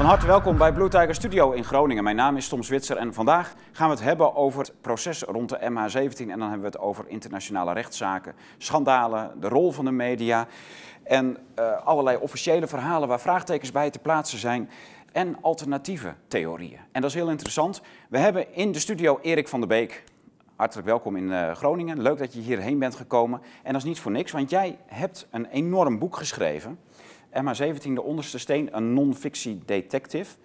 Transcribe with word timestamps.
Van 0.00 0.08
harte 0.08 0.26
welkom 0.26 0.56
bij 0.58 0.72
Blue 0.72 0.88
Tiger 0.88 1.14
Studio 1.14 1.50
in 1.50 1.64
Groningen. 1.64 2.04
Mijn 2.04 2.16
naam 2.16 2.36
is 2.36 2.48
Tom 2.48 2.62
Zwitser 2.62 2.96
en 2.96 3.14
vandaag 3.14 3.54
gaan 3.72 3.88
we 3.88 3.94
het 3.94 4.04
hebben 4.04 4.34
over 4.34 4.60
het 4.60 4.72
proces 4.80 5.22
rond 5.22 5.48
de 5.48 5.58
MH17. 5.58 6.16
En 6.16 6.38
dan 6.38 6.40
hebben 6.40 6.60
we 6.60 6.66
het 6.66 6.78
over 6.78 7.04
internationale 7.08 7.72
rechtszaken, 7.72 8.34
schandalen, 8.58 9.40
de 9.40 9.48
rol 9.48 9.72
van 9.72 9.84
de 9.84 9.90
media 9.90 10.46
en 11.02 11.36
uh, 11.58 11.86
allerlei 11.86 12.16
officiële 12.16 12.66
verhalen 12.66 13.08
waar 13.08 13.20
vraagtekens 13.20 13.72
bij 13.72 13.90
te 13.90 13.98
plaatsen 13.98 14.38
zijn 14.38 14.70
en 15.12 15.36
alternatieve 15.40 16.14
theorieën. 16.28 16.80
En 16.92 17.00
dat 17.00 17.10
is 17.10 17.16
heel 17.16 17.30
interessant. 17.30 17.80
We 18.08 18.18
hebben 18.18 18.54
in 18.54 18.72
de 18.72 18.78
studio 18.78 19.18
Erik 19.22 19.48
van 19.48 19.60
der 19.60 19.68
Beek. 19.68 20.04
Hartelijk 20.56 20.88
welkom 20.88 21.16
in 21.16 21.28
uh, 21.28 21.52
Groningen. 21.52 22.02
Leuk 22.02 22.18
dat 22.18 22.32
je 22.32 22.40
hierheen 22.40 22.78
bent 22.78 22.94
gekomen. 22.94 23.40
En 23.62 23.72
dat 23.72 23.82
is 23.82 23.88
niet 23.88 24.00
voor 24.00 24.10
niks, 24.10 24.32
want 24.32 24.50
jij 24.50 24.78
hebt 24.86 25.26
een 25.30 25.46
enorm 25.46 25.98
boek 25.98 26.16
geschreven. 26.16 26.78
MH17, 27.30 27.92
de 27.92 28.02
onderste 28.02 28.38
steen, 28.38 28.76
een 28.76 28.92
non-fictie 28.92 29.60
detective. 29.64 30.36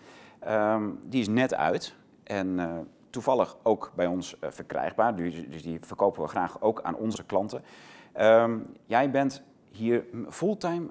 Um, 0.48 1.00
die 1.06 1.22
is 1.22 1.28
net 1.28 1.54
uit 1.54 1.96
en 2.24 2.48
uh, 2.48 2.78
toevallig 3.10 3.58
ook 3.64 3.92
bij 3.96 4.08
ons 4.08 4.36
uh, 4.44 4.50
verkrijgbaar. 4.52 5.16
Dus, 5.16 5.44
dus, 5.50 5.64
die 5.64 5.78
verkopen 5.82 6.22
we 6.22 6.28
graag 6.28 6.62
ook 6.62 6.82
aan 6.82 6.96
onze 6.96 7.24
klanten. 7.24 7.64
Um, 8.20 8.66
jij 8.86 9.12
bent 9.12 9.42
hier 9.72 10.04
fulltime 10.30 10.88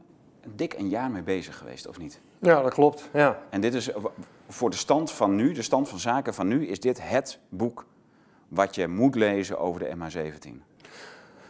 dik 0.54 0.74
een 0.74 0.88
jaar 0.88 1.10
mee 1.10 1.22
bezig 1.22 1.58
geweest, 1.58 1.86
of 1.86 1.98
niet? 1.98 2.20
Ja, 2.38 2.62
dat 2.62 2.74
klopt. 2.74 3.08
Ja. 3.12 3.38
En 3.50 3.60
dit 3.60 3.74
is 3.74 3.90
voor 4.48 4.70
de 4.70 4.76
stand 4.76 5.10
van 5.10 5.34
nu, 5.34 5.52
de 5.52 5.62
stand 5.62 5.88
van 5.88 5.98
zaken 5.98 6.34
van 6.34 6.48
nu, 6.48 6.66
is 6.66 6.80
dit 6.80 7.08
het 7.08 7.38
boek 7.48 7.86
wat 8.48 8.74
je 8.74 8.88
moet 8.88 9.14
lezen 9.14 9.58
over 9.58 9.80
de 9.80 9.96
MH17? 9.96 10.73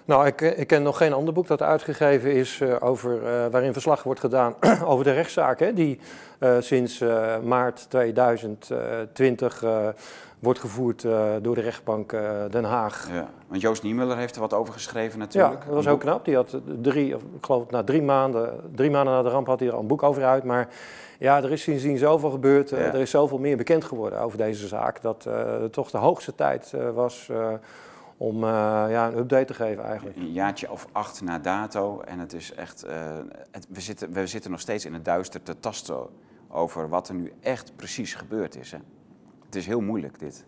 Nou, 0.07 0.27
ik, 0.27 0.41
ik, 0.41 0.67
ken 0.67 0.83
nog 0.83 0.97
geen 0.97 1.13
ander 1.13 1.35
boek 1.35 1.47
dat 1.47 1.63
uitgegeven 1.63 2.33
is 2.33 2.61
uh, 2.61 2.77
over, 2.81 3.15
uh, 3.15 3.47
waarin 3.51 3.73
verslag 3.73 4.03
wordt 4.03 4.21
gedaan 4.21 4.55
over 4.85 5.05
de 5.05 5.13
rechtszaken 5.13 5.75
die 5.75 5.99
uh, 6.41 6.57
sinds 6.61 7.05
maart 7.43 7.87
2020 7.89 9.65
wordt 10.39 10.59
gevoerd 10.59 11.03
door 11.43 11.55
de 11.55 11.61
rechtbank 11.61 12.17
Den 12.51 12.65
Haag. 12.65 13.09
Ja, 13.13 13.29
want 13.49 13.61
Joost 13.61 13.83
Niemuller 13.83 14.17
heeft 14.17 14.35
er 14.35 14.41
wat 14.41 14.53
over 14.53 14.73
geschreven 14.73 15.19
natuurlijk. 15.19 15.61
Ja, 15.61 15.67
dat 15.67 15.75
was 15.75 15.89
ook 15.89 16.01
knap. 16.01 16.25
Die 16.25 16.35
had 16.35 16.59
drie, 16.83 17.15
of, 17.15 17.23
ik 17.23 17.45
geloof 17.45 17.71
na 17.71 17.85
drie 17.85 18.03
maanden, 18.03 18.61
drie 18.75 18.91
maanden 18.91 19.15
na 19.15 19.23
de 19.23 19.29
ramp 19.29 19.47
had 19.47 19.59
hij 19.59 19.69
er 19.69 19.75
al 19.75 19.81
een 19.81 19.87
boek 19.87 20.03
over 20.03 20.25
uit. 20.25 20.45
Maar 20.45 20.69
ja, 21.19 21.43
er 21.43 21.53
is 21.53 21.63
sindsdien 21.63 21.99
zoveel 21.99 22.31
gebeurd. 22.31 22.71
Ja. 22.71 22.77
Er 22.77 23.01
is 23.01 23.11
zoveel 23.11 23.39
meer 23.39 23.57
bekend 23.57 23.85
geworden 23.85 24.21
over 24.21 24.39
deze 24.39 24.67
zaak. 24.67 25.03
Dat 25.03 25.25
het 25.61 25.73
toch 25.73 25.91
de 25.91 25.99
hoogste 25.99 26.35
tijd 26.35 26.75
was 26.95 27.31
om 28.17 28.37
uh, 28.37 28.51
ja, 28.89 29.07
een 29.07 29.19
update 29.19 29.45
te 29.45 29.55
geven 29.55 29.85
eigenlijk. 29.85 30.17
Een 30.17 30.33
jaartje 30.33 30.71
of 30.71 30.87
acht 30.93 31.23
na 31.23 31.39
dato 31.39 32.01
en 32.01 32.19
het 32.19 32.33
is 32.33 32.55
echt, 32.55 32.85
het, 33.51 33.67
we, 33.69 33.81
zitten, 33.81 34.13
we 34.13 34.27
zitten 34.27 34.51
nog 34.51 34.61
steeds 34.61 34.85
in 34.85 34.95
het 34.95 35.05
duister 35.05 35.43
te 35.43 35.61
tasten 35.61 36.07
over 36.49 36.89
wat 36.89 37.09
er 37.09 37.15
nu 37.15 37.33
echt 37.41 37.73
precies 37.77 38.15
gebeurd 38.15 38.57
is. 38.57 38.71
Hè? 38.71 38.79
Het 39.45 39.55
is 39.55 39.67
heel 39.67 39.81
moeilijk 39.81 40.19
dit. 40.19 40.45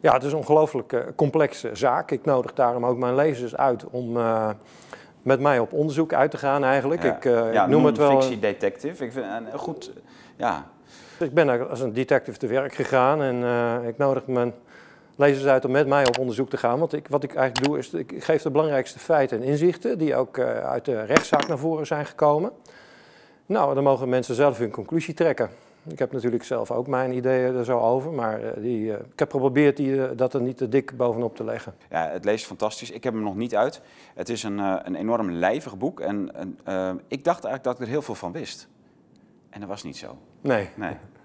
Ja, 0.00 0.12
het 0.12 0.22
is 0.22 0.32
een 0.32 0.38
ongelooflijk 0.38 0.92
uh, 0.92 1.00
complexe 1.16 1.70
zaak. 1.72 2.10
Ik 2.10 2.24
nodig 2.24 2.52
daarom 2.52 2.86
ook 2.86 2.98
mijn 2.98 3.14
lezers 3.14 3.56
uit 3.56 3.84
om 3.84 4.18
met 5.22 5.40
mij 5.40 5.58
op 5.58 5.72
onderzoek 5.72 6.12
uit 6.12 6.30
te 6.30 6.38
gaan 6.38 6.64
eigenlijk. 6.64 7.02
Ja, 7.02 7.16
ik, 7.16 7.24
ja, 7.24 7.62
ik 7.62 7.70
noem 7.70 7.84
het 7.84 7.96
wel... 7.96 8.20
fictie 8.20 8.38
detective. 8.38 9.04
Ik 9.04 9.12
vind 9.12 9.26
een 9.52 9.58
goed, 9.58 9.92
ja... 10.36 10.72
Ik 11.18 11.34
ben 11.34 11.68
als 11.68 11.80
een 11.80 11.92
detective 11.92 12.38
te 12.38 12.46
werk 12.46 12.74
gegaan 12.74 13.22
en 13.22 13.84
ik 13.86 13.96
nodig 13.96 14.26
mijn 14.26 14.54
lezers 15.16 15.46
uit 15.46 15.64
om 15.64 15.70
met 15.70 15.86
mij 15.86 16.06
op 16.06 16.18
onderzoek 16.18 16.50
te 16.50 16.56
gaan. 16.56 16.78
Want 16.78 16.92
ik, 16.92 17.08
wat 17.08 17.24
ik 17.24 17.34
eigenlijk 17.34 17.66
doe, 17.66 17.78
is 17.78 17.92
ik 17.92 18.24
geef 18.24 18.42
de 18.42 18.50
belangrijkste 18.50 18.98
feiten 18.98 19.42
en 19.42 19.44
inzichten 19.44 19.98
die 19.98 20.16
ook 20.16 20.36
uh, 20.36 20.44
uit 20.44 20.84
de 20.84 21.02
rechtszaak 21.02 21.48
naar 21.48 21.58
voren 21.58 21.86
zijn 21.86 22.06
gekomen. 22.06 22.52
Nou, 23.46 23.74
dan 23.74 23.84
mogen 23.84 24.08
mensen 24.08 24.34
zelf 24.34 24.58
hun 24.58 24.70
conclusie 24.70 25.14
trekken. 25.14 25.50
Ik 25.86 25.98
heb 25.98 26.12
natuurlijk 26.12 26.44
zelf 26.44 26.70
ook 26.70 26.86
mijn 26.86 27.12
ideeën 27.12 27.54
er 27.54 27.64
zo 27.64 27.78
over, 27.78 28.12
maar 28.12 28.44
uh, 28.44 28.50
die, 28.56 28.86
uh, 28.86 28.92
ik 28.92 29.18
heb 29.18 29.30
geprobeerd 29.30 29.76
die, 29.76 30.14
dat 30.14 30.34
er 30.34 30.40
niet 30.40 30.56
te 30.56 30.68
dik 30.68 30.96
bovenop 30.96 31.36
te 31.36 31.44
leggen. 31.44 31.74
Ja, 31.90 32.08
het 32.08 32.24
leest 32.24 32.46
fantastisch. 32.46 32.90
Ik 32.90 33.04
heb 33.04 33.12
hem 33.12 33.22
nog 33.22 33.36
niet 33.36 33.56
uit. 33.56 33.80
Het 34.14 34.28
is 34.28 34.42
een, 34.42 34.58
een 34.58 34.94
enorm 34.94 35.30
lijvig 35.30 35.78
boek 35.78 36.00
en 36.00 36.30
ik 37.08 37.24
dacht 37.24 37.44
eigenlijk 37.44 37.64
dat 37.64 37.74
ik 37.74 37.80
er 37.80 37.88
heel 37.88 38.02
veel 38.02 38.14
van 38.14 38.32
wist. 38.32 38.68
En 39.50 39.60
dat 39.60 39.68
was 39.68 39.82
niet 39.82 39.96
zo. 39.96 40.18
Nee. 40.40 40.68
nee. 40.74 40.96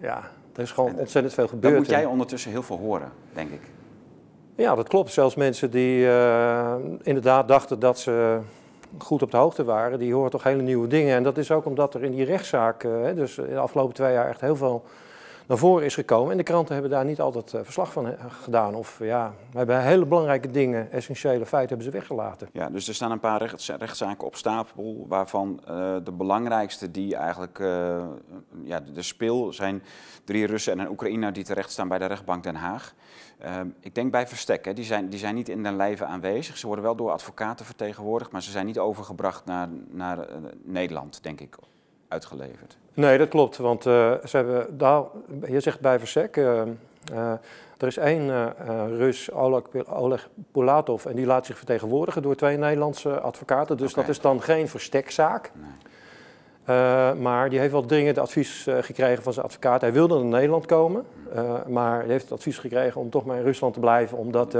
Ja, 0.00 0.30
er 0.54 0.62
is 0.62 0.70
gewoon 0.70 0.94
ontzettend 0.94 1.34
veel 1.34 1.48
gebeurd. 1.48 1.72
Dan 1.72 1.82
moet 1.82 1.90
jij 1.90 2.04
ondertussen 2.04 2.50
heel 2.50 2.62
veel 2.62 2.78
horen, 2.78 3.12
denk 3.32 3.50
ik. 3.50 3.60
Ja, 4.54 4.74
dat 4.74 4.88
klopt. 4.88 5.12
Zelfs 5.12 5.34
mensen 5.34 5.70
die 5.70 6.04
uh, 6.04 6.74
inderdaad 7.02 7.48
dachten 7.48 7.78
dat 7.78 7.98
ze 7.98 8.38
goed 8.98 9.22
op 9.22 9.30
de 9.30 9.36
hoogte 9.36 9.64
waren, 9.64 9.98
die 9.98 10.14
horen 10.14 10.30
toch 10.30 10.42
hele 10.42 10.62
nieuwe 10.62 10.86
dingen. 10.86 11.16
En 11.16 11.22
dat 11.22 11.38
is 11.38 11.50
ook 11.50 11.64
omdat 11.64 11.94
er 11.94 12.04
in 12.04 12.10
die 12.10 12.24
rechtszaak, 12.24 12.84
uh, 12.84 13.14
dus 13.14 13.34
de 13.34 13.58
afgelopen 13.58 13.94
twee 13.94 14.12
jaar 14.12 14.28
echt 14.28 14.40
heel 14.40 14.56
veel 14.56 14.84
naar 15.48 15.58
voren 15.58 15.84
is 15.84 15.94
gekomen. 15.94 16.30
En 16.30 16.36
de 16.36 16.42
kranten 16.42 16.72
hebben 16.72 16.90
daar 16.90 17.04
niet 17.04 17.20
altijd 17.20 17.52
uh, 17.52 17.60
verslag 17.64 17.92
van 17.92 18.14
gedaan. 18.28 18.74
Of 18.74 18.98
ja, 19.02 19.34
hebben 19.52 19.82
hele 19.82 20.06
belangrijke 20.06 20.50
dingen, 20.50 20.90
essentiële 20.92 21.46
feiten 21.46 21.76
hebben 21.76 21.92
ze 21.92 21.98
weggelaten. 21.98 22.48
Ja, 22.52 22.68
dus 22.68 22.88
er 22.88 22.94
staan 22.94 23.10
een 23.10 23.20
paar 23.20 23.38
rechts, 23.38 23.68
rechtszaken 23.68 24.26
op 24.26 24.36
stapel, 24.36 25.04
waarvan 25.08 25.60
uh, 25.68 25.96
de 26.04 26.12
belangrijkste 26.12 26.90
die 26.90 27.16
eigenlijk 27.16 27.58
uh, 27.58 28.04
ja, 28.62 28.80
de 28.80 29.02
speel 29.02 29.52
zijn 29.52 29.82
drie 30.24 30.46
Russen 30.46 30.72
en 30.72 30.78
een 30.78 30.90
Oekraïner 30.90 31.32
die 31.32 31.44
terecht 31.44 31.70
staan 31.70 31.88
bij 31.88 31.98
de 31.98 32.06
rechtbank 32.06 32.42
Den 32.42 32.54
Haag. 32.54 32.94
ik 33.80 33.94
denk 33.94 34.10
bij 34.10 34.26
Verstek, 34.26 34.64
hè, 34.64 34.72
die, 34.72 34.84
zijn, 34.84 35.08
die 35.08 35.18
zijn 35.18 35.34
niet 35.34 35.48
in 35.48 35.62
den 35.62 35.76
lijve 35.76 36.04
aanwezig. 36.04 36.56
Ze 36.56 36.66
worden 36.66 36.84
wel 36.84 36.96
door 36.96 37.10
advocaten 37.10 37.66
vertegenwoordigd, 37.66 38.30
maar 38.30 38.42
ze 38.42 38.50
zijn 38.50 38.66
niet 38.66 38.78
overgebracht 38.78 39.44
naar, 39.44 39.68
naar 39.90 40.28
Nederland, 40.62 41.22
denk 41.22 41.40
ik, 41.40 41.56
uitgeleverd. 42.08 42.76
Nee, 42.94 43.18
dat 43.18 43.28
klopt. 43.28 43.56
Want 43.56 43.86
uh, 43.86 44.12
ze 44.24 44.36
hebben 44.36 44.78
daar, 44.78 45.02
je 45.46 45.60
zegt 45.60 45.80
bij 45.80 45.98
Versek, 45.98 46.36
uh, 46.36 46.62
uh, 47.12 47.32
er 47.78 47.86
is 47.86 47.96
één 47.96 48.54
Rus, 48.96 49.32
Oleg, 49.32 49.62
Oleg 49.88 50.28
Pulatov, 50.52 51.06
en 51.06 51.16
die 51.16 51.26
laat 51.26 51.46
zich 51.46 51.56
vertegenwoordigen 51.56 52.22
door 52.22 52.34
twee 52.34 52.56
Nederlandse 52.56 53.20
advocaten. 53.20 53.76
Dus 53.76 53.90
okay. 53.90 54.04
dat 54.04 54.14
is 54.14 54.20
dan 54.20 54.42
geen 54.42 54.68
verstekzaak. 54.68 55.50
Nee. 55.54 55.70
Maar 57.20 57.50
die 57.50 57.58
heeft 57.58 57.72
wel 57.72 57.84
dringend 57.84 58.18
advies 58.18 58.66
gekregen 58.80 59.22
van 59.22 59.32
zijn 59.32 59.44
advocaat. 59.44 59.80
Hij 59.80 59.92
wilde 59.92 60.14
naar 60.14 60.24
Nederland 60.24 60.66
komen, 60.66 61.04
maar 61.68 61.98
hij 61.98 62.08
heeft 62.08 62.22
het 62.22 62.32
advies 62.32 62.58
gekregen 62.58 63.00
om 63.00 63.10
toch 63.10 63.24
maar 63.24 63.36
in 63.36 63.42
Rusland 63.44 63.74
te 63.74 63.80
blijven. 63.80 64.18
Omdat 64.18 64.52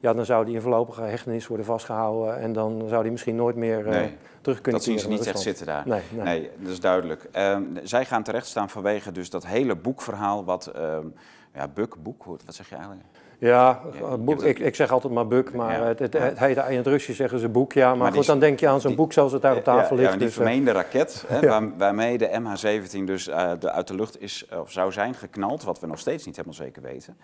ja, 0.00 0.12
dan 0.14 0.24
zou 0.24 0.44
hij 0.44 0.54
in 0.54 0.60
voorlopige 0.60 1.02
hechtenis 1.02 1.46
worden 1.46 1.66
vastgehouden 1.66 2.38
en 2.38 2.52
dan 2.52 2.84
zou 2.88 3.02
hij 3.02 3.10
misschien 3.10 3.36
nooit 3.36 3.56
meer 3.56 3.84
nee 3.84 4.16
terug 4.40 4.60
kunnen 4.60 4.80
Dat 4.80 4.90
zien 4.90 4.98
ze 4.98 5.08
niet 5.08 5.26
echt 5.26 5.40
zitten 5.40 5.66
daar. 5.66 5.82
Nee, 5.86 6.02
nee. 6.10 6.24
nee 6.24 6.50
dat 6.58 6.72
is 6.72 6.80
duidelijk. 6.80 7.28
Um, 7.36 7.78
zij 7.82 8.04
gaan 8.04 8.22
terecht 8.22 8.46
staan 8.46 8.68
vanwege 8.68 9.12
dus 9.12 9.30
dat 9.30 9.46
hele 9.46 9.76
boekverhaal 9.76 10.44
wat... 10.44 10.72
Um, 10.76 11.14
ja, 11.54 11.68
Buk, 11.68 12.02
boek, 12.02 12.24
wat 12.24 12.54
zeg 12.54 12.68
je 12.68 12.74
eigenlijk? 12.74 13.04
Ja, 13.40 13.80
boek, 14.18 14.42
ik, 14.42 14.58
ik 14.58 14.74
zeg 14.74 14.92
altijd 14.92 15.12
maar 15.12 15.26
buk, 15.26 15.52
maar 15.52 15.80
ja. 15.80 15.86
het, 15.86 15.98
het, 15.98 16.12
het 16.12 16.38
heet 16.38 16.56
in 16.56 16.76
het 16.76 16.86
Russisch 16.86 17.18
zeggen 17.18 17.38
ze 17.38 17.48
boek, 17.48 17.72
ja. 17.72 17.88
Maar, 17.88 17.96
maar 17.96 18.12
goed, 18.12 18.26
dan 18.26 18.38
denk 18.38 18.60
je 18.60 18.68
aan 18.68 18.80
zo'n 18.80 18.94
boek 18.94 19.12
zoals 19.12 19.32
het 19.32 19.42
daar 19.42 19.56
op 19.56 19.64
tafel 19.64 19.96
ja, 19.96 20.00
ligt. 20.00 20.12
Ja, 20.12 20.18
die 20.18 20.26
dus, 20.26 20.34
vermeende 20.34 20.72
raket, 20.72 21.24
hè, 21.26 21.40
waar, 21.48 21.76
waarmee 21.76 22.18
de 22.18 22.40
MH17 22.40 23.04
dus 23.04 23.28
uh, 23.28 23.50
de, 23.58 23.72
uit 23.72 23.88
de 23.88 23.94
lucht 23.94 24.20
is, 24.20 24.46
of 24.60 24.72
zou 24.72 24.92
zijn 24.92 25.14
geknald, 25.14 25.64
wat 25.64 25.80
we 25.80 25.86
nog 25.86 25.98
steeds 25.98 26.26
niet 26.26 26.36
helemaal 26.36 26.56
zeker 26.56 26.82
weten. 26.82 27.16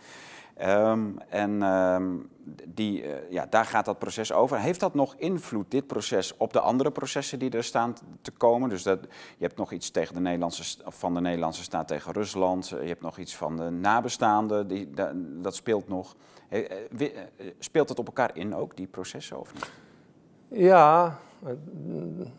Um, 0.62 1.18
en 1.28 1.62
um, 1.62 2.28
die, 2.64 3.02
uh, 3.02 3.30
ja, 3.30 3.46
daar 3.50 3.64
gaat 3.64 3.84
dat 3.84 3.98
proces 3.98 4.32
over. 4.32 4.58
Heeft 4.58 4.80
dat 4.80 4.94
nog 4.94 5.14
invloed, 5.16 5.70
dit 5.70 5.86
proces, 5.86 6.36
op 6.36 6.52
de 6.52 6.60
andere 6.60 6.90
processen 6.90 7.38
die 7.38 7.50
er 7.50 7.64
staan 7.64 7.94
te 8.22 8.30
komen? 8.30 8.68
Dus 8.68 8.82
dat, 8.82 8.98
je 9.36 9.44
hebt 9.44 9.56
nog 9.56 9.72
iets 9.72 9.90
tegen 9.90 10.14
de 10.14 10.20
Nederlandse, 10.20 10.78
van 10.84 11.14
de 11.14 11.20
Nederlandse 11.20 11.62
staat 11.62 11.88
tegen 11.88 12.12
Rusland. 12.12 12.68
Je 12.68 12.76
hebt 12.76 13.00
nog 13.00 13.18
iets 13.18 13.36
van 13.36 13.56
de 13.56 13.70
nabestaanden, 13.70 14.68
die, 14.68 14.90
dat, 15.40 15.54
speelt 15.54 15.88
nog. 15.88 16.16
Speelt 17.58 17.88
het 17.88 17.98
op 17.98 18.06
elkaar 18.06 18.30
in 18.34 18.54
ook, 18.54 18.76
die 18.76 18.86
processen, 18.86 19.40
of 19.40 19.54
niet? 19.54 19.70
Ja, 20.48 21.18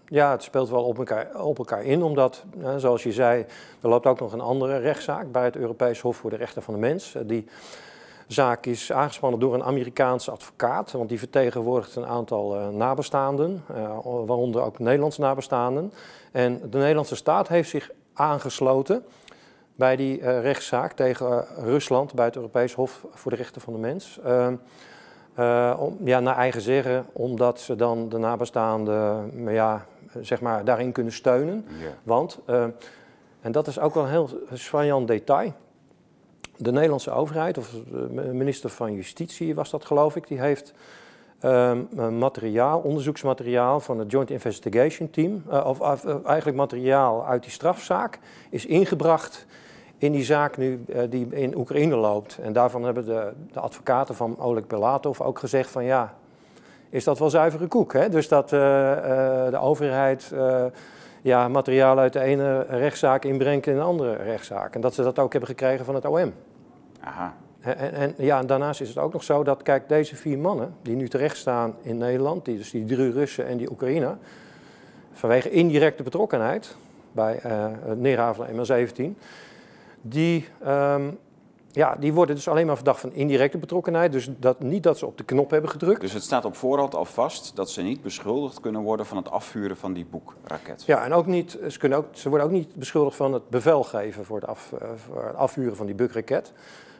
ja, 0.05 0.31
het 0.31 0.43
speelt 0.43 0.69
wel 0.69 0.83
op 0.83 0.97
elkaar, 0.97 1.41
op 1.43 1.57
elkaar 1.57 1.83
in, 1.83 2.03
omdat, 2.03 2.43
zoals 2.77 3.03
je 3.03 3.11
zei, 3.11 3.45
er 3.81 3.89
loopt 3.89 4.05
ook 4.05 4.19
nog 4.19 4.33
een 4.33 4.41
andere 4.41 4.77
rechtszaak 4.77 5.31
bij 5.31 5.43
het 5.43 5.55
Europees 5.55 6.01
Hof 6.01 6.17
voor 6.17 6.29
de 6.29 6.35
Rechten 6.35 6.63
van 6.63 6.73
de 6.73 6.79
Mens. 6.79 7.15
Die 7.25 7.47
zaak 8.27 8.65
is 8.65 8.91
aangespannen 8.91 9.39
door 9.39 9.53
een 9.53 9.63
Amerikaanse 9.63 10.31
advocaat, 10.31 10.91
want 10.91 11.09
die 11.09 11.19
vertegenwoordigt 11.19 11.95
een 11.95 12.05
aantal 12.05 12.55
uh, 12.55 12.67
nabestaanden, 12.67 13.63
uh, 13.71 13.97
waaronder 14.03 14.61
ook 14.61 14.79
Nederlandse 14.79 15.21
nabestaanden. 15.21 15.91
En 16.31 16.61
de 16.69 16.77
Nederlandse 16.77 17.15
staat 17.15 17.47
heeft 17.47 17.69
zich 17.69 17.91
aangesloten 18.13 19.05
bij 19.75 19.95
die 19.95 20.19
uh, 20.19 20.41
rechtszaak 20.41 20.91
tegen 20.93 21.45
Rusland 21.57 22.13
bij 22.13 22.25
het 22.25 22.35
Europees 22.35 22.73
Hof 22.73 23.05
voor 23.13 23.31
de 23.31 23.37
Rechten 23.37 23.61
van 23.61 23.73
de 23.73 23.79
Mens. 23.79 24.19
om, 25.79 25.97
ja, 26.03 26.19
naar 26.19 26.37
eigen 26.37 26.61
zeggen, 26.61 27.05
omdat 27.13 27.59
ze 27.59 27.75
dan 27.75 28.09
de 28.09 28.17
nabestaanden 28.17 29.31
ja, 29.47 29.85
zeg 30.21 30.41
maar, 30.41 30.65
daarin 30.65 30.91
kunnen 30.91 31.13
steunen. 31.13 31.65
Ja. 31.67 31.87
Want, 32.03 32.39
en 33.41 33.51
dat 33.51 33.67
is 33.67 33.79
ook 33.79 33.93
wel 33.93 34.03
een 34.03 34.09
heel 34.09 34.29
saillant 34.53 35.07
detail 35.07 35.53
de 36.57 36.71
Nederlandse 36.71 37.11
overheid, 37.11 37.57
of 37.57 37.69
de 37.69 38.33
minister 38.33 38.69
van 38.69 38.93
Justitie 38.93 39.55
was 39.55 39.69
dat 39.69 39.85
geloof 39.85 40.15
ik, 40.15 40.27
die 40.27 40.39
heeft 40.39 40.73
um, 41.43 41.87
materiaal, 42.17 42.79
onderzoeksmateriaal 42.79 43.79
van 43.79 43.99
het 43.99 44.11
Joint 44.11 44.29
Investigation 44.29 45.09
Team, 45.09 45.43
uh, 45.49 45.65
of 45.65 46.05
uh, 46.05 46.15
eigenlijk 46.25 46.57
materiaal 46.57 47.25
uit 47.25 47.43
die 47.43 47.51
strafzaak, 47.51 48.19
is 48.49 48.65
ingebracht 48.65 49.45
in 49.97 50.11
die 50.11 50.23
zaak 50.23 50.57
nu 50.57 50.85
die 51.09 51.27
in 51.29 51.57
Oekraïne 51.57 51.95
loopt. 51.95 52.37
En 52.41 52.53
daarvan 52.53 52.83
hebben 52.83 53.05
de, 53.05 53.33
de 53.51 53.59
advocaten 53.59 54.15
van 54.15 54.39
Oleg 54.39 54.67
Belatov 54.67 55.21
ook 55.21 55.39
gezegd 55.39 55.69
van 55.69 55.83
ja, 55.83 56.13
is 56.89 57.03
dat 57.03 57.19
wel 57.19 57.29
zuivere 57.29 57.67
koek. 57.67 57.93
Hè? 57.93 58.09
Dus 58.09 58.27
dat 58.27 58.49
de 58.49 59.57
overheid 59.61 60.33
ja, 61.25 61.47
materiaal 61.47 61.99
uit 61.99 62.13
de 62.13 62.19
ene 62.19 62.61
rechtszaak 62.61 63.25
inbrengt 63.25 63.67
in 63.67 63.75
een 63.75 63.81
andere 63.81 64.15
rechtszaak. 64.15 64.75
En 64.75 64.81
dat 64.81 64.93
ze 64.93 65.03
dat 65.03 65.19
ook 65.19 65.31
hebben 65.31 65.49
gekregen 65.49 65.85
van 65.85 65.95
het 65.95 66.05
OM. 66.05 66.33
Aha. 66.99 67.33
En, 67.59 67.93
en, 67.93 68.13
ja, 68.17 68.39
en 68.39 68.47
daarnaast 68.47 68.81
is 68.81 68.87
het 68.89 68.97
ook 68.97 69.13
nog 69.13 69.23
zo 69.23 69.43
dat, 69.43 69.61
kijk, 69.61 69.89
deze 69.89 70.15
vier 70.15 70.37
mannen 70.37 70.75
die 70.81 70.95
nu 70.95 71.07
terecht 71.07 71.37
staan 71.37 71.75
in 71.81 71.97
Nederland, 71.97 72.45
die, 72.45 72.57
dus 72.57 72.71
die 72.71 72.85
drie 72.85 73.11
Russen 73.11 73.47
en 73.47 73.57
die 73.57 73.71
Oekraïner, 73.71 74.17
vanwege 75.11 75.49
indirecte 75.49 76.03
betrokkenheid 76.03 76.75
bij 77.11 77.39
uh, 77.45 77.67
het 77.85 77.99
neerhavelen 77.99 78.49
MH17, 78.55 79.17
die, 80.01 80.47
um, 80.67 81.17
ja, 81.75 81.95
die 81.99 82.13
worden 82.13 82.35
dus 82.35 82.47
alleen 82.47 82.65
maar 82.65 82.75
verdacht 82.75 82.99
van 82.99 83.13
indirecte 83.13 83.57
betrokkenheid. 83.57 84.11
Dus 84.11 84.29
dat, 84.37 84.59
niet 84.59 84.83
dat 84.83 84.97
ze 84.97 85.05
op 85.05 85.17
de 85.17 85.23
knop 85.23 85.49
hebben 85.49 85.69
gedrukt. 85.69 86.01
Dus 86.01 86.13
het 86.13 86.23
staat 86.23 86.45
op 86.45 86.55
voorhand 86.55 86.95
al 86.95 87.05
vast 87.05 87.55
dat 87.55 87.69
ze 87.69 87.81
niet 87.81 88.01
beschuldigd 88.01 88.59
kunnen 88.59 88.81
worden 88.81 89.05
van 89.05 89.17
het 89.17 89.29
afvuren 89.29 89.77
van 89.77 89.93
die 89.93 90.05
boekraket. 90.05 90.83
Ja, 90.85 91.03
en 91.03 91.13
ook 91.13 91.25
niet, 91.25 91.57
ze, 91.69 91.79
kunnen 91.79 91.97
ook, 91.97 92.05
ze 92.11 92.29
worden 92.29 92.47
ook 92.47 92.53
niet 92.53 92.75
beschuldigd 92.75 93.15
van 93.15 93.33
het 93.33 93.49
bevel 93.49 93.83
geven 93.83 94.25
voor 94.25 94.39
het, 94.39 94.47
af, 94.47 94.73
voor 94.95 95.25
het 95.25 95.35
afvuren 95.35 95.75
van 95.75 95.85
die 95.85 95.95
bukraket. 95.95 96.53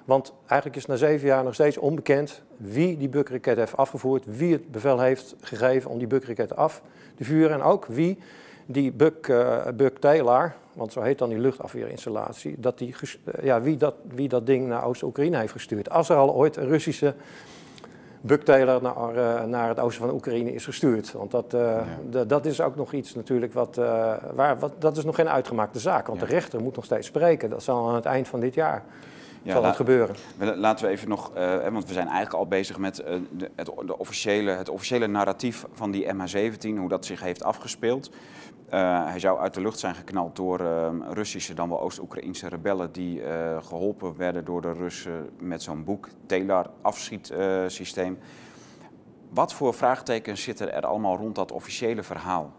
Want 0.05 0.33
eigenlijk 0.45 0.79
is 0.79 0.85
na 0.85 0.95
zeven 0.95 1.27
jaar 1.27 1.43
nog 1.43 1.53
steeds 1.53 1.77
onbekend 1.77 2.41
wie 2.57 2.97
die 2.97 3.09
bukraket 3.09 3.57
heeft 3.57 3.77
afgevoerd, 3.77 4.37
wie 4.37 4.53
het 4.53 4.71
bevel 4.71 4.99
heeft 4.99 5.35
gegeven 5.41 5.91
om 5.91 5.97
die 5.97 6.07
bukraket 6.07 6.55
af 6.55 6.81
te 7.15 7.23
vuren 7.23 7.51
en 7.51 7.61
ook 7.61 7.85
wie 7.85 8.17
die 8.65 8.91
Buck, 8.91 9.27
uh, 9.27 9.67
Buck 9.75 9.97
Taylor, 9.97 10.55
want 10.75 10.91
zo 10.91 11.01
heet 11.01 11.17
dan 11.17 11.29
die 11.29 11.39
luchtafweerinstallatie, 11.39 12.55
dat 12.57 12.77
die, 12.77 12.95
uh, 13.01 13.43
ja, 13.43 13.61
wie, 13.61 13.77
dat, 13.77 13.95
wie 14.07 14.27
dat 14.27 14.45
ding 14.45 14.67
naar 14.67 14.83
Oost-Oekraïne 14.83 15.37
heeft 15.37 15.51
gestuurd. 15.51 15.89
Als 15.89 16.09
er 16.09 16.15
al 16.15 16.33
ooit 16.33 16.57
een 16.57 16.67
Russische 16.67 17.13
Buck 18.21 18.43
Taylor 18.43 18.81
naar, 18.81 19.15
uh, 19.15 19.43
naar 19.43 19.67
het 19.67 19.79
oosten 19.79 20.05
van 20.05 20.13
Oekraïne 20.13 20.53
is 20.53 20.65
gestuurd. 20.65 21.11
Want 21.11 21.31
dat, 21.31 21.45
ja. 22.11 22.23
dat 22.23 22.45
is 22.45 22.61
ook 22.61 22.75
nog 22.75 22.93
iets 22.93 23.15
natuurlijk 23.15 23.53
wat, 23.53 23.75
waar, 24.33 24.59
wat, 24.59 24.71
dat 24.79 24.97
is 24.97 25.03
nog 25.03 25.15
geen 25.15 25.29
uitgemaakte 25.29 25.79
zaak. 25.79 26.07
Want 26.07 26.19
ja. 26.19 26.25
de 26.25 26.31
rechter 26.31 26.61
moet 26.61 26.75
nog 26.75 26.85
steeds 26.85 27.07
spreken. 27.07 27.49
Dat 27.49 27.63
zal 27.63 27.89
aan 27.89 27.95
het 27.95 28.05
eind 28.05 28.27
van 28.27 28.39
dit 28.39 28.53
jaar 28.53 28.83
ja, 29.45 29.53
zal 29.53 29.63
het 29.63 29.75
gebeuren. 29.75 30.15
Laten 30.37 30.85
we 30.85 30.91
even 30.91 31.09
nog, 31.09 31.31
uh, 31.37 31.67
want 31.67 31.87
we 31.87 31.93
zijn 31.93 32.07
eigenlijk 32.07 32.35
al 32.35 32.47
bezig 32.47 32.77
met 32.77 32.95
de, 32.95 33.51
het, 33.55 33.71
de 33.85 33.97
officiële, 33.97 34.51
het 34.51 34.69
officiële 34.69 35.07
narratief 35.07 35.65
van 35.73 35.91
die 35.91 36.05
MH17, 36.05 36.77
hoe 36.77 36.89
dat 36.89 37.05
zich 37.05 37.21
heeft 37.21 37.43
afgespeeld. 37.43 38.09
Uh, 38.73 39.05
hij 39.09 39.19
zou 39.19 39.39
uit 39.39 39.53
de 39.53 39.61
lucht 39.61 39.79
zijn 39.79 39.95
geknald 39.95 40.35
door 40.35 40.57
Russische, 41.09 41.53
dan 41.53 41.69
wel 41.69 41.81
Oost-Oekraïnse 41.81 42.47
rebellen 42.47 42.91
die 42.91 43.21
geholpen 43.61 44.17
werden 44.17 44.45
door 44.45 44.61
de 44.61 44.71
Russen 44.71 45.29
met 45.39 45.63
zo'n 45.63 45.83
boek, 45.83 46.07
Telar 46.25 46.69
afschietsysteem. 46.81 48.17
Wat 49.29 49.53
voor 49.53 49.73
vraagtekens 49.73 50.43
zitten 50.43 50.73
er 50.73 50.85
allemaal 50.85 51.17
rond 51.17 51.35
dat 51.35 51.51
officiële 51.51 52.03
verhaal? 52.03 52.53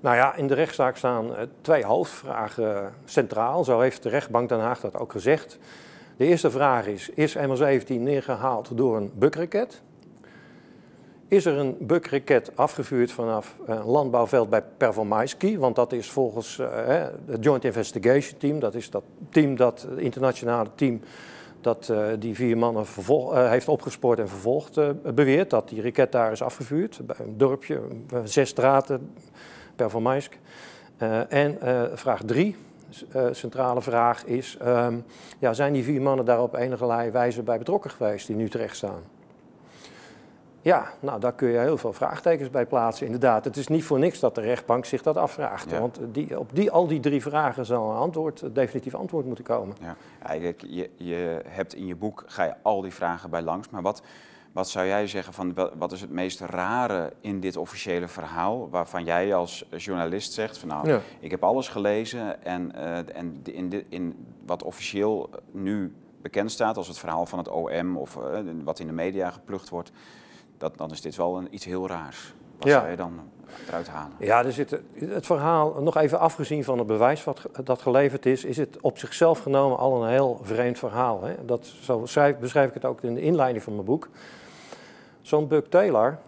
Nou 0.00 0.16
ja, 0.16 0.34
in 0.34 0.46
de 0.46 0.54
rechtszaak 0.54 0.96
staan 0.96 1.34
eh, 1.34 1.46
twee 1.60 1.84
hoofdvragen 1.84 2.94
centraal. 3.04 3.64
Zo 3.64 3.80
heeft 3.80 4.02
de 4.02 4.08
rechtbank 4.08 4.48
Den 4.48 4.60
Haag 4.60 4.80
dat 4.80 4.98
ook 4.98 5.12
gezegd. 5.12 5.58
De 6.16 6.24
eerste 6.24 6.50
vraag 6.50 6.86
is, 6.86 7.08
is 7.08 7.36
ML17 7.36 7.86
neergehaald 7.86 8.76
door 8.76 8.96
een 8.96 9.12
bukraket? 9.14 9.82
Is 11.28 11.44
er 11.44 11.58
een 11.58 11.76
bukraket 11.80 12.50
afgevuurd 12.54 13.12
vanaf 13.12 13.56
een 13.66 13.84
landbouwveld 13.84 14.50
bij 14.50 14.62
Pervomaisky? 14.76 15.58
Want 15.58 15.76
dat 15.76 15.92
is 15.92 16.10
volgens 16.10 16.58
uh, 16.58 16.68
het 17.26 17.44
Joint 17.44 17.64
Investigation 17.64 18.38
Team, 18.38 18.58
dat 18.58 18.74
is 18.74 18.90
dat 18.90 19.02
team 19.30 19.56
dat, 19.56 19.86
internationale 19.96 20.68
team 20.74 21.00
dat 21.60 21.88
uh, 21.90 22.06
die 22.18 22.34
vier 22.34 22.58
mannen 22.58 22.86
vervolg, 22.86 23.34
heeft 23.34 23.68
opgespoord 23.68 24.18
en 24.18 24.28
vervolgd, 24.28 24.80
beweert 25.14 25.50
dat 25.50 25.68
die 25.68 25.82
raket 25.82 26.12
daar 26.12 26.32
is 26.32 26.42
afgevuurd. 26.42 27.00
Bij 27.06 27.16
een 27.18 27.38
dorpje, 27.38 27.80
zes 28.24 28.48
straten 28.48 29.12
Performaisk. 29.76 30.38
Uh, 31.02 31.32
en 31.32 31.58
vraag 31.98 32.22
drie, 32.24 32.56
centrale 33.30 33.82
vraag, 33.82 34.24
is: 34.24 34.58
um, 34.66 35.04
ja, 35.38 35.52
zijn 35.52 35.72
die 35.72 35.84
vier 35.84 36.02
mannen 36.02 36.24
daar 36.24 36.42
op 36.42 36.54
enige 36.54 37.10
wijze 37.12 37.42
bij 37.42 37.58
betrokken 37.58 37.90
geweest 37.90 38.26
die 38.26 38.36
nu 38.36 38.48
terecht 38.48 38.76
staan? 38.76 39.02
Ja, 40.64 40.92
nou 41.00 41.20
daar 41.20 41.32
kun 41.32 41.48
je 41.48 41.58
heel 41.58 41.78
veel 41.78 41.92
vraagtekens 41.92 42.50
bij 42.50 42.66
plaatsen, 42.66 43.06
inderdaad. 43.06 43.44
Het 43.44 43.56
is 43.56 43.68
niet 43.68 43.84
voor 43.84 43.98
niks 43.98 44.20
dat 44.20 44.34
de 44.34 44.40
rechtbank 44.40 44.84
zich 44.84 45.02
dat 45.02 45.16
afvraagt. 45.16 45.70
Ja. 45.70 45.80
Want 45.80 45.98
die, 46.12 46.38
op 46.38 46.50
die, 46.54 46.70
al 46.70 46.86
die 46.86 47.00
drie 47.00 47.22
vragen 47.22 47.66
zal 47.66 47.90
een 47.90 47.96
antwoord, 47.96 48.40
een 48.40 48.52
definitief 48.52 48.94
antwoord 48.94 49.26
moeten 49.26 49.44
komen. 49.44 49.76
Ja, 49.80 49.96
eigenlijk, 50.22 50.64
je, 50.68 50.90
je 50.96 51.40
hebt 51.46 51.74
in 51.74 51.86
je 51.86 51.96
boek, 51.96 52.24
ga 52.26 52.44
je 52.44 52.54
al 52.62 52.80
die 52.80 52.94
vragen 52.94 53.30
bij 53.30 53.42
langs. 53.42 53.68
Maar 53.68 53.82
wat, 53.82 54.02
wat 54.52 54.68
zou 54.68 54.86
jij 54.86 55.06
zeggen 55.06 55.32
van 55.32 55.54
wat 55.78 55.92
is 55.92 56.00
het 56.00 56.10
meest 56.10 56.40
rare 56.40 57.12
in 57.20 57.40
dit 57.40 57.56
officiële 57.56 58.08
verhaal, 58.08 58.70
waarvan 58.70 59.04
jij 59.04 59.34
als 59.34 59.66
journalist 59.76 60.32
zegt 60.32 60.58
van 60.58 60.68
nou, 60.68 60.88
ja. 60.88 61.00
ik 61.20 61.30
heb 61.30 61.44
alles 61.44 61.68
gelezen 61.68 62.44
en, 62.44 62.72
uh, 62.76 63.16
en 63.16 63.40
in, 63.42 63.84
in 63.88 64.26
wat 64.46 64.62
officieel 64.62 65.30
nu 65.50 65.94
bekend 66.22 66.50
staat 66.50 66.76
als 66.76 66.88
het 66.88 66.98
verhaal 66.98 67.26
van 67.26 67.38
het 67.38 67.48
OM 67.48 67.96
of 67.96 68.16
uh, 68.16 68.38
wat 68.64 68.78
in 68.78 68.86
de 68.86 68.92
media 68.92 69.30
geplukt 69.30 69.68
wordt, 69.68 69.92
dat, 70.58 70.76
dan 70.76 70.90
is 70.90 71.00
dit 71.00 71.16
wel 71.16 71.36
een, 71.36 71.48
iets 71.50 71.64
heel 71.64 71.88
raars. 71.88 72.34
Wat 72.58 72.68
ja. 72.68 72.78
zou 72.78 72.90
je 72.90 72.96
dan 72.96 73.20
eruit 73.68 73.88
halen? 73.88 74.16
Ja, 74.18 74.44
er 74.44 74.52
zit 74.52 74.80
het 74.98 75.26
verhaal, 75.26 75.82
nog 75.82 75.96
even 75.96 76.18
afgezien 76.18 76.64
van 76.64 76.78
het 76.78 76.86
bewijs 76.86 77.24
wat 77.24 77.46
dat 77.64 77.82
geleverd 77.82 78.26
is, 78.26 78.44
is 78.44 78.56
het 78.56 78.80
op 78.80 78.98
zichzelf 78.98 79.38
genomen 79.38 79.78
al 79.78 80.02
een 80.02 80.10
heel 80.10 80.40
vreemd 80.42 80.78
verhaal. 80.78 81.22
Hè? 81.22 81.44
Dat, 81.44 81.66
zo 81.66 82.02
schrijf, 82.04 82.36
beschrijf 82.36 82.68
ik 82.68 82.74
het 82.74 82.84
ook 82.84 83.02
in 83.02 83.14
de 83.14 83.20
inleiding 83.20 83.64
van 83.64 83.72
mijn 83.72 83.84
boek. 83.84 84.08
Zo'n 85.20 85.48
Buck 85.48 85.66
Taylor, 85.66 86.18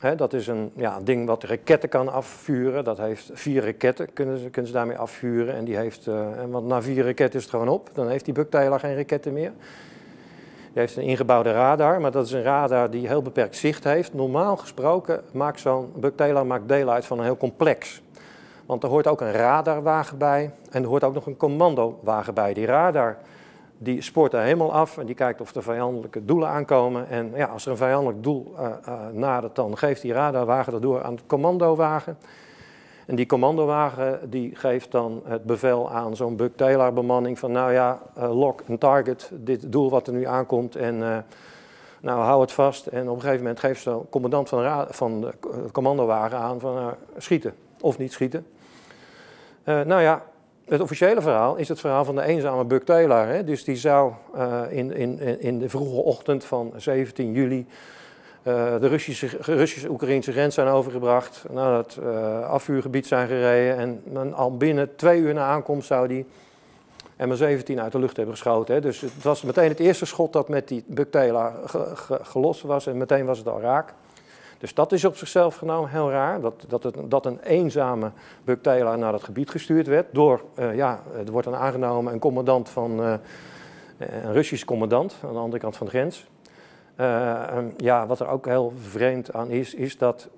hè, 0.00 0.14
dat 0.14 0.32
is 0.32 0.46
een 0.46 0.72
ja, 0.76 1.00
ding 1.00 1.26
wat 1.26 1.44
raketten 1.44 1.88
kan 1.88 2.08
afvuren. 2.08 2.84
Dat 2.84 2.98
heeft 2.98 3.30
vier 3.32 3.64
raketten, 3.64 4.12
kunnen 4.12 4.38
ze, 4.38 4.50
kunnen 4.50 4.70
ze 4.70 4.76
daarmee 4.76 4.98
afvuren. 4.98 5.54
En 5.54 5.64
die 5.64 5.76
heeft, 5.76 6.06
uh, 6.06 6.44
want 6.48 6.66
na 6.66 6.82
vier 6.82 7.04
raketten 7.04 7.38
is 7.38 7.42
het 7.42 7.50
gewoon 7.54 7.68
op. 7.68 7.90
Dan 7.92 8.08
heeft 8.08 8.24
die 8.24 8.34
Buck 8.34 8.50
Taylor 8.50 8.80
geen 8.80 8.96
raketten 8.96 9.32
meer. 9.32 9.52
Die 10.78 10.86
heeft 10.86 10.98
een 10.98 11.08
ingebouwde 11.08 11.52
radar, 11.52 12.00
maar 12.00 12.10
dat 12.10 12.26
is 12.26 12.32
een 12.32 12.42
radar 12.42 12.90
die 12.90 13.06
heel 13.06 13.22
beperkt 13.22 13.56
zicht 13.56 13.84
heeft. 13.84 14.14
Normaal 14.14 14.56
gesproken 14.56 15.22
maakt 15.32 15.60
zo'n 15.60 15.92
Buck 15.96 16.16
Taylor 16.16 16.46
maakt 16.46 16.68
deel 16.68 16.90
uit 16.90 17.06
van 17.06 17.18
een 17.18 17.24
heel 17.24 17.36
complex. 17.36 18.02
Want 18.66 18.82
er 18.82 18.88
hoort 18.88 19.06
ook 19.06 19.20
een 19.20 19.32
radarwagen 19.32 20.18
bij 20.18 20.50
en 20.70 20.82
er 20.82 20.88
hoort 20.88 21.04
ook 21.04 21.14
nog 21.14 21.26
een 21.26 21.36
commandowagen 21.36 22.34
bij. 22.34 22.54
Die 22.54 22.66
radar 22.66 23.16
die 23.78 24.02
spoort 24.02 24.32
er 24.32 24.40
helemaal 24.40 24.72
af 24.72 24.98
en 24.98 25.06
die 25.06 25.14
kijkt 25.14 25.40
of 25.40 25.54
er 25.54 25.62
vijandelijke 25.62 26.24
doelen 26.24 26.48
aankomen. 26.48 27.08
En 27.08 27.32
ja, 27.34 27.46
als 27.46 27.64
er 27.64 27.70
een 27.70 27.76
vijandelijk 27.76 28.22
doel 28.22 28.54
uh, 28.58 28.66
uh, 28.88 28.94
nadert, 29.12 29.54
dan 29.54 29.78
geeft 29.78 30.02
die 30.02 30.12
radarwagen 30.12 30.72
dat 30.72 30.82
door 30.82 31.02
aan 31.02 31.16
de 31.16 31.22
commandowagen. 31.26 32.18
En 33.08 33.16
die 33.16 33.26
commandowagen 33.26 34.30
die 34.30 34.54
geeft 34.54 34.90
dan 34.90 35.22
het 35.24 35.44
bevel 35.44 35.90
aan 35.90 36.16
zo'n 36.16 36.36
Buck 36.36 36.56
Taylor 36.56 36.92
bemanning 36.92 37.38
van 37.38 37.52
nou 37.52 37.72
ja, 37.72 38.02
uh, 38.18 38.38
lock 38.38 38.62
een 38.66 38.78
target, 38.78 39.30
dit 39.32 39.72
doel 39.72 39.90
wat 39.90 40.06
er 40.06 40.12
nu 40.12 40.24
aankomt 40.24 40.76
en 40.76 40.98
nou 42.00 42.20
hou 42.20 42.40
het 42.40 42.52
vast. 42.52 42.86
En 42.86 43.08
op 43.08 43.14
een 43.14 43.20
gegeven 43.20 43.42
moment 43.42 43.60
geeft 43.60 43.84
de 43.84 44.00
commandant 44.10 44.48
van 44.48 44.62
de, 44.62 44.86
van 44.90 45.20
de 45.20 45.32
commandowagen 45.72 46.38
aan 46.38 46.60
van 46.60 46.94
schieten 47.16 47.54
of 47.80 47.98
niet 47.98 48.12
schieten. 48.12 48.46
nou 49.64 50.00
ja, 50.00 50.22
het 50.64 50.80
officiële 50.80 51.20
verhaal 51.20 51.56
is 51.56 51.68
het 51.68 51.80
verhaal 51.80 52.04
van 52.04 52.14
de 52.14 52.22
eenzame 52.22 52.64
Buck 52.64 52.84
Taylor. 52.84 53.26
Hè? 53.26 53.44
Dus 53.44 53.64
die 53.64 53.76
zou 53.76 54.12
in, 54.68 54.92
in, 54.92 55.40
in 55.40 55.58
de 55.58 55.68
vroege 55.68 56.02
ochtend 56.02 56.44
van 56.44 56.72
17 56.76 57.32
juli 57.32 57.66
de 58.80 58.88
Russische, 58.88 59.28
Russische-Oekraïnse 59.40 60.32
grens 60.32 60.54
zijn 60.54 60.68
overgebracht, 60.68 61.44
naar 61.50 61.76
het 61.76 61.98
uh, 62.02 62.48
afvuurgebied 62.48 63.06
zijn 63.06 63.28
gereden 63.28 64.02
en 64.06 64.34
al 64.34 64.56
binnen 64.56 64.96
twee 64.96 65.20
uur 65.20 65.34
na 65.34 65.46
aankomst 65.46 65.86
zou 65.86 66.08
die 66.08 66.26
MH17 67.16 67.74
uit 67.74 67.92
de 67.92 67.98
lucht 67.98 68.16
hebben 68.16 68.34
geschoten. 68.34 68.74
Hè? 68.74 68.80
Dus 68.80 69.00
het 69.00 69.22
was 69.22 69.42
meteen 69.42 69.68
het 69.68 69.78
eerste 69.78 70.04
schot 70.04 70.32
dat 70.32 70.48
met 70.48 70.68
die 70.68 70.84
ge, 70.88 72.18
gelost 72.22 72.62
was 72.62 72.86
en 72.86 72.96
meteen 72.96 73.26
was 73.26 73.38
het 73.38 73.48
al 73.48 73.60
raak. 73.60 73.94
Dus 74.58 74.74
dat 74.74 74.92
is 74.92 75.04
op 75.04 75.16
zichzelf 75.16 75.56
genomen 75.56 75.90
heel 75.90 76.10
raar, 76.10 76.40
dat, 76.40 76.64
dat, 76.68 76.82
het, 76.82 76.96
dat 77.08 77.26
een 77.26 77.40
eenzame 77.40 78.10
Buck 78.44 78.62
Taylor 78.62 78.98
naar 78.98 79.12
dat 79.12 79.24
gebied 79.24 79.50
gestuurd 79.50 79.86
werd 79.86 80.06
door, 80.12 80.42
uh, 80.58 80.76
ja, 80.76 81.00
er 81.26 81.32
wordt 81.32 81.46
dan 81.46 81.56
aangenomen 81.56 82.12
een 82.12 82.18
commandant 82.18 82.68
van, 82.68 83.00
een 83.98 84.32
Russische 84.32 84.66
commandant 84.66 85.16
aan 85.24 85.32
de 85.32 85.38
andere 85.38 85.62
kant 85.62 85.76
van 85.76 85.86
de 85.86 85.92
grens. 85.92 86.26
Uh, 87.00 87.58
ja, 87.76 88.06
wat 88.06 88.20
er 88.20 88.28
ook 88.28 88.46
heel 88.46 88.72
vreemd 88.80 89.32
aan 89.32 89.50
is, 89.50 89.74
is 89.74 89.98
dat 89.98 90.28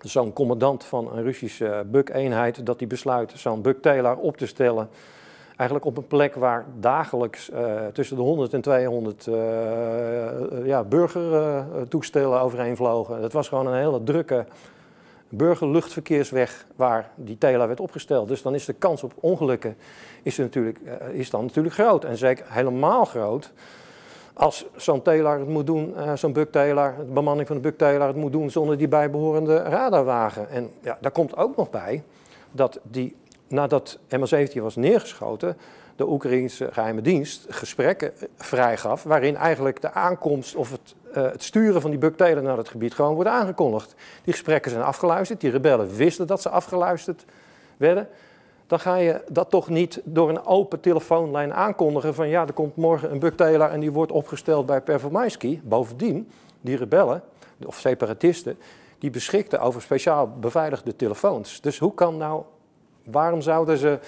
zo'n 0.00 0.32
commandant 0.32 0.84
van 0.84 1.12
een 1.12 1.22
Russische 1.22 1.86
Buck-eenheid, 1.86 2.66
dat 2.66 2.78
die 2.78 2.86
besluit 2.86 3.32
zo'n 3.36 3.62
Buck 3.62 3.82
Taylor 3.82 4.16
op 4.16 4.36
te 4.36 4.46
stellen 4.46 4.88
eigenlijk 5.56 5.88
op 5.88 5.96
een 5.96 6.06
plek 6.06 6.34
waar 6.34 6.66
dagelijks 6.80 7.50
tussen 7.92 8.16
de 8.16 8.22
100 8.22 8.54
en 8.54 8.60
200 8.60 9.24
ja, 10.64 10.84
burgertoestellen 10.84 12.40
overheen 12.40 12.76
vlogen. 12.76 13.20
Dat 13.20 13.32
was 13.32 13.48
gewoon 13.48 13.66
een 13.66 13.78
hele 13.78 14.02
drukke 14.02 14.46
burgerluchtverkeersweg 15.28 16.66
waar 16.76 17.10
die 17.14 17.38
tela 17.38 17.66
werd 17.66 17.80
opgesteld. 17.80 18.28
Dus 18.28 18.42
dan 18.42 18.54
is 18.54 18.64
de 18.64 18.72
kans 18.72 19.02
op 19.02 19.12
ongelukken 19.20 19.76
is, 20.22 20.36
natuurlijk, 20.36 20.78
is 21.12 21.30
dan 21.30 21.44
natuurlijk 21.44 21.74
groot. 21.74 22.04
En 22.04 22.16
zeker 22.16 22.44
helemaal 22.48 23.04
groot 23.04 23.52
als 24.38 24.66
zo'n 24.76 25.02
teler 25.02 25.38
het 25.38 25.48
moet 25.48 25.66
doen, 25.66 25.94
uh, 25.96 26.12
zo'n 26.16 26.32
bukteler, 26.32 26.94
de 26.98 27.12
bemanning 27.12 27.46
van 27.46 27.56
de 27.56 27.62
bukteler 27.62 28.06
het 28.06 28.16
moet 28.16 28.32
doen 28.32 28.50
zonder 28.50 28.78
die 28.78 28.88
bijbehorende 28.88 29.56
radarwagen. 29.56 30.50
En 30.50 30.70
ja, 30.82 30.98
daar 31.00 31.10
komt 31.10 31.36
ook 31.36 31.56
nog 31.56 31.70
bij 31.70 32.02
dat 32.50 32.80
die, 32.82 33.16
nadat 33.48 33.98
MH17 34.16 34.60
was 34.60 34.76
neergeschoten, 34.76 35.56
de 35.96 36.08
Oekraïnse 36.08 36.68
geheime 36.72 37.00
dienst 37.00 37.46
gesprekken 37.48 38.12
vrijgaf, 38.36 39.02
waarin 39.02 39.36
eigenlijk 39.36 39.80
de 39.80 39.92
aankomst 39.92 40.54
of 40.54 40.70
het, 40.70 40.94
uh, 41.08 41.14
het 41.14 41.42
sturen 41.42 41.80
van 41.80 41.90
die 41.90 41.98
bukteler 41.98 42.42
naar 42.42 42.56
het 42.56 42.68
gebied 42.68 42.94
gewoon 42.94 43.14
wordt 43.14 43.30
aangekondigd. 43.30 43.94
Die 44.24 44.32
gesprekken 44.32 44.70
zijn 44.70 44.82
afgeluisterd, 44.82 45.40
die 45.40 45.50
rebellen 45.50 45.94
wisten 45.96 46.26
dat 46.26 46.42
ze 46.42 46.48
afgeluisterd 46.48 47.24
werden 47.76 48.08
dan 48.68 48.80
ga 48.80 48.94
je 48.96 49.20
dat 49.28 49.50
toch 49.50 49.68
niet 49.68 50.00
door 50.04 50.28
een 50.28 50.46
open 50.46 50.80
telefoonlijn 50.80 51.54
aankondigen 51.54 52.14
van 52.14 52.28
ja, 52.28 52.46
er 52.46 52.52
komt 52.52 52.76
morgen 52.76 53.12
een 53.12 53.18
bukteler 53.18 53.70
en 53.70 53.80
die 53.80 53.92
wordt 53.92 54.12
opgesteld 54.12 54.66
bij 54.66 54.80
Performaisky. 54.80 55.60
Bovendien, 55.62 56.30
die 56.60 56.76
rebellen, 56.76 57.22
of 57.66 57.78
separatisten, 57.78 58.58
die 58.98 59.10
beschikten 59.10 59.60
over 59.60 59.82
speciaal 59.82 60.28
beveiligde 60.40 60.96
telefoons. 60.96 61.60
Dus 61.60 61.78
hoe 61.78 61.94
kan 61.94 62.16
nou, 62.16 62.42
waarom 63.04 63.40
zouden 63.40 63.78
ze 63.78 63.98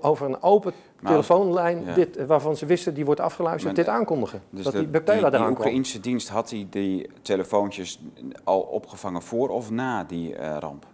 over, 0.00 0.26
een 0.26 0.42
open 0.42 0.72
telefoonlijn, 1.04 1.84
dit, 1.94 2.26
waarvan 2.26 2.56
ze 2.56 2.66
wisten 2.66 2.94
die 2.94 3.04
wordt 3.04 3.20
afgeluisterd, 3.20 3.76
dit 3.76 3.88
aankondigen? 3.88 4.42
Dus 4.50 4.64
dat 4.64 4.72
de, 4.72 4.90
die 4.90 5.30
die 5.30 5.48
Oekraïnse 5.48 6.00
dienst 6.00 6.28
had 6.28 6.48
die, 6.48 6.68
die 6.70 7.10
telefoontjes 7.22 8.00
al 8.44 8.60
opgevangen 8.60 9.22
voor 9.22 9.48
of 9.48 9.70
na 9.70 10.04
die 10.04 10.36
uh, 10.36 10.56
ramp? 10.58 10.86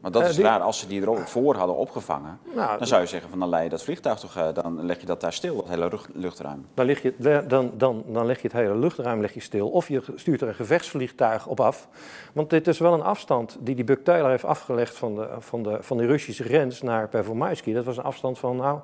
Maar 0.00 0.10
dat 0.10 0.28
is 0.28 0.38
uh, 0.38 0.44
raar, 0.44 0.60
als 0.60 0.78
ze 0.78 0.86
die 0.86 1.06
ervoor 1.06 1.56
hadden 1.56 1.76
opgevangen, 1.76 2.38
nou, 2.54 2.78
dan 2.78 2.86
zou 2.86 3.00
je 3.00 3.06
zeggen 3.06 3.30
van 3.30 3.38
dan 3.38 3.48
leid 3.48 3.64
je 3.64 3.70
dat 3.70 3.82
vliegtuig 3.82 4.18
toch, 4.18 4.36
uh, 4.36 4.48
dan 4.52 4.84
leg 4.84 5.00
je 5.00 5.06
dat 5.06 5.20
daar 5.20 5.32
stil, 5.32 5.56
dat 5.56 5.68
hele 5.68 5.98
luchtruim. 6.12 6.66
Dan 6.74 6.86
leg, 6.86 7.02
je, 7.02 7.44
dan, 7.48 7.70
dan, 7.76 8.04
dan 8.06 8.26
leg 8.26 8.36
je 8.36 8.48
het 8.48 8.56
hele 8.56 8.76
luchtruim 8.76 9.20
leg 9.20 9.34
je 9.34 9.40
stil, 9.40 9.68
of 9.68 9.88
je 9.88 10.02
stuurt 10.14 10.40
er 10.40 10.48
een 10.48 10.54
gevechtsvliegtuig 10.54 11.46
op 11.46 11.60
af. 11.60 11.88
Want 12.32 12.50
dit 12.50 12.66
is 12.66 12.78
wel 12.78 12.92
een 12.92 13.02
afstand 13.02 13.56
die 13.60 13.74
die 13.74 13.84
Buk 13.84 14.06
heeft 14.06 14.44
afgelegd 14.44 14.96
van 14.96 15.14
de, 15.14 15.28
van, 15.38 15.62
de, 15.62 15.78
van 15.80 15.96
de 15.96 16.06
Russische 16.06 16.44
grens 16.44 16.82
naar 16.82 17.08
Pervomaisky. 17.08 17.72
Dat 17.72 17.84
was 17.84 17.96
een 17.96 18.02
afstand 18.02 18.38
van 18.38 18.56
nou, 18.56 18.78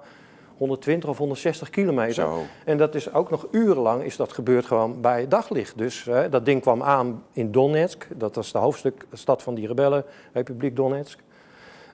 120 0.62 1.08
of 1.08 1.18
160 1.18 1.70
kilometer. 1.70 2.14
Zo. 2.14 2.42
En 2.64 2.78
dat 2.78 2.94
is 2.94 3.12
ook 3.12 3.30
nog 3.30 3.46
urenlang 3.50 4.02
is 4.02 4.16
dat 4.16 4.32
gebeurd 4.32 4.66
gewoon 4.66 5.00
bij 5.00 5.28
daglicht. 5.28 5.78
Dus 5.78 6.04
hè, 6.04 6.28
dat 6.28 6.44
ding 6.44 6.60
kwam 6.60 6.82
aan 6.82 7.22
in 7.32 7.52
Donetsk. 7.52 8.06
Dat 8.16 8.34
was 8.34 8.52
de 8.52 8.58
hoofdstuk, 8.58 9.06
stad 9.12 9.42
van 9.42 9.54
die 9.54 9.66
rebellen, 9.66 10.04
Republiek 10.32 10.76
Donetsk. 10.76 11.18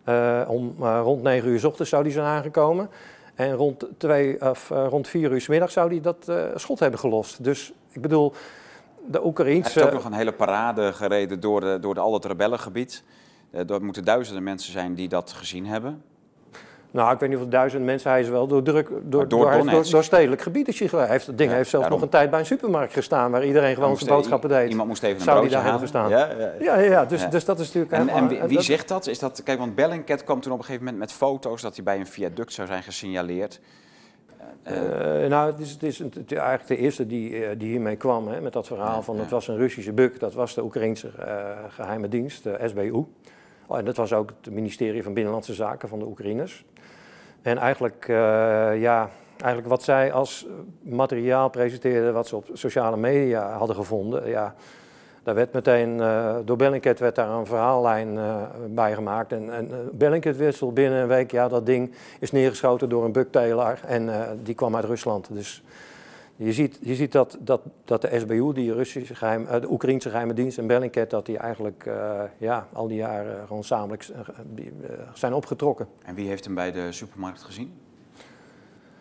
Uh, 0.09 0.45
om 0.49 0.75
uh, 0.81 1.01
rond 1.03 1.23
9 1.23 1.49
uur 1.49 1.59
s 1.59 1.65
ochtends 1.65 1.91
zou 1.91 2.03
die 2.03 2.13
zijn 2.13 2.27
aangekomen. 2.27 2.91
En 3.35 3.53
rond, 3.53 3.87
twee, 3.97 4.51
of, 4.51 4.71
uh, 4.71 4.87
rond 4.89 5.09
4 5.09 5.33
uur 5.33 5.41
s 5.41 5.49
middag 5.49 5.71
zou 5.71 5.89
die 5.89 6.01
dat 6.01 6.33
schot 6.55 6.79
hebben 6.79 7.01
gelost. 7.01 7.45
Dus 7.45 7.73
ik 7.91 8.01
bedoel, 8.03 8.33
de 9.07 9.25
Oekraïense... 9.25 9.73
Hij 9.73 9.83
heeft 9.83 9.95
ook 9.95 10.03
nog 10.03 10.13
een 10.13 10.19
hele 10.19 10.33
parade 10.33 10.93
gereden 10.93 11.41
door, 11.41 11.61
de, 11.61 11.79
door 11.81 11.95
de, 11.95 12.01
al 12.01 12.13
het 12.15 12.25
rebellengebied. 12.25 13.03
er 13.51 13.85
moeten 13.85 14.05
duizenden 14.05 14.43
mensen 14.43 14.73
zijn 14.73 14.95
die 14.95 15.09
dat 15.09 15.33
gezien 15.33 15.67
hebben. 15.67 16.03
Nou, 16.91 17.13
ik 17.13 17.21
weet 17.21 17.29
niet 17.29 17.39
of 17.39 17.47
duizend 17.47 17.85
mensen. 17.85 18.11
Hij 18.11 18.21
is 18.21 18.29
wel 18.29 18.47
door, 18.47 18.63
druk, 18.63 18.89
door, 18.89 19.29
door, 19.29 19.65
door, 19.65 19.91
door, 19.91 20.05
stedelijk 20.05 20.43
gebied 20.43 20.69
is 20.69 20.79
hij 20.81 21.07
Heeft, 21.07 21.27
het 21.27 21.39
ding 21.39 21.51
heeft 21.51 21.71
zelfs 21.71 21.89
nog 21.89 22.03
een 22.03 22.09
tijd 22.09 22.31
bij 22.31 22.39
een 22.39 22.47
supermarkt 22.47 22.93
gestaan... 22.93 23.31
waar 23.31 23.45
iedereen 23.45 23.75
gewoon 23.75 23.97
zijn 23.97 24.11
boodschappen 24.11 24.49
deed. 24.49 24.71
Iemand 24.71 24.89
moest 24.89 25.03
even 25.03 25.17
een 25.17 25.23
Zou 25.23 25.39
broodje 25.39 25.57
halen. 25.57 25.81
Gestaan. 25.81 26.11
Ja, 26.11 26.29
ja, 26.39 26.53
ja. 26.61 26.79
ja, 26.79 27.05
dus, 27.05 27.29
dus 27.29 27.45
dat 27.45 27.61
is 27.61 27.73
natuurlijk... 27.73 27.93
En, 27.93 28.09
en 28.09 28.29
wie, 28.29 28.43
wie 28.43 28.61
zegt 28.61 28.89
dat? 28.89 29.07
Is 29.07 29.19
dat? 29.19 29.43
Kijk, 29.43 29.59
want 29.59 29.75
Bellingcat 29.75 30.25
kwam 30.25 30.41
toen 30.41 30.53
op 30.53 30.59
een 30.59 30.65
gegeven 30.65 30.85
moment 30.85 31.03
met 31.03 31.13
foto's... 31.13 31.63
dat 31.63 31.75
hij 31.75 31.85
bij 31.85 31.99
een 31.99 32.07
viaduct 32.07 32.53
zou 32.53 32.67
zijn 32.67 32.83
gesignaleerd. 32.83 33.61
Uh, 34.73 35.29
nou, 35.29 35.51
het 35.51 35.61
is, 35.61 35.71
het 35.71 35.83
is, 35.83 36.01
eigenlijk 36.01 36.67
de 36.67 36.77
eerste 36.77 37.07
die, 37.07 37.31
uh, 37.31 37.49
die 37.59 37.69
hiermee 37.69 37.97
kwam, 37.97 38.29
hè, 38.29 38.41
met 38.41 38.53
dat 38.53 38.67
verhaal 38.67 39.03
van 39.03 39.19
het 39.19 39.31
was 39.31 39.49
een 39.49 39.57
Russische 39.57 39.93
buk, 39.93 40.21
dat 40.21 40.35
was 40.35 40.55
de 40.55 40.63
Oekraïnse 40.63 41.11
uh, 41.19 41.51
geheime 41.69 42.09
dienst, 42.09 42.43
de 42.43 42.59
SBU. 42.65 43.05
Oh, 43.67 43.79
en 43.79 43.85
dat 43.85 43.97
was 43.97 44.13
ook 44.13 44.33
het 44.43 44.55
ministerie 44.55 45.03
van 45.03 45.15
Binnenlandse 45.15 45.55
Zaken 45.55 45.89
van 45.89 45.99
de 45.99 46.05
Oekraïners. 46.05 46.65
En 47.49 47.59
eigenlijk, 47.59 48.09
uh, 48.09 48.17
ja, 48.81 49.09
eigenlijk 49.37 49.69
wat 49.69 49.83
zij 49.83 50.13
als 50.13 50.47
materiaal 50.81 51.49
presenteerden, 51.49 52.13
wat 52.13 52.27
ze 52.27 52.37
op 52.37 52.45
sociale 52.53 52.97
media 52.97 53.53
hadden 53.53 53.77
gevonden, 53.77 54.29
ja, 54.29 54.55
daar 55.23 55.35
werd 55.35 55.53
meteen, 55.53 55.99
uh, 55.99 56.37
door 56.45 56.57
Bellingcat 56.57 56.99
werd 56.99 57.15
daar 57.15 57.29
een 57.29 57.47
verhaallijn 57.47 58.15
uh, 58.15 58.43
bij 58.69 58.95
gemaakt. 58.95 59.33
En, 59.33 59.55
en 59.55 59.91
Bellingcat 59.93 60.37
wissel 60.37 60.73
binnen 60.73 61.01
een 61.01 61.09
week, 61.09 61.31
ja, 61.31 61.49
dat 61.49 61.67
ding 61.67 61.95
is 62.21 62.33
neergeschoten 62.33 62.89
door 62.89 63.05
een 63.05 63.13
bukteler 63.13 63.81
en 63.87 64.11
die 64.43 64.55
kwam 64.55 64.77
uit 64.77 64.85
Rusland. 64.85 65.29
Dus 65.31 65.63
je 66.39 66.53
ziet, 66.53 66.79
je 66.83 66.95
ziet 66.95 67.13
dat, 67.13 67.39
dat, 67.41 67.61
dat 67.85 68.03
de 68.03 68.19
SBU, 68.19 68.53
die 68.53 68.73
Russische 68.73 69.15
geheim, 69.15 69.43
uh, 69.43 69.61
de 69.61 69.71
Oekraïnse 69.71 70.11
geheime 70.11 70.33
dienst 70.33 70.59
en 70.59 70.67
Bellingcat, 70.67 71.11
dat 71.11 71.27
die 71.27 71.39
eigenlijk 71.39 71.85
uh, 71.87 72.23
ja, 72.39 72.69
al 72.73 72.89
die 72.89 72.97
jaren 72.97 73.47
gewoon 73.47 73.65
samen 73.65 73.99
uh, 74.11 74.19
zijn 75.15 75.33
opgetrokken. 75.35 75.89
En 76.05 76.15
wie 76.15 76.29
heeft 76.29 76.45
hem 76.45 76.55
bij 76.55 76.73
de 76.73 76.93
supermarkt 76.93 77.43
gezien? 77.43 77.73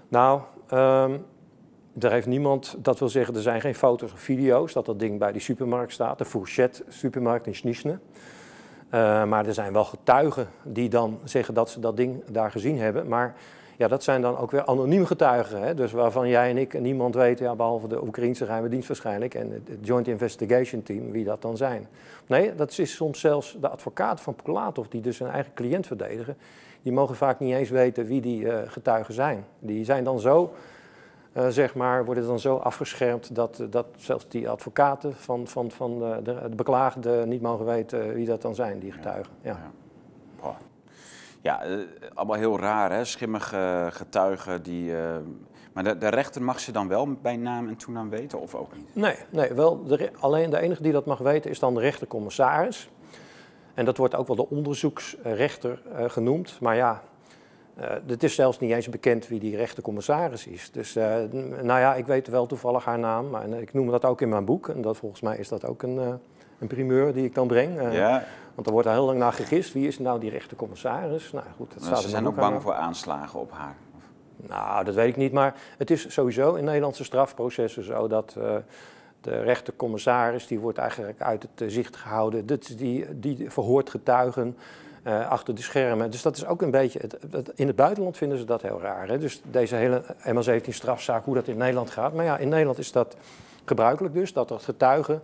Nou, 0.08 0.42
um, 0.74 1.26
er 2.00 2.12
heeft 2.12 2.28
niemand, 2.28 2.76
dat 2.78 3.00
wil 3.00 3.10
zeggen, 3.10 3.36
er 3.36 3.42
zijn 3.42 3.62
geen 3.62 3.76
foto's 3.76 4.14
of 4.14 4.20
video's 4.20 4.74
dat 4.74 4.86
dat 4.86 5.00
ding 5.00 5.20
bij 5.20 5.32
die 5.32 5.42
supermarkt 5.42 5.94
staat, 5.94 6.18
de 6.18 6.26
Fourchette 6.26 6.84
supermarkt 6.88 7.48
in 7.48 7.56
Schniesne. 7.56 8.00
maar 9.26 9.46
er 9.46 9.54
zijn 9.54 9.74
wel 9.74 9.86
getuigen 9.86 10.48
die 10.64 10.90
dan 10.90 11.20
zeggen 11.24 11.54
dat 11.54 11.70
ze 11.70 11.80
dat 11.80 11.98
ding 11.98 12.24
daar 12.32 12.52
gezien 12.52 12.78
hebben. 12.78 13.08
Maar 13.08 13.36
ja, 13.78 13.88
dat 13.88 14.04
zijn 14.04 14.22
dan 14.22 14.38
ook 14.38 14.52
weer 14.52 14.66
anoniem 14.66 15.06
getuigen. 15.06 15.62
Hè? 15.62 15.74
Dus 15.74 15.92
waarvan 15.92 16.28
jij 16.28 16.50
en 16.50 16.58
ik 16.58 16.74
en 16.74 16.82
niemand 16.82 17.16
weet, 17.16 17.40
ja, 17.40 17.56
behalve 17.56 17.88
de 17.88 18.04
Oekraïnse 18.04 18.46
geheime 18.46 18.70
dienst 18.70 18.88
waarschijnlijk 18.88 19.34
en 19.34 19.52
het 19.52 19.78
Joint 19.82 20.08
Investigation 20.08 20.84
Team, 20.84 21.12
wie 21.12 21.24
dat 21.24 21.42
dan 21.42 21.58
zijn. 21.58 21.88
Nee, 22.28 22.56
dat 22.56 22.78
is 22.78 22.96
soms 22.96 23.20
zelfs 23.20 23.58
de 23.62 23.70
advocaat 23.70 24.22
van 24.22 24.36
Pulatov, 24.36 24.88
die 24.88 25.02
dus 25.02 25.18
zijn 25.18 25.32
eigen 25.32 25.54
cliënt 25.54 25.88
verdedigen. 25.88 26.38
Die 26.82 26.92
mogen 26.92 27.16
vaak 27.16 27.40
niet 27.40 27.54
eens 27.54 27.70
weten 27.70 28.06
wie 28.06 28.22
die 28.22 28.42
uh, 28.42 28.58
getuigen 28.66 29.14
zijn. 29.14 29.46
Die 29.60 29.86
zijn 29.86 30.04
dan 30.04 30.20
zo, 30.20 30.54
uh, 31.34 31.48
zeg 31.48 31.76
maar, 31.76 32.06
worden 32.06 32.26
dan 32.26 32.40
zo 32.40 32.56
afgeschermd 32.56 33.36
dat, 33.36 33.64
dat 33.70 33.86
zelfs 33.98 34.28
die 34.28 34.50
advocaten 34.50 35.16
van, 35.16 35.48
van, 35.48 35.72
van 35.72 36.00
de, 36.00 36.20
de, 36.24 36.56
beklaagde 36.56 37.26
niet 37.26 37.42
mogen 37.42 37.66
weten 37.66 38.14
wie 38.14 38.26
dat 38.26 38.42
dan 38.42 38.56
zijn, 38.56 38.80
die 38.80 38.92
getuigen. 38.92 39.34
ja. 39.42 39.50
ja. 39.50 39.72
Ja, 41.42 41.68
uh, 41.68 41.84
allemaal 42.14 42.38
heel 42.38 42.60
raar, 42.60 42.92
hè? 42.92 43.06
Schimmige 43.06 43.88
getuigen 43.92 44.64
die. 44.64 44.92
Uh, 44.92 45.16
maar 45.74 45.84
de, 45.84 45.98
de, 45.98 46.10
rechter 46.10 46.42
mag 46.42 46.60
ze 46.60 46.72
dan 46.72 46.88
wel 46.88 47.12
bij 47.22 47.36
naam 47.36 47.68
en 47.68 47.76
toenaam 47.76 48.10
weten, 48.10 48.40
of 48.40 48.56
ook 48.56 48.76
niet? 48.76 48.96
Nee, 48.96 49.16
nee 49.30 49.54
wel 49.54 49.84
de, 49.84 50.12
alleen 50.20 50.50
de 50.50 50.60
enige 50.60 50.82
die 50.82 50.92
dat 50.92 51.06
mag 51.06 51.18
weten 51.18 51.52
is 51.52 51.60
dan 51.60 51.74
de 51.74 51.80
rechtercommissaris. 51.80 52.90
En 53.74 53.86
dat 53.86 53.98
wordt 53.98 54.16
ook 54.16 54.28
wel 54.28 54.36
de 54.36 54.50
onderzoeksrechter 54.50 55.82
uh, 55.92 56.10
genoemd. 56.10 56.58
Maar 56.62 56.76
ja, 56.76 57.02
het 58.06 58.24
is 58.24 58.36
zelfs 58.36 58.60
niet 58.60 58.72
eens 58.72 58.90
bekend 58.90 59.28
wie 59.28 59.40
die 59.40 59.56
rechtercommissaris 59.56 60.48
is. 60.48 60.72
Dus 60.72 60.94
nou 60.94 61.80
ja, 61.80 61.96
ik 61.96 62.06
weet 62.06 62.28
wel 62.28 62.46
toevallig 62.46 62.86
haar 62.86 63.00
naam. 63.00 63.30
Maar, 63.30 63.50
ik 63.50 63.74
noem 63.74 63.92
dat 63.92 64.06
ook 64.06 64.22
in 64.22 64.30
mijn 64.30 64.46
boek. 64.46 64.68
En 64.68 64.82
dat, 64.82 64.98
volgens 64.98 65.22
mij 65.22 65.38
is 65.38 65.48
dat 65.48 65.66
ook 65.66 65.84
een, 65.84 65.98
een 66.60 66.68
primeur 66.68 67.14
die 67.14 67.26
ik 67.26 67.36
dan 67.36 67.48
breng. 67.48 67.94
ja. 67.94 68.24
Want 68.58 68.70
er 68.70 68.76
wordt 68.76 68.88
al 68.88 68.94
heel 68.94 69.06
lang 69.06 69.20
naar 69.20 69.34
gegist. 69.34 69.74
Wie 69.74 69.88
is 69.88 70.00
nou 70.00 70.20
die 70.20 70.30
rechtercommissaris? 70.30 71.32
Nou 71.32 71.46
goed, 71.56 71.74
dat 71.74 71.84
staat 71.84 72.02
Ze 72.02 72.10
zijn 72.10 72.28
ook 72.28 72.36
bang 72.36 72.62
voor 72.62 72.74
aanslagen 72.74 73.40
op 73.40 73.52
haar. 73.52 73.76
Nou, 74.38 74.84
dat 74.84 74.96
weet 74.96 75.08
ik 75.08 75.16
niet. 75.16 75.32
Maar 75.32 75.56
het 75.78 75.92
is 75.92 76.14
sowieso 76.14 76.54
in 76.54 76.64
Nederlandse 76.64 77.04
strafprocessen 77.04 77.84
zo 77.84 78.08
dat 78.08 78.36
uh, 78.38 78.56
de 79.22 79.42
rechtercommissaris, 79.42 80.48
die 80.48 80.60
wordt 80.60 80.78
eigenlijk 80.78 81.22
uit 81.22 81.42
het 81.42 81.62
uh, 81.62 81.70
zicht 81.70 81.96
gehouden. 81.96 82.46
Dat, 82.46 82.74
die, 82.78 83.20
die 83.20 83.52
verhoort 83.52 83.90
getuigen 83.90 84.58
uh, 85.04 85.30
achter 85.30 85.56
de 85.56 85.62
schermen. 85.62 86.12
Dus 86.12 86.22
dat 86.22 86.36
is 86.36 86.46
ook 86.46 86.62
een 86.62 86.72
beetje, 86.72 87.00
het, 87.00 87.18
het, 87.32 87.52
in 87.56 87.68
het 87.68 87.76
buitenland 87.76 88.18
vinden 88.18 88.38
ze 88.38 88.46
dat 88.46 88.62
heel 88.62 88.82
raar. 88.82 89.08
Hè? 89.08 89.18
Dus 89.18 89.42
deze 89.44 89.76
hele 89.76 90.04
ML17 90.24 90.70
strafzaak, 90.70 91.26
hoe 91.26 91.36
dat 91.36 91.48
in 91.48 91.58
Nederland 91.58 91.90
gaat. 91.90 92.14
Maar 92.14 92.26
ja, 92.26 92.38
in 92.38 92.50
Nederland 92.50 92.78
is 92.78 92.92
dat 92.92 93.16
gebruikelijk 93.66 94.14
dus, 94.14 94.34
dat 94.34 94.50
er 94.50 94.60
getuigen 94.60 95.22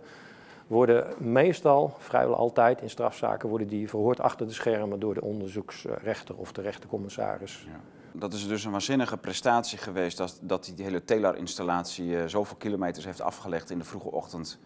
worden 0.66 1.06
meestal, 1.18 1.96
vrijwel 1.98 2.36
altijd 2.36 2.80
in 2.80 2.90
strafzaken, 2.90 3.48
worden 3.48 3.68
die 3.68 3.88
verhoord 3.88 4.20
achter 4.20 4.46
de 4.46 4.52
schermen 4.52 5.00
door 5.00 5.14
de 5.14 5.22
onderzoeksrechter 5.22 6.36
of 6.36 6.52
de 6.52 6.62
rechtercommissaris. 6.62 7.66
Ja. 7.66 7.80
Dat 8.16 8.32
is 8.32 8.48
dus 8.48 8.64
een 8.64 8.70
waanzinnige 8.70 9.16
prestatie 9.16 9.78
geweest 9.78 10.16
dat, 10.16 10.38
dat 10.40 10.72
die 10.74 10.84
hele 10.84 11.04
Telar-installatie 11.04 12.06
uh, 12.06 12.24
zoveel 12.26 12.56
kilometers 12.56 13.04
heeft 13.04 13.20
afgelegd 13.20 13.70
in 13.70 13.78
de 13.78 13.84
vroege 13.84 14.10
ochtend. 14.10 14.58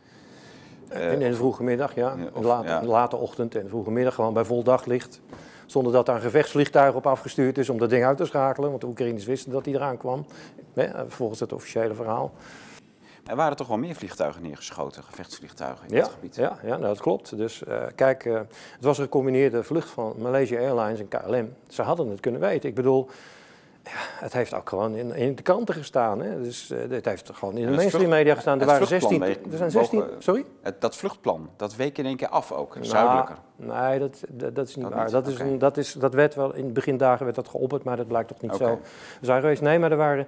Uh, 0.92 1.12
in, 1.12 1.18
de 1.18 1.34
vroege 1.34 1.62
middag, 1.62 1.94
ja. 1.94 2.16
Of, 2.32 2.44
late, 2.44 2.68
ja. 2.68 2.84
late 2.84 3.16
ochtend 3.16 3.54
en 3.54 3.62
de 3.62 3.68
vroege 3.68 3.90
middag, 3.90 4.14
gewoon 4.14 4.32
bij 4.32 4.44
vol 4.44 4.62
daglicht. 4.62 5.20
Zonder 5.66 5.92
dat 5.92 6.06
daar 6.06 6.14
een 6.14 6.22
gevechtsvliegtuig 6.22 6.94
op 6.94 7.06
afgestuurd 7.06 7.58
is 7.58 7.68
om 7.68 7.78
dat 7.78 7.90
ding 7.90 8.04
uit 8.04 8.16
te 8.16 8.24
schakelen. 8.24 8.68
Want 8.68 8.80
de 8.80 8.86
Oekraïners 8.86 9.24
wisten 9.24 9.52
dat 9.52 9.64
hij 9.64 9.74
eraan 9.74 9.96
kwam, 9.96 10.26
volgens 11.08 11.40
het 11.40 11.52
officiële 11.52 11.94
verhaal. 11.94 12.32
Er 13.28 13.36
waren 13.36 13.56
toch 13.56 13.66
wel 13.66 13.78
meer 13.78 13.94
vliegtuigen 13.94 14.42
neergeschoten, 14.42 15.02
gevechtsvliegtuigen 15.02 15.88
in 15.88 15.94
ja, 15.94 16.02
dit 16.02 16.12
gebied? 16.12 16.36
Ja, 16.36 16.58
ja 16.62 16.76
dat 16.76 17.00
klopt. 17.00 17.36
Dus 17.36 17.62
uh, 17.68 17.82
kijk, 17.94 18.24
uh, 18.24 18.34
het 18.34 18.48
was 18.80 18.98
een 18.98 19.04
gecombineerde 19.04 19.62
vlucht 19.62 19.88
van 19.88 20.14
Malaysia 20.18 20.58
Airlines 20.58 21.00
en 21.00 21.08
KLM. 21.08 21.54
Ze 21.68 21.82
hadden 21.82 22.08
het 22.08 22.20
kunnen 22.20 22.40
weten. 22.40 22.68
Ik 22.68 22.74
bedoel, 22.74 23.08
ja, 23.84 23.90
het 24.24 24.32
heeft 24.32 24.54
ook 24.54 24.68
gewoon 24.68 24.94
in, 24.94 25.14
in 25.14 25.34
de 25.34 25.42
kranten 25.42 25.74
gestaan. 25.74 26.20
Hè. 26.20 26.42
Dus 26.42 26.70
uh, 26.70 26.78
het 26.90 27.04
heeft 27.04 27.30
gewoon 27.32 27.56
in 27.56 27.66
de 27.66 27.76
mainstream 27.76 28.08
media 28.08 28.34
gestaan. 28.34 28.60
Er 28.60 28.66
waren 28.66 28.86
16. 28.86 29.22
Er 29.22 29.36
zijn 29.50 29.70
16. 29.70 30.04
Sorry? 30.18 30.44
Het, 30.62 30.80
dat 30.80 30.96
vluchtplan, 30.96 31.50
dat 31.56 31.76
week 31.76 31.98
in 31.98 32.06
één 32.06 32.16
keer 32.16 32.28
af 32.28 32.52
ook, 32.52 32.74
nou, 32.74 32.86
zuidelijker. 32.86 33.36
Nee, 33.56 33.98
dat, 33.98 34.20
dat, 34.28 34.54
dat 34.54 34.68
is 34.68 34.76
niet 34.76 34.84
dat 34.84 34.94
waar. 34.94 35.04
Niet? 35.04 35.12
Dat, 35.12 35.26
is 35.26 35.34
okay. 35.34 35.46
een, 35.46 35.58
dat, 35.58 35.76
is, 35.76 35.92
dat 35.92 36.14
werd 36.14 36.34
wel 36.34 36.54
in 36.54 36.64
het 36.64 36.72
begindagen 36.72 37.24
werd 37.24 37.36
dat 37.36 37.48
geopperd, 37.48 37.84
maar 37.84 37.96
dat 37.96 38.06
blijkt 38.06 38.28
toch 38.28 38.40
niet 38.40 38.52
okay. 38.52 38.68
zo 38.68 38.80
zijn 39.20 39.40
geweest. 39.40 39.62
Nee, 39.62 39.78
maar 39.78 39.90
er 39.90 39.96
waren. 39.96 40.26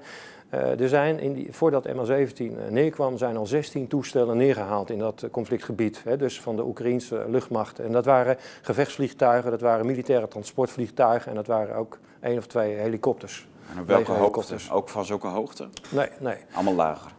Uh, 0.55 0.81
er 0.81 0.89
zijn 0.89 1.19
in 1.19 1.33
die, 1.33 1.49
voordat 1.51 1.89
MH17 1.89 2.69
neerkwam, 2.69 3.19
zijn 3.19 3.37
al 3.37 3.47
16 3.47 3.87
toestellen 3.87 4.37
neergehaald 4.37 4.91
in 4.91 4.99
dat 4.99 5.25
conflictgebied. 5.31 6.03
Hè, 6.05 6.17
dus 6.17 6.41
van 6.41 6.57
de 6.57 6.65
Oekraïnse 6.65 7.25
luchtmacht. 7.29 7.79
En 7.79 7.93
dat 7.93 8.05
waren 8.05 8.37
gevechtsvliegtuigen, 8.63 9.51
dat 9.51 9.61
waren 9.61 9.87
militaire 9.87 10.29
transportvliegtuigen 10.29 11.31
en 11.31 11.37
dat 11.37 11.47
waren 11.47 11.77
ook 11.77 11.99
één 12.21 12.39
of 12.39 12.47
twee 12.47 12.75
helikopters. 12.75 13.49
En 13.75 13.81
op 13.81 13.87
welke 13.87 14.13
hoogte? 14.13 14.57
Ook 14.71 14.89
van 14.89 15.05
zulke 15.05 15.27
hoogte? 15.27 15.69
Nee, 15.89 16.09
nee. 16.19 16.37
Allemaal 16.53 16.75
lager? 16.75 17.11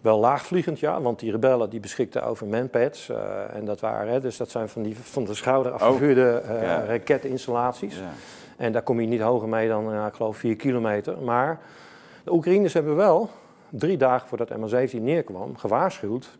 Wel 0.00 0.18
laagvliegend, 0.18 0.80
ja, 0.80 1.00
want 1.00 1.18
die 1.18 1.30
rebellen 1.30 1.70
die 1.70 1.80
beschikten 1.80 2.24
over 2.24 2.46
manpads. 2.46 3.08
Uh, 3.08 3.54
en 3.54 3.64
dat 3.64 3.80
waren, 3.80 4.12
hè, 4.12 4.20
dus 4.20 4.36
dat 4.36 4.50
zijn 4.50 4.68
van, 4.68 4.82
die, 4.82 4.96
van 4.96 5.24
de 5.24 5.34
schouder 5.34 5.72
afgevuurde 5.72 6.42
ja. 6.46 6.84
raketinstallaties. 6.84 7.96
Ja. 7.96 8.10
En 8.56 8.72
daar 8.72 8.82
kom 8.82 9.00
je 9.00 9.06
niet 9.06 9.20
hoger 9.20 9.48
mee 9.48 9.68
dan, 9.68 9.92
uh, 9.92 10.06
ik 10.06 10.14
geloof, 10.14 10.36
4 10.36 10.56
kilometer. 10.56 11.18
Maar 11.18 11.60
de 12.26 12.32
Oekraïners 12.32 12.72
hebben 12.72 12.96
wel, 12.96 13.30
drie 13.68 13.96
dagen 13.96 14.28
voordat 14.28 14.50
MH17 14.50 15.00
neerkwam, 15.00 15.56
gewaarschuwd. 15.56 16.38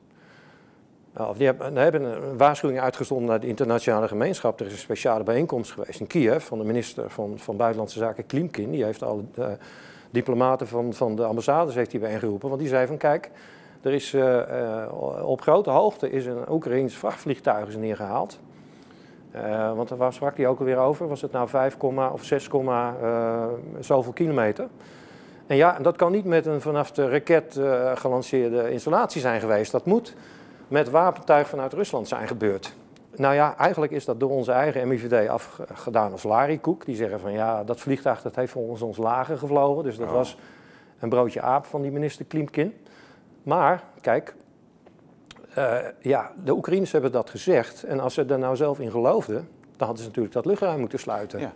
Of 1.17 1.37
die 1.37 1.47
hebben, 1.47 2.05
een 2.05 2.37
waarschuwing 2.37 2.81
uitgezonden 2.81 3.29
naar 3.29 3.41
de 3.41 3.47
internationale 3.47 4.09
gemeenschap. 4.09 4.61
Er 4.61 4.67
is 4.67 4.73
een 4.73 4.79
speciale 4.79 5.25
bijeenkomst 5.25 5.73
geweest 5.73 6.01
in 6.01 6.07
Kiev 6.07 6.45
van 6.45 6.59
de 6.59 6.65
minister 6.65 7.11
van, 7.11 7.39
van 7.39 7.57
Buitenlandse 7.57 7.99
Zaken 7.99 8.27
Klimkin. 8.27 8.71
Die 8.71 8.85
heeft 8.85 9.03
al 9.03 9.25
uh, 9.39 9.47
diplomaten 10.11 10.69
van, 10.69 10.95
van 10.95 11.17
de 11.17 11.25
ambassades 11.25 11.75
heeft 11.75 11.91
die 11.91 12.01
bijeengeroepen. 12.01 12.49
Want 12.49 12.61
die 12.61 12.69
zei 12.69 12.87
van 12.87 12.97
kijk, 12.97 13.31
er 13.83 13.93
is, 13.93 14.15
uh, 14.15 14.23
uh, 14.23 15.23
op 15.29 15.41
grote 15.41 15.71
hoogte 15.71 16.11
is 16.11 16.27
een 16.27 16.51
Oekraïns 16.51 16.95
vrachtvliegtuig 16.95 17.69
is 17.69 17.77
neergehaald. 17.77 18.39
want 19.75 19.89
waar 19.89 20.13
sprak 20.13 20.37
hij 20.37 20.47
ook 20.47 20.59
alweer 20.59 20.79
over? 20.79 21.09
Was 21.09 21.23
het 21.23 21.33
nou 21.33 21.49
5, 21.49 21.77
of 22.13 22.25
6, 22.25 22.49
zoveel 23.81 24.13
kilometer? 24.13 24.69
En 25.47 25.57
ja, 25.57 25.79
dat 25.79 25.97
kan 25.97 26.13
niet 26.13 26.25
met 26.25 26.47
een 26.47 26.61
vanaf 26.61 26.91
de 26.91 27.09
raket 27.09 27.61
gelanceerde 27.95 28.71
installatie 28.71 29.21
zijn 29.21 29.41
geweest. 29.41 29.73
Dat 29.73 29.85
moet 29.85 30.15
met 30.69 30.91
wapentuig 30.91 31.49
vanuit 31.49 31.73
Rusland 31.73 32.09
zijn 32.09 32.29
gebeurd. 32.29 32.75
Nou 33.17 33.35
ja, 33.35 33.57
eigenlijk 33.57 33.93
is 33.93 34.05
dat 34.05 34.21
door 34.21 34.31
onze 34.31 34.53
eigen 34.53 34.89
MIVD 34.89 35.29
afgedaan 35.29 36.13
als 36.13 36.23
larikoek. 36.23 36.85
Die 36.85 36.97
zeggen 36.97 37.21
van 37.21 37.33
ja, 37.33 37.65
dat 37.65 37.81
vliegtuig 37.81 38.23
dat 38.23 38.37
heeft 38.37 38.53
volgens 38.53 38.83
ons 38.83 38.97
lager 38.97 39.39
gevlogen. 39.39 39.85
Dus 39.85 39.97
dat 39.97 40.09
oh. 40.09 40.15
was 40.15 40.39
een 40.99 41.09
broodje 41.09 41.41
aap 41.41 41.65
van 41.65 41.83
die 41.83 41.91
minister 41.91 42.25
Klimkin. 42.25 42.75
Maar, 43.43 43.83
kijk, 44.01 44.35
uh, 45.59 45.77
ja, 46.01 46.33
de 46.45 46.53
Oekraïners 46.53 46.93
hebben 46.93 47.13
dat 47.13 47.31
gezegd. 47.31 47.83
En 47.83 48.01
als 48.01 48.15
ze 48.15 48.25
er 48.25 48.39
nou 48.39 48.57
zelf 48.57 48.81
in 48.81 48.91
geloofden, 48.91 49.49
dan 49.77 49.87
hadden 49.87 49.99
ze 49.99 50.05
natuurlijk 50.05 50.35
dat 50.35 50.45
luchtruim 50.45 50.81
moeten 50.81 50.99
sluiten. 50.99 51.41
Ja. 51.41 51.53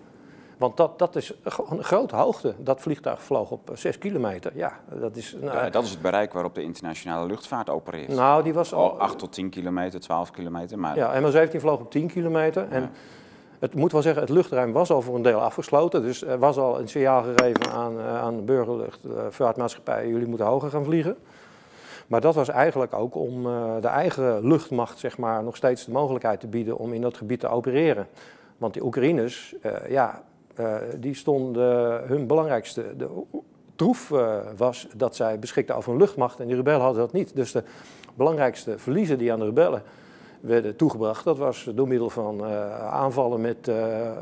Want 0.61 0.76
dat, 0.76 0.99
dat 0.99 1.17
is 1.17 1.33
een 1.45 1.85
grote 1.85 2.17
hoogte. 2.17 2.55
Dat 2.59 2.81
vliegtuig 2.81 3.23
vloog 3.23 3.50
op 3.50 3.71
6 3.75 3.99
kilometer. 3.99 4.52
Ja, 4.55 4.73
dat, 5.00 5.17
is, 5.17 5.37
nou, 5.40 5.57
ja, 5.57 5.71
dat 5.71 5.85
is 5.85 5.90
het 5.90 6.00
bereik 6.00 6.33
waarop 6.33 6.55
de 6.55 6.62
internationale 6.62 7.26
luchtvaart 7.26 7.71
opereert. 7.71 8.09
Nou, 8.09 8.43
die 8.43 8.55
was 8.55 8.75
al... 8.75 9.00
8 9.00 9.19
tot 9.19 9.33
10 9.33 9.50
kilometer, 9.50 10.00
12 10.00 10.31
kilometer. 10.31 10.79
Maar... 10.79 10.97
Ja, 10.97 11.21
MH17 11.21 11.57
vloog 11.57 11.81
op 11.81 11.90
10 11.90 12.07
kilometer. 12.07 12.69
En 12.69 12.83
ja. 12.83 12.90
het 13.59 13.75
moet 13.75 13.93
wel 13.93 14.02
zeggen, 14.02 14.23
het 14.23 14.30
luchtruim 14.30 14.73
was 14.73 14.91
al 14.91 15.02
voor 15.02 15.15
een 15.15 15.23
deel 15.23 15.41
afgesloten. 15.41 16.02
Dus 16.02 16.25
er 16.25 16.39
was 16.39 16.56
al 16.56 16.80
een 16.80 16.89
signaal 16.89 17.23
gegeven 17.23 17.73
aan, 17.73 17.99
uh, 17.99 18.21
aan 18.21 18.37
de 18.37 18.43
burgerluchtvaartmaatschappij... 18.43 20.08
jullie 20.08 20.26
moeten 20.26 20.47
hoger 20.47 20.71
gaan 20.71 20.85
vliegen. 20.85 21.17
Maar 22.06 22.21
dat 22.21 22.35
was 22.35 22.49
eigenlijk 22.49 22.95
ook 22.95 23.15
om 23.15 23.43
de 23.80 23.89
eigen 23.89 24.47
luchtmacht 24.47 24.99
zeg 24.99 25.19
maar, 25.19 25.43
nog 25.43 25.56
steeds 25.56 25.85
de 25.85 25.93
mogelijkheid 25.93 26.41
te 26.41 26.47
bieden 26.47 26.78
om 26.78 26.93
in 26.93 27.00
dat 27.00 27.17
gebied 27.17 27.41
te 27.41 27.49
opereren. 27.49 28.08
Want 28.56 28.73
die 28.73 28.85
Oekraïners, 28.85 29.54
uh, 29.63 29.73
ja, 29.89 30.23
die 30.99 31.15
stonden, 31.15 32.07
hun 32.07 32.27
belangrijkste 32.27 32.97
de 32.97 33.09
troef 33.81 34.11
uh, 34.11 34.37
was 34.57 34.89
dat 34.97 35.17
zij 35.17 35.39
beschikten 35.39 35.77
over 35.77 35.93
een 35.93 35.99
luchtmacht 35.99 36.41
en 36.41 36.47
die 36.47 36.57
rebellen 36.57 36.81
hadden 36.81 37.01
dat 37.01 37.13
niet. 37.13 37.37
Dus 37.37 37.53
de 37.53 37.63
belangrijkste 38.15 38.79
verliezen 38.79 39.19
die 39.19 39.33
aan 39.33 39.39
de 39.39 39.45
rebellen 39.45 39.83
werden 40.41 40.77
toegebracht, 40.77 41.25
dat 41.25 41.39
was 41.39 41.71
door 41.75 41.89
middel 41.89 42.11
van 42.11 42.45
uh, 42.45 42.89
aanvallen 42.89 43.41
met, 43.41 43.71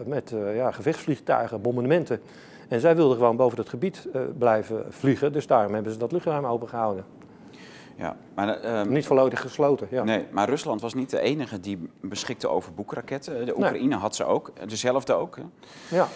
met 0.07 0.35
ja, 0.55 0.71
gevechtsvliegtuigen, 0.71 1.61
bombardementen. 1.61 2.21
En 2.69 2.81
zij 2.81 2.97
wilden 2.97 3.17
gewoon 3.17 3.37
boven 3.37 3.57
dat 3.57 3.69
gebied 3.69 4.09
blijven 4.39 4.85
vliegen, 4.89 5.33
dus 5.33 5.47
daarom 5.47 5.75
hebben 5.75 5.93
ze 5.93 5.99
dat 5.99 6.13
luchtruim 6.13 6.47
opengehouden. 6.47 7.05
Ja, 7.99 8.17
maar, 8.35 8.81
um, 8.81 8.93
niet 8.93 9.07
volledig 9.07 9.41
gesloten. 9.41 9.89
Ja. 9.91 10.05
Nee, 10.05 10.27
maar 10.31 10.49
Rusland 10.49 10.81
was 10.81 10.95
niet 10.95 11.11
de 11.11 11.21
enige 11.21 11.61
die 11.61 11.91
beschikte 12.01 12.49
over 12.49 12.75
boekraketten. 12.75 13.47
De 13.47 13.57
Oekraïne 13.57 13.89
nee. 13.89 13.99
had 13.99 14.17
ze 14.17 14.25
ook, 14.25 14.53
dezelfde 14.69 15.13
ook. 15.13 15.37
Hè? 15.37 15.43
Ja. 15.97 16.09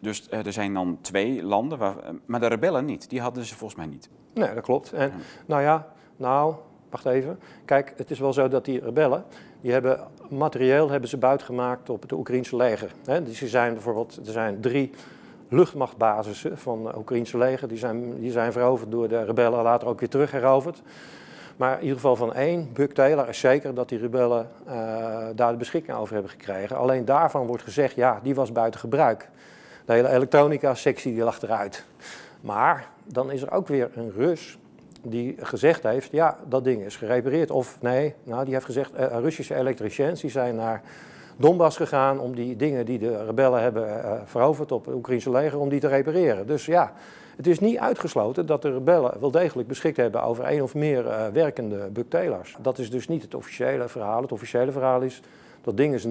Dus 0.00 0.28
uh, 0.30 0.46
er 0.46 0.52
zijn 0.52 0.74
dan 0.74 0.98
twee 1.00 1.42
landen, 1.42 1.78
waar, 1.78 1.94
maar 2.26 2.40
de 2.40 2.46
rebellen 2.46 2.84
niet. 2.84 3.10
Die 3.10 3.20
hadden 3.20 3.44
ze 3.44 3.56
volgens 3.56 3.78
mij 3.80 3.88
niet. 3.88 4.08
Nee, 4.34 4.54
dat 4.54 4.64
klopt. 4.64 4.92
En 4.92 5.08
ja. 5.08 5.14
nou 5.46 5.62
ja, 5.62 5.92
nou, 6.16 6.54
wacht 6.90 7.06
even. 7.06 7.38
Kijk, 7.64 7.92
het 7.96 8.10
is 8.10 8.18
wel 8.18 8.32
zo 8.32 8.48
dat 8.48 8.64
die 8.64 8.80
rebellen, 8.80 9.24
die 9.60 9.72
hebben 9.72 10.06
materieel 10.28 10.90
hebben 10.90 11.08
ze 11.08 11.16
buitgemaakt 11.16 11.90
op 11.90 12.02
het 12.02 12.12
Oekraïnse 12.12 12.56
leger. 12.56 12.92
Hè? 13.04 13.22
Dus 13.22 13.40
er 13.40 13.48
zijn 13.48 13.72
bijvoorbeeld, 13.72 14.16
er 14.16 14.32
zijn 14.32 14.60
drie 14.60 14.90
luchtmachtbasissen 15.48 16.58
van 16.58 16.86
het 16.86 16.96
Oekraïnse 16.96 17.38
leger. 17.38 17.68
Die 17.68 17.78
zijn, 17.78 18.20
die 18.20 18.30
zijn 18.30 18.52
veroverd 18.52 18.90
door 18.90 19.08
de 19.08 19.24
rebellen, 19.24 19.62
later 19.62 19.88
ook 19.88 20.00
weer 20.00 20.08
terugheroverd. 20.08 20.82
Maar 21.56 21.74
in 21.74 21.80
ieder 21.80 21.96
geval 21.96 22.16
van 22.16 22.34
één, 22.34 22.70
Buck 22.72 22.92
Taylor, 22.92 23.28
is 23.28 23.40
zeker 23.40 23.74
dat 23.74 23.88
die 23.88 23.98
rebellen 23.98 24.48
uh, 24.66 24.72
daar 25.34 25.52
de 25.52 25.58
beschikking 25.58 25.96
over 25.96 26.12
hebben 26.12 26.30
gekregen. 26.30 26.76
Alleen 26.76 27.04
daarvan 27.04 27.46
wordt 27.46 27.62
gezegd, 27.62 27.94
ja, 27.94 28.20
die 28.22 28.34
was 28.34 28.52
buiten 28.52 28.80
gebruik. 28.80 29.28
De 29.84 29.92
hele 29.92 30.08
elektronica-sectie 30.08 31.14
die 31.14 31.22
lag 31.22 31.42
eruit. 31.42 31.84
Maar 32.40 32.88
dan 33.04 33.30
is 33.30 33.42
er 33.42 33.52
ook 33.52 33.68
weer 33.68 33.90
een 33.94 34.12
Rus 34.16 34.58
die 35.02 35.36
gezegd 35.40 35.82
heeft, 35.82 36.10
ja, 36.12 36.36
dat 36.48 36.64
ding 36.64 36.84
is 36.84 36.96
gerepareerd. 36.96 37.50
Of 37.50 37.76
nee, 37.80 38.14
nou, 38.22 38.44
die 38.44 38.54
heeft 38.54 38.66
gezegd, 38.66 38.90
uh, 38.98 39.06
Russische 39.06 39.54
elektriciëns 39.54 40.20
die 40.20 40.30
zijn 40.30 40.54
naar 40.54 40.82
Donbass 41.40 41.76
gegaan 41.76 42.20
om 42.20 42.34
die 42.34 42.56
dingen 42.56 42.86
die 42.86 42.98
de 42.98 43.24
rebellen 43.24 43.62
hebben 43.62 43.88
uh, 43.88 44.12
veroverd 44.24 44.72
op 44.72 44.84
het 44.86 44.94
Oekraïnse 44.94 45.30
leger, 45.30 45.58
om 45.58 45.68
die 45.68 45.80
te 45.80 45.88
repareren. 45.88 46.46
Dus 46.46 46.66
ja, 46.66 46.92
het 47.36 47.46
is 47.46 47.58
niet 47.58 47.78
uitgesloten 47.78 48.46
dat 48.46 48.62
de 48.62 48.72
rebellen 48.72 49.20
wel 49.20 49.30
degelijk 49.30 49.68
beschikt 49.68 49.96
hebben 49.96 50.22
over 50.22 50.44
één 50.44 50.62
of 50.62 50.74
meer 50.74 51.04
uh, 51.04 51.26
werkende 51.26 51.90
buktelers. 51.90 52.56
Dat 52.60 52.78
is 52.78 52.90
dus 52.90 53.08
niet 53.08 53.22
het 53.22 53.34
officiële 53.34 53.88
verhaal. 53.88 54.22
Het 54.22 54.32
officiële 54.32 54.72
verhaal 54.72 55.00
is 55.00 55.22
dat 55.62 55.76
ding 55.76 55.94
is 55.94 56.04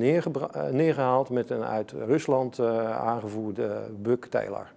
neergehaald 0.71 1.29
met 1.29 1.49
een 1.49 1.63
uit 1.63 1.91
Rusland 1.91 2.59
uh, 2.59 2.97
aangevoerde 2.97 3.81
bukteler. 3.99 4.73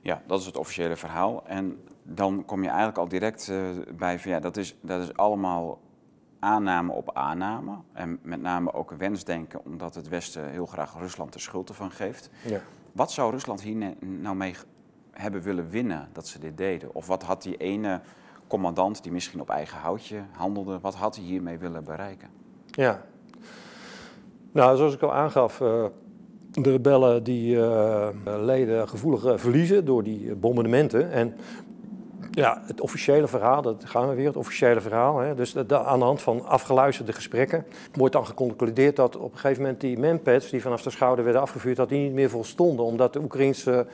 Ja, 0.00 0.22
dat 0.26 0.40
is 0.40 0.46
het 0.46 0.56
officiële 0.56 0.96
verhaal. 0.96 1.42
En 1.46 1.78
dan 2.02 2.44
kom 2.44 2.62
je 2.62 2.68
eigenlijk 2.68 2.98
al 2.98 3.08
direct 3.08 3.52
bij 3.96 4.18
van 4.18 4.30
ja, 4.30 4.40
dat 4.40 4.56
is, 4.56 4.78
dat 4.80 5.02
is 5.02 5.16
allemaal 5.16 5.78
aanname 6.42 6.92
op 6.92 7.14
aanname. 7.14 7.76
En 7.92 8.18
met 8.22 8.40
name 8.40 8.72
ook 8.72 8.90
wensdenken, 8.90 9.64
omdat 9.64 9.94
het 9.94 10.08
Westen 10.08 10.50
heel 10.50 10.66
graag 10.66 10.98
Rusland 10.98 11.32
de 11.32 11.38
schuld 11.38 11.68
ervan 11.68 11.90
geeft. 11.90 12.30
Ja. 12.46 12.60
Wat 12.92 13.12
zou 13.12 13.30
Rusland 13.30 13.62
hier 13.62 13.94
nou 14.00 14.36
mee 14.36 14.54
hebben 15.10 15.42
willen 15.42 15.70
winnen 15.70 16.08
dat 16.12 16.26
ze 16.26 16.38
dit 16.38 16.56
deden? 16.56 16.94
Of 16.94 17.06
wat 17.06 17.22
had 17.22 17.42
die 17.42 17.56
ene 17.56 18.00
commandant, 18.46 19.02
die 19.02 19.12
misschien 19.12 19.40
op 19.40 19.50
eigen 19.50 19.78
houtje 19.78 20.22
handelde, 20.32 20.80
wat 20.80 20.94
had 20.94 21.16
hij 21.16 21.24
hiermee 21.24 21.58
willen 21.58 21.84
bereiken? 21.84 22.28
Ja, 22.70 23.04
nou, 24.52 24.76
zoals 24.76 24.94
ik 24.94 25.02
al 25.02 25.14
aangaf, 25.14 25.60
uh, 25.60 25.84
de 26.50 26.70
rebellen 26.70 27.24
die 27.24 27.56
uh, 27.56 28.08
leden 28.24 28.88
gevoelige 28.88 29.38
verliezen 29.38 29.84
door 29.84 30.02
die 30.02 30.34
bombardementen. 30.34 31.10
En 31.10 31.34
ja, 32.34 32.62
het 32.66 32.80
officiële 32.80 33.28
verhaal, 33.28 33.62
dat 33.62 33.84
gaan 33.84 34.08
we 34.08 34.14
weer, 34.14 34.26
het 34.26 34.36
officiële 34.36 34.80
verhaal. 34.80 35.18
Hè. 35.18 35.34
Dus 35.34 35.56
aan 35.56 35.98
de 35.98 36.04
hand 36.04 36.22
van 36.22 36.46
afgeluisterde 36.46 37.12
gesprekken 37.12 37.64
wordt 37.92 38.12
dan 38.14 38.26
geconcludeerd 38.26 38.96
dat 38.96 39.16
op 39.16 39.32
een 39.32 39.38
gegeven 39.38 39.62
moment 39.62 39.80
die 39.80 39.98
manpads 39.98 40.50
die 40.50 40.62
vanaf 40.62 40.82
de 40.82 40.90
schouder 40.90 41.24
werden 41.24 41.42
afgevuurd, 41.42 41.76
dat 41.76 41.88
die 41.88 42.00
niet 42.00 42.12
meer 42.12 42.30
volstonden. 42.30 42.84
Omdat 42.84 43.12
de 43.12 43.20
Oekraïnse 43.20 43.86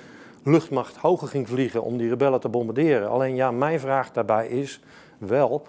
luchtmacht 0.43 0.97
hoger 0.97 1.29
ging 1.29 1.49
vliegen 1.49 1.83
om 1.83 1.99
die 1.99 2.09
rebellen 2.09 2.41
te 2.41 2.49
bombarderen. 2.49 3.09
Alleen 3.09 3.35
ja, 3.35 3.51
mijn 3.51 3.81
vraag 3.81 4.13
daarbij 4.13 4.49
is 4.49 4.81
wel 5.19 5.67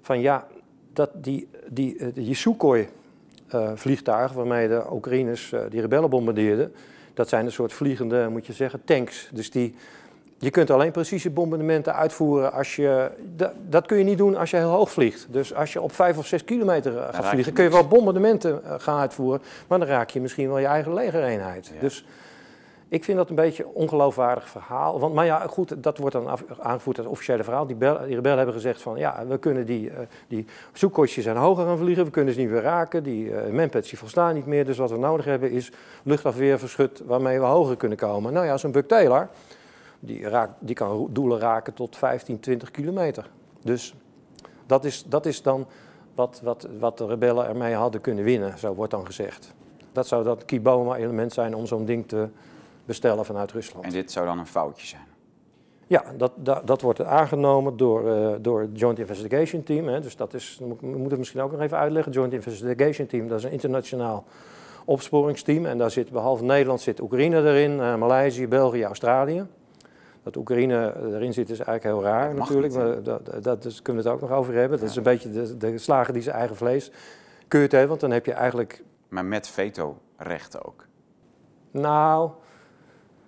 van 0.00 0.20
ja, 0.20 0.46
dat 0.92 1.10
die, 1.14 1.48
die, 1.68 2.12
die 2.12 2.34
Sukhoi 2.34 2.88
vliegtuigen 3.74 4.36
waarmee 4.36 4.68
de 4.68 4.82
Oekraïners 4.92 5.54
die 5.68 5.80
rebellen 5.80 6.10
bombardeerden, 6.10 6.72
dat 7.14 7.28
zijn 7.28 7.46
een 7.46 7.52
soort 7.52 7.72
vliegende, 7.72 8.28
moet 8.28 8.46
je 8.46 8.52
zeggen, 8.52 8.84
tanks. 8.84 9.28
Dus 9.32 9.50
die, 9.50 9.74
je 10.44 10.50
kunt 10.50 10.70
alleen 10.70 10.90
precisiebombardementen 10.90 11.94
uitvoeren 11.94 12.52
als 12.52 12.76
je. 12.76 13.10
Dat, 13.36 13.52
dat, 13.68 13.86
kun 13.86 13.98
je 13.98 14.04
niet 14.04 14.18
doen 14.18 14.36
als 14.36 14.50
je 14.50 14.56
heel 14.56 14.68
hoog 14.68 14.90
vliegt. 14.90 15.26
Dus 15.30 15.54
als 15.54 15.72
je 15.72 15.80
op 15.80 15.92
vijf 15.92 16.18
of 16.18 16.26
zes 16.26 16.44
kilometer 16.44 16.92
gaat 17.12 17.26
vliegen, 17.26 17.52
kun 17.52 17.64
je 17.64 17.70
wel 17.70 17.86
bombardementen 17.86 18.60
gaan 18.78 18.98
uitvoeren. 18.98 19.42
Maar 19.68 19.78
dan 19.78 19.88
raak 19.88 20.10
je 20.10 20.20
misschien 20.20 20.48
wel 20.48 20.58
je 20.58 20.66
eigen 20.66 20.94
legereenheid. 20.94 21.72
Dus 21.80 22.04
ik 22.88 23.04
vind 23.04 23.16
dat 23.16 23.28
een 23.28 23.34
beetje 23.34 23.64
een 23.64 23.70
ongeloofwaardig 23.70 24.48
verhaal. 24.48 25.00
Want, 25.00 25.14
maar 25.14 25.24
ja, 25.24 25.46
goed, 25.46 25.82
dat 25.82 25.98
wordt 25.98 26.14
dan 26.14 26.38
aangevoerd 26.62 26.98
als 26.98 27.06
officiële 27.06 27.44
verhaal. 27.44 27.66
Die, 27.66 27.76
die, 27.78 28.14
rebellen 28.14 28.36
hebben 28.36 28.54
gezegd 28.54 28.82
van 28.82 28.98
ja, 28.98 29.26
we 29.28 29.38
kunnen 29.38 29.66
die, 29.66 29.90
uh, 29.90 29.98
die 30.28 30.46
zoekkostjes 30.72 31.24
zijn 31.24 31.36
hoger 31.36 31.64
gaan 31.64 31.78
vliegen, 31.78 32.04
we 32.04 32.10
kunnen 32.10 32.34
ze 32.34 32.40
niet 32.40 32.50
meer 32.50 32.62
raken. 32.62 33.02
Die 33.02 33.28
uh, 33.28 33.52
manpads 33.52 33.88
die 33.88 33.98
volstaan 33.98 34.34
niet 34.34 34.46
meer. 34.46 34.64
Dus 34.64 34.78
wat 34.78 34.90
we 34.90 34.98
nodig 34.98 35.24
hebben 35.24 35.50
is 35.50 35.72
luchtafweerverschut 36.02 37.02
waarmee 37.06 37.40
we 37.40 37.46
hoger 37.46 37.76
kunnen 37.76 37.98
komen. 37.98 38.32
Nou 38.32 38.46
ja, 38.46 38.56
zo'n 38.56 38.72
Buck 38.72 38.88
Taylor, 38.88 39.28
die, 40.04 40.28
raakt, 40.28 40.52
die 40.58 40.74
kan 40.74 41.08
doelen 41.10 41.38
raken 41.38 41.74
tot 41.74 41.96
15, 41.96 42.40
20 42.40 42.70
kilometer. 42.70 43.30
Dus 43.62 43.94
dat 44.66 44.84
is, 44.84 45.04
dat 45.06 45.26
is 45.26 45.42
dan 45.42 45.66
wat, 46.14 46.40
wat, 46.42 46.68
wat 46.78 46.98
de 46.98 47.06
rebellen 47.06 47.46
ermee 47.46 47.74
hadden 47.74 48.00
kunnen 48.00 48.24
winnen, 48.24 48.58
zo 48.58 48.74
wordt 48.74 48.90
dan 48.90 49.06
gezegd. 49.06 49.54
Dat 49.92 50.06
zou 50.06 50.24
dat 50.24 50.44
Kiboma-element 50.44 51.32
zijn 51.32 51.54
om 51.54 51.66
zo'n 51.66 51.84
ding 51.84 52.08
te 52.08 52.28
bestellen 52.84 53.24
vanuit 53.24 53.52
Rusland. 53.52 53.84
En 53.84 53.90
dit 53.90 54.12
zou 54.12 54.26
dan 54.26 54.38
een 54.38 54.46
foutje 54.46 54.86
zijn? 54.86 55.06
Ja, 55.86 56.04
dat, 56.16 56.32
dat, 56.36 56.66
dat 56.66 56.80
wordt 56.80 57.02
aangenomen 57.02 57.76
door, 57.76 58.06
uh, 58.06 58.34
door 58.40 58.60
het 58.60 58.70
Joint 58.72 58.98
Investigation 58.98 59.62
Team. 59.62 59.88
Hè. 59.88 60.00
Dus 60.00 60.16
dat 60.16 60.34
is, 60.34 60.56
we 60.60 60.66
moeten 60.80 61.10
het 61.10 61.18
misschien 61.18 61.40
ook 61.40 61.52
nog 61.52 61.60
even 61.60 61.78
uitleggen. 61.78 62.12
Joint 62.12 62.32
Investigation 62.32 63.06
Team, 63.06 63.28
dat 63.28 63.38
is 63.38 63.44
een 63.44 63.50
internationaal 63.50 64.24
opsporingsteam. 64.84 65.66
En 65.66 65.78
daar 65.78 65.90
zit 65.90 66.10
behalve 66.10 66.44
Nederland 66.44 66.80
zit 66.80 67.00
Oekraïne 67.00 67.36
erin, 67.36 67.72
uh, 67.72 67.96
Maleisië, 67.96 68.48
België, 68.48 68.84
Australië. 68.84 69.46
Dat 70.24 70.36
Oekraïne 70.36 70.94
erin 70.96 71.32
zit 71.32 71.50
is 71.50 71.58
eigenlijk 71.58 71.82
heel 71.84 72.02
raar 72.02 72.34
natuurlijk. 72.34 72.74
Maar 72.74 73.02
dat, 73.02 73.42
dat, 73.42 73.62
dus 73.62 73.82
kunnen 73.82 74.02
we 74.02 74.08
het 74.08 74.18
ook 74.18 74.28
nog 74.28 74.38
over 74.38 74.54
hebben. 74.54 74.80
Dat 74.80 74.88
is 74.88 74.96
een 74.96 75.02
beetje 75.02 75.30
de, 75.30 75.56
de 75.56 75.78
slagen 75.78 76.12
die 76.12 76.22
zijn 76.22 76.36
eigen 76.36 76.56
vlees 76.56 76.90
keurt 77.48 77.70
hebben. 77.72 77.88
Want 77.88 78.00
dan 78.00 78.10
heb 78.10 78.26
je 78.26 78.32
eigenlijk... 78.32 78.82
Maar 79.08 79.24
met 79.24 79.48
veto-rechten 79.48 80.64
ook? 80.64 80.86
Nou, 81.70 82.30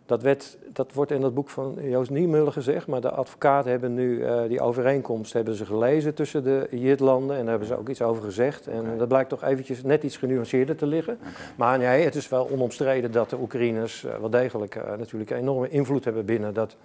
dat, 0.07 0.23
werd, 0.23 0.59
dat 0.73 0.92
wordt 0.92 1.11
in 1.11 1.21
dat 1.21 1.35
boek 1.35 1.49
van 1.49 1.79
Joost 1.83 2.11
Niemuller 2.11 2.53
gezegd, 2.53 2.87
maar 2.87 3.01
de 3.01 3.11
advocaten 3.11 3.71
hebben 3.71 3.95
nu 3.95 4.19
uh, 4.19 4.42
die 4.49 4.61
overeenkomst 4.61 5.33
hebben 5.33 5.55
ze 5.55 5.66
gelezen 5.66 6.14
tussen 6.14 6.45
de 6.45 6.69
JIT-landen 6.71 7.37
en 7.37 7.40
daar 7.42 7.51
hebben 7.51 7.69
ze 7.69 7.79
ook 7.79 7.88
iets 7.88 8.03
over 8.03 8.23
gezegd. 8.23 8.66
En 8.66 8.99
dat 8.99 9.09
blijkt 9.09 9.29
toch 9.29 9.42
eventjes 9.42 9.83
net 9.83 10.03
iets 10.03 10.16
genuanceerder 10.16 10.77
te 10.77 10.87
liggen. 10.87 11.19
Maar 11.57 11.79
nee, 11.79 12.05
het 12.05 12.14
is 12.14 12.29
wel 12.29 12.51
onomstreden 12.51 13.12
dat 13.12 13.31
de 13.31 13.38
Oekraïners 13.40 14.05
uh, 14.05 14.16
wel 14.16 14.31
degelijk 14.31 14.75
uh, 14.75 14.83
natuurlijk 14.99 15.31
enorme 15.31 15.69
invloed 15.69 16.05
hebben 16.05 16.25
binnen 16.25 16.55
dat 16.55 16.77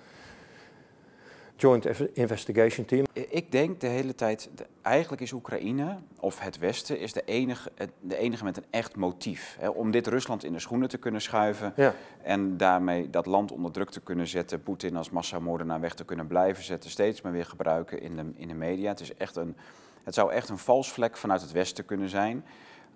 Joint 1.61 1.85
Investigation 2.13 2.85
Team. 2.85 3.05
Ik 3.13 3.51
denk 3.51 3.79
de 3.79 3.87
hele 3.87 4.15
tijd, 4.15 4.49
eigenlijk 4.81 5.21
is 5.21 5.31
Oekraïne, 5.31 5.97
of 6.19 6.39
het 6.39 6.57
Westen, 6.57 6.99
is 6.99 7.13
de 7.13 7.21
enige, 7.25 7.71
de 7.99 8.17
enige 8.17 8.43
met 8.43 8.57
een 8.57 8.65
echt 8.69 8.95
motief. 8.95 9.55
Hè, 9.59 9.69
om 9.69 9.91
dit 9.91 10.07
Rusland 10.07 10.43
in 10.43 10.53
de 10.53 10.59
schoenen 10.59 10.89
te 10.89 10.97
kunnen 10.97 11.21
schuiven 11.21 11.73
ja. 11.75 11.93
en 12.23 12.57
daarmee 12.57 13.09
dat 13.09 13.25
land 13.25 13.51
onder 13.51 13.71
druk 13.71 13.89
te 13.89 14.01
kunnen 14.01 14.27
zetten, 14.27 14.63
Poetin 14.63 14.95
als 14.95 15.09
massamoordenaar 15.09 15.79
weg 15.79 15.93
te 15.93 16.05
kunnen 16.05 16.27
blijven 16.27 16.63
zetten, 16.63 16.89
steeds 16.89 17.21
maar 17.21 17.31
weer 17.31 17.45
gebruiken 17.45 18.01
in 18.01 18.15
de, 18.15 18.25
in 18.35 18.47
de 18.47 18.53
media. 18.53 18.89
Het, 18.89 18.99
is 18.99 19.15
echt 19.15 19.35
een, 19.35 19.55
het 20.03 20.13
zou 20.13 20.31
echt 20.31 20.49
een 20.49 20.57
valsvlek 20.57 21.17
vanuit 21.17 21.41
het 21.41 21.51
Westen 21.51 21.85
kunnen 21.85 22.09
zijn. 22.09 22.45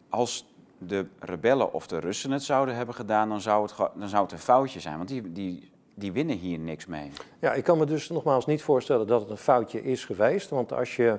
Als 0.09 0.53
de 0.77 1.05
rebellen 1.19 1.73
of 1.73 1.87
de 1.87 1.99
Russen 1.99 2.31
het 2.31 2.43
zouden 2.43 2.75
hebben 2.75 2.95
gedaan, 2.95 3.29
dan 3.29 3.41
zou 3.41 3.61
het, 3.63 3.75
dan 3.95 4.09
zou 4.09 4.23
het 4.23 4.31
een 4.31 4.39
foutje 4.39 4.79
zijn. 4.79 4.97
Want 4.97 5.09
die, 5.09 5.31
die 5.31 5.73
die 5.95 6.11
winnen 6.11 6.37
hier 6.37 6.59
niks 6.59 6.85
mee. 6.85 7.11
Ja, 7.39 7.53
ik 7.53 7.63
kan 7.63 7.77
me 7.77 7.85
dus 7.85 8.09
nogmaals 8.09 8.45
niet 8.45 8.61
voorstellen 8.61 9.07
dat 9.07 9.21
het 9.21 9.29
een 9.29 9.37
foutje 9.37 9.83
is 9.83 10.05
geweest. 10.05 10.49
Want 10.49 10.73
als 10.73 10.95
je. 10.95 11.17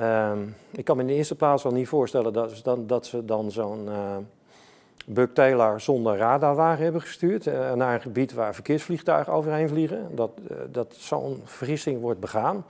Um, 0.00 0.54
ik 0.70 0.84
kan 0.84 0.96
me 0.96 1.02
in 1.02 1.08
de 1.08 1.14
eerste 1.14 1.34
plaats 1.34 1.64
al 1.64 1.72
niet 1.72 1.88
voorstellen 1.88 2.32
dat, 2.32 2.60
dan, 2.62 2.86
dat 2.86 3.06
ze 3.06 3.24
dan 3.24 3.50
zo'n 3.50 3.86
uh, 3.86 4.16
Buck 5.06 5.34
Taylor 5.34 5.80
zonder 5.80 6.16
radarwagen 6.16 6.82
hebben 6.82 7.00
gestuurd. 7.00 7.46
Uh, 7.46 7.72
naar 7.72 7.94
een 7.94 8.00
gebied 8.00 8.32
waar 8.32 8.54
verkeersvliegtuigen 8.54 9.32
overheen 9.32 9.68
vliegen. 9.68 10.16
Dat, 10.16 10.30
uh, 10.50 10.56
dat 10.70 10.94
zo'n 10.98 11.40
vergissing 11.44 12.00
wordt 12.00 12.20
begaan. 12.20 12.64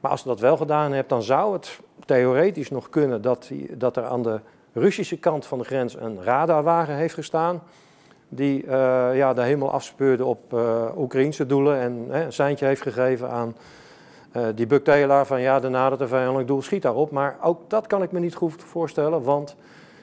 Maar 0.00 0.10
als 0.10 0.20
ze 0.20 0.28
dat 0.28 0.40
wel 0.40 0.56
gedaan 0.56 0.92
hebben, 0.92 1.08
dan 1.08 1.22
zou 1.22 1.52
het 1.52 1.78
theoretisch 2.04 2.70
nog 2.70 2.88
kunnen 2.88 3.22
dat, 3.22 3.50
dat 3.70 3.96
er 3.96 4.04
aan 4.04 4.22
de 4.22 4.40
Russische 4.72 5.18
kant 5.18 5.46
van 5.46 5.58
de 5.58 5.64
grens 5.64 5.94
een 5.94 6.22
radarwagen 6.22 6.94
heeft 6.94 7.14
gestaan 7.14 7.62
die 8.32 8.64
uh, 8.64 8.70
ja, 9.16 9.34
de 9.34 9.42
hemel 9.42 9.70
afspeurde 9.70 10.24
op 10.24 10.52
uh, 10.52 10.84
Oekraïnse 10.96 11.46
doelen 11.46 11.80
en 11.80 12.06
hè, 12.08 12.24
een 12.24 12.32
seintje 12.32 12.66
heeft 12.66 12.82
gegeven 12.82 13.30
aan 13.30 13.56
uh, 14.36 14.42
die 14.54 14.66
Buktelaar 14.66 15.26
van 15.26 15.40
ja, 15.40 15.60
de 15.60 15.68
nadert 15.68 16.00
een 16.00 16.08
vijandelijk 16.08 16.48
doel, 16.48 16.62
schiet 16.62 16.82
daarop. 16.82 17.10
Maar 17.10 17.36
ook 17.42 17.70
dat 17.70 17.86
kan 17.86 18.02
ik 18.02 18.12
me 18.12 18.18
niet 18.18 18.34
goed 18.34 18.62
voorstellen, 18.62 19.22
want 19.22 19.56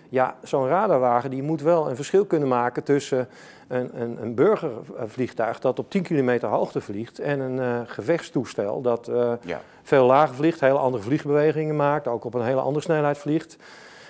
ja, 0.09 0.35
zo'n 0.43 0.67
radarwagen 0.67 1.29
die 1.29 1.43
moet 1.43 1.61
wel 1.61 1.89
een 1.89 1.95
verschil 1.95 2.25
kunnen 2.25 2.47
maken 2.47 2.83
tussen 2.83 3.27
een, 3.67 4.01
een, 4.01 4.17
een 4.21 4.35
burgervliegtuig 4.35 5.59
dat 5.59 5.79
op 5.79 5.89
10 5.89 6.03
kilometer 6.03 6.49
hoogte 6.49 6.81
vliegt 6.81 7.19
en 7.19 7.39
een 7.39 7.87
gevechtstoestel 7.87 8.81
dat 8.81 9.11
ja. 9.41 9.61
veel 9.83 10.05
lager 10.05 10.35
vliegt, 10.35 10.59
hele 10.59 10.77
andere 10.77 11.03
vliegbewegingen 11.03 11.75
maakt, 11.75 12.07
ook 12.07 12.25
op 12.25 12.33
een 12.33 12.45
hele 12.45 12.61
andere 12.61 12.83
snelheid 12.83 13.17
vliegt. 13.17 13.57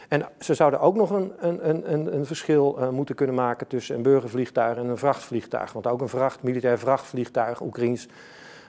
En 0.08 0.26
ze 0.40 0.54
zouden 0.54 0.80
ook 0.80 0.96
nog 0.96 1.10
een, 1.10 1.32
een, 1.40 1.94
een, 1.94 2.16
een 2.16 2.26
verschil 2.26 2.78
uh, 2.80 2.90
moeten 2.90 3.16
kunnen 3.16 3.36
maken 3.36 3.68
tussen 3.68 3.96
een 3.96 4.02
burgervliegtuig 4.02 4.78
en 4.78 4.86
een 4.86 4.98
vrachtvliegtuig. 4.98 5.74
Want 5.74 5.88
ook 5.88 6.02
een 6.02 6.10
vracht, 6.10 6.44
militair 6.44 6.80
vrachtvliegtuig, 6.80 7.62
Oekraïns 7.62 8.08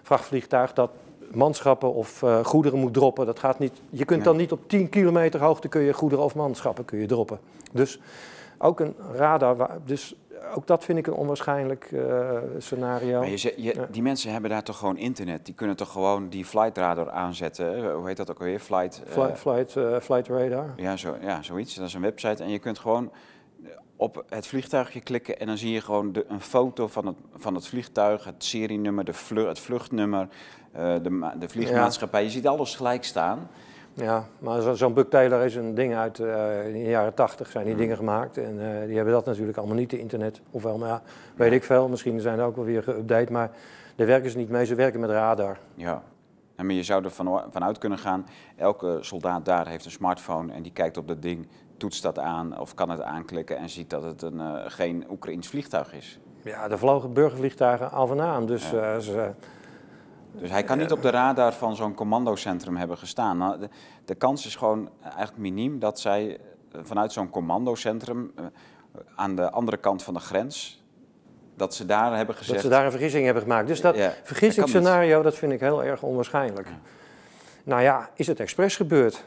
vrachtvliegtuig, 0.03 0.73
dat 0.73 0.91
manschappen 1.31 1.95
of 1.95 2.23
uh, 2.23 2.45
goederen 2.45 2.79
moet 2.79 2.95
droppen, 2.95 3.27
dat 3.27 3.39
gaat 3.39 3.59
niet. 3.59 3.81
Je 3.91 4.05
kunt 4.05 4.25
dan 4.25 4.37
niet 4.37 4.53
op 4.53 4.69
10 4.69 4.89
kilometer 4.89 5.41
hoogte 5.41 5.69
kun 5.69 5.81
je 5.81 5.93
goederen 5.93 6.25
of 6.25 6.35
manschappen 6.35 6.85
kun 6.85 6.99
je 6.99 7.07
droppen. 7.07 7.39
Dus 7.73 8.01
ook 8.59 8.81
een 8.81 8.95
radar. 9.15 9.71
Dus 9.85 10.17
ook 10.55 10.67
dat 10.67 10.85
vind 10.85 10.99
ik 10.99 11.07
een 11.07 11.13
onwaarschijnlijk 11.13 11.91
uh, 11.91 12.31
scenario. 12.59 13.19
Maar 13.19 13.29
je, 13.29 13.55
je, 13.57 13.87
die 13.91 14.03
mensen 14.03 14.33
hebben 14.33 14.51
daar 14.51 14.63
toch 14.63 14.79
gewoon 14.79 14.97
internet? 14.97 15.45
Die 15.45 15.55
kunnen 15.55 15.77
toch 15.77 15.93
gewoon 15.93 16.29
die 16.29 16.45
flight 16.45 16.77
radar 16.77 17.11
aanzetten? 17.11 17.93
Hoe 17.93 18.07
heet 18.07 18.17
dat 18.17 18.31
ook 18.31 18.39
alweer? 18.39 18.61
Flight, 18.61 19.03
uh, 19.17 19.35
flight, 19.35 19.77
uh, 19.77 19.99
flight 20.01 20.29
radar? 20.29 20.73
Ja, 20.77 20.97
zo, 20.97 21.17
ja, 21.21 21.43
zoiets. 21.43 21.75
Dat 21.75 21.87
is 21.87 21.95
een 21.95 22.01
website. 22.01 22.43
En 22.43 22.51
je 22.51 22.59
kunt 22.59 22.79
gewoon 22.79 23.13
op 23.97 24.25
het 24.29 24.47
vliegtuigje 24.47 25.01
klikken 25.01 25.39
en 25.39 25.47
dan 25.47 25.59
zie 25.59 25.73
je 25.73 25.81
gewoon 25.81 26.13
de, 26.13 26.25
een 26.29 26.41
foto 26.41 26.87
van 26.87 27.07
het, 27.07 27.17
van 27.35 27.55
het 27.55 27.67
vliegtuig, 27.67 28.25
het 28.25 28.45
serienummer, 28.45 29.05
de 29.05 29.13
vlucht, 29.13 29.49
het 29.49 29.59
vluchtnummer, 29.59 30.29
de, 30.73 31.31
de 31.39 31.49
vliegmaatschappij. 31.49 32.21
Ja. 32.21 32.27
Je 32.27 32.33
ziet 32.33 32.47
alles 32.47 32.75
gelijk 32.75 33.05
staan. 33.05 33.49
Ja, 33.99 34.25
maar 34.39 34.63
zo'n 34.63 34.77
zo 34.77 34.91
Buck 34.91 35.11
Taylor 35.11 35.45
is 35.45 35.55
een 35.55 35.75
ding 35.75 35.95
uit 35.95 36.19
uh, 36.19 36.27
de 36.73 36.85
jaren 36.85 37.15
tachtig 37.15 37.51
zijn 37.51 37.65
die 37.65 37.73
mm. 37.73 37.81
dingen 37.81 37.97
gemaakt. 37.97 38.39
En 38.39 38.55
uh, 38.55 38.87
die 38.87 38.97
hebben 38.97 39.15
dat 39.15 39.25
natuurlijk 39.25 39.59
allemaal 39.59 39.77
niet, 39.77 39.91
de 39.91 39.99
internet. 39.99 40.41
Ofwel, 40.51 40.79
maar 40.79 40.89
ja, 40.89 41.03
weet 41.37 41.53
ik 41.53 41.65
veel. 41.65 41.89
Misschien 41.89 42.21
zijn 42.21 42.39
er 42.39 42.45
ook 42.45 42.57
wel 42.57 42.65
weer 42.65 42.83
geüpdate, 42.83 43.33
maar 43.33 43.51
daar 43.97 44.07
werken 44.07 44.31
ze 44.31 44.37
niet 44.37 44.49
mee. 44.49 44.65
Ze 44.65 44.75
werken 44.75 45.01
met 45.01 45.11
radar. 45.11 45.59
Ja. 45.75 46.03
En 46.57 46.67
maar 46.67 46.75
je 46.75 46.83
zou 46.83 47.05
er 47.05 47.11
van, 47.11 47.43
vanuit 47.51 47.79
kunnen 47.79 47.99
gaan, 47.99 48.27
elke 48.57 48.99
soldaat 49.01 49.45
daar 49.45 49.69
heeft 49.69 49.85
een 49.85 49.91
smartphone 49.91 50.53
en 50.53 50.63
die 50.63 50.73
kijkt 50.73 50.97
op 50.97 51.09
dat 51.09 51.23
ding, 51.23 51.49
toetst 51.77 52.03
dat 52.03 52.19
aan 52.19 52.61
of 52.61 52.75
kan 52.75 52.91
het 52.91 53.03
aanklikken 53.03 53.57
en 53.57 53.69
ziet 53.69 53.91
dat 53.91 54.03
het 54.03 54.23
een, 54.23 54.39
uh, 54.39 54.55
geen 54.67 55.05
Oekraïns 55.11 55.49
vliegtuig 55.49 55.95
is. 55.95 56.19
Ja, 56.43 56.71
er 56.71 56.79
vlogen 56.79 57.13
burgervliegtuigen 57.13 57.91
al 57.91 58.07
van 58.07 58.21
aan. 58.21 58.47
Dus 58.47 58.71
ja. 58.71 58.99
ze, 59.01 59.35
dus 60.33 60.51
hij 60.51 60.65
kan 60.65 60.79
niet 60.79 60.93
op 60.93 61.03
de 61.03 61.11
radar 61.11 61.53
van 61.53 61.77
zo'n 61.77 61.95
commandocentrum 61.95 62.77
hebben 62.77 62.99
gestaan. 62.99 63.39
Nou, 63.39 63.59
de, 63.59 63.69
de, 64.05 64.15
kans 64.15 64.47
is 64.47 64.57
gewoon 64.57 64.91
eigenlijk 65.03 65.39
miniem 65.39 65.79
dat 65.79 66.01
zij 66.01 66.39
eh, 66.73 66.81
vanuit 66.83 67.13
zo'n 67.13 67.31
commandocentrum 67.31 68.33
uh, 68.39 68.47
aan 69.15 69.37
de 69.37 69.51
andere 69.51 69.77
kant 69.77 70.03
van 70.03 70.15
de 70.15 70.21
grens, 70.21 70.83
dat 71.55 71.75
ze 71.75 71.87
daar 71.87 72.17
hebben 72.17 72.35
gezegd... 72.35 72.55
Dat 72.55 72.63
ze 72.63 72.69
daar 72.69 72.85
een 72.85 72.91
vergissing 72.91 73.25
hebben 73.25 73.43
gemaakt. 73.43 73.67
Dus 73.67 73.81
dat 73.81 73.97
ja, 73.97 74.13
vergissingsscenario, 74.23 75.15
dat, 75.15 75.23
dat 75.23 75.37
vind 75.37 75.53
ik 75.53 75.61
heel 75.61 75.85
erg 75.85 76.03
onwaarschijnlijk. 76.03 76.69
Ja. 76.69 76.79
Nou 77.65 77.83
ja, 77.83 78.11
is 78.15 78.27
het 78.27 78.41
expres 78.41 78.77
gebeurd? 78.77 79.25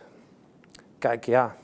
Kijk, 0.98 1.26
ja, 1.26 1.56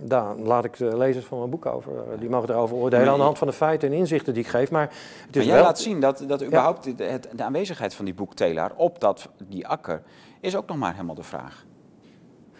daar 0.00 0.36
laat 0.36 0.64
ik 0.64 0.76
de 0.76 0.96
lezers 0.96 1.24
van 1.24 1.38
mijn 1.38 1.50
boek 1.50 1.66
over. 1.66 1.92
Eh, 1.92 2.20
die 2.20 2.28
mogen 2.28 2.50
erover 2.50 2.76
oordelen 2.76 3.08
aan 3.08 3.18
de 3.18 3.24
hand 3.24 3.38
van 3.38 3.46
de 3.46 3.52
feiten 3.52 3.88
en 3.88 3.94
inzichten 3.94 4.34
die 4.34 4.42
ik 4.42 4.48
geef. 4.48 4.70
Maar, 4.70 4.90
het 5.26 5.36
is 5.36 5.46
maar 5.46 5.54
jij 5.54 5.64
laat 5.64 5.78
zien 5.78 6.00
dat, 6.00 6.24
dat 6.26 6.44
überhaupt 6.44 6.84
ja. 6.84 6.92
de, 6.92 7.20
de, 7.36 7.42
aanwezigheid 7.42 7.94
van 7.94 8.04
die 8.04 8.14
boektelaar 8.14 8.72
op 8.76 9.00
dat, 9.00 9.28
die 9.48 9.66
akker 9.66 10.02
is 10.40 10.56
ook 10.56 10.66
nog 10.68 10.76
maar 10.76 10.92
helemaal 10.92 11.14
de 11.14 11.22
vraag. 11.22 11.66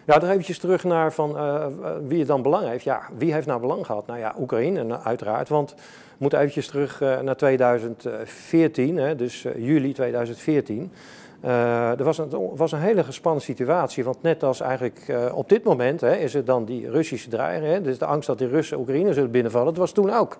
Ja, 0.07 0.19
dan 0.19 0.31
eventjes 0.31 0.59
terug 0.59 0.85
naar 0.85 1.13
van, 1.13 1.37
uh, 1.37 1.67
wie 2.03 2.19
het 2.19 2.29
dan 2.29 2.43
belang 2.43 2.69
heeft. 2.69 2.85
Ja, 2.85 3.03
wie 3.17 3.33
heeft 3.33 3.47
nou 3.47 3.61
belang 3.61 3.87
gehad? 3.87 4.07
Nou 4.07 4.19
ja, 4.19 4.35
Oekraïne 4.39 5.01
uiteraard. 5.01 5.49
Want 5.49 5.75
we 5.75 6.17
moeten 6.19 6.39
eventjes 6.39 6.67
terug 6.67 7.01
uh, 7.01 7.21
naar 7.21 7.37
2014, 7.37 8.97
hè, 8.97 9.17
dus 9.17 9.43
juli 9.43 9.93
2014. 9.93 10.93
Er 11.41 12.05
was 12.05 12.19
een, 12.19 12.51
was 12.55 12.73
een 12.73 12.81
hele 12.81 13.05
gespannen 13.05 13.43
situatie, 13.43 14.05
want 14.05 14.23
net 14.23 14.43
als 14.43 14.61
eigenlijk 14.61 15.31
op 15.35 15.49
dit 15.49 15.65
moment 15.65 16.01
hè, 16.01 16.17
is 16.17 16.35
het 16.35 16.47
dan 16.47 16.65
die 16.65 16.91
Russische 16.91 17.29
dreiging, 17.29 17.73
hè, 17.73 17.81
dus 17.83 17.99
de 17.99 18.05
angst 18.05 18.27
dat 18.27 18.39
de 18.39 18.49
Russen 18.49 18.79
Oekraïne 18.79 19.13
zullen 19.13 19.31
binnenvallen, 19.31 19.67
dat 19.67 19.77
was 19.77 19.93
toen 19.93 20.15
ook. 20.15 20.39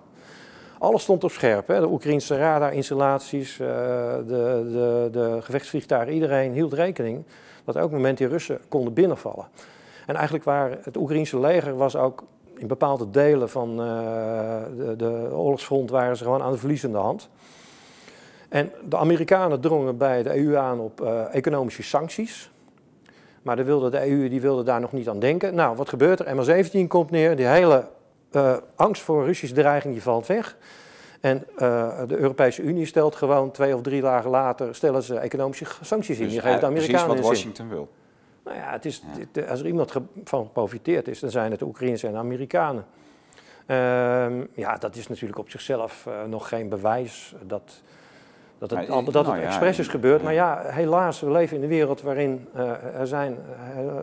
Alles 0.79 1.01
stond 1.01 1.23
op 1.23 1.31
scherp. 1.31 1.67
Hè. 1.67 1.79
De 1.79 1.87
Oekraïnse 1.87 2.37
radarinstallaties, 2.37 3.57
de, 3.57 4.23
de, 4.27 5.07
de 5.11 5.37
gevechtsvliegtuigen, 5.41 6.13
iedereen 6.13 6.51
hield 6.51 6.73
rekening 6.73 7.23
dat 7.65 7.75
elk 7.75 7.91
moment 7.91 8.17
die 8.17 8.27
Russen 8.27 8.59
konden 8.69 8.93
binnenvallen. 8.93 9.47
En 10.05 10.15
eigenlijk 10.15 10.45
waar 10.45 10.77
het 10.81 10.97
Oekraïnse 10.97 11.39
leger 11.39 11.77
was 11.77 11.95
ook 11.95 12.23
in 12.57 12.67
bepaalde 12.67 13.09
delen 13.09 13.49
van 13.49 13.77
de, 13.77 14.93
de 14.97 15.29
oorlogsfront 15.33 15.89
waren 15.89 16.17
ze 16.17 16.23
gewoon 16.23 16.41
aan 16.41 16.51
de 16.51 16.57
verliezende 16.57 16.97
hand. 16.97 17.29
En 18.49 18.71
de 18.89 18.97
Amerikanen 18.97 19.61
drongen 19.61 19.97
bij 19.97 20.23
de 20.23 20.37
EU 20.37 20.55
aan 20.55 20.79
op 20.79 21.01
uh, 21.01 21.35
economische 21.35 21.83
sancties. 21.83 22.51
Maar 23.41 23.55
de, 23.55 23.63
wilde, 23.63 23.89
de 23.89 24.09
EU 24.09 24.29
die 24.29 24.41
wilde 24.41 24.63
daar 24.63 24.79
nog 24.79 24.91
niet 24.91 25.09
aan 25.09 25.19
denken. 25.19 25.55
Nou, 25.55 25.75
wat 25.75 25.89
gebeurt 25.89 26.19
er? 26.19 26.65
MH17 26.65 26.87
komt 26.87 27.11
neer. 27.11 27.35
Die 27.35 27.45
hele 27.45 27.87
uh, 28.31 28.57
angst 28.75 29.01
voor 29.01 29.25
Russische 29.25 29.55
dreiging 29.55 29.93
die 29.93 30.03
valt 30.03 30.27
weg. 30.27 30.57
En 31.19 31.43
uh, 31.57 32.01
de 32.07 32.17
Europese 32.17 32.61
Unie 32.61 32.85
stelt 32.85 33.15
gewoon 33.15 33.51
twee 33.51 33.75
of 33.75 33.81
drie 33.81 34.01
dagen 34.01 34.29
later 34.29 34.75
stellen 34.75 35.03
ze 35.03 35.17
economische 35.17 35.65
sancties 35.81 36.17
in. 36.17 36.23
Dus, 36.23 36.31
die 36.31 36.41
geeft 36.41 36.59
de 36.59 36.65
Amerikanen 36.65 37.05
precies 37.05 37.21
wat 37.21 37.29
Washington 37.29 37.69
wil. 37.69 37.89
Nou 38.43 38.57
ja, 38.57 38.71
het 38.71 38.85
is, 38.85 39.03
ja. 39.33 39.41
als 39.45 39.59
er 39.59 39.67
iemand 39.67 39.93
van 40.23 40.49
profiteert 40.51 41.07
is, 41.07 41.19
dan 41.19 41.29
zijn 41.29 41.51
het 41.51 41.59
de 41.59 41.65
Oekraïners 41.65 42.03
en 42.03 42.11
de 42.11 42.17
Amerikanen. 42.17 42.85
Uh, 43.67 43.75
ja, 44.53 44.77
dat 44.79 44.95
is 44.95 45.07
natuurlijk 45.07 45.39
op 45.39 45.49
zichzelf 45.49 46.07
nog 46.27 46.47
geen 46.47 46.69
bewijs 46.69 47.35
dat, 47.45 47.81
dat 48.59 48.69
het, 48.69 48.87
maar, 48.87 49.03
dat 49.03 49.13
het 49.13 49.25
nou, 49.25 49.39
expres 49.39 49.75
ja, 49.75 49.83
is 49.83 49.89
gebeurd. 49.89 50.19
Ja. 50.19 50.25
Maar 50.25 50.33
ja, 50.33 50.61
helaas, 50.65 51.19
we 51.19 51.31
leven 51.31 51.57
in 51.57 51.63
een 51.63 51.69
wereld 51.69 52.01
waarin 52.01 52.47
uh, 52.55 52.99
er, 52.99 53.07
zijn, 53.07 53.37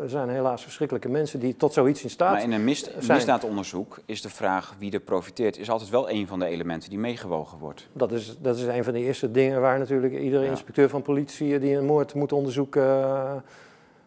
er 0.02 0.08
zijn 0.10 0.28
helaas 0.28 0.62
verschrikkelijke 0.62 1.08
mensen 1.08 1.40
die 1.40 1.56
tot 1.56 1.72
zoiets 1.72 2.02
in 2.02 2.10
staat 2.10 2.32
Maar 2.32 2.42
in 2.42 2.52
een 2.52 2.64
mis, 2.64 2.90
misdaadonderzoek 3.08 3.98
is 4.04 4.22
de 4.22 4.28
vraag 4.28 4.74
wie 4.78 4.92
er 4.92 5.00
profiteert... 5.00 5.58
is 5.58 5.70
altijd 5.70 5.90
wel 5.90 6.10
een 6.10 6.26
van 6.26 6.38
de 6.38 6.46
elementen 6.46 6.90
die 6.90 6.98
meegewogen 6.98 7.58
wordt. 7.58 7.88
Dat 7.92 8.12
is, 8.12 8.36
dat 8.40 8.56
is 8.56 8.62
een 8.62 8.84
van 8.84 8.92
de 8.92 9.00
eerste 9.00 9.30
dingen 9.30 9.60
waar 9.60 9.78
natuurlijk 9.78 10.18
iedere 10.18 10.46
inspecteur 10.46 10.88
van 10.88 11.02
politie... 11.02 11.58
die 11.58 11.76
een 11.76 11.86
moord 11.86 12.14
moet 12.14 12.32
onderzoeken, 12.32 12.84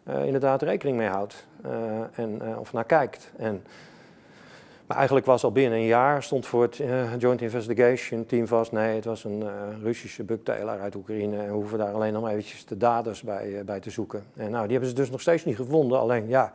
uh, 0.08 0.24
inderdaad 0.24 0.62
rekening 0.62 0.96
mee 0.96 1.08
houdt. 1.08 1.46
en, 2.14 2.42
of 2.58 2.72
naar 2.72 2.84
kijkt. 2.84 3.32
En, 3.36 3.62
maar 4.90 4.98
eigenlijk 4.98 5.28
was 5.28 5.44
al 5.44 5.52
binnen 5.52 5.78
een 5.78 5.84
jaar, 5.84 6.22
stond 6.22 6.46
voor 6.46 6.62
het 6.62 6.78
uh, 6.78 7.16
Joint 7.18 7.42
Investigation 7.42 8.26
Team 8.26 8.46
vast, 8.46 8.72
nee, 8.72 8.94
het 8.94 9.04
was 9.04 9.24
een 9.24 9.40
uh, 9.40 9.50
Russische 9.82 10.24
bugtaler 10.24 10.80
uit 10.80 10.94
Oekraïne. 10.94 11.36
En 11.36 11.46
we 11.46 11.52
hoeven 11.52 11.78
daar 11.78 11.92
alleen 11.92 12.12
nog 12.12 12.28
eventjes 12.28 12.64
de 12.64 12.76
daders 12.76 13.22
bij, 13.22 13.48
uh, 13.48 13.60
bij 13.64 13.80
te 13.80 13.90
zoeken. 13.90 14.24
En 14.36 14.50
nou, 14.50 14.62
die 14.62 14.70
hebben 14.70 14.88
ze 14.88 14.94
dus 14.94 15.10
nog 15.10 15.20
steeds 15.20 15.44
niet 15.44 15.56
gevonden. 15.56 15.98
Alleen, 15.98 16.28
ja, 16.28 16.52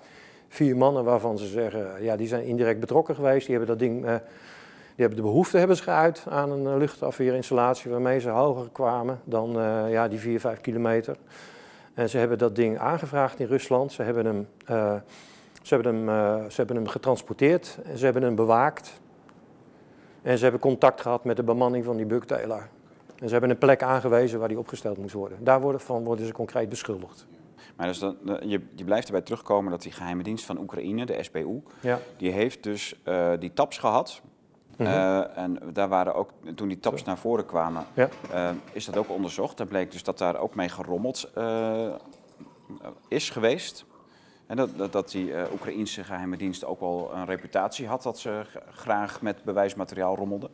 vier 0.47 0.77
mannen 0.77 1.03
waarvan 1.03 1.37
ze 1.37 1.45
zeggen, 1.45 2.03
ja, 2.03 2.15
die 2.15 2.27
zijn 2.27 2.43
indirect 2.43 2.79
betrokken 2.79 3.15
geweest. 3.15 3.47
Die 3.47 3.55
hebben 3.55 3.77
dat 3.77 3.87
ding, 3.87 4.01
die 4.01 4.11
hebben 4.95 5.17
de 5.17 5.23
behoefte 5.23 5.57
hebben 5.57 5.77
ze 5.77 5.83
geuit 5.83 6.23
aan 6.29 6.51
een 6.51 6.77
luchtafweerinstallatie 6.77 7.91
waarmee 7.91 8.19
ze 8.19 8.29
hoger 8.29 8.69
kwamen 8.71 9.19
dan 9.23 9.51
ja, 9.89 10.07
die 10.07 10.19
vier, 10.19 10.39
vijf 10.39 10.61
kilometer. 10.61 11.17
En 11.93 12.09
ze 12.09 12.17
hebben 12.17 12.37
dat 12.37 12.55
ding 12.55 12.77
aangevraagd 12.77 13.39
in 13.39 13.47
Rusland. 13.47 13.91
Ze 13.91 14.01
hebben 14.01 14.25
hem... 14.25 14.47
Ze 15.65 15.73
hebben 15.73 15.95
hem, 15.95 16.09
uh, 16.09 16.49
ze 16.49 16.55
hebben 16.55 16.75
hem 16.75 16.87
getransporteerd 16.87 17.77
en 17.83 17.97
ze 17.97 18.03
hebben 18.03 18.23
hem 18.23 18.35
bewaakt. 18.35 19.01
En 20.21 20.37
ze 20.37 20.43
hebben 20.43 20.61
contact 20.61 21.01
gehad 21.01 21.23
met 21.23 21.35
de 21.35 21.43
bemanning 21.43 21.85
van 21.85 21.97
die 21.97 22.05
bugtailor. 22.05 22.67
En 23.15 23.25
ze 23.25 23.31
hebben 23.31 23.49
een 23.49 23.57
plek 23.57 23.83
aangewezen 23.83 24.39
waar 24.39 24.47
die 24.47 24.59
opgesteld 24.59 24.97
moest 24.97 25.13
worden. 25.13 25.43
Daar 25.43 25.61
worden, 25.61 25.81
van 25.81 26.03
worden 26.03 26.25
ze 26.25 26.31
concreet 26.31 26.69
beschuldigd. 26.69 27.27
Maar 27.75 27.87
dus 27.87 27.99
dan, 27.99 28.17
je, 28.23 28.61
je 28.75 28.83
blijft 28.83 29.05
erbij 29.05 29.21
terugkomen 29.21 29.71
dat 29.71 29.81
die 29.81 29.91
geheime 29.91 30.23
dienst 30.23 30.45
van 30.45 30.59
Oekraïne, 30.59 31.05
de 31.05 31.23
SBU, 31.23 31.61
ja. 31.79 31.99
die 32.17 32.31
heeft 32.31 32.63
dus 32.63 33.01
uh, 33.05 33.31
die 33.39 33.53
taps 33.53 33.77
gehad. 33.77 34.21
Mm 34.77 34.85
-hmm. 34.85 34.95
uh, 34.95 35.37
en 35.37 35.59
daar 35.73 35.87
waren 35.87 36.15
ook, 36.15 36.29
toen 36.55 36.67
die 36.67 36.79
taps 36.79 37.03
naar 37.03 37.17
voren 37.17 37.45
kwamen, 37.45 37.85
ja. 37.93 38.09
uh, 38.33 38.49
is 38.71 38.85
dat 38.85 38.97
ook 38.97 39.09
onderzocht. 39.09 39.57
Daar 39.57 39.67
bleek 39.67 39.91
dus 39.91 40.03
dat 40.03 40.17
daar 40.17 40.39
ook 40.39 40.55
mee 40.55 40.69
gerommeld 40.69 41.31
is 43.07 43.29
geweest. 43.29 43.85
En 44.47 44.55
dat, 44.55 44.69
dat, 44.77 44.91
dat 44.91 45.11
die 45.11 45.27
uh, 45.27 45.43
Oekraïnse 45.53 46.03
geheime 46.03 46.37
dienst 46.37 46.65
ook 46.65 46.79
wel 46.79 47.11
een 47.13 47.25
reputatie 47.25 47.87
had 47.87 48.03
dat 48.03 48.19
ze 48.19 48.41
graag 48.71 49.21
met 49.21 49.43
bewijsmateriaal 49.43 50.15
rommelden. 50.15 50.49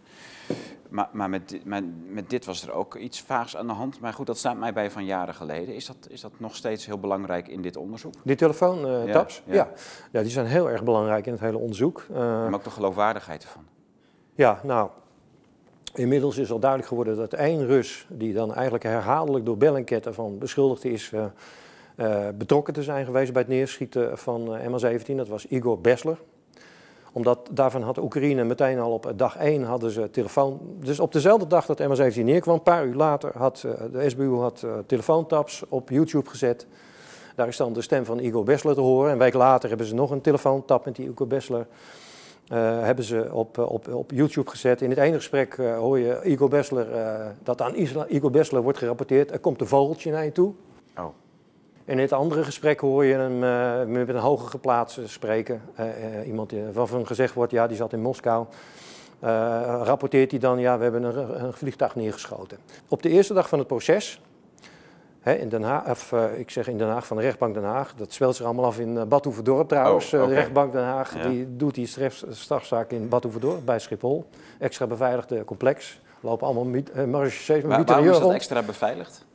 Maar, 0.90 1.10
maar 1.12 1.30
met, 1.30 1.62
met, 1.64 1.84
met, 2.12 2.30
dit 2.30 2.46
was 2.46 2.68
er 2.68 2.72
ook 2.72 2.96
iets 2.96 3.22
vaags 3.22 3.58
aan 3.58 3.68
de 3.68 3.74
hand. 3.74 4.00
Maar 4.00 4.14
goed, 4.14 4.26
dat 4.26 4.38
staat 4.38 4.58
mij 4.58 4.74
bij 4.74 4.92
van 4.92 5.06
jaren 5.06 5.34
geleden. 5.34 5.76
Is 5.76 5.86
dat, 5.86 5.98
is 6.10 6.22
dat 6.22 6.32
nog 6.38 6.56
steeds 6.56 6.86
heel 6.86 7.00
belangrijk 7.00 7.48
in 7.48 7.62
dit 7.62 7.78
onderzoek? 7.78 8.14
Die 8.24 8.36
telefoontaps? 8.36 9.42
Uh, 9.48 9.54
ja, 9.54 9.62
ja. 9.64 9.70
ja. 9.70 9.82
ja, 10.12 10.22
die 10.22 10.32
zijn 10.32 10.46
heel 10.46 10.70
erg 10.70 10.84
belangrijk 10.84 11.26
in 11.26 11.32
het 11.32 11.42
hele 11.42 11.58
onderzoek. 11.58 12.06
Uh, 12.12 12.18
maar 12.18 12.54
ook 12.54 12.64
de 12.64 12.70
geloofwaardigheid 12.70 13.44
ervan. 13.44 13.66
Ja, 14.36 14.60
nou, 14.64 14.90
Inmiddels 15.94 16.38
is 16.38 16.52
al 16.52 16.60
duidelijk 16.60 16.90
geworden 16.90 17.16
dat 17.16 17.34
één 17.34 17.66
Rus, 17.66 18.06
die 18.10 18.34
dan 18.34 18.54
eigenlijk 18.54 18.84
herhaaldelijk 18.84 19.46
door 19.46 19.58
Bellingcat 19.58 20.06
ervan 20.06 20.38
beschuldigd 20.38 20.86
is 20.86 21.12
uh, 21.12 21.26
uh, 22.02 22.28
betrokken 22.38 22.74
te 22.74 22.84
zijn 22.84 23.06
geweest 23.06 23.34
bij 23.34 23.42
het 23.42 23.52
neerschieten 23.52 24.18
van 24.18 24.56
uh, 24.56 24.66
MH17. 24.66 25.16
Dat 25.16 25.28
was 25.28 25.46
Igor 25.46 25.80
Bessler. 25.80 26.18
Omdat 27.12 27.40
daarvan 27.52 27.82
had 27.82 27.98
Oekraïne 27.98 28.44
meteen 28.44 28.80
al 28.80 28.92
op 28.92 29.14
dag 29.16 29.38
1 29.38 29.64
hadden 29.64 29.92
ze 29.92 30.10
telefoon. 30.12 30.60
Dus 30.80 31.00
op 31.00 31.12
dezelfde 31.12 31.48
dag 31.48 31.66
dat 31.66 31.82
MH17 31.82 32.24
neerkwam, 32.24 32.56
een 32.56 32.64
paar 32.64 32.86
uur 32.86 32.96
later 32.96 33.32
had 33.38 33.64
uh, 33.66 33.72
de 33.92 34.10
SBU 34.10 34.36
had, 34.36 34.66
telefoontaps 34.86 35.64
op 35.70 35.90
YouTube 35.90 36.30
gezet. 36.30 36.68
Daar 37.36 37.48
is 37.48 37.58
dan 37.58 37.74
de 37.74 37.82
stem 37.82 38.06
van 38.06 38.20
Igor 38.20 38.44
Bessler 38.44 38.76
te 38.76 38.82
horen. 38.82 39.12
Een 39.12 39.18
week 39.18 39.34
later 39.34 39.70
hebben 39.70 39.88
ze 39.88 39.94
nog 39.94 40.12
een 40.12 40.22
telefoontap 40.22 40.86
met 40.86 40.96
die 40.96 41.10
Igor 41.10 41.28
Bessler. 41.28 41.68
Hebben 42.48 43.06
ze 43.06 43.30
op, 43.32 43.58
op, 43.58 43.94
op 43.94 44.12
YouTube 44.12 44.50
gezet. 44.50 44.82
In 44.82 44.90
het 44.90 45.00
ene 45.00 45.16
gesprek 45.16 45.56
hoor 45.56 46.00
je 46.00 46.20
Igor 46.24 46.50
Bessler, 46.50 46.88
dat 47.44 47.62
aan 47.62 47.76
Igor 48.08 48.32
Bessler 48.32 48.62
wordt 48.62 48.78
gerapporteerd. 48.78 49.32
Er 49.32 49.40
komt 49.40 49.62
een 49.62 49.68
vogeltje 49.68 50.12
naar 50.12 50.26
je 50.26 50.32
toe. 50.32 50.54
Oh. 51.82 51.90
En 51.90 51.94
in 51.94 52.00
het 52.00 52.14
andere 52.14 52.44
gesprek 52.44 52.80
hoor 52.80 53.06
je 53.06 53.14
hem 53.14 53.44
uh, 53.44 53.96
met 54.06 54.10
een 54.10 54.16
hoger 54.16 54.50
geplaatste 54.50 55.08
spreken. 55.08 55.62
Uh, 55.80 55.86
uh, 55.86 56.28
iemand 56.28 56.54
waarvan 56.74 57.08
gezegd 57.08 57.34
wordt, 57.34 57.52
ja, 57.52 57.68
die 57.68 57.78
zat 57.78 57.94
in 57.94 58.02
Moskou. 58.02 58.46
rapporteert 59.84 60.32
hij 60.32 60.40
dan, 60.40 60.60
ja, 60.60 60.78
we 60.78 60.84
hebben 60.84 61.04
een, 61.04 61.44
een, 61.44 61.54
vliegtuig 61.54 61.96
neergeschoten. 61.96 62.58
Op 62.88 63.02
de 63.02 63.10
eerste 63.10 63.34
dag 63.34 63.50
van 63.50 63.60
het 63.60 63.68
proces, 63.68 64.22
hè, 65.20 65.34
in 65.34 65.50
Den 65.50 65.64
Haag, 65.64 65.90
of 65.90 66.14
ik 66.36 66.50
zeg 66.50 66.68
in 66.68 66.78
Den 66.78 66.88
Haag 66.88 67.08
van 67.08 67.18
de 67.18 67.24
rechtbank 67.24 67.54
Den 67.54 67.64
Haag, 67.64 67.94
dat 67.96 68.14
speelt 68.14 68.36
zich 68.36 68.46
allemaal 68.46 68.66
af 68.66 68.80
in 68.80 68.96
uh, 68.96 69.04
Badhoevedorp 69.04 69.68
trouwens. 69.68 70.14
Oh, 70.14 70.20
okay. 70.20 70.34
de 70.34 70.40
rechtbank 70.40 70.72
Den 70.72 70.84
Haag, 70.84 71.16
ja. 71.16 71.30
die 71.30 71.56
doet 71.56 71.76
die 71.76 71.90
strafzaak 72.30 72.92
in 72.92 73.10
Badhoevedorp 73.10 73.66
bij 73.66 73.80
Schiphol. 73.80 74.26
Extra 74.60 74.88
beveiligde 74.88 75.44
complex. 75.44 76.02
Lopen 76.20 76.48
allemaal 76.48 76.66
uh, 76.66 77.06
marechaussées 77.06 77.64
met 77.64 77.90
Waarom 77.90 78.10
is 78.10 78.20
dat 78.20 78.32
extra 78.32 78.62
beveiligd? 78.62 79.26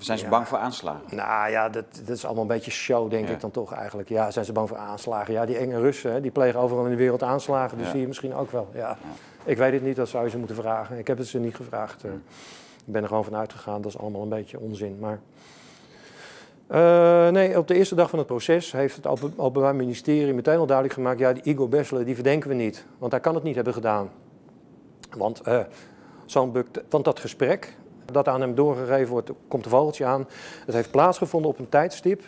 Zijn 0.00 0.18
ze 0.18 0.24
ja. 0.24 0.30
bang 0.30 0.48
voor 0.48 0.58
aanslagen? 0.58 1.16
Nou 1.16 1.50
ja, 1.50 1.68
dat, 1.68 1.84
dat 2.04 2.16
is 2.16 2.24
allemaal 2.24 2.42
een 2.42 2.48
beetje 2.48 2.70
show, 2.70 3.10
denk 3.10 3.28
ja. 3.28 3.34
ik 3.34 3.40
dan 3.40 3.50
toch 3.50 3.72
eigenlijk. 3.72 4.08
Ja, 4.08 4.30
zijn 4.30 4.44
ze 4.44 4.52
bang 4.52 4.68
voor 4.68 4.76
aanslagen? 4.76 5.32
Ja, 5.32 5.46
die 5.46 5.56
enge 5.56 5.80
Russen, 5.80 6.12
hè, 6.12 6.20
die 6.20 6.30
plegen 6.30 6.60
overal 6.60 6.84
in 6.84 6.90
de 6.90 6.96
wereld 6.96 7.22
aanslagen. 7.22 7.76
Dus 7.76 7.86
ja. 7.86 7.92
zie 7.92 8.00
je 8.00 8.06
misschien 8.06 8.34
ook 8.34 8.50
wel. 8.50 8.68
Ja. 8.74 8.96
Ik 9.44 9.56
weet 9.56 9.72
het 9.72 9.82
niet, 9.82 9.96
dat 9.96 10.08
zou 10.08 10.24
je 10.24 10.30
ze 10.30 10.38
moeten 10.38 10.56
vragen. 10.56 10.98
Ik 10.98 11.06
heb 11.06 11.18
het 11.18 11.26
ze 11.26 11.38
niet 11.38 11.54
gevraagd. 11.54 12.04
Uh, 12.04 12.12
ik 12.86 12.92
ben 12.92 13.02
er 13.02 13.08
gewoon 13.08 13.24
van 13.24 13.36
uitgegaan, 13.36 13.82
dat 13.82 13.92
is 13.92 13.98
allemaal 13.98 14.22
een 14.22 14.28
beetje 14.28 14.60
onzin. 14.60 14.98
Maar 15.00 15.20
uh, 16.70 17.28
nee, 17.28 17.58
op 17.58 17.68
de 17.68 17.74
eerste 17.74 17.94
dag 17.94 18.10
van 18.10 18.18
het 18.18 18.28
proces 18.28 18.72
heeft 18.72 18.96
het 18.96 19.06
Openbaar 19.36 19.74
Ministerie 19.74 20.34
meteen 20.34 20.58
al 20.58 20.66
duidelijk 20.66 20.96
gemaakt... 20.96 21.18
ja, 21.18 21.32
die 21.32 21.42
Igor 21.42 21.68
Bessler, 21.68 22.04
die 22.04 22.14
verdenken 22.14 22.48
we 22.48 22.54
niet. 22.54 22.84
Want 22.98 23.12
hij 23.12 23.20
kan 23.20 23.34
het 23.34 23.42
niet 23.42 23.54
hebben 23.54 23.72
gedaan. 23.72 24.10
Want, 25.16 25.48
uh, 25.48 25.60
zo'n 26.26 26.64
want 26.88 27.04
dat 27.04 27.20
gesprek, 27.20 27.76
dat 28.12 28.28
aan 28.28 28.40
hem 28.40 28.54
doorgegeven 28.54 29.12
wordt, 29.12 29.30
komt 29.48 29.64
een 29.64 29.70
vogeltje 29.70 30.04
aan. 30.04 30.28
Het 30.66 30.74
heeft 30.74 30.90
plaatsgevonden 30.90 31.50
op 31.50 31.58
een 31.58 31.68
tijdstip. 31.68 32.22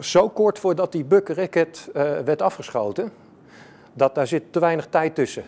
Zo 0.00 0.28
kort 0.28 0.58
voordat 0.58 0.92
die 0.92 1.04
Buck-raket 1.04 1.88
uh, 1.88 2.02
werd 2.18 2.42
afgeschoten, 2.42 3.12
dat 3.92 4.14
daar 4.14 4.26
zit 4.26 4.42
te 4.52 4.60
weinig 4.60 4.86
tijd 4.86 5.14
tussen. 5.14 5.44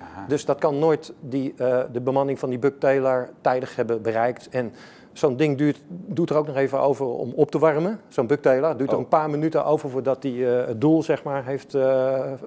Aha. 0.00 0.26
Dus 0.28 0.44
dat 0.44 0.58
kan 0.58 0.78
nooit 0.78 1.12
die, 1.20 1.54
uh, 1.56 1.80
de 1.92 2.00
bemanning 2.00 2.38
van 2.38 2.50
die 2.50 2.58
Buck-Taylor 2.58 3.28
tijdig 3.40 3.76
hebben 3.76 4.02
bereikt. 4.02 4.48
En 4.48 4.72
zo'n 5.12 5.36
ding 5.36 5.58
duurt, 5.58 5.82
doet 5.88 6.30
er 6.30 6.36
ook 6.36 6.46
nog 6.46 6.56
even 6.56 6.80
over 6.80 7.06
om 7.06 7.32
op 7.34 7.50
te 7.50 7.58
warmen. 7.58 8.00
Zo'n 8.08 8.26
Buck-Taylor 8.26 8.76
duurt 8.76 8.88
oh. 8.88 8.94
er 8.94 9.00
een 9.00 9.08
paar 9.08 9.30
minuten 9.30 9.64
over 9.64 9.90
voordat 9.90 10.22
hij 10.22 10.32
uh, 10.32 10.66
het 10.66 10.80
doel 10.80 11.02
zeg 11.02 11.22
maar, 11.22 11.44
heeft 11.44 11.76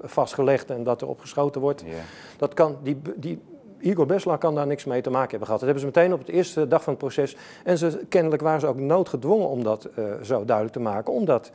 vastgelegd 0.02 0.70
en 0.70 0.84
dat 0.84 1.00
er 1.00 1.08
opgeschoten 1.08 1.60
wordt. 1.60 1.80
Yeah. 1.80 1.94
Dat 2.36 2.54
kan, 2.54 2.78
die, 2.82 3.00
die 3.16 3.40
Igor 3.80 4.06
Besla 4.06 4.36
kan 4.36 4.54
daar 4.54 4.66
niks 4.66 4.84
mee 4.84 5.00
te 5.00 5.10
maken 5.10 5.30
hebben 5.30 5.46
gehad. 5.46 5.60
Dat 5.60 5.70
hebben 5.70 5.92
ze 5.92 6.00
meteen 6.00 6.18
op 6.18 6.26
de 6.26 6.32
eerste 6.32 6.68
dag 6.68 6.82
van 6.82 6.92
het 6.92 7.02
proces. 7.02 7.36
En 7.64 7.78
ze, 7.78 8.00
kennelijk 8.08 8.42
waren 8.42 8.60
ze 8.60 8.66
ook 8.66 8.78
noodgedwongen 8.78 9.48
om 9.48 9.62
dat 9.62 9.88
uh, 9.98 10.04
zo 10.22 10.44
duidelijk 10.44 10.76
te 10.76 10.82
maken. 10.82 11.12
Omdat 11.12 11.50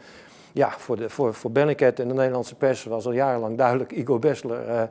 ja, 0.51 0.73
voor, 0.77 0.95
de, 0.95 1.09
voor, 1.09 1.33
voor 1.33 1.51
Bellingcat 1.51 1.99
en 1.99 2.07
de 2.07 2.13
Nederlandse 2.13 2.55
pers 2.55 2.83
was 2.83 3.05
al 3.05 3.11
jarenlang 3.11 3.57
duidelijk, 3.57 3.91
Igor 3.91 4.19
Bessler 4.19 4.67
uh, 4.67 4.81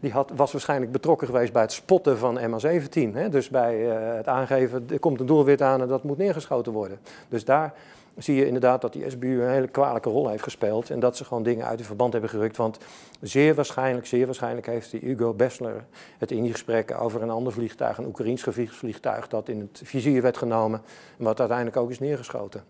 die 0.00 0.12
had, 0.12 0.32
was 0.36 0.52
waarschijnlijk 0.52 0.92
betrokken 0.92 1.26
geweest 1.26 1.52
bij 1.52 1.62
het 1.62 1.72
spotten 1.72 2.18
van 2.18 2.38
MH17. 2.38 3.12
Hè? 3.12 3.28
Dus 3.28 3.48
bij 3.48 3.86
uh, 3.86 4.14
het 4.16 4.26
aangeven, 4.26 4.86
er 4.90 4.98
komt 4.98 5.20
een 5.20 5.26
doelwit 5.26 5.62
aan 5.62 5.80
en 5.80 5.88
dat 5.88 6.02
moet 6.02 6.18
neergeschoten 6.18 6.72
worden. 6.72 6.98
Dus 7.28 7.44
daar 7.44 7.74
zie 8.18 8.34
je 8.34 8.46
inderdaad 8.46 8.80
dat 8.80 8.92
die 8.92 9.10
SBU 9.10 9.42
een 9.42 9.50
hele 9.50 9.68
kwalijke 9.68 10.10
rol 10.10 10.28
heeft 10.28 10.42
gespeeld. 10.42 10.90
En 10.90 11.00
dat 11.00 11.16
ze 11.16 11.24
gewoon 11.24 11.42
dingen 11.42 11.66
uit 11.66 11.78
het 11.78 11.86
verband 11.86 12.12
hebben 12.12 12.30
gerukt. 12.30 12.56
Want 12.56 12.78
zeer 13.20 13.54
waarschijnlijk, 13.54 14.06
zeer 14.06 14.26
waarschijnlijk 14.26 14.66
heeft 14.66 14.90
die 14.90 15.00
Hugo 15.00 15.34
Bessler 15.34 15.84
het 16.18 16.30
in 16.30 16.42
die 16.42 16.52
gesprekken 16.52 16.98
over 16.98 17.22
een 17.22 17.30
ander 17.30 17.52
vliegtuig, 17.52 17.98
een 17.98 18.06
Oekraïns 18.06 18.44
vliegtuig, 18.66 19.28
dat 19.28 19.48
in 19.48 19.60
het 19.60 19.80
vizier 19.84 20.22
werd 20.22 20.36
genomen. 20.36 20.82
En 21.18 21.24
wat 21.24 21.38
uiteindelijk 21.38 21.76
ook 21.76 21.90
is 21.90 21.98
neergeschoten. 21.98 22.64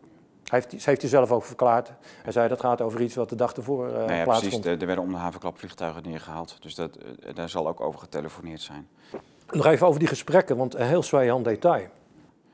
Hij 0.44 0.58
heeft, 0.58 0.82
ze 0.82 0.88
heeft 0.88 1.00
hij 1.00 1.10
zelf 1.10 1.32
ook 1.32 1.44
verklaard. 1.44 1.92
Hij 2.22 2.32
zei 2.32 2.48
dat 2.48 2.60
gaat 2.60 2.80
over 2.80 3.00
iets 3.00 3.14
wat 3.14 3.28
de 3.28 3.36
dag 3.36 3.52
ervoor 3.52 3.88
uh, 3.88 3.92
ja, 3.92 4.04
plaatsvond. 4.04 4.60
Precies, 4.60 4.80
er 4.80 4.86
werden 4.86 5.04
om 5.04 5.10
de 5.10 5.16
havenklap 5.16 5.58
vliegtuigen 5.58 6.02
neergehaald. 6.02 6.56
Dus 6.60 6.74
dat, 6.74 6.98
uh, 6.98 7.34
daar 7.34 7.48
zal 7.48 7.68
ook 7.68 7.80
over 7.80 8.00
getelefoneerd 8.00 8.60
zijn. 8.60 8.88
Nog 9.50 9.66
even 9.66 9.86
over 9.86 9.98
die 9.98 10.08
gesprekken, 10.08 10.56
want 10.56 10.74
een 10.74 10.86
heel 10.86 11.02
zwijand 11.02 11.44
detail. 11.44 11.88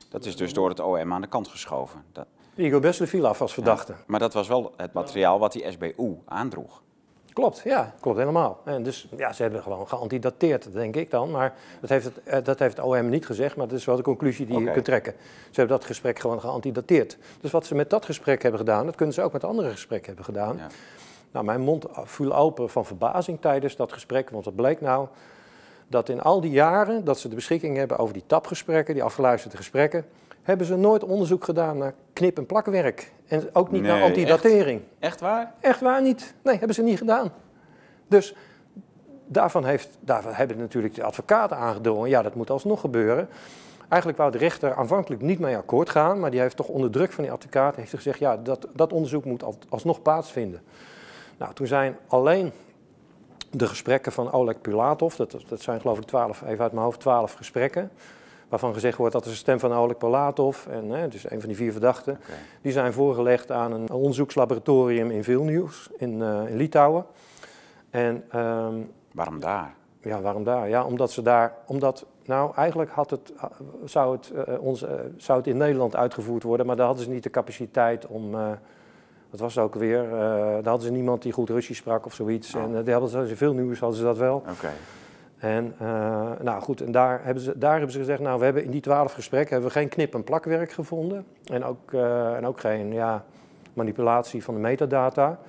Dat 0.09 0.25
is 0.25 0.35
dus 0.35 0.53
door 0.53 0.69
het 0.69 0.79
OM 0.79 1.13
aan 1.13 1.21
de 1.21 1.27
kant 1.27 1.47
geschoven. 1.47 2.03
Dat... 2.11 2.25
Igor 2.55 2.79
Bessler 2.79 3.07
viel 3.07 3.27
af 3.27 3.41
als 3.41 3.53
verdachte. 3.53 3.91
Ja, 3.91 3.97
maar 4.07 4.19
dat 4.19 4.33
was 4.33 4.47
wel 4.47 4.73
het 4.77 4.93
materiaal 4.93 5.39
wat 5.39 5.51
die 5.51 5.71
SBU 5.71 6.17
aandroeg. 6.25 6.81
Klopt, 7.33 7.61
ja, 7.63 7.93
klopt 7.99 8.17
helemaal. 8.17 8.61
En 8.63 8.83
dus 8.83 9.07
ja, 9.17 9.33
ze 9.33 9.41
hebben 9.41 9.63
gewoon 9.63 9.87
geantidateerd, 9.87 10.73
denk 10.73 10.95
ik 10.95 11.11
dan. 11.11 11.31
Maar 11.31 11.53
dat 11.81 11.89
heeft, 11.89 12.09
het, 12.23 12.45
dat 12.45 12.59
heeft 12.59 12.77
het 12.77 12.85
OM 12.85 13.09
niet 13.09 13.25
gezegd, 13.25 13.55
maar 13.55 13.67
dat 13.67 13.77
is 13.77 13.85
wel 13.85 13.95
de 13.95 14.01
conclusie 14.01 14.45
die 14.45 14.55
okay. 14.55 14.67
je 14.67 14.73
kunt 14.73 14.85
trekken. 14.85 15.13
Ze 15.51 15.59
hebben 15.59 15.77
dat 15.77 15.85
gesprek 15.85 16.19
gewoon 16.19 16.39
geantidateerd. 16.39 17.17
Dus 17.41 17.51
wat 17.51 17.65
ze 17.65 17.75
met 17.75 17.89
dat 17.89 18.05
gesprek 18.05 18.41
hebben 18.41 18.59
gedaan, 18.59 18.85
dat 18.85 18.95
kunnen 18.95 19.15
ze 19.15 19.21
ook 19.21 19.33
met 19.33 19.43
andere 19.43 19.69
gesprekken 19.69 20.07
hebben 20.07 20.25
gedaan. 20.25 20.57
Ja. 20.57 20.67
Nou, 21.31 21.45
mijn 21.45 21.61
mond 21.61 21.85
viel 22.03 22.35
open 22.35 22.69
van 22.69 22.85
verbazing 22.85 23.41
tijdens 23.41 23.75
dat 23.75 23.93
gesprek, 23.93 24.29
want 24.29 24.45
wat 24.45 24.55
bleek 24.55 24.81
nou? 24.81 25.07
Dat 25.87 26.09
in 26.09 26.21
al 26.21 26.41
die 26.41 26.51
jaren 26.51 27.03
dat 27.03 27.19
ze 27.19 27.29
de 27.29 27.35
beschikking 27.35 27.77
hebben 27.77 27.97
over 27.97 28.13
die 28.13 28.23
tapgesprekken, 28.25 28.93
die 28.93 29.03
afgeluisterde 29.03 29.57
gesprekken, 29.57 30.05
hebben 30.45 30.65
ze 30.65 30.75
nooit 30.75 31.03
onderzoek 31.03 31.43
gedaan 31.43 31.77
naar 31.77 31.93
knip- 32.13 32.37
en 32.37 32.45
plakwerk. 32.45 33.11
En 33.27 33.49
ook 33.53 33.71
niet 33.71 33.81
nee, 33.81 33.91
naar 33.91 34.03
antidatering. 34.03 34.79
Echt? 34.79 35.11
echt 35.11 35.19
waar? 35.19 35.53
Echt 35.59 35.81
waar 35.81 36.01
niet. 36.01 36.33
Nee, 36.41 36.57
hebben 36.57 36.75
ze 36.75 36.83
niet 36.83 36.97
gedaan. 36.97 37.31
Dus 38.07 38.35
daarvan, 39.25 39.65
heeft, 39.65 39.97
daarvan 39.99 40.33
hebben 40.33 40.57
natuurlijk 40.57 40.95
de 40.95 41.03
advocaten 41.03 41.57
aangedrongen, 41.57 42.09
ja, 42.09 42.21
dat 42.21 42.35
moet 42.35 42.49
alsnog 42.49 42.79
gebeuren. 42.79 43.29
Eigenlijk 43.87 44.17
wou 44.17 44.31
de 44.31 44.37
rechter 44.37 44.73
aanvankelijk 44.73 45.21
niet 45.21 45.39
mee 45.39 45.57
akkoord 45.57 45.89
gaan, 45.89 46.19
maar 46.19 46.31
die 46.31 46.39
heeft 46.39 46.55
toch 46.55 46.67
onder 46.67 46.91
druk 46.91 47.11
van 47.11 47.23
die 47.23 47.33
advocaat 47.33 47.75
heeft 47.75 47.93
gezegd, 47.93 48.19
ja, 48.19 48.37
dat, 48.37 48.67
dat 48.73 48.93
onderzoek 48.93 49.25
moet 49.25 49.43
alsnog 49.69 50.01
plaatsvinden. 50.01 50.61
Nou, 51.37 51.53
toen 51.53 51.67
zijn 51.67 51.97
alleen 52.07 52.51
de 53.51 53.67
gesprekken 53.67 54.11
van 54.11 54.31
Oleg 54.31 54.61
Pilatov, 54.61 55.15
dat, 55.15 55.35
dat 55.47 55.61
zijn 55.61 55.81
geloof 55.81 55.97
ik 55.97 56.05
twaalf, 56.05 56.41
even 56.41 56.63
uit 56.63 56.71
mijn 56.71 56.85
hoofd, 56.85 56.99
twaalf 56.99 57.33
gesprekken, 57.33 57.91
waarvan 58.55 58.73
gezegd 58.73 58.97
wordt 58.97 59.13
dat 59.13 59.25
is 59.25 59.31
de 59.31 59.37
stem 59.37 59.59
van 59.59 59.73
Oleg 59.73 59.97
Pilatov, 59.97 60.65
en, 60.67 60.89
hè, 60.89 61.07
dus 61.07 61.31
een 61.31 61.39
van 61.39 61.47
die 61.47 61.57
vier 61.57 61.71
verdachten, 61.71 62.13
okay. 62.13 62.35
die 62.61 62.71
zijn 62.71 62.93
voorgelegd 62.93 63.51
aan 63.51 63.71
een 63.71 63.91
onderzoekslaboratorium 63.91 65.11
in 65.11 65.23
Vilnius, 65.23 65.89
in, 65.97 66.19
uh, 66.19 66.49
in 66.49 66.55
Litouwen. 66.55 67.05
En, 67.89 68.23
um, 68.35 68.91
waarom 69.11 69.39
daar? 69.39 69.73
Ja, 70.01 70.21
waarom 70.21 70.43
daar? 70.43 70.69
Ja, 70.69 70.83
omdat 70.83 71.11
ze 71.11 71.21
daar, 71.21 71.53
omdat, 71.65 72.05
nou 72.25 72.55
eigenlijk 72.55 72.91
had 72.91 73.09
het, 73.09 73.33
zou, 73.85 74.15
het, 74.15 74.31
uh, 74.47 74.61
ons, 74.61 74.83
uh, 74.83 74.89
zou 75.17 75.37
het 75.37 75.47
in 75.47 75.57
Nederland 75.57 75.95
uitgevoerd 75.95 76.43
worden, 76.43 76.65
maar 76.65 76.75
daar 76.75 76.85
hadden 76.85 77.03
ze 77.05 77.11
niet 77.11 77.23
de 77.23 77.29
capaciteit 77.29 78.07
om, 78.07 78.33
uh, 78.33 78.47
wat 79.29 79.39
was 79.39 79.55
het 79.55 79.63
ook 79.63 79.75
weer, 79.75 80.09
daar 80.09 80.63
hadden 80.63 80.81
ze 80.81 80.91
niemand 80.91 81.21
die 81.21 81.31
goed 81.31 81.49
Russisch 81.49 81.79
sprak 81.79 82.05
of 82.05 82.13
zoiets. 82.13 82.55
Oh. 82.55 82.61
En 82.61 82.83
die 82.83 82.93
hadden 82.93 83.27
ze, 83.27 83.35
veel 83.35 83.53
nieuws 83.53 83.79
hadden 83.79 83.97
ze 83.97 84.03
dat 84.03 84.17
wel. 84.17 84.35
Okay. 84.35 84.73
En 85.37 85.75
nou 86.41 86.61
goed, 86.61 86.81
en 86.81 86.91
daar 86.91 87.23
hebben, 87.23 87.43
ze, 87.43 87.57
daar 87.57 87.71
hebben 87.71 87.91
ze 87.91 87.99
gezegd, 87.99 88.19
nou 88.19 88.39
we 88.39 88.45
hebben 88.45 88.63
in 88.63 88.71
die 88.71 88.81
twaalf 88.81 89.13
gesprekken 89.13 89.53
hebben 89.53 89.71
we 89.71 89.79
geen 89.79 89.89
knip- 89.89 90.13
en 90.13 90.23
plakwerk 90.23 90.71
gevonden. 90.71 91.25
En 91.45 91.63
ook, 91.63 91.93
en 92.35 92.45
ook 92.45 92.59
geen 92.59 92.93
ja, 92.93 93.25
manipulatie 93.73 94.43
van 94.43 94.53
de 94.53 94.59
metadata. 94.59 95.39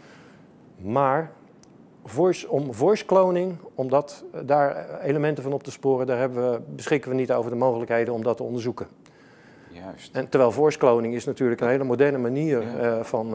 Maar 0.76 1.30
Voice, 2.06 2.48
om 2.48 2.74
voice 2.74 3.04
cloning, 3.04 3.56
om 3.74 3.88
dat, 3.88 4.24
daar 4.44 5.00
elementen 5.00 5.42
van 5.42 5.52
op 5.52 5.62
te 5.62 5.70
sporen, 5.70 6.06
daar 6.06 6.18
hebben 6.18 6.52
we, 6.52 6.60
beschikken 6.74 7.10
we 7.10 7.16
niet 7.16 7.32
over 7.32 7.50
de 7.50 7.56
mogelijkheden 7.56 8.14
om 8.14 8.22
dat 8.22 8.36
te 8.36 8.42
onderzoeken. 8.42 8.86
Juist. 9.68 10.14
En 10.16 10.28
terwijl 10.28 10.52
voice 10.52 10.78
cloning 10.78 11.14
is 11.14 11.24
natuurlijk 11.24 11.60
een 11.60 11.68
hele 11.68 11.84
moderne 11.84 12.18
manier 12.18 12.62
ja. 12.62 12.96
uh, 12.96 13.02
van 13.02 13.34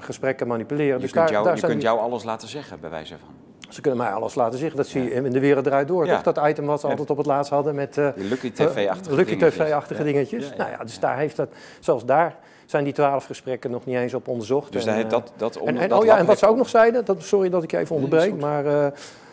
gesprekken 0.00 0.46
manipuleren. 0.46 0.94
Je 0.94 1.00
dus 1.00 1.10
kunt, 1.10 1.24
daar, 1.24 1.32
jou, 1.32 1.44
daar 1.44 1.54
je 1.54 1.60
kunt 1.60 1.72
die, 1.72 1.82
jou 1.82 1.98
alles 1.98 2.24
laten 2.24 2.48
zeggen, 2.48 2.80
bij 2.80 2.90
wijze 2.90 3.18
van. 3.18 3.34
Ze 3.70 3.80
kunnen 3.80 4.00
mij 4.00 4.12
alles 4.12 4.34
laten 4.34 4.58
zeggen. 4.58 4.76
Dat 4.76 4.86
zie 4.86 5.02
je 5.02 5.10
in 5.10 5.30
de 5.30 5.40
wereld 5.40 5.66
eruit 5.66 5.88
door. 5.88 6.06
Ja. 6.06 6.20
Toch 6.20 6.34
dat 6.34 6.48
item 6.48 6.66
wat 6.66 6.80
ze 6.80 6.86
Ja. 6.86 6.92
altijd 6.92 7.10
op 7.10 7.16
het 7.16 7.26
laatst 7.26 7.50
hadden 7.52 7.74
met... 7.74 7.96
uh, 7.96 8.08
Die 8.14 8.24
Lucky 8.28 8.50
TV-achtige 8.52 9.14
Lucky 9.14 9.30
dingetjes. 9.36 9.54
TV-achtige 9.66 10.02
dingetjes. 10.04 10.48
Ja. 10.48 10.56
Nou 10.56 10.70
ja, 10.70 10.76
dus 10.84 10.98
daar 10.98 11.18
heeft 11.18 11.36
dat... 11.36 11.48
Zelfs 11.80 12.04
daar 12.04 12.36
zijn 12.66 12.84
die 12.84 12.92
twaalf 12.92 13.24
gesprekken 13.24 13.70
nog 13.70 13.84
niet 13.84 13.96
eens 13.96 14.14
op 14.14 14.28
onderzocht. 14.28 14.72
Dus 14.72 14.86
En, 14.86 14.94
daar, 14.94 15.04
eh, 15.04 15.10
dat, 15.10 15.32
dat, 15.36 15.54
en, 15.56 15.60
onder, 15.62 15.82
en, 15.82 15.88
dat 15.88 15.98
oh 15.98 16.04
ja, 16.04 16.18
en 16.18 16.26
wat 16.26 16.38
ze 16.38 16.46
ook 16.46 16.56
nog 16.56 16.68
zeiden, 16.68 17.04
dat, 17.04 17.22
sorry 17.22 17.48
dat 17.50 17.62
ik 17.62 17.70
je 17.70 17.78
even 17.78 17.94
onderbreek, 17.94 18.36
maar 18.36 18.66
eh, 18.66 18.86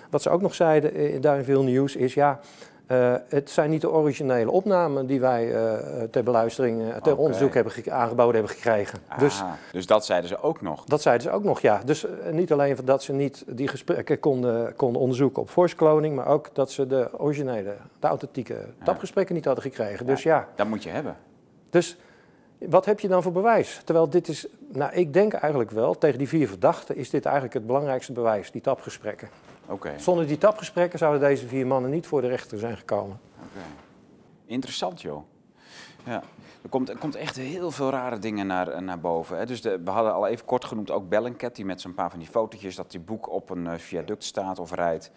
wat 0.10 0.22
ze 0.22 0.30
ook 0.30 0.42
nog 0.42 0.56
zeiden 0.56 0.94
eh, 0.94 1.22
daar 1.22 1.38
in 1.38 1.44
veel 1.44 1.64
nieuws 1.64 1.96
is, 1.96 2.14
ja, 2.14 2.40
eh, 2.88 3.14
het 3.28 3.50
zijn 3.50 3.70
niet 3.70 3.82
de 3.82 3.92
originele 3.92 4.52
opnamen 4.52 5.06
die 5.06 5.20
wij 5.20 5.54
eh, 5.56 6.04
ter 6.04 6.24
beluistering, 6.24 6.82
eh, 6.92 6.96
ter 6.96 7.18
onderzoek 7.18 7.54
hebben 7.54 7.74
ge- 7.74 7.92
aangeboden 7.92 8.34
hebben 8.36 8.52
gekregen. 8.52 9.00
Dus 9.18 9.42
Ah, 9.42 9.52
dus 9.72 9.86
dat 9.86 10.06
zeiden 10.06 10.30
ze 10.30 10.42
ook 10.42 10.62
nog. 10.62 10.84
dat 10.86 11.02
zeiden 11.02 11.28
ze 11.28 11.32
ook 11.34 11.44
nog, 11.44 11.60
ja. 11.60 11.82
Dus 11.86 12.06
niet 12.32 12.52
alleen 12.52 12.78
dat 12.84 13.04
ze 13.04 13.14
niet 13.14 13.44
die 13.48 13.68
gesprekken 13.68 14.20
konden, 14.20 14.76
konden 14.76 15.02
onderzoeken 15.02 15.42
op 15.42 15.50
voice 15.50 15.76
cloning, 15.76 16.16
maar 16.16 16.28
ook 16.28 16.50
dat 16.54 16.72
ze 16.72 16.88
de 16.88 17.10
originele, 17.18 17.76
de 18.00 18.08
authentieke 18.08 18.58
tapgesprekken 18.84 19.36
niet 19.36 19.46
hadden 19.46 19.64
gekregen. 19.64 20.06
Dus 20.06 20.24
ja, 20.24 20.48
Dat 20.56 20.68
moet 20.68 20.84
je 20.84 20.90
hebben. 20.90 21.16
dus 21.70 21.98
wat 22.58 22.86
heb 22.86 23.00
je 23.00 23.08
dan 23.08 23.24
voor 23.24 23.32
bewijs? 23.32 23.82
Terwijl 23.86 24.10
dit 24.10 24.28
is, 24.28 24.48
nou 24.74 24.94
ik 24.94 25.14
denk 25.14 25.34
eigenlijk 25.34 25.72
wel, 25.72 25.98
tegen 25.98 26.18
die 26.18 26.28
vier 26.28 26.48
verdachten 26.48 26.96
is 26.96 27.10
dit 27.10 27.26
eigenlijk 27.26 27.54
het 27.56 27.66
belangrijkste 27.68 28.12
bewijs, 28.14 28.52
die 28.52 28.62
tapgesprekken. 28.62 29.30
Zonder 29.98 30.28
die 30.28 30.38
tapgesprekken 30.38 31.00
zouden 31.00 31.22
deze 31.22 31.48
vier 31.48 31.68
mannen 31.68 31.92
niet 31.92 32.08
voor 32.08 32.22
de 32.22 32.28
rechter 32.28 32.60
zijn 32.60 32.78
gekomen. 32.78 33.20
Interessant, 34.46 35.02
joh. 35.02 35.24
Ja. 36.04 36.24
Er 36.62 36.70
komt, 36.70 36.90
er 36.90 36.98
komt 36.98 37.16
echt 37.16 37.36
heel 37.36 37.72
veel 37.72 37.90
rare 37.90 38.20
dingen 38.20 38.48
naar, 38.48 38.68
eh, 38.68 38.82
naar 38.82 39.00
boven. 39.00 39.38
Hè. 39.38 39.46
Dus 39.46 39.62
de, 39.62 39.82
we 39.84 39.90
hadden 39.90 40.14
al 40.14 40.28
even 40.28 40.46
kort 40.46 40.66
genoemd 40.66 40.92
ook 40.92 41.10
Bellingcat, 41.10 41.56
die 41.56 41.66
met 41.66 41.82
zo'n 41.82 41.94
paar 41.94 42.10
van 42.10 42.20
die 42.20 42.28
fotootjes 42.28 42.76
dat 42.76 42.92
die 42.92 43.00
boek 43.00 43.30
op 43.32 43.50
een 43.50 43.68
eh, 43.68 43.78
viaduct 43.78 44.24
staat 44.24 44.60
of 44.60 44.72
rijdt. 44.72 45.12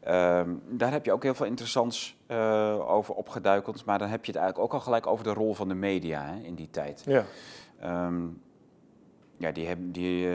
Ehm, 0.00 0.50
daar 0.68 0.92
heb 0.92 1.04
je 1.04 1.12
ook 1.12 1.22
heel 1.22 1.34
veel 1.34 1.46
interessants 1.46 2.16
eh, 2.26 2.90
over 2.90 3.14
opgeduikeld. 3.14 3.84
Maar 3.84 3.98
dan 3.98 4.08
heb 4.08 4.24
je 4.24 4.32
het 4.32 4.40
eigenlijk 4.40 4.68
ook 4.68 4.80
al 4.80 4.84
gelijk 4.84 5.06
over 5.06 5.24
de 5.24 5.32
rol 5.32 5.54
van 5.54 5.68
de 5.68 5.74
media 5.74 6.22
hè, 6.22 6.42
in 6.42 6.54
die 6.54 6.70
tijd. 6.70 7.02
Ja. 7.06 7.24
Ehm, 7.80 8.24
ja, 9.36 9.52
die 9.52 9.66
hebben 9.66 9.92
die, 9.92 10.28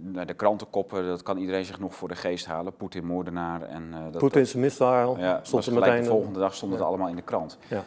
nou, 0.00 0.26
de 0.26 0.34
krantenkoppen, 0.34 1.06
dat 1.06 1.22
kan 1.22 1.36
iedereen 1.36 1.64
zich 1.64 1.78
nog 1.78 1.94
voor 1.94 2.08
de 2.08 2.14
geest 2.14 2.46
halen. 2.46 2.76
Poetin 2.76 3.04
moordenaar 3.04 3.62
en 3.62 3.94
eh, 3.94 4.02
dat, 4.02 4.18
Poetin's 4.18 4.54
missile 4.54 5.18
ja, 5.18 5.40
stond 5.42 5.66
er 5.66 5.72
gelijk 5.72 5.90
meteen. 5.90 6.04
de 6.04 6.10
volgende 6.10 6.38
dag 6.38 6.54
stond 6.54 6.72
het 6.72 6.80
ja. 6.80 6.86
allemaal 6.86 7.08
in 7.08 7.16
de 7.16 7.22
krant. 7.22 7.58
Ja. 7.68 7.84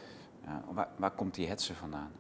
Waar, 0.72 0.88
waar 0.96 1.12
komt 1.12 1.36
die 1.36 1.48
hetze 1.48 1.74
vandaan? 1.74 2.12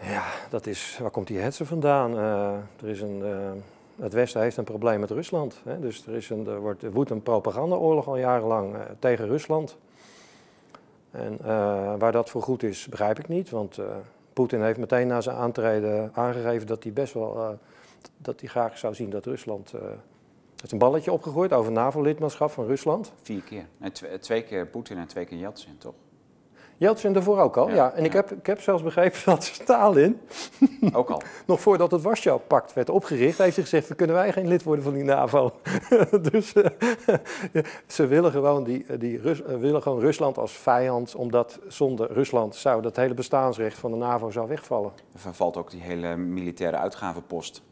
Ja, 0.00 0.24
dat 0.50 0.66
is, 0.66 0.98
waar 1.00 1.10
komt 1.10 1.26
die 1.26 1.38
hetze 1.38 1.66
vandaan? 1.66 2.16
Eh, 2.16 2.52
er 2.82 2.88
is 2.88 3.00
een, 3.00 3.22
het 3.96 4.12
Westen 4.12 4.40
heeft 4.40 4.56
een 4.56 4.64
probleem 4.64 5.00
met 5.00 5.10
Rusland. 5.10 5.60
Hè? 5.64 5.80
Dus 5.80 6.06
er, 6.06 6.14
is 6.14 6.30
een, 6.30 6.46
er, 6.46 6.60
wordt, 6.60 6.82
er 6.82 6.92
woedt 6.92 7.10
een 7.10 7.22
propagandaoorlog 7.22 8.08
al 8.08 8.16
jarenlang 8.16 8.76
tegen 8.98 9.26
Rusland. 9.26 9.76
En 11.10 11.38
waar 11.98 12.12
dat 12.12 12.30
voor 12.30 12.42
goed 12.42 12.62
is, 12.62 12.86
begrijp 12.88 13.18
ik 13.18 13.28
niet. 13.28 13.50
Want 13.50 13.78
Poetin 14.38 14.62
heeft 14.62 14.78
meteen 14.78 15.06
na 15.06 15.20
zijn 15.20 15.36
aantreden 15.36 16.10
aangegeven 16.14 16.66
dat 16.66 16.82
hij 16.82 16.92
best 16.92 17.14
wel 17.14 17.36
eh, 17.36 17.50
dat 18.16 18.40
hij 18.40 18.48
graag 18.48 18.78
zou 18.78 18.94
zien 18.94 19.10
dat 19.10 19.24
Rusland. 19.24 19.72
eh 19.72 19.80
heeft 20.56 20.72
een 20.72 20.78
balletje 20.78 21.12
opgegooid 21.12 21.52
over 21.52 21.72
NAVO-lidmaatschap 21.72 22.50
van 22.50 22.66
Rusland. 22.66 23.12
Vier 23.22 23.42
keer. 23.42 23.66
Twee 24.20 24.42
keer 24.42 24.66
Poetin 24.66 24.98
en 24.98 25.06
twee 25.06 25.24
keer 25.24 25.38
Yeltsin, 25.38 25.78
toch? 25.78 25.94
Jeltsin 26.78 27.12
daarvoor 27.12 27.38
ook 27.38 27.56
al, 27.56 27.68
ja. 27.68 27.74
Ja, 27.74 27.92
En 27.92 28.04
ik, 28.04 28.12
heb, 28.12 28.30
ik 28.30 28.46
heb 28.46 28.60
zelfs 28.60 28.82
begrepen 28.82 29.20
dat 29.34 29.44
Stalin, 29.44 30.20
Ook 30.92 31.10
al. 31.10 31.22
nog 31.46 31.60
voordat 31.60 31.90
het 31.90 32.02
Warschau-pact 32.02 32.72
werd 32.72 32.90
opgericht, 32.90 33.38
heeft 33.38 33.56
hij 33.56 33.64
gezegd, 33.64 33.88
dan 33.88 33.96
kunnen 33.96 34.16
wij 34.16 34.32
geen 34.32 34.48
lid 34.48 34.62
worden 34.62 34.84
van 34.84 34.94
die 34.94 35.04
NAVO. 35.04 35.52
dus 36.30 36.52
eh, 36.52 36.64
ze 37.86 38.06
willen 38.06 38.30
gewoon, 38.30 38.64
die, 38.64 38.98
die 38.98 39.20
Rus, 39.20 39.42
eh, 39.42 39.56
willen 39.56 39.82
gewoon 39.82 40.00
Rusland 40.00 40.38
als 40.38 40.52
vijand, 40.52 41.14
omdat 41.14 41.58
zonder 41.68 42.12
Rusland 42.12 42.56
zou 42.56 42.82
dat 42.82 42.96
hele 42.96 43.14
bestaansrecht 43.14 43.78
van 43.78 43.90
de 43.90 43.96
NAVO 43.96 44.30
zou 44.30 44.48
wegvallen. 44.48 44.92
Er 45.12 45.20
vervalt 45.20 45.56
ook 45.56 45.70
die 45.70 45.82
hele 45.82 46.16
militaire 46.16 46.76
uitgavenpost. 46.76 47.62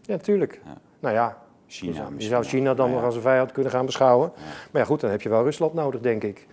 Ja, 0.00 0.16
tuurlijk. 0.16 0.60
Ja. 0.64 0.80
Nou 1.00 1.14
ja, 1.14 1.38
China 1.66 2.08
je 2.16 2.24
zou. 2.26 2.44
China 2.44 2.74
dan 2.74 2.88
Ja, 2.88 2.94
nog 2.94 3.04
als 3.04 3.14
een 3.14 3.20
vijand 3.20 3.52
kunnen 3.52 3.72
gaan 3.72 3.86
beschouwen. 3.86 4.32
Ja. 4.36 4.42
Maar 4.70 4.82
ja 4.82 4.88
goed, 4.88 5.00
dan 5.00 5.10
heb 5.10 5.22
je 5.22 5.28
wel 5.28 5.42
Rusland 5.42 5.74
nodig, 5.74 6.00
denk 6.00 6.22
ik. 6.22 6.46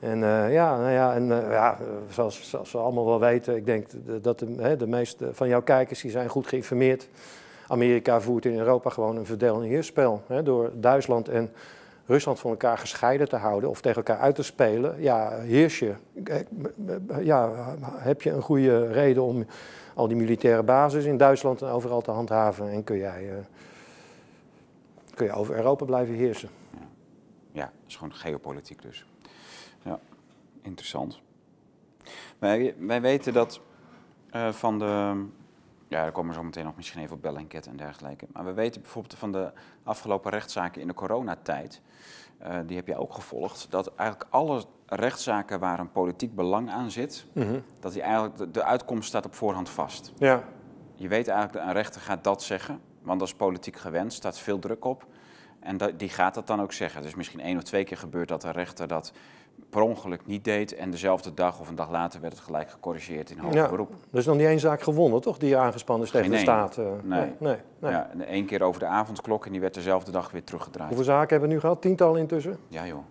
En 0.00 0.18
ja, 0.50 0.78
nou 0.78 0.90
ja, 0.90 1.14
en 1.14 1.26
ja, 1.26 1.78
zoals, 2.10 2.48
zoals, 2.50 2.72
we 2.72 2.78
allemaal 2.78 3.06
wel 3.06 3.20
weten, 3.20 3.56
ik 3.56 3.66
denk 3.66 3.86
dat 4.22 4.38
de, 4.38 4.54
hè, 4.58 4.76
de 4.76 4.86
meeste 4.86 5.34
van 5.34 5.48
jouw 5.48 5.62
kijkers 5.62 6.00
die 6.00 6.10
zijn 6.10 6.28
goed 6.28 6.46
geïnformeerd. 6.46 7.08
Amerika 7.66 8.20
voert 8.20 8.44
in 8.44 8.58
Europa 8.58 8.90
gewoon 8.90 9.16
een 9.16 9.40
en 9.40 9.62
heersspel. 9.62 10.22
Hè, 10.26 10.42
door 10.42 10.70
Duitsland 10.74 11.28
en 11.28 11.50
Rusland 12.10 12.40
van 12.40 12.50
elkaar 12.50 12.78
gescheiden 12.78 13.28
te 13.28 13.36
houden 13.36 13.70
of 13.70 13.80
tegen 13.80 13.96
elkaar 13.96 14.18
uit 14.18 14.34
te 14.34 14.42
spelen, 14.42 15.02
ja, 15.02 15.38
heers 15.38 15.78
je. 15.78 15.92
Ja, 17.20 17.74
heb 17.86 18.22
je 18.22 18.30
een 18.30 18.42
goede 18.42 18.92
reden 18.92 19.22
om 19.22 19.46
al 19.94 20.08
die 20.08 20.16
militaire 20.16 20.62
bases 20.62 21.04
in 21.04 21.16
Duitsland 21.16 21.62
en 21.62 21.68
overal 21.68 22.00
te 22.00 22.10
handhaven 22.10 22.68
en 22.68 22.84
kun 22.84 22.98
jij, 22.98 23.22
uh, 23.22 23.34
kun 25.14 25.26
je 25.26 25.32
over 25.32 25.54
Europa 25.54 25.84
blijven 25.84 26.14
heersen. 26.14 26.48
Ja, 26.70 26.78
ja 27.52 27.64
dat 27.64 27.88
is 27.88 27.96
gewoon 27.96 28.14
geopolitiek 28.14 28.82
dus. 28.82 29.09
Interessant. 30.62 31.20
Wij, 32.38 32.74
wij 32.78 33.00
weten 33.00 33.32
dat 33.32 33.60
uh, 34.32 34.52
van 34.52 34.78
de 34.78 35.24
ja, 35.90 36.02
daar 36.02 36.12
komen 36.12 36.30
we 36.30 36.36
zo 36.36 36.44
meteen 36.44 36.64
nog 36.64 36.76
misschien 36.76 37.02
even 37.02 37.16
op 37.16 37.22
Bellingcat 37.22 37.66
en 37.66 37.76
dergelijke. 37.76 38.26
Maar 38.32 38.44
we 38.44 38.52
weten 38.52 38.80
bijvoorbeeld 38.82 39.18
van 39.18 39.32
de 39.32 39.52
afgelopen 39.82 40.30
rechtszaken 40.30 40.80
in 40.80 40.86
de 40.86 40.94
coronatijd, 40.94 41.80
uh, 42.42 42.58
die 42.66 42.76
heb 42.76 42.86
je 42.86 42.96
ook 42.96 43.14
gevolgd, 43.14 43.66
dat 43.70 43.94
eigenlijk 43.94 44.30
alle 44.30 44.64
rechtszaken 44.86 45.60
waar 45.60 45.78
een 45.78 45.92
politiek 45.92 46.34
belang 46.34 46.70
aan 46.70 46.90
zit, 46.90 47.26
mm 47.32 47.62
dat 47.80 47.92
die 47.92 48.02
eigenlijk 48.02 48.36
de, 48.36 48.50
de, 48.50 48.64
uitkomst 48.64 49.08
staat 49.08 49.24
op 49.26 49.34
voorhand 49.34 49.68
vast. 49.68 50.12
Ja. 50.18 50.44
Je 50.94 51.08
weet 51.08 51.28
eigenlijk 51.28 51.58
dat 51.58 51.66
een 51.66 51.82
rechter 51.82 52.00
gaat 52.00 52.24
dat 52.24 52.42
zeggen, 52.42 52.80
want 53.02 53.18
dat 53.18 53.28
is 53.28 53.34
politiek 53.34 53.76
gewenst, 53.76 54.16
staat 54.16 54.38
veel 54.38 54.58
druk 54.58 54.84
op. 54.84 55.06
En 55.60 55.78
die 55.96 56.08
gaat 56.08 56.34
dat 56.34 56.46
dan 56.46 56.60
ook 56.60 56.72
zeggen. 56.72 57.02
Dus 57.02 57.14
misschien 57.14 57.40
één 57.40 57.56
of 57.56 57.62
twee 57.62 57.84
keer 57.84 57.96
gebeurt 57.96 58.28
dat 58.28 58.44
een 58.44 58.52
rechter 58.52 58.88
dat 58.88 59.12
per 59.70 59.82
ongeluk 59.82 60.26
niet 60.26 60.44
deed. 60.44 60.74
En 60.74 60.90
dezelfde 60.90 61.34
dag 61.34 61.60
of 61.60 61.68
een 61.68 61.74
dag 61.74 61.90
later 61.90 62.20
werd 62.20 62.32
het 62.32 62.42
gelijk 62.42 62.70
gecorrigeerd 62.70 63.30
in 63.30 63.38
hoger 63.38 63.56
ja, 63.56 63.68
beroep. 63.68 63.92
Er 64.12 64.18
is 64.18 64.26
nog 64.26 64.36
niet 64.36 64.46
één 64.46 64.60
zaak 64.60 64.82
gewonnen, 64.82 65.20
toch? 65.20 65.38
Die 65.38 65.56
aangespannen 65.56 66.06
is 66.06 66.12
tegen 66.12 66.30
de 66.30 66.38
staat. 66.38 66.78
Uh, 66.78 66.86
nee. 67.02 67.32
nee. 67.38 67.56
nee, 67.78 67.90
Ja, 67.92 68.10
Eén 68.18 68.46
keer 68.46 68.62
over 68.62 68.80
de 68.80 68.86
avondklok 68.86 69.46
en 69.46 69.52
die 69.52 69.60
werd 69.60 69.74
dezelfde 69.74 70.10
dag 70.10 70.30
weer 70.30 70.44
teruggedraaid. 70.44 70.88
Hoeveel 70.88 71.06
zaken 71.06 71.28
hebben 71.28 71.48
we 71.48 71.54
nu 71.54 71.60
gehad? 71.60 71.82
Tientallen 71.82 72.20
intussen? 72.20 72.58
Ja, 72.68 72.86
joh. 72.86 73.04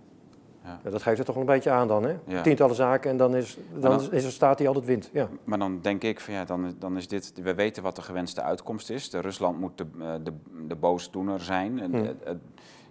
Ja. 0.64 0.80
Ja, 0.84 0.89
dat 0.89 1.02
geeft 1.02 1.18
het 1.18 1.26
toch 1.26 1.36
wel 1.36 1.43
een 1.43 1.54
beetje 1.54 1.70
aan 1.70 1.88
dan, 1.88 2.04
hè? 2.04 2.16
Ja. 2.26 2.41
Tientallen 2.41 2.76
zaken 2.76 3.12
en 3.12 3.18
dan, 3.18 3.36
is, 3.36 3.58
dan, 3.74 4.12
is 4.12 4.26
er 4.26 4.32
staat 4.32 4.58
die 4.58 4.68
altijd 4.68 4.86
wint. 4.86 5.10
Ja. 5.14 5.28
Maar 5.43 5.60
dan 5.60 5.80
denk 5.82 6.04
ik 6.04 6.20
van 6.20 6.34
ja, 6.34 6.45
dan, 6.45 6.76
dan 6.80 6.97
is 6.97 7.08
dit... 7.08 7.34
We 7.43 7.54
weten 7.54 7.84
wat 7.84 7.95
de 7.95 8.02
gewenste 8.02 8.41
uitkomst 8.41 8.89
is. 8.89 9.10
De 9.10 9.20
Rusland 9.20 9.60
moet 9.60 9.78
de, 9.78 9.86
eh, 10.00 10.14
de, 10.24 10.34
de 10.68 10.76
boosdoener 10.76 11.39
zijn. 11.39 11.80
Hmm 11.80 12.16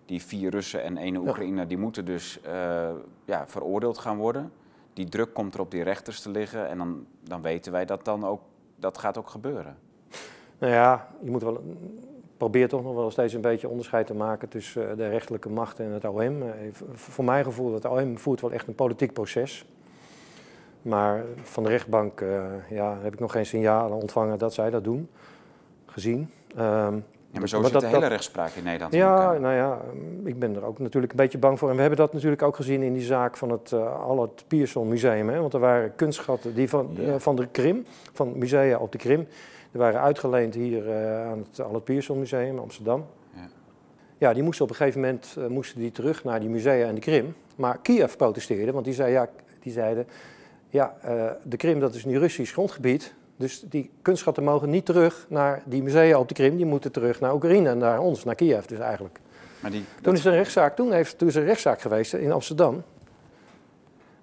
die 0.08 0.22
vier 0.22 0.50
Russen 0.50 0.82
en 0.82 0.96
één 0.96 1.16
Oekraïner, 1.16 1.68
die 1.68 1.78
moeten 1.78 2.04
dus 2.04 2.40
uh, 2.46 2.90
ja, 3.24 3.46
veroordeeld 3.46 3.98
gaan 3.98 4.16
worden. 4.16 4.52
Die 4.92 5.08
druk 5.08 5.34
komt 5.34 5.54
er 5.54 5.60
op 5.60 5.70
die 5.70 5.82
rechters 5.82 6.20
te 6.20 6.30
liggen 6.30 6.68
en 6.68 6.78
dan, 6.78 7.06
dan 7.20 7.42
weten 7.42 7.72
wij 7.72 7.84
dat 7.84 8.04
dan 8.04 8.24
ook, 8.24 8.40
dat 8.76 8.98
gaat 8.98 9.18
ook 9.18 9.30
gebeuren. 9.30 9.76
Nou 10.58 10.72
ja, 10.72 11.08
je 11.22 11.30
moet 11.30 11.42
wel, 11.42 11.62
probeer 12.36 12.68
toch 12.68 12.82
nog 12.82 12.94
wel 12.94 13.10
steeds 13.10 13.32
een 13.32 13.40
beetje 13.40 13.68
onderscheid 13.68 14.06
te 14.06 14.14
maken 14.14 14.48
tussen 14.48 14.90
eh, 14.90 14.96
de 14.96 15.08
rechterlijke 15.08 15.50
macht 15.50 15.80
en 15.80 15.90
het 15.90 16.04
OM. 16.04 16.42
Eh, 16.42 16.50
voor 16.92 17.24
mijn 17.24 17.44
gevoel, 17.44 17.74
het 17.74 17.84
OM 17.84 18.18
voert 18.18 18.40
wel 18.40 18.52
echt 18.52 18.66
een 18.68 18.74
politiek 18.74 19.12
proces. 19.12 19.66
Maar 20.82 21.24
van 21.42 21.62
de 21.62 21.68
rechtbank 21.68 22.20
ja, 22.70 22.98
heb 23.00 23.12
ik 23.12 23.20
nog 23.20 23.32
geen 23.32 23.46
signalen 23.46 23.96
ontvangen 23.96 24.38
dat 24.38 24.54
zij 24.54 24.70
dat 24.70 24.84
doen, 24.84 25.08
gezien. 25.86 26.30
Um, 26.58 27.04
ja, 27.30 27.38
maar 27.38 27.48
zo 27.48 27.62
zit 27.62 27.80
de 27.80 27.86
hele 27.86 28.06
rechtspraak 28.06 28.52
in 28.54 28.64
Nederland. 28.64 28.92
Ja, 28.92 29.32
nou 29.32 29.54
ja, 29.54 29.80
ik 30.24 30.38
ben 30.38 30.56
er 30.56 30.64
ook 30.64 30.78
natuurlijk 30.78 31.12
een 31.12 31.18
beetje 31.18 31.38
bang 31.38 31.58
voor. 31.58 31.68
En 31.68 31.74
we 31.74 31.80
hebben 31.80 31.98
dat 31.98 32.12
natuurlijk 32.12 32.42
ook 32.42 32.56
gezien 32.56 32.82
in 32.82 32.92
die 32.92 33.02
zaak 33.02 33.36
van 33.36 33.50
het 33.50 33.70
uh, 33.70 34.00
Allard 34.02 34.44
Pierson 34.46 34.88
Museum. 34.88 35.28
Hè? 35.28 35.40
Want 35.40 35.54
er 35.54 35.60
waren 35.60 35.94
kunstschatten 35.94 36.54
die 36.54 36.68
van, 36.68 36.96
uh, 36.98 37.14
van 37.18 37.36
de 37.36 37.46
Krim, 37.46 37.84
van 38.12 38.38
musea 38.38 38.78
op 38.78 38.92
de 38.92 38.98
Krim, 38.98 39.26
die 39.70 39.80
waren 39.80 40.00
uitgeleend 40.00 40.54
hier 40.54 40.86
uh, 40.86 41.26
aan 41.26 41.46
het 41.50 41.60
Allard 41.60 41.84
Pierson 41.84 42.18
Museum 42.18 42.48
in 42.48 42.58
Amsterdam. 42.58 43.06
Ja. 43.34 43.48
ja, 44.18 44.32
die 44.32 44.42
moesten 44.42 44.64
op 44.64 44.70
een 44.70 44.76
gegeven 44.76 45.00
moment 45.00 45.36
moesten 45.48 45.80
die 45.80 45.92
terug 45.92 46.24
naar 46.24 46.40
die 46.40 46.48
musea 46.48 46.86
en 46.86 46.94
de 46.94 47.00
Krim. 47.00 47.34
Maar 47.56 47.78
Kiev 47.78 48.16
protesteerde, 48.16 48.72
want 48.72 48.84
die, 48.84 48.94
zei, 48.94 49.12
ja, 49.12 49.28
die 49.60 49.72
zeiden, 49.72 50.06
ja, 50.68 50.96
de 51.42 51.56
Krim 51.56 51.80
dat 51.80 51.94
is 51.94 52.04
nu 52.04 52.18
Russisch 52.18 52.52
grondgebied. 52.52 53.14
Dus 53.38 53.60
die 53.60 53.90
kunstschatten 54.02 54.44
mogen 54.44 54.70
niet 54.70 54.84
terug 54.84 55.26
naar 55.28 55.62
die 55.66 55.82
musea 55.82 56.18
op 56.18 56.28
de 56.28 56.34
Krim, 56.34 56.56
die 56.56 56.66
moeten 56.66 56.92
terug 56.92 57.20
naar 57.20 57.34
Oekraïne 57.34 57.68
en 57.68 57.78
naar 57.78 57.98
ons, 57.98 58.24
naar 58.24 58.34
Kiev 58.34 58.64
dus 58.64 58.78
eigenlijk. 58.78 59.18
Maar 59.60 59.70
die, 59.70 59.84
toen 60.02 60.14
is 60.14 60.24
er 60.24 60.30
een 60.30 60.36
rechtszaak, 60.36 60.76
toen, 60.76 60.92
heeft, 60.92 61.18
toen 61.18 61.28
is 61.28 61.34
er 61.34 61.40
een 61.40 61.46
rechtszaak 61.46 61.80
geweest 61.80 62.14
in 62.14 62.32
Amsterdam. 62.32 62.82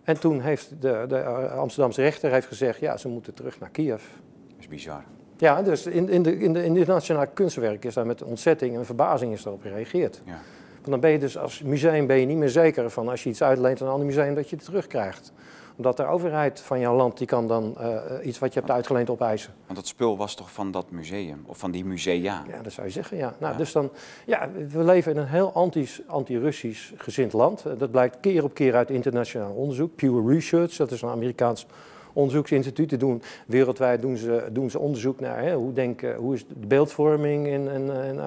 En 0.03 0.20
toen 0.20 0.41
heeft 0.41 0.70
de, 0.80 1.05
de 1.07 1.24
Amsterdamse 1.49 2.01
rechter 2.01 2.32
heeft 2.32 2.47
gezegd, 2.47 2.80
ja, 2.80 2.97
ze 2.97 3.07
moeten 3.07 3.34
terug 3.34 3.59
naar 3.59 3.70
Kiev. 3.70 4.01
Dat 4.47 4.59
is 4.59 4.68
bizar. 4.68 5.03
Ja, 5.38 5.61
dus 5.61 5.86
in, 5.86 6.09
in, 6.09 6.24
de, 6.24 6.39
in, 6.39 6.53
de, 6.53 6.63
in 6.63 6.74
de 6.74 6.86
nationale 6.86 7.30
kunstwerk 7.34 7.86
is 7.86 7.93
daar 7.93 8.05
met 8.05 8.24
ontzetting 8.24 8.76
en 8.76 8.86
verbazing 8.86 9.34
is 9.34 9.43
daarop 9.43 9.61
gereageerd. 9.61 10.22
Ja. 10.26 10.39
Want 10.74 10.88
dan 10.88 10.99
ben 10.99 11.11
je 11.11 11.20
dus 11.20 11.38
als 11.38 11.61
museum 11.61 12.07
ben 12.07 12.20
je 12.20 12.26
niet 12.26 12.38
meer 12.38 12.49
zeker 12.49 12.89
van 12.89 13.09
als 13.09 13.24
je 13.24 13.30
iets 13.30 13.43
uitleent 13.43 13.82
aan 13.82 13.88
een 13.88 13.93
ander 13.93 14.07
museum 14.07 14.36
dat 14.36 14.49
je 14.49 14.55
het 14.55 14.66
terugkrijgt 14.66 15.34
omdat 15.76 15.98
de 15.98 16.06
overheid 16.06 16.60
van 16.60 16.80
jouw 16.80 16.96
land 16.96 17.18
die 17.18 17.28
kan 17.28 17.48
dan 17.48 17.76
uh, 17.80 18.02
iets 18.24 18.40
wat 18.40 18.54
je 18.54 18.60
hebt 18.60 18.72
uitgeleend 18.72 19.10
opeisen. 19.10 19.54
Want 19.66 19.78
dat 19.78 19.88
spul 19.88 20.18
was 20.18 20.36
toch 20.36 20.52
van 20.52 20.72
dat 20.72 20.92
museum, 20.92 21.44
of 21.46 21.58
van 21.58 21.72
die 21.72 21.86
musea? 21.86 22.44
Ja, 22.48 22.62
dat 22.62 22.72
zou 22.72 22.88
je 22.88 22.94
zeggen, 22.94 23.18
ja. 23.18 23.36
Nou, 23.40 23.58
Dus 23.58 23.72
dan, 23.72 23.90
ja, 24.26 24.50
we 24.70 24.84
leven 24.84 25.12
in 25.12 25.18
een 25.18 25.28
heel 25.28 25.72
anti-Russisch 26.08 26.92
gezind 26.98 27.34
land. 27.34 27.64
Dat 27.78 27.92
blijkt 27.92 28.18
keer 28.20 28.44
op 28.44 28.54
keer 28.54 28.76
uit 28.76 28.90
internationaal 28.90 29.52
onderzoek. 29.52 29.96
Pew 29.96 30.30
Research, 30.30 30.76
dat 30.76 30.92
is 30.92 31.02
een 31.02 31.10
Amerikaans 31.10 31.66
onderzoeksinstituut. 32.14 33.00
doen, 33.00 33.22
wereldwijd 33.48 34.02
doen 34.02 34.18
ze, 34.18 34.50
doen 34.52 34.70
ze 34.70 34.80
onderzoek 34.80 35.20
naar 35.20 35.42
hè, 35.42 35.56
hoe, 35.56 35.74
denken, 35.74 36.16
hoe 36.16 36.34
is 36.34 36.46
de 36.48 36.68
beeldvorming 36.68 37.48
in, 37.48 37.68
in, 37.68 37.90
in, 37.90 38.20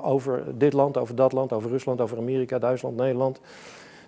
over 0.00 0.44
dit 0.54 0.72
land, 0.72 0.96
over 0.96 1.14
dat 1.14 1.32
land, 1.32 1.52
over 1.52 1.70
Rusland, 1.70 2.00
over 2.00 2.18
Amerika, 2.18 2.58
Duitsland, 2.58 2.96
Nederland. 2.96 3.40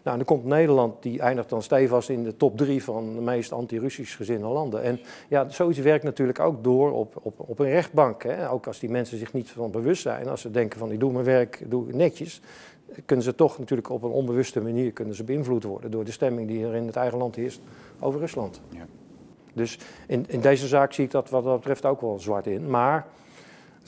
Nou, 0.08 0.20
dan 0.20 0.28
komt 0.28 0.44
Nederland, 0.44 1.02
die 1.02 1.20
eindigt 1.20 1.48
dan 1.48 1.62
stevast 1.62 2.08
in 2.08 2.24
de 2.24 2.36
top 2.36 2.56
drie 2.56 2.84
van 2.84 3.14
de 3.14 3.20
meest 3.20 3.52
anti-Russisch 3.52 4.16
gezinde 4.16 4.46
landen. 4.46 4.82
En 4.82 5.00
ja, 5.28 5.48
zoiets 5.48 5.78
werkt 5.78 6.04
natuurlijk 6.04 6.40
ook 6.40 6.64
door 6.64 6.92
op, 6.92 7.20
op, 7.22 7.34
op 7.40 7.58
een 7.58 7.68
rechtbank. 7.68 8.22
Hè. 8.22 8.50
Ook 8.50 8.66
als 8.66 8.78
die 8.78 8.90
mensen 8.90 9.18
zich 9.18 9.32
niet 9.32 9.50
van 9.50 9.70
bewust 9.70 10.02
zijn, 10.02 10.28
als 10.28 10.40
ze 10.40 10.50
denken 10.50 10.78
van 10.78 10.92
ik 10.92 11.00
doe 11.00 11.12
mijn 11.12 11.24
werk 11.24 11.62
doe 11.66 11.92
netjes, 11.92 12.40
kunnen 13.04 13.24
ze 13.24 13.34
toch 13.34 13.58
natuurlijk 13.58 13.90
op 13.90 14.02
een 14.02 14.10
onbewuste 14.10 14.60
manier 14.60 14.92
kunnen 14.92 15.14
ze 15.14 15.24
beïnvloed 15.24 15.64
worden 15.64 15.90
door 15.90 16.04
de 16.04 16.12
stemming 16.12 16.48
die 16.48 16.66
er 16.66 16.74
in 16.74 16.86
het 16.86 16.96
eigen 16.96 17.18
land 17.18 17.34
heerst 17.34 17.60
over 18.00 18.20
Rusland. 18.20 18.60
Ja. 18.68 18.86
Dus 19.52 19.78
in, 20.06 20.24
in 20.28 20.40
deze 20.40 20.66
zaak 20.66 20.92
zie 20.92 21.04
ik 21.04 21.10
dat 21.10 21.30
wat 21.30 21.44
dat 21.44 21.56
betreft 21.56 21.84
ook 21.84 22.00
wel 22.00 22.18
zwart 22.18 22.46
in. 22.46 22.70
Maar 22.70 23.06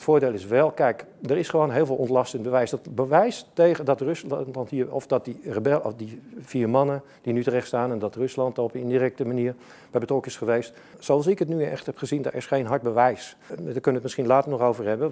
het 0.01 0.09
voordeel 0.09 0.33
is 0.33 0.45
wel, 0.45 0.71
kijk, 0.71 1.05
er 1.27 1.37
is 1.37 1.49
gewoon 1.49 1.71
heel 1.71 1.85
veel 1.85 1.95
ontlastend 1.95 2.43
bewijs. 2.43 2.69
Dat 2.69 2.95
bewijs 2.95 3.45
tegen 3.53 3.85
dat 3.85 4.01
Rusland 4.01 4.69
hier, 4.69 4.93
of 4.93 5.07
dat 5.07 5.25
die 5.25 5.39
rebel, 5.43 5.79
of 5.79 5.93
die 5.93 6.21
vier 6.39 6.69
mannen 6.69 7.01
die 7.21 7.33
nu 7.33 7.43
terecht 7.43 7.67
staan 7.67 7.91
en 7.91 7.99
dat 7.99 8.15
Rusland 8.15 8.59
op 8.59 8.75
indirecte 8.75 9.25
manier 9.25 9.55
bij 9.91 9.99
betrokken 9.99 10.31
is 10.31 10.37
geweest. 10.37 10.73
Zoals 10.99 11.27
ik 11.27 11.39
het 11.39 11.47
nu 11.47 11.63
echt 11.63 11.85
heb 11.85 11.97
gezien, 11.97 12.21
daar 12.21 12.35
is 12.35 12.45
geen 12.45 12.65
hard 12.65 12.81
bewijs. 12.81 13.35
Daar 13.47 13.57
kunnen 13.57 13.81
we 13.83 13.91
het 13.91 14.03
misschien 14.03 14.27
later 14.27 14.51
nog 14.51 14.61
over 14.61 14.85
hebben, 14.85 15.11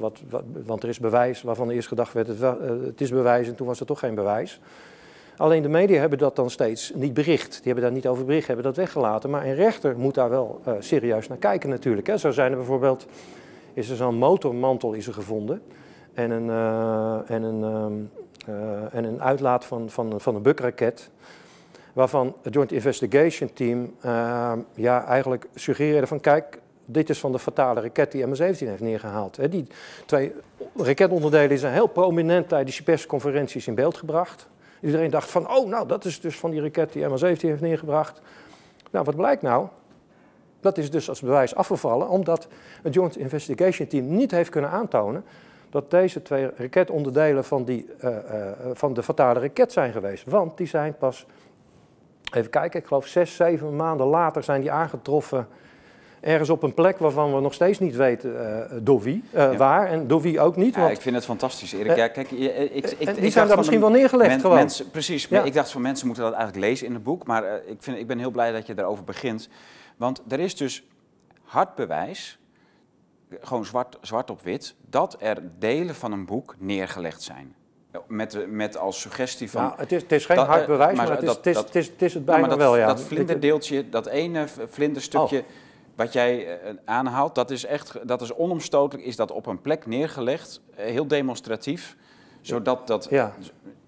want 0.66 0.84
er 0.84 0.90
is 0.90 1.00
bewijs 1.00 1.42
waarvan 1.42 1.70
eerst 1.70 1.88
gedacht 1.88 2.14
werd, 2.14 2.28
het, 2.28 2.42
uh, 2.42 2.54
het 2.86 3.02
is 3.02 3.10
bewijs 3.10 3.48
en 3.48 3.56
toen 3.56 3.68
was 3.68 3.80
er 3.80 3.86
toch 3.86 4.00
geen 4.00 4.16
bewijs. 4.16 4.60
Alleen 5.38 5.62
de 5.62 5.70
media 5.70 6.00
hebben 6.00 6.20
dat 6.20 6.36
dan 6.36 6.50
steeds 6.50 6.92
niet 6.96 7.14
bericht. 7.14 7.52
Die 7.52 7.62
hebben 7.64 7.84
daar 7.84 7.92
niet 7.92 8.08
over 8.08 8.26
bericht, 8.26 8.48
hebben 8.48 8.66
dat 8.66 8.76
weggelaten. 8.76 9.30
Maar 9.30 9.46
een 9.46 9.56
rechter 9.56 9.98
moet 9.98 10.14
daar 10.14 10.30
wel 10.30 10.62
uh, 10.68 10.74
serieus 10.80 11.28
naar 11.28 11.38
kijken 11.38 11.70
natuurlijk. 11.70 12.08
Hè. 12.08 12.18
Zo 12.18 12.32
zijn 12.32 12.52
er 12.52 12.58
bijvoorbeeld 12.58 13.06
is 13.80 13.90
er 13.90 13.96
zo'n 13.96 14.16
motormantel 14.16 14.94
is 14.94 15.08
er 15.08 15.14
gevonden. 15.14 15.62
En 16.14 16.32
een, 16.32 16.48
uh, 16.48 17.30
en 17.30 17.44
een, 17.44 18.10
uh, 18.50 18.94
en 18.94 19.04
een 19.04 19.22
uitlaat 19.22 19.66
van, 19.66 19.90
van, 19.90 20.22
van 20.22 20.36
een 20.36 20.42
bukraket. 20.42 21.10
Waarvan 21.94 22.36
het 22.42 22.54
Joint 22.54 22.72
Investigation 22.72 23.54
Team 23.54 23.96
uh, 24.06 24.52
ja, 24.74 25.06
eigenlijk 25.06 25.48
suggereerde 25.56 26.08
van 26.08 26.20
kijk, 26.20 26.60
dit 26.86 27.10
is 27.10 27.20
van 27.20 27.32
de 27.32 27.40
fatale 27.40 27.82
raket 27.82 28.12
die 28.12 28.26
MH17 28.26 28.58
heeft 28.58 28.82
neergehaald. 28.82 29.52
Die 29.52 29.68
twee 30.06 30.34
raketonderdelen 30.76 31.58
zijn 31.58 31.74
heel 31.74 31.88
prominent 31.88 32.50
tijdens 32.50 32.76
die 32.76 32.86
persconferenties 32.86 33.68
in 33.68 33.76
beeld 33.76 33.98
gebracht. 33.98 34.48
Iedereen 34.82 35.10
dacht 35.10 35.30
van, 35.30 35.50
oh 35.50 35.70
nou, 35.70 35.88
dat 35.88 36.06
is 36.06 36.22
dus 36.22 36.38
van 36.38 36.52
die 36.52 36.62
raket 36.62 36.94
die 36.94 37.06
MH17 37.08 37.40
heeft 37.40 37.62
neergebracht. 37.62 38.22
Nou, 38.92 39.06
wat 39.06 39.16
blijkt 39.16 39.42
nou? 39.42 39.68
Dat 40.60 40.78
is 40.78 40.92
dus 40.92 41.10
als 41.10 41.22
bewijs 41.22 41.56
afgevallen, 41.56 42.10
omdat 42.10 42.48
het 42.84 42.94
Joint 42.94 43.18
Investigation 43.18 43.88
Team 43.88 44.16
niet 44.16 44.32
heeft 44.32 44.50
kunnen 44.50 44.70
aantonen 44.70 45.24
dat 45.70 45.92
deze 45.92 46.22
twee 46.22 46.50
raketonderdelen 46.56 47.46
van, 47.46 47.64
die, 47.64 47.90
uh, 48.04 48.10
uh, 48.10 48.18
van 48.74 48.94
de 48.94 49.04
fatale 49.04 49.40
raket 49.40 49.72
zijn 49.72 49.92
geweest. 49.92 50.24
Want 50.30 50.58
die 50.58 50.68
zijn 50.68 50.96
pas, 50.98 51.26
even 52.34 52.50
kijken, 52.50 52.80
ik 52.80 52.86
geloof 52.86 53.08
zes, 53.08 53.36
zeven 53.36 53.76
maanden 53.76 54.08
later 54.08 54.44
zijn 54.44 54.62
die 54.62 54.72
aangetroffen 54.72 55.48
ergens 56.20 56.50
op 56.50 56.64
een 56.64 56.74
plek 56.74 56.98
waarvan 56.98 57.36
we 57.36 57.42
nog 57.42 57.54
steeds 57.54 57.80
niet 57.80 57.96
weten 57.96 58.32
uh, 58.32 58.78
door 58.82 59.02
wie, 59.02 59.24
uh, 59.36 59.58
waar 59.58 59.88
en 59.88 60.08
door 60.08 60.22
wie 60.22 60.40
ook 60.40 60.56
niet. 60.56 60.76
Ja, 60.76 60.82
want, 60.82 60.94
ik 60.94 61.02
vind 61.02 61.16
het 61.16 61.26
fantastisch, 61.26 61.74
Erik. 61.74 61.96
Ja, 61.96 62.08
kijk, 62.08 62.32
ik, 62.32 62.72
ik, 62.72 62.96
ik, 62.98 63.16
die 63.16 63.32
zijn 63.32 63.48
daar 63.48 63.58
misschien 63.58 63.80
wel 63.80 63.90
neergelegd 63.90 64.30
men, 64.30 64.40
gewoon. 64.40 64.56
Mensen, 64.56 64.90
precies, 64.90 65.28
ik 65.28 65.54
dacht 65.54 65.72
van 65.72 65.82
mensen 65.82 66.06
moeten 66.06 66.24
dat 66.24 66.34
eigenlijk 66.34 66.66
lezen 66.66 66.88
in 66.88 66.94
het 66.94 67.04
boek. 67.04 67.28
Maar 67.28 67.44
uh, 67.44 67.52
ik, 67.66 67.78
vind, 67.80 67.98
ik 67.98 68.08
ben 68.08 68.20
heel 68.20 68.32
blij 68.32 68.52
dat 68.52 68.68
je 68.68 68.74
daarover 68.74 69.04
begint. 69.04 69.50
Want 70.00 70.22
er 70.28 70.40
is 70.40 70.56
dus 70.56 70.88
hard 71.44 71.76
bewijs, 71.76 72.40
gewoon 73.42 73.66
zwart, 73.66 73.98
zwart 74.02 74.30
op 74.30 74.42
wit, 74.42 74.76
dat 74.90 75.16
er 75.20 75.52
delen 75.60 75.96
van 75.96 76.12
een 76.12 76.26
boek 76.26 76.56
neergelegd 76.58 77.22
zijn. 77.22 77.56
Met, 78.08 78.52
met 78.52 78.78
als 78.78 79.02
suggestie 79.02 79.50
van... 79.50 79.64
Nou, 79.64 79.78
het, 79.78 79.92
is, 79.92 80.02
het 80.02 80.12
is 80.12 80.26
geen 80.26 80.36
dat, 80.36 80.48
hard 80.48 80.68
bewijs, 80.68 80.98
maar, 80.98 81.08
maar 81.08 81.16
het, 81.16 81.24
is, 81.24 81.28
dat, 81.28 81.38
het, 81.38 81.46
is, 81.46 81.58
het, 81.58 81.76
is, 81.76 81.88
het 81.88 82.02
is 82.02 82.14
het 82.14 82.26
bijna 82.26 82.48
dat, 82.48 82.58
wel, 82.58 82.78
ja. 82.78 82.88
Dat 82.88 83.02
vlinderdeeltje, 83.02 83.90
dat 83.90 84.06
ene 84.06 84.48
vlinderstukje... 84.48 85.40
Oh 85.40 85.46
wat 85.96 86.14
jij 86.14 86.60
aanhaalt, 86.86 87.36
dat 87.36 87.52
is 87.52 87.66
echt, 87.66 88.08
dat 88.08 88.22
is 88.22 88.34
onomstotelijk, 88.34 89.08
is 89.08 89.16
dat 89.16 89.32
op 89.32 89.46
een 89.46 89.62
plek 89.62 89.86
neergelegd, 89.86 90.62
heel 90.76 91.08
demonstratief, 91.08 91.96
zodat 92.42 92.88
dat... 92.88 93.08
Ja. 93.10 93.36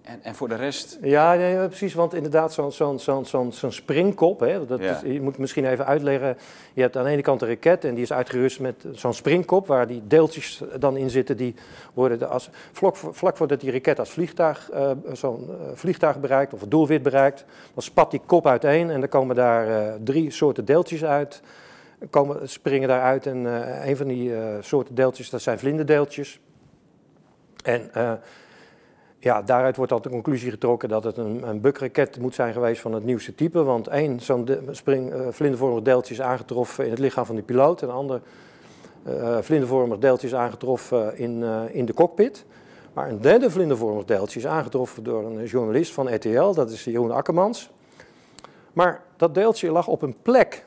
En, 0.01 0.19
en 0.23 0.35
voor 0.35 0.47
de 0.47 0.55
rest... 0.55 0.97
Ja, 1.01 1.33
nee, 1.33 1.67
precies, 1.67 1.93
want 1.93 2.13
inderdaad 2.13 2.53
zo'n 2.53 2.71
zo'n 2.71 2.99
zo'n 2.99 3.25
zo'n 3.25 3.53
zo'n 3.53 3.71
springkop, 3.71 4.39
hè, 4.39 4.65
dat 4.65 4.79
ja. 4.79 4.95
is, 4.95 5.13
je 5.13 5.21
moet 5.21 5.37
misschien 5.37 5.65
even 5.65 5.85
uitleggen, 5.85 6.37
je 6.73 6.81
hebt 6.81 6.97
aan 6.97 7.03
de 7.03 7.09
ene 7.09 7.21
kant 7.21 7.41
een 7.41 7.47
raket 7.47 7.85
en 7.85 7.93
die 7.93 8.03
is 8.03 8.13
uitgerust 8.13 8.59
met 8.59 8.85
zo'n 8.91 9.13
springkop, 9.13 9.67
waar 9.67 9.87
die 9.87 10.01
deeltjes 10.07 10.61
dan 10.79 10.97
in 10.97 11.09
zitten, 11.09 11.37
die 11.37 11.55
worden 11.93 12.29
als, 12.29 12.49
vlak, 12.71 12.95
vlak 12.95 13.37
voordat 13.37 13.59
die 13.59 13.71
raket 13.71 13.99
als 13.99 14.09
vliegtuig, 14.09 14.69
uh, 14.73 14.91
zo'n 15.13 15.47
uh, 15.49 15.55
vliegtuig 15.73 16.19
bereikt, 16.19 16.53
of 16.53 16.61
het 16.61 16.71
doelwit 16.71 17.03
bereikt, 17.03 17.45
dan 17.73 17.83
spat 17.83 18.11
die 18.11 18.21
kop 18.25 18.47
uiteen 18.47 18.89
en 18.89 18.99
dan 18.99 19.09
komen 19.09 19.35
daar 19.35 19.67
uh, 19.67 19.93
drie 20.03 20.31
soorten 20.31 20.65
deeltjes 20.65 21.03
uit 21.03 21.41
komen, 22.09 22.49
springen 22.49 22.87
daaruit. 22.87 23.25
En 23.25 23.37
uh, 23.37 23.85
een 23.85 23.97
van 23.97 24.07
die 24.07 24.33
soorten 24.59 24.95
deeltjes, 24.95 25.29
dat 25.29 25.41
zijn 25.41 25.59
vlinderdeeltjes. 25.59 26.39
En 27.63 27.91
ja, 29.21 29.41
daaruit 29.41 29.75
wordt 29.75 29.91
al 29.91 30.01
de 30.01 30.09
conclusie 30.09 30.51
getrokken 30.51 30.89
dat 30.89 31.03
het 31.03 31.17
een, 31.17 31.47
een 31.47 31.73
moet 32.19 32.35
zijn 32.35 32.53
geweest 32.53 32.81
van 32.81 32.93
het 32.93 33.03
nieuwste 33.03 33.35
type. 33.35 33.63
Want 33.63 33.87
één 33.87 34.19
zo'n 34.19 34.49
spring, 34.71 35.13
vlindervormig 35.29 35.83
deeltje 35.83 36.13
is 36.13 36.21
aangetroffen 36.21 36.83
in 36.83 36.89
het 36.89 36.99
lichaam 36.99 37.25
van 37.25 37.35
de 37.35 37.41
piloot. 37.41 37.81
En 37.81 37.89
een 37.89 37.93
ander 37.93 38.21
vlindervormig 39.41 39.97
deeltje 39.97 40.27
is 40.27 40.35
aangetroffen 40.35 41.17
in, 41.17 41.43
in 41.71 41.85
de 41.85 41.93
cockpit. 41.93 42.45
Maar 42.93 43.09
een 43.09 43.21
derde 43.21 43.51
vlindervormig 43.51 44.05
deeltje 44.05 44.39
is 44.39 44.47
aangetroffen 44.47 45.03
door 45.03 45.25
een 45.25 45.45
journalist 45.45 45.93
van 45.93 46.15
RTL, 46.15 46.53
dat 46.53 46.71
is 46.71 46.83
Jeroen 46.83 47.11
Akkermans. 47.11 47.69
Maar 48.73 49.03
dat 49.17 49.35
deeltje 49.35 49.71
lag 49.71 49.87
op 49.87 50.01
een 50.01 50.15
plek 50.21 50.65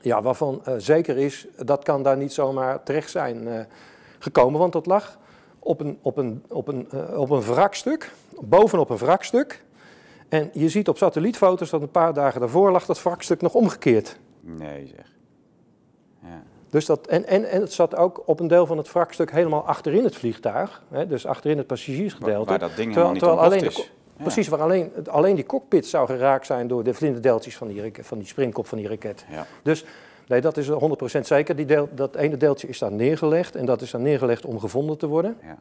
ja, 0.00 0.22
waarvan 0.22 0.62
uh, 0.68 0.74
zeker 0.78 1.16
is, 1.16 1.46
dat 1.56 1.82
kan 1.82 2.02
daar 2.02 2.16
niet 2.16 2.32
zomaar 2.32 2.82
terecht 2.82 3.10
zijn 3.10 3.46
uh, 3.46 3.60
gekomen, 4.18 4.60
want 4.60 4.72
dat 4.72 4.86
lag 4.86 5.18
op 5.60 5.80
een, 5.80 5.98
op, 6.02 6.16
een, 6.16 6.44
op, 6.48 6.68
een, 6.68 6.88
uh, 6.94 7.18
op 7.18 7.30
een 7.30 7.42
wrakstuk, 7.42 8.12
bovenop 8.40 8.90
een 8.90 8.96
wrakstuk. 8.96 9.64
En 10.28 10.50
je 10.52 10.68
ziet 10.68 10.88
op 10.88 10.96
satellietfoto's 10.96 11.70
dat 11.70 11.82
een 11.82 11.90
paar 11.90 12.14
dagen 12.14 12.40
daarvoor 12.40 12.70
lag 12.70 12.86
dat 12.86 13.02
wrakstuk 13.02 13.40
nog 13.40 13.54
omgekeerd. 13.54 14.18
Nee 14.40 14.86
zeg. 14.86 15.12
Ja. 16.22 16.42
Dus 16.68 16.86
dat, 16.86 17.06
en, 17.06 17.26
en, 17.26 17.50
en 17.50 17.60
het 17.60 17.72
zat 17.72 17.96
ook 17.96 18.22
op 18.26 18.40
een 18.40 18.48
deel 18.48 18.66
van 18.66 18.76
het 18.76 18.92
wrakstuk 18.92 19.30
helemaal 19.30 19.66
achterin 19.66 20.04
het 20.04 20.16
vliegtuig, 20.16 20.82
hè, 20.88 21.06
dus 21.06 21.26
achterin 21.26 21.58
het 21.58 21.66
passagiersgedeelte. 21.66 22.50
Waar, 22.50 22.58
waar 22.58 22.68
dat 22.68 22.76
ding 22.76 22.92
terwijl, 22.92 23.14
helemaal 23.14 23.44
niet 23.44 23.54
alleen 23.54 23.64
is. 23.64 23.76
Ja. 23.76 24.26
Precies, 24.26 24.48
waar 24.48 24.60
alleen, 24.60 24.92
alleen 25.08 25.34
die 25.34 25.46
cockpit 25.46 25.86
zou 25.86 26.06
geraakt 26.06 26.46
zijn 26.46 26.68
door 26.68 26.84
de 26.84 26.94
vlinderdeeltjes 26.94 27.56
van 27.56 27.68
die, 27.68 27.92
van 28.00 28.18
die 28.18 28.26
springkop 28.26 28.66
van 28.66 28.78
die 28.78 28.88
raket. 28.88 29.24
Ja. 29.30 29.46
Dus 29.62 29.84
nee, 30.30 30.40
dat 30.40 30.56
is 30.56 30.70
100% 30.70 30.72
zeker. 31.20 31.56
Die 31.56 31.66
deel, 31.66 31.88
dat 31.92 32.16
ene 32.16 32.36
deeltje 32.36 32.68
is 32.68 32.78
daar 32.78 32.92
neergelegd 32.92 33.56
en 33.56 33.64
dat 33.64 33.82
is 33.82 33.90
daar 33.90 34.00
neergelegd 34.00 34.44
om 34.44 34.60
gevonden 34.60 34.98
te 34.98 35.06
worden. 35.06 35.36
Ja. 35.42 35.58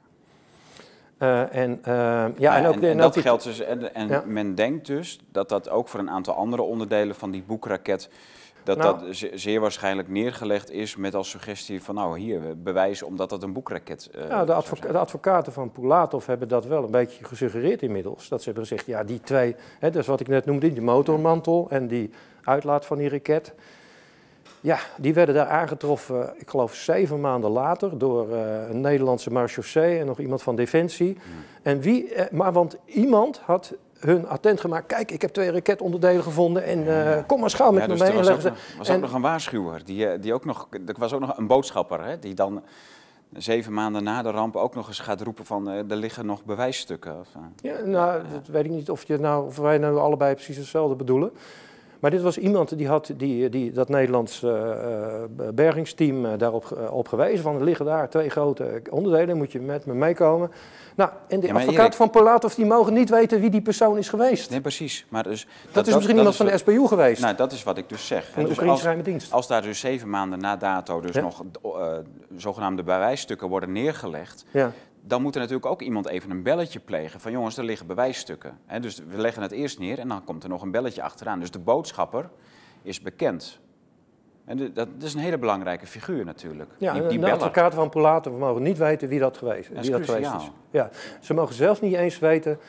Uh, 1.21 1.55
en, 1.55 1.79
uh, 1.87 2.25
ja, 2.37 2.57
en, 2.57 2.65
ook, 2.65 2.75
en, 2.75 2.83
en 2.83 2.97
dat 2.97 3.13
die... 3.13 3.23
geldt 3.23 3.43
dus, 3.43 3.59
en, 3.59 3.93
en 3.93 4.07
ja. 4.07 4.23
men 4.25 4.55
denkt 4.55 4.85
dus 4.85 5.19
dat 5.31 5.49
dat 5.49 5.69
ook 5.69 5.87
voor 5.87 5.99
een 5.99 6.09
aantal 6.09 6.33
andere 6.33 6.61
onderdelen 6.61 7.15
van 7.15 7.31
die 7.31 7.43
boekraket 7.47 8.09
dat 8.63 8.77
nou, 8.77 9.05
dat 9.05 9.17
zeer 9.33 9.59
waarschijnlijk 9.59 10.07
neergelegd 10.07 10.71
is 10.71 10.95
met 10.95 11.15
als 11.15 11.29
suggestie 11.29 11.83
van 11.83 11.95
nou 11.95 12.19
hier 12.19 12.41
bewijzen 12.57 13.07
omdat 13.07 13.29
dat 13.29 13.43
een 13.43 13.53
boekraket 13.53 14.09
uh, 14.15 14.27
ja, 14.27 14.45
de, 14.45 14.53
advoca 14.53 14.91
de, 14.91 14.97
advocaten 14.97 15.53
van 15.53 15.71
Pulatov 15.71 16.25
hebben 16.25 16.47
dat 16.47 16.65
wel 16.65 16.83
een 16.83 16.91
beetje 16.91 17.23
gesuggereerd 17.23 17.81
inmiddels. 17.81 18.27
Dat 18.27 18.39
ze 18.39 18.45
hebben 18.45 18.67
gezegd, 18.67 18.85
ja 18.85 19.03
die 19.03 19.19
twee, 19.21 19.55
hè, 19.79 19.89
dat 19.89 20.01
is 20.01 20.07
wat 20.07 20.19
ik 20.19 20.27
net 20.27 20.45
noemde, 20.45 20.73
die 20.73 20.81
motormantel 20.81 21.67
en 21.69 21.87
die 21.87 22.11
uitlaat 22.43 22.85
van 22.85 22.97
die 22.97 23.09
raket. 23.09 23.53
Ja, 24.61 24.79
die 24.97 25.13
werden 25.13 25.35
daar 25.35 25.47
aangetroffen, 25.47 26.33
ik 26.37 26.49
geloof 26.49 26.75
zeven 26.75 27.19
maanden 27.19 27.49
later, 27.49 27.97
door 27.97 28.29
uh, 28.29 28.69
een 28.69 28.81
Nederlandse 28.81 29.31
marechaussee 29.31 29.99
en 29.99 30.05
nog 30.05 30.19
iemand 30.19 30.43
van 30.43 30.55
Defensie. 30.55 31.17
Hmm. 31.23 31.33
En 31.61 31.79
wie, 31.79 32.15
uh, 32.15 32.21
maar 32.31 32.53
want 32.53 32.77
iemand 32.85 33.41
had 33.45 33.73
hun 33.99 34.27
attent 34.27 34.59
gemaakt. 34.59 34.85
Kijk, 34.85 35.11
ik 35.11 35.21
heb 35.21 35.31
twee 35.31 35.51
raketonderdelen 35.51 36.23
gevonden 36.23 36.63
en 36.63 36.79
uh, 36.79 37.17
kom 37.27 37.39
maar 37.39 37.49
schouw 37.49 37.71
met 37.71 37.81
ja, 37.81 37.87
me 37.87 37.93
dus 37.93 38.01
mee. 38.01 38.09
Er 38.09 38.17
was, 38.17 38.27
en 38.27 38.35
ook, 38.35 38.43
nog, 38.43 38.77
was 38.77 38.89
en, 38.89 38.95
ook 38.95 39.01
nog 39.01 39.13
een 39.13 39.21
waarschuwer. 39.21 39.85
Die, 39.85 40.19
die 40.19 40.33
ook 40.33 40.45
nog, 40.45 40.67
er 40.85 40.95
was 40.97 41.13
ook 41.13 41.19
nog 41.19 41.37
een 41.37 41.47
boodschapper 41.47 42.03
hè, 42.03 42.19
die 42.19 42.33
dan 42.33 42.63
zeven 43.33 43.73
maanden 43.73 44.03
na 44.03 44.21
de 44.21 44.31
ramp 44.31 44.55
ook 44.55 44.75
nog 44.75 44.87
eens 44.87 44.99
gaat 44.99 45.21
roepen 45.21 45.45
van 45.45 45.67
er 45.67 45.95
liggen 45.95 46.25
nog 46.25 46.45
bewijsstukken. 46.45 47.19
Of. 47.19 47.27
Ja, 47.61 47.79
nou, 47.85 48.21
dat 48.31 48.47
weet 48.47 48.65
ik 48.65 48.71
niet 48.71 48.89
of, 48.89 49.03
je 49.03 49.17
nou, 49.17 49.45
of 49.45 49.57
wij 49.57 49.77
nou 49.77 49.97
allebei 49.97 50.33
precies 50.33 50.57
hetzelfde 50.57 50.95
bedoelen. 50.95 51.31
Maar 51.99 52.11
dit 52.11 52.21
was 52.21 52.37
iemand 52.37 52.77
die 52.77 52.87
had 52.87 53.11
die, 53.17 53.49
die, 53.49 53.71
dat 53.71 53.89
Nederlands 53.89 54.43
uh, 54.43 55.23
bergingsteam 55.53 56.25
uh, 56.25 56.31
daarop 56.37 56.89
op 56.91 57.07
gewezen. 57.07 57.43
Van 57.43 57.55
er 57.55 57.63
liggen 57.63 57.85
daar 57.85 58.09
twee 58.09 58.29
grote 58.29 58.81
onderdelen, 58.89 59.37
moet 59.37 59.51
je 59.51 59.59
met 59.59 59.85
me 59.85 59.93
meekomen. 59.93 60.51
Nou, 60.95 61.11
en 61.27 61.39
de 61.39 61.47
ja, 61.47 61.53
advocaat 61.53 61.79
Erik... 61.79 61.93
van 61.93 62.09
Polatov 62.09 62.53
die 62.53 62.65
mogen 62.65 62.93
niet 62.93 63.09
weten 63.09 63.41
wie 63.41 63.49
die 63.49 63.61
persoon 63.61 63.97
is 63.97 64.09
geweest. 64.09 64.49
Nee, 64.49 64.61
precies. 64.61 65.05
Maar 65.09 65.23
dus, 65.23 65.45
dat, 65.45 65.73
dat 65.73 65.87
is 65.87 65.93
misschien 65.93 66.15
dat 66.15 66.25
iemand 66.25 66.49
is 66.49 66.61
van 66.61 66.73
de 66.73 66.81
SPU 66.81 66.87
geweest. 66.87 67.21
Nou, 67.21 67.35
dat 67.35 67.51
is 67.51 67.63
wat 67.63 67.77
ik 67.77 67.89
dus 67.89 68.07
zeg. 68.07 68.29
Van 68.33 68.43
de 68.43 68.83
dus 68.83 69.03
dienst. 69.03 69.31
Als 69.31 69.47
daar 69.47 69.61
dus 69.61 69.79
zeven 69.79 70.09
maanden 70.09 70.39
na 70.39 70.55
dato 70.55 70.99
dus 71.01 71.15
ja? 71.15 71.21
nog 71.21 71.43
zogenaamde 72.37 72.83
bewijsstukken 72.83 73.47
worden 73.49 73.71
neergelegd... 73.71 74.45
Ja 74.51 74.71
dan 75.01 75.21
moet 75.21 75.35
er 75.35 75.39
natuurlijk 75.39 75.67
ook 75.67 75.81
iemand 75.81 76.07
even 76.07 76.29
een 76.31 76.43
belletje 76.43 76.79
plegen 76.79 77.19
van 77.19 77.31
jongens, 77.31 77.57
er 77.57 77.63
liggen 77.63 77.87
bewijsstukken. 77.87 78.59
He, 78.65 78.79
dus 78.79 79.01
we 79.07 79.17
leggen 79.17 79.41
het 79.41 79.51
eerst 79.51 79.79
neer 79.79 79.99
en 79.99 80.07
dan 80.07 80.23
komt 80.23 80.43
er 80.43 80.49
nog 80.49 80.61
een 80.61 80.71
belletje 80.71 81.01
achteraan. 81.01 81.39
Dus 81.39 81.51
de 81.51 81.59
boodschapper 81.59 82.29
is 82.81 83.01
bekend. 83.01 83.59
En 84.45 84.57
de, 84.57 84.71
dat, 84.71 84.87
dat, 84.93 85.03
is 85.03 85.13
een 85.13 85.19
hele 85.19 85.37
belangrijke 85.37 85.87
figuur 85.87 86.25
natuurlijk. 86.25 86.71
Ja, 86.77 86.93
die, 86.93 87.07
die 87.07 87.19
de 87.19 87.31
advocaten 87.31 87.77
van 87.77 87.89
Polaten 87.89 88.37
mogen 88.37 88.63
niet 88.63 88.77
weten 88.77 89.07
wie 89.07 89.19
dat 89.19 89.37
geweest, 89.37 89.75
dat 89.75 89.81
wie 89.81 89.91
dat 89.91 90.05
geweest 90.05 90.33
is. 90.33 90.51
Ja, 90.69 90.89
ze 91.19 91.33
mogen 91.33 91.55
zelfs 91.55 91.81
niet 91.81 91.93
eens 91.93 92.19
weten 92.19 92.59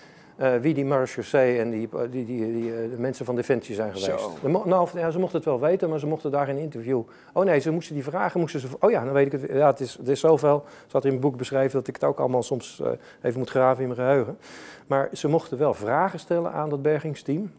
uh, 0.40 0.56
wie 0.56 0.74
die 0.74 0.84
marechaussee 0.84 1.58
en 1.58 1.70
die, 1.70 1.88
die, 2.10 2.24
die, 2.24 2.52
die 2.52 2.70
uh, 2.70 2.90
de 2.90 2.98
mensen 2.98 3.24
van 3.24 3.36
Defensie 3.36 3.74
zijn 3.74 3.96
geweest. 3.96 4.42
Mo 4.42 4.62
nou, 4.64 4.88
ja, 4.94 5.10
ze 5.10 5.18
mochten 5.18 5.36
het 5.36 5.46
wel 5.46 5.60
weten, 5.60 5.88
maar 5.88 5.98
ze 5.98 6.06
mochten 6.06 6.30
daar 6.30 6.46
geen 6.46 6.58
interview. 6.58 7.02
Oh 7.32 7.44
nee, 7.44 7.58
ze 7.58 7.70
moesten 7.70 7.94
die 7.94 8.04
vragen, 8.04 8.40
moesten 8.40 8.60
ze. 8.60 8.66
Oh 8.80 8.90
ja, 8.90 9.04
dan 9.04 9.12
weet 9.12 9.26
ik 9.26 9.32
het. 9.32 9.50
Ja, 9.50 9.66
het 9.66 9.80
is, 9.80 9.96
het 9.96 10.08
is 10.08 10.20
zoveel. 10.20 10.64
Zat 10.86 11.04
in 11.04 11.10
mijn 11.10 11.20
boek 11.20 11.36
beschreven 11.36 11.78
dat 11.78 11.88
ik 11.88 11.94
het 11.94 12.04
ook 12.04 12.18
allemaal 12.18 12.42
soms 12.42 12.80
uh, 12.82 12.88
even 13.22 13.38
moet 13.38 13.50
graven 13.50 13.82
in 13.82 13.88
mijn 13.88 14.00
geheugen. 14.00 14.38
Maar 14.86 15.08
ze 15.12 15.28
mochten 15.28 15.58
wel 15.58 15.74
vragen 15.74 16.18
stellen 16.18 16.52
aan 16.52 16.68
dat 16.68 16.82
bergingsteam. 16.82 17.50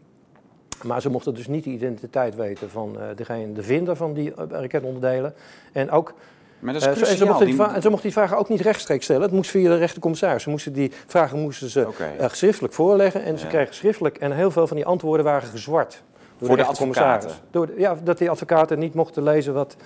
Maar 0.82 1.00
ze 1.00 1.10
mochten 1.10 1.34
dus 1.34 1.46
niet 1.46 1.64
de 1.64 1.70
identiteit 1.70 2.34
weten 2.34 2.70
van 2.70 2.96
degene, 3.14 3.52
de 3.52 3.62
vinder 3.62 3.96
van 3.96 4.12
die 4.12 4.32
raketonderdelen. 4.34 5.34
En 5.72 5.90
ook 5.90 6.14
maar 6.62 6.72
dat 6.72 6.82
is 6.82 7.02
uh, 7.02 7.10
en, 7.10 7.16
ze 7.16 7.24
mochten 7.24 7.46
die, 7.46 7.56
die... 7.56 7.64
en 7.64 7.82
ze 7.82 7.88
mochten 7.88 8.08
die 8.08 8.12
vragen 8.12 8.38
ook 8.38 8.48
niet 8.48 8.60
rechtstreeks 8.60 9.04
stellen. 9.04 9.22
Het 9.22 9.32
moest 9.32 9.50
via 9.50 9.68
de 9.68 9.76
rechtercommissaris. 9.76 10.42
Ze 10.42 10.50
moesten 10.50 10.72
die 10.72 10.92
vragen 11.06 11.38
moesten 11.38 11.70
ze 11.70 11.86
okay. 11.88 12.16
uh, 12.20 12.28
schriftelijk 12.28 12.74
voorleggen. 12.74 13.24
En 13.24 13.38
ze 13.38 13.46
kregen 13.46 13.74
schriftelijk. 13.74 14.16
En 14.16 14.32
heel 14.32 14.50
veel 14.50 14.66
van 14.66 14.76
die 14.76 14.86
antwoorden 14.86 15.24
waren 15.24 15.48
gezwart. 15.48 16.02
Door 16.38 16.48
Voor 16.48 16.56
de, 16.56 16.62
de 16.62 16.68
advocaten? 16.68 17.30
Door 17.50 17.66
de, 17.66 17.74
ja, 17.76 17.96
dat 18.04 18.18
die 18.18 18.30
advocaten 18.30 18.78
niet 18.78 18.94
mochten 18.94 19.22
lezen 19.22 19.54
wat... 19.54 19.76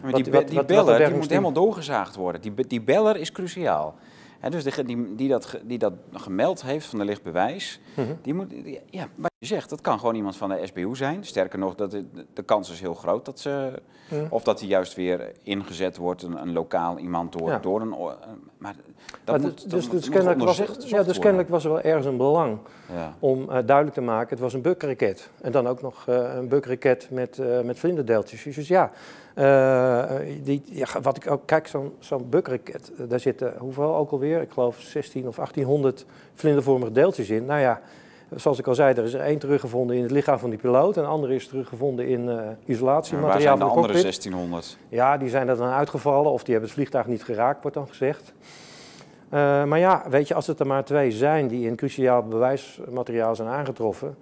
Maar 0.00 0.12
die, 0.12 0.32
wat, 0.32 0.48
die 0.48 0.56
wat, 0.56 0.66
beller 0.66 0.98
wat 0.98 1.06
die 1.06 1.16
moet 1.16 1.28
helemaal 1.28 1.52
doorgezaagd 1.52 2.16
worden. 2.16 2.40
Die, 2.40 2.66
die 2.66 2.80
beller 2.80 3.16
is 3.16 3.32
cruciaal. 3.32 3.94
He, 4.44 4.50
dus 4.50 4.64
die, 4.64 5.14
die, 5.14 5.28
dat, 5.28 5.60
die 5.62 5.78
dat 5.78 5.92
gemeld 6.12 6.62
heeft 6.62 6.86
van 6.86 6.98
de 6.98 7.04
licht 7.04 7.22
bewijs, 7.22 7.80
mm 7.96 8.04
-hmm. 8.04 8.18
die 8.22 8.34
moet, 8.34 8.50
die, 8.50 8.80
ja, 8.90 9.08
wat 9.14 9.30
je 9.38 9.46
zegt, 9.46 9.70
dat 9.70 9.80
kan 9.80 9.98
gewoon 9.98 10.14
iemand 10.14 10.36
van 10.36 10.48
de 10.48 10.66
SBU 10.66 10.94
zijn. 10.94 11.24
Sterker 11.24 11.58
nog, 11.58 11.74
dat 11.74 11.90
de, 11.90 12.04
de 12.34 12.42
kans 12.42 12.70
is 12.70 12.80
heel 12.80 12.94
groot 12.94 13.24
dat 13.24 13.40
ze, 13.40 13.82
mm. 14.08 14.26
of 14.30 14.42
dat 14.42 14.60
hij 14.60 14.68
juist 14.68 14.94
weer 14.94 15.32
ingezet 15.42 15.96
wordt, 15.96 16.22
een, 16.22 16.40
een 16.40 16.52
lokaal 16.52 16.98
iemand 16.98 17.32
door, 17.38 17.48
ja. 17.48 17.58
door 17.58 17.80
een, 17.80 17.94
maar 18.58 18.74
dat 19.24 19.36
maar 19.36 19.40
moet, 19.40 19.62
dus, 19.62 19.62
dat 19.62 19.70
dus, 19.70 19.90
moet, 19.90 20.08
kennelijk 20.08 20.38
moet 20.38 20.56
was, 20.56 20.88
ja, 20.88 21.02
dus 21.02 21.18
kennelijk 21.18 21.48
was 21.48 21.64
er 21.64 21.70
wel 21.70 21.80
ergens 21.80 22.06
een 22.06 22.16
belang 22.16 22.58
ja. 22.92 23.14
om 23.18 23.40
uh, 23.42 23.46
duidelijk 23.48 23.94
te 23.94 24.00
maken, 24.00 24.28
het 24.28 24.40
was 24.40 24.54
een 24.54 24.62
bukraket. 24.62 25.30
En 25.40 25.52
dan 25.52 25.66
ook 25.66 25.82
nog 25.82 26.06
uh, 26.08 26.34
een 26.34 26.48
bukraket 26.48 27.08
met, 27.10 27.38
uh, 27.38 27.60
met 27.60 27.78
vlinderdeeltjes. 27.78 28.42
Dus 28.42 28.68
ja, 28.68 28.90
die, 30.42 30.62
ja, 30.64 30.86
wat 31.02 31.16
ik 31.16 31.30
ook 31.30 31.42
kijk, 31.46 31.66
zo'n 31.66 31.92
zo'n 31.98 32.28
bukraket, 32.28 32.92
daar 33.08 33.20
zitten 33.20 33.54
hoeveel 33.58 33.94
ook 33.94 34.10
alweer? 34.10 34.40
Ik 34.40 34.50
geloof 34.50 34.80
16 34.80 35.28
of 35.28 35.36
1800 35.36 36.04
vlindervormige 36.34 36.92
deeltjes 36.92 37.30
in. 37.30 37.44
Nou 37.44 37.60
ja, 37.60 37.80
zoals 38.36 38.58
ik 38.58 38.66
al 38.66 38.74
zei, 38.74 38.94
er 38.94 39.04
is 39.04 39.14
er 39.14 39.20
één 39.20 39.38
teruggevonden 39.38 39.96
in 39.96 40.02
het 40.02 40.10
lichaam 40.10 40.38
van 40.38 40.50
die 40.50 40.58
piloot. 40.58 40.96
En 40.96 41.02
de 41.02 41.08
andere 41.08 41.34
is 41.34 41.48
teruggevonden 41.48 42.08
in 42.08 42.26
uh, 42.26 42.40
isolatiemateriaal 42.64 43.40
ja, 43.40 43.48
waar 43.48 43.58
zijn 43.58 43.58
de, 43.58 43.64
de 43.64 43.80
andere 43.80 44.02
1600? 44.02 44.78
Ja, 44.88 45.16
die 45.16 45.28
zijn 45.28 45.48
er 45.48 45.56
dan 45.56 45.68
uitgevallen 45.68 46.32
of 46.32 46.42
die 46.42 46.52
hebben 46.52 46.70
het 46.70 46.78
vliegtuig 46.78 47.06
niet 47.06 47.24
geraakt, 47.24 47.62
wordt 47.62 47.76
dan 47.76 47.88
gezegd. 47.88 48.32
Uh, 49.34 49.64
maar 49.64 49.78
ja, 49.78 50.02
weet 50.08 50.28
je, 50.28 50.34
als 50.34 50.46
het 50.46 50.60
er 50.60 50.66
maar 50.66 50.84
twee 50.84 51.10
zijn 51.10 51.48
die 51.48 51.66
in 51.66 51.76
cruciaal 51.76 52.22
bewijsmateriaal 52.22 53.36
zijn 53.36 53.48
aangetroffen, 53.48 54.16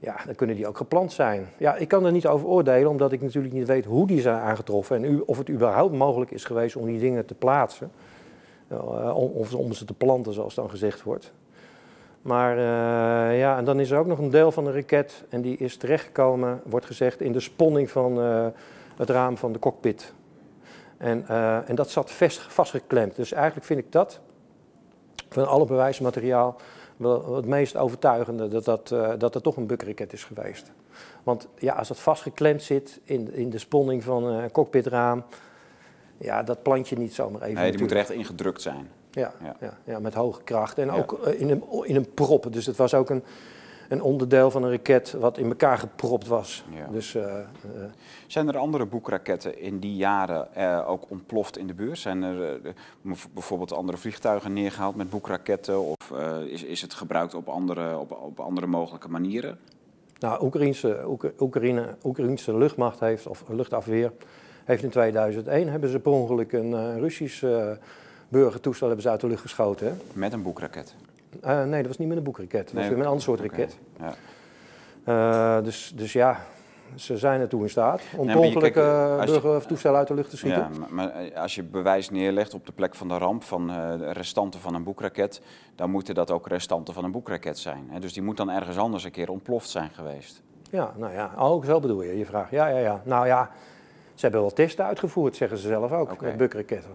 ja, 0.00 0.16
dan 0.26 0.34
kunnen 0.34 0.56
die 0.56 0.66
ook 0.66 0.76
gepland 0.76 1.12
zijn. 1.12 1.48
Ja, 1.56 1.76
ik 1.76 1.88
kan 1.88 2.04
er 2.04 2.12
niet 2.12 2.26
over 2.26 2.46
oordelen, 2.46 2.90
omdat 2.90 3.12
ik 3.12 3.22
natuurlijk 3.22 3.54
niet 3.54 3.66
weet 3.66 3.84
hoe 3.84 4.06
die 4.06 4.20
zijn 4.20 4.40
aangetroffen 4.40 5.04
en 5.04 5.22
of 5.26 5.38
het 5.38 5.50
überhaupt 5.50 5.94
mogelijk 5.94 6.30
is 6.30 6.44
geweest 6.44 6.76
om 6.76 6.86
die 6.86 6.98
dingen 6.98 7.24
te 7.24 7.34
plaatsen. 7.34 7.90
Om, 9.14 9.30
of 9.30 9.54
om 9.54 9.72
ze 9.72 9.84
te 9.84 9.94
planten, 9.94 10.32
zoals 10.32 10.54
dan 10.54 10.70
gezegd 10.70 11.02
wordt. 11.02 11.32
Maar 12.22 12.56
uh, 12.56 13.38
ja, 13.38 13.56
en 13.56 13.64
dan 13.64 13.80
is 13.80 13.90
er 13.90 13.98
ook 13.98 14.06
nog 14.06 14.18
een 14.18 14.30
deel 14.30 14.52
van 14.52 14.64
de 14.64 14.72
raket 14.72 15.24
en 15.28 15.40
die 15.40 15.56
is 15.56 15.76
terechtgekomen, 15.76 16.60
wordt 16.64 16.86
gezegd, 16.86 17.20
in 17.20 17.32
de 17.32 17.40
sponning 17.40 17.90
van 17.90 18.18
uh, 18.18 18.46
het 18.96 19.10
raam 19.10 19.36
van 19.36 19.52
de 19.52 19.58
cockpit. 19.58 20.12
En, 20.96 21.28
en 21.66 21.74
dat 21.74 21.90
zat 21.90 22.10
vast, 22.10 22.40
vastgeklemd. 22.40 23.16
Dus 23.16 23.32
eigenlijk 23.32 23.66
vind 23.66 23.80
ik 23.80 23.92
dat, 23.92 24.20
van 25.28 25.48
alle 25.48 25.66
bewijsmateriaal, 25.66 26.56
wel 26.98 27.36
het 27.36 27.46
meest 27.46 27.76
overtuigende 27.76 28.48
dat, 28.48 28.64
dat, 28.64 28.88
dat 29.20 29.34
er 29.34 29.42
toch 29.42 29.56
een 29.56 29.66
bukraket 29.66 30.12
is 30.12 30.24
geweest. 30.24 30.72
Want 31.22 31.48
ja, 31.58 31.74
als 31.74 31.88
het 31.88 31.98
vastgeklemd 31.98 32.62
zit 32.62 33.00
in, 33.04 33.32
in 33.32 33.50
de 33.50 33.58
sponning 33.58 34.04
van 34.04 34.24
een 34.24 34.50
cockpitraam, 34.50 35.24
ja, 36.18 36.42
dat 36.42 36.62
plant 36.62 36.88
je 36.88 36.98
niet 36.98 37.14
zomaar 37.14 37.42
even. 37.42 37.60
Nee, 37.60 37.70
die 37.70 37.80
moet 37.80 37.90
er 37.90 37.96
echt 37.96 38.10
ingedrukt 38.10 38.62
zijn. 38.62 38.88
Ja, 39.10 39.32
ja. 39.42 39.56
ja, 39.60 39.78
ja 39.84 39.98
met 39.98 40.14
hoge 40.14 40.42
kracht. 40.42 40.78
En 40.78 40.90
ook 40.90 41.20
ja. 41.24 41.30
in, 41.30 41.50
een, 41.50 41.62
in 41.82 41.96
een 41.96 42.14
prop. 42.14 42.52
Dus 42.52 42.66
het 42.66 42.76
was 42.76 42.94
ook 42.94 43.10
een, 43.10 43.24
een 43.88 44.02
onderdeel 44.02 44.50
van 44.50 44.62
een 44.62 44.70
raket 44.70 45.12
wat 45.12 45.38
in 45.38 45.46
elkaar 45.46 45.78
gepropt 45.78 46.26
was. 46.26 46.64
Ja. 46.74 46.86
Dus, 46.92 47.14
uh, 47.14 47.22
uh, 47.22 47.38
Zijn 48.26 48.48
er 48.48 48.56
andere 48.56 48.86
boekraketten 48.86 49.60
in 49.60 49.78
die 49.78 49.96
jaren 49.96 50.48
uh, 50.56 50.90
ook 50.90 51.04
ontploft 51.08 51.58
in 51.58 51.66
de 51.66 51.74
beurs? 51.74 52.00
Zijn 52.00 52.22
er 52.22 52.60
bijvoorbeeld 53.32 53.72
andere 53.72 53.98
vliegtuigen 53.98 54.52
neergehaald 54.52 54.96
met 54.96 55.10
boekraketten? 55.10 55.80
Of 55.84 56.12
is, 56.46 56.62
is 56.62 56.80
het 56.80 56.94
gebruikt 56.94 57.34
op 57.34 57.48
andere, 57.48 57.98
op, 57.98 58.12
op 58.12 58.40
andere 58.40 58.66
mogelijke 58.66 59.08
manieren? 59.08 59.58
Nou, 60.18 60.44
Oekraïnse, 60.44 61.18
Oekraïne, 61.38 61.96
Oekraïnse 62.04 62.56
luchtmacht 62.56 63.00
heeft, 63.00 63.26
of 63.26 63.44
luchtafweer, 63.48 64.12
heeft 64.64 64.82
in 64.82 64.90
2001 64.90 65.68
hebben 65.68 65.90
ze 65.90 65.98
per 65.98 66.12
ongeluk 66.12 66.52
een 66.52 67.00
Russisch 67.00 67.44
burgertoestel 68.28 68.86
hebben 68.86 69.04
ze 69.04 69.10
uit 69.10 69.20
de 69.20 69.26
lucht 69.26 69.40
geschoten. 69.40 69.86
Hè? 69.86 69.92
Met 70.12 70.32
een 70.32 70.42
boekraket? 70.42 70.94
Uh, 71.44 71.64
nee, 71.64 71.78
dat 71.78 71.86
was 71.86 71.98
niet 71.98 72.08
met 72.08 72.16
een 72.16 72.22
boekraket. 72.22 72.64
Dat 72.64 72.72
Nee, 72.72 72.74
was 72.74 72.88
weer 72.88 72.96
met 72.96 73.06
een 73.06 73.10
ander 73.10 73.24
soort 73.24 73.40
raket. 73.40 73.78
Ja. 73.98 74.14
Uh, 75.58 75.64
dus, 75.64 75.92
dus 75.94 76.12
ja, 76.12 76.40
ze 76.94 77.16
zijn 77.16 77.40
ertoe 77.40 77.62
in 77.62 77.70
staat 77.70 78.02
om 78.16 78.26
Nee, 78.26 78.54
uh, 78.54 79.24
burgertoestellen 79.24 79.98
uit 79.98 80.08
de 80.08 80.14
lucht 80.14 80.30
te 80.30 80.36
schieten. 80.36 80.60
Ja, 80.72 80.78
maar, 80.78 81.10
maar 81.10 81.32
als 81.34 81.54
je 81.54 81.62
bewijs 81.62 82.10
neerlegt 82.10 82.54
op 82.54 82.66
de 82.66 82.72
plek 82.72 82.94
van 82.94 83.08
de 83.08 83.18
ramp 83.18 83.42
van 83.44 83.70
eh, 83.70 83.94
restanten 84.12 84.60
van 84.60 84.74
een 84.74 84.84
boekraket, 84.84 85.42
dan 85.74 85.90
moeten 85.90 86.14
dat 86.14 86.30
ook 86.30 86.48
restanten 86.48 86.94
van 86.94 87.04
een 87.04 87.12
boekraket 87.12 87.58
zijn. 87.58 87.88
Hè? 87.90 88.00
Dus 88.00 88.12
die 88.12 88.22
moet 88.22 88.36
dan 88.36 88.50
ergens 88.50 88.78
anders 88.78 89.04
een 89.04 89.10
keer 89.10 89.30
ontploft 89.30 89.68
zijn 89.68 89.90
geweest. 89.90 90.42
Ja, 90.70 90.92
nou 90.96 91.12
ja, 91.12 91.30
oh, 91.38 91.64
zo 91.64 91.80
bedoel 91.80 92.02
je, 92.02 92.18
je 92.18 92.26
vraag. 92.26 92.50
Ja, 92.50 92.66
ja, 92.66 92.78
ja. 92.78 93.00
Nou 93.04 93.26
ja, 93.26 93.50
ze 94.18 94.24
hebben 94.24 94.40
wel 94.40 94.52
testen 94.52 94.84
uitgevoerd, 94.84 95.36
zeggen 95.36 95.58
ze 95.58 95.68
zelf 95.68 95.92
ook, 95.92 96.12
Oké. 96.12 96.24
met. 96.36 96.38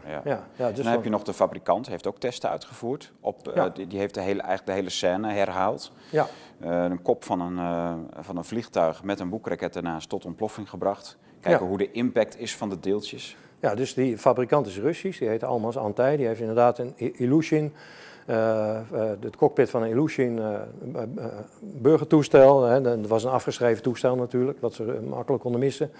Ja. 0.07 0.21
Ja, 0.24 0.47
ja, 0.55 0.67
dus 0.71 0.84
dan 0.84 0.91
heb 0.91 1.03
je 1.03 1.09
nog 1.09 1.24
de 1.24 1.34
fabrikant, 1.34 1.88
heeft 1.88 2.07
ook 2.07 2.19
testen 2.19 2.49
uitgevoerd. 2.49 3.11
Op, 3.19 3.47
eh, 3.47 3.65
die, 3.74 3.88
die 3.88 3.99
heeft 3.99 4.13
de 4.13 4.21
hele, 4.21 4.41
eigenlijk 4.41 4.65
de 4.65 4.74
hele 4.74 4.89
scène 4.89 5.32
herhaald. 5.32 5.91
ja, 6.09 6.28
Eh, 6.59 6.84
een 6.84 7.01
kop 7.01 7.24
van 7.24 7.39
een, 7.41 7.57
eh, 7.57 7.93
van 8.24 8.38
een 8.38 8.43
vliegtuig 8.43 9.03
met 9.03 9.19
een 9.19 9.30
boekraket 9.30 9.76
ernaast 9.76 10.09
tot 10.09 10.26
ontploffing 10.26 10.69
gebracht. 10.69 11.17
Kijken 11.39 11.65
hoe 11.65 11.78
de 11.78 11.91
impact 11.91 12.39
is 12.39 12.55
van 12.55 12.69
de 12.69 12.80
deeltjes. 12.80 13.38
ja, 13.59 13.76
dus 13.76 13.93
die 13.93 14.17
fabrikant 14.17 14.67
is 14.67 14.80
Russisch, 14.80 15.19
die 15.19 15.28
heet 15.28 15.43
Almaz 15.43 15.76
Antey. 15.78 16.17
Die 16.17 16.26
heeft 16.28 16.39
inderdaad 16.39 16.78
een 16.80 16.93
I- 16.99 17.13
Ilyushin, 17.17 17.74
eh, 18.26 18.76
eh, 18.78 18.84
het 19.19 19.36
cockpit 19.36 19.69
van 19.69 19.82
een 19.84 19.89
Ilyushin 19.89 20.39
eh, 20.39 21.03
burgertoestel. 21.61 22.63
Hè. 22.63 22.82
Dat 22.82 23.07
was 23.07 23.24
een 23.24 23.32
afgeschreven 23.32 23.84
toestel 23.84 24.15
natuurlijk, 24.15 24.61
wat 24.61 24.74
ze 24.74 24.99
makkelijk 25.09 25.43
konden 25.43 25.59
missen. 25.61 25.91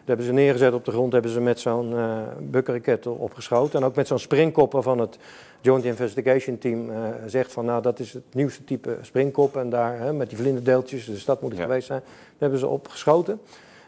Dat 0.00 0.18
hebben 0.18 0.26
ze 0.26 0.32
neergezet 0.32 0.72
op 0.72 0.84
de 0.84 0.90
grond, 0.90 1.12
hebben 1.12 1.30
ze 1.30 1.40
met 1.40 1.60
zo'n 1.60 1.96
eh 1.96 2.18
bukraket 2.40 3.06
opgeschoten. 3.06 3.80
En 3.80 3.86
ook 3.86 3.94
met 3.94 4.06
zo'n 4.06 4.18
springkop 4.18 4.72
waarvan 4.72 4.98
het 4.98 5.18
Joint 5.60 5.84
Investigation 5.84 6.58
Team 6.58 6.90
eh, 6.90 6.98
zegt 7.26 7.52
van 7.52 7.64
nou 7.64 7.82
dat 7.82 7.98
is 7.98 8.12
het 8.12 8.22
nieuwste 8.34 8.64
type 8.64 8.98
springkop. 9.02 9.56
En 9.56 9.70
daar 9.70 9.98
hè, 9.98 10.12
met 10.12 10.28
die 10.28 10.38
vlinderdeeltjes, 10.38 11.04
dus 11.04 11.24
dat 11.24 11.40
moet 11.40 11.50
het 11.50 11.58
Ja. 11.60 11.66
geweest 11.66 11.86
zijn. 11.86 12.00
Daar 12.00 12.10
hebben 12.38 12.58
ze 12.58 12.66
opgeschoten. 12.66 13.40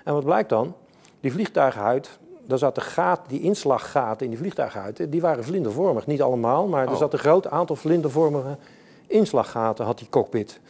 En 0.05 0.13
wat 0.15 0.25
blijkt 0.25 0.49
dan? 0.49 0.75
Die 1.21 1.33
vliegtuighuid, 1.33 2.19
daar 2.47 2.59
zaten 2.59 2.83
gaat, 2.83 3.21
die 3.29 3.41
inslaggaten 3.41 4.25
in 4.25 4.31
die 4.31 4.39
vliegtuighuid, 4.41 5.07
die 5.13 5.21
waren 5.21 5.45
vlindervormig. 5.45 6.07
Niet 6.07 6.23
allemaal, 6.23 6.67
maar 6.67 6.85
er 6.87 6.93
Oh. 6.93 6.97
zat 6.99 7.13
een 7.13 7.19
groot 7.19 7.49
aantal 7.49 7.77
vlindervormige 7.77 8.57
inslaggaten, 9.07 9.85
had 9.85 9.99
die 9.99 10.09
cockpit. 10.11 10.61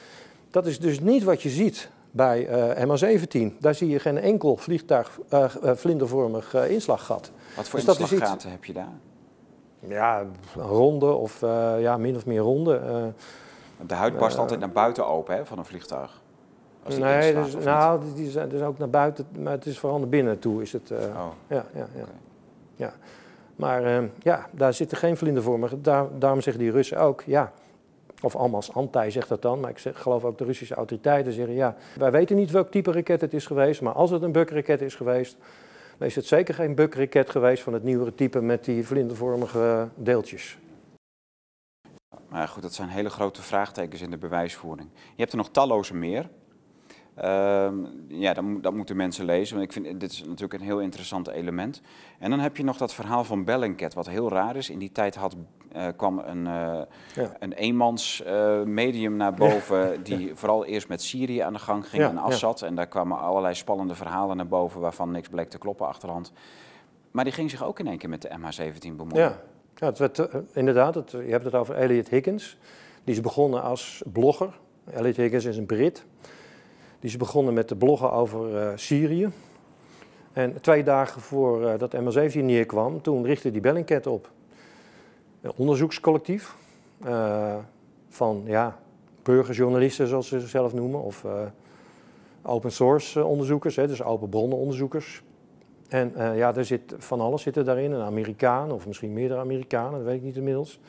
Dat 0.51 0.66
is 0.66 0.78
dus 0.78 1.01
niet 1.01 1.22
wat 1.24 1.43
je 1.43 1.49
ziet 1.49 1.88
bij 2.12 2.46
eh 2.46 2.84
MH17. 2.86 3.58
Daar 3.58 3.74
zie 3.74 3.88
je 3.88 3.98
geen 3.98 4.18
enkel 4.18 4.56
vliegtuig 4.56 5.18
eh, 5.28 5.44
eh, 5.62 5.76
vlindervormig 5.76 6.54
inslaggat. 6.54 7.30
Wat 7.56 7.68
voor 7.68 7.80
Dus 7.80 7.88
iets- 7.88 8.10
inslaggaten 8.12 8.50
heb 8.50 8.64
je 8.64 8.72
daar? 8.72 8.92
Ja, 9.88 10.24
ronde 10.54 11.12
of 11.12 11.40
ja, 11.78 11.96
min 11.96 12.16
of 12.16 12.26
meer 12.26 12.40
ronde. 12.40 12.80
De 13.86 13.94
huid 13.94 14.18
barst 14.18 14.38
altijd 14.38 14.60
naar 14.60 14.70
buiten 14.70 15.06
open 15.06 15.34
hè, 15.36 15.46
van 15.46 15.58
een 15.58 15.64
vliegtuig. 15.64 16.20
Nee, 16.98 17.34
dus, 17.34 17.54
nou, 17.56 18.00
die, 18.14 18.30
zijn 18.30 18.48
dus 18.48 18.60
ook 18.62 18.78
naar 18.78 18.90
buiten, 18.90 19.26
maar 19.38 19.52
het 19.52 19.66
is 19.66 19.78
vooral 19.78 19.98
naar 19.98 20.08
binnen 20.08 20.38
toe. 20.38 20.62
Is 20.62 20.72
het, 20.72 20.90
Oh, 20.90 21.26
ja, 21.46 21.64
ja, 21.74 21.86
ja. 21.94 22.04
Ja. 22.76 22.92
Maar 23.56 24.02
ja, 24.18 24.46
daar 24.50 24.74
zitten 24.74 24.96
geen 24.98 25.16
vlindervormige. 25.16 25.80
Daar, 25.80 26.06
daarom 26.18 26.40
zeggen 26.40 26.62
die 26.62 26.72
Russen 26.72 26.98
ook, 26.98 27.22
ja. 27.26 27.52
Of 28.22 28.36
Almas 28.36 28.74
Antij 28.74 29.10
zegt 29.10 29.28
dat 29.28 29.42
dan, 29.42 29.60
maar 29.60 29.70
ik 29.70 29.78
geloof 29.78 30.24
ook 30.24 30.38
de 30.38 30.44
Russische 30.44 30.74
autoriteiten 30.74 31.32
zeggen, 31.32 31.54
ja, 31.54 31.76
wij 31.98 32.10
weten 32.10 32.36
niet 32.36 32.50
welk 32.50 32.70
type 32.70 32.92
raket 32.92 33.20
het 33.20 33.34
is 33.34 33.46
geweest, 33.46 33.80
maar 33.80 33.92
als 33.92 34.10
het 34.10 34.22
een 34.22 34.32
bukraket 34.32 34.80
is 34.80 34.94
geweest, 34.94 35.36
dan 35.98 36.08
is 36.08 36.16
het 36.16 36.26
zeker 36.26 36.54
geen 36.54 36.74
bukraket 36.74 37.30
geweest 37.30 37.62
van 37.62 37.72
het 37.72 37.82
nieuwere 37.82 38.14
type 38.14 38.40
met 38.40 38.64
die 38.64 38.86
vlindervormige 38.86 39.88
deeltjes. 39.94 40.58
Maar 42.28 42.48
goed, 42.48 42.62
dat 42.62 42.74
zijn 42.74 42.88
hele 42.88 43.10
grote 43.10 43.42
vraagtekens 43.42 44.00
in 44.00 44.10
de 44.10 44.18
bewijsvoering. 44.18 44.88
Je 44.94 45.20
hebt 45.20 45.32
er 45.32 45.38
nog 45.38 45.50
talloze 45.50 45.94
meer. 45.94 46.28
Ehm, 47.14 47.74
ja, 48.08 48.32
dat, 48.32 48.44
dat 48.60 48.74
moeten 48.74 48.96
mensen 48.96 49.24
lezen. 49.24 49.56
Want 49.56 49.66
ik 49.66 49.72
vind 49.72 50.00
dit 50.00 50.12
is 50.12 50.24
natuurlijk 50.24 50.52
een 50.52 50.66
heel 50.66 50.80
interessant 50.80 51.28
element. 51.28 51.80
En 52.18 52.30
dan 52.30 52.38
heb 52.40 52.56
je 52.56 52.64
nog 52.64 52.76
dat 52.76 52.94
verhaal 52.94 53.24
van 53.24 53.44
Bellingcat, 53.44 53.94
wat 53.94 54.08
heel 54.08 54.28
raar 54.30 54.56
is. 54.56 54.70
In 54.70 54.78
die 54.78 54.92
tijd 54.92 55.14
had, 55.14 55.36
eh, 55.72 55.86
kwam 55.96 56.18
een, 56.18 56.44
Ja. 56.44 56.86
een 57.38 57.52
eenmans 57.52 58.22
eh, 58.22 58.62
medium 58.62 59.16
naar 59.16 59.34
boven, 59.34 60.02
die 60.02 60.34
vooral 60.34 60.64
eerst 60.64 60.88
met 60.88 61.02
Syrië 61.02 61.38
aan 61.38 61.52
de 61.52 61.58
gang 61.58 61.88
ging 61.88 62.02
en. 62.02 62.18
Assad. 62.18 62.62
En 62.62 62.74
daar 62.74 62.86
kwamen 62.86 63.18
allerlei 63.18 63.54
spannende 63.54 63.94
verhalen 63.94 64.36
naar 64.36 64.48
boven 64.48 64.80
waarvan 64.80 65.10
niks 65.10 65.28
bleek 65.28 65.48
te 65.48 65.58
kloppen 65.58 65.86
achterhand. 65.86 66.32
Maar 67.10 67.24
die 67.24 67.32
ging 67.32 67.50
zich 67.50 67.64
ook 67.64 67.78
in 67.78 67.86
één 67.86 67.98
keer 67.98 68.08
met 68.08 68.22
de 68.22 68.28
MH17 68.38 68.96
bemoeien. 68.96 69.24
Ja, 69.24 69.40
ja 69.74 69.86
het 69.86 69.98
werd, 69.98 70.28
inderdaad, 70.52 70.94
het, 70.94 71.10
je 71.10 71.18
hebt 71.18 71.44
het 71.44 71.54
over 71.54 71.74
Elliot 71.74 72.08
Higgins. 72.08 72.56
Die 73.04 73.14
is 73.14 73.20
begonnen 73.20 73.62
als 73.62 74.02
blogger. 74.12 74.58
Elliot 74.90 75.16
Higgins 75.16 75.44
is 75.44 75.56
een 75.56 75.66
Brit. 75.66 76.04
Die 77.03 77.11
is 77.11 77.16
begonnen 77.16 77.55
met 77.55 77.66
te 77.66 77.76
bloggen 77.76 78.12
over 78.12 78.59
eh, 78.59 78.72
Syrië. 78.76 79.30
En 80.32 80.61
twee 80.61 80.82
dagen 80.82 81.20
voor 81.20 81.66
eh, 81.66 81.78
dat 81.78 81.96
MH17 81.96 82.38
neerkwam, 82.38 83.03
toen 83.03 83.24
richtte 83.24 83.50
die 83.50 83.61
Bellingcat 83.61 84.07
op. 84.07 84.30
Een 85.40 85.53
onderzoekscollectief 85.57 86.57
eh, 87.05 87.55
van 88.09 88.42
ja, 88.44 88.78
burgerjournalisten, 89.22 90.07
zoals 90.07 90.28
ze 90.28 90.40
zichzelf 90.40 90.74
noemen, 90.74 91.03
of 91.03 91.26
open 92.42 92.72
source 92.72 93.24
onderzoekers, 93.24 93.76
hè, 93.76 93.86
dus 93.86 94.03
open 94.03 94.28
bronnen 94.28 94.59
onderzoekers. 94.59 95.22
En 95.88 96.12
ja, 96.16 96.55
er 96.55 96.64
zit 96.64 96.94
van 96.98 97.20
alles 97.20 97.42
zit 97.42 97.57
er 97.57 97.64
daarin. 97.64 97.92
Een 97.92 98.03
Amerikaan, 98.03 98.72
of 98.72 98.86
misschien 98.86 99.12
meerdere 99.12 99.40
Amerikanen, 99.40 99.92
dat 99.92 100.03
weet 100.03 100.16
ik 100.16 100.22
niet 100.22 100.36
inmiddels. 100.36 100.80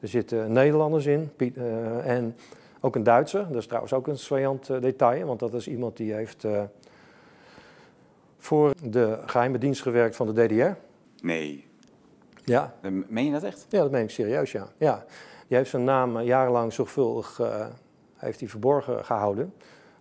Er 0.00 0.08
zitten 0.08 0.52
Nederlanders 0.52 1.06
in 1.06 1.30
en 2.02 2.36
ook 2.80 2.96
een 2.96 3.02
Duitser. 3.02 3.46
Dat 3.48 3.56
is 3.56 3.66
trouwens 3.66 3.92
ook 3.92 4.06
een 4.06 4.18
saillant 4.18 4.70
eh, 4.70 4.80
detail, 4.80 5.26
want 5.26 5.40
dat 5.40 5.54
is 5.54 5.68
iemand 5.68 5.96
die 5.96 6.12
heeft 6.12 6.44
eh, 6.44 6.62
voor 8.38 8.72
de 8.82 9.18
geheime 9.26 9.58
dienst 9.58 9.82
gewerkt 9.82 10.16
van 10.16 10.34
de 10.34 10.46
DDR. 10.46 10.78
Nee, 11.26 11.66
Ja, 12.44 12.74
Eh, 12.80 12.90
meen 13.08 13.24
je 13.24 13.32
dat 13.32 13.42
echt? 13.42 13.66
ja 13.68 13.82
dat 13.82 13.90
meen 13.90 14.02
ik 14.02 14.10
serieus, 14.10 14.52
ja. 14.52 14.68
ja. 14.78 15.04
Die 15.48 15.56
heeft 15.56 15.70
zijn 15.70 15.84
naam 15.84 16.20
jarenlang 16.20 16.72
zorgvuldig 16.72 17.40
heeft 18.16 18.40
hij 18.40 18.48
verborgen 18.48 19.04
gehouden. 19.04 19.54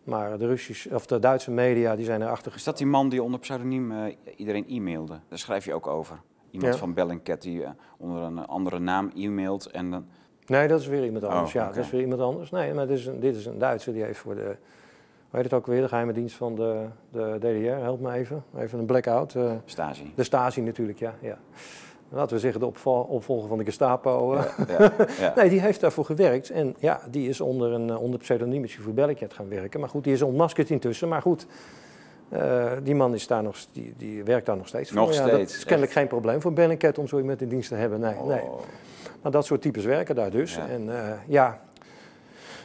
Maar 0.04 0.38
de, 0.38 0.46
Russische, 0.48 0.96
of 0.96 1.06
de 1.06 1.20
Duitse 1.20 1.52
media 1.52 1.96
die 1.96 2.06
zijn 2.06 2.22
erachter 2.22 2.56
Is 2.56 2.64
dat 2.64 2.78
die 2.78 2.88
man 2.88 3.10
die 3.10 3.24
onder 3.24 3.40
pseudoniem 3.40 3.94
iedereen 4.36 4.66
e-mailde? 4.68 5.20
Daar 5.30 5.38
schrijf 5.40 5.66
je 5.66 5.74
ook 5.74 5.88
over. 5.88 6.20
Iemand 6.52 6.74
Ja. 6.74 6.80
van 6.80 6.94
Bellingcat 6.94 7.42
die 7.42 7.64
onder 7.98 8.22
een 8.22 8.46
andere 8.46 8.80
naam 8.80 9.12
e-mailt 9.16 9.66
en 9.66 9.92
dan 9.92 10.06
Nee, 10.48 10.68
dat 10.68 10.80
is 10.80 10.88
weer 10.88 11.04
iemand 11.04 11.24
anders. 11.24 11.48
Oh, 11.48 11.54
ja, 11.54 11.66
oké. 11.66 11.76
dat 11.76 11.86
is 11.86 11.92
weer 11.92 12.02
iemand 12.02 12.22
anders. 12.22 12.52
Nee, 12.52 12.74
maar 12.74 12.88
dit 12.88 12.98
is 12.98 13.06
een, 13.06 13.20
dit 13.20 13.36
is 13.36 13.46
een 13.46 13.58
Duitser 13.58 13.94
die 13.94 14.04
heeft 14.04 14.20
voor 14.20 14.36
de. 14.36 14.56
Hoe 15.30 15.40
heet 15.40 15.44
het 15.44 15.54
ook 15.54 15.66
weer? 15.68 15.82
De 15.82 15.88
geheime 15.88 16.14
dienst 16.14 16.36
van 16.36 16.56
de, 16.56 16.84
de 17.12 17.36
DDR. 17.40 17.82
Help 17.82 18.00
me 18.02 18.12
even. 18.14 18.44
Even 18.58 18.80
een 18.80 18.86
blackout. 18.86 19.36
eh, 19.36 19.52
Stasi. 19.66 20.12
de 20.16 20.24
Stasi 20.24 20.62
natuurlijk, 20.62 21.00
ja. 21.00 21.14
ja. 21.20 21.38
Laten 22.10 22.36
we 22.36 22.42
zeggen 22.42 22.60
de 22.60 22.66
opval- 22.66 23.04
opvolger 23.10 23.48
van 23.48 23.58
de 23.58 23.64
Gestapo. 23.66 24.34
eh. 24.34 24.44
Ja, 24.68 24.92
ja. 25.20 25.34
Nee, 25.36 25.50
die 25.50 25.62
heeft 25.62 25.82
daarvoor 25.82 26.06
gewerkt. 26.06 26.50
En 26.50 26.76
ja, 26.80 27.02
die 27.10 27.30
is 27.30 27.42
onder 27.42 27.72
een 27.72 27.90
eh, 27.90 28.02
onder 28.02 28.20
pseudoniem 28.20 28.64
is 28.64 28.74
hij 28.76 28.84
voor 28.84 28.94
Bellingcat 28.94 29.34
gaan 29.34 29.50
werken. 29.50 29.80
Maar 29.80 29.90
goed, 29.90 30.04
die 30.04 30.14
is 30.14 30.22
ontmaskerd 30.22 30.70
intussen. 30.70 31.08
Maar 31.08 31.22
goed, 31.22 31.46
die 32.84 32.96
man 32.96 33.14
is 33.14 33.28
daar 33.28 33.44
nog, 33.44 33.58
die, 33.72 33.94
die 33.98 34.24
werkt 34.24 34.46
daar 34.46 34.58
nog 34.58 34.68
steeds 34.68 34.90
voor. 34.92 35.00
Nog 35.00 35.08
ja, 35.14 35.28
steeds, 35.28 35.32
Dat 35.52 35.58
is 35.58 35.64
kennelijk 35.64 35.92
geen 35.92 36.08
probleem 36.08 36.42
voor 36.42 36.54
Bellingcat 36.54 36.98
om 36.98 37.08
zo 37.08 37.18
iemand 37.18 37.42
in 37.42 37.50
dienst 37.50 37.70
te 37.70 37.76
hebben. 37.76 38.00
Nee, 38.00 38.16
nee. 38.28 38.42
Maar 39.28 39.36
dat 39.36 39.46
soort 39.46 39.62
types 39.62 39.86
werken 39.86 40.16
daar 40.16 40.32
dus. 40.32 40.56
Ja. 40.56 40.68
En 40.68 41.04
eh, 41.04 41.18
ja, 41.28 41.60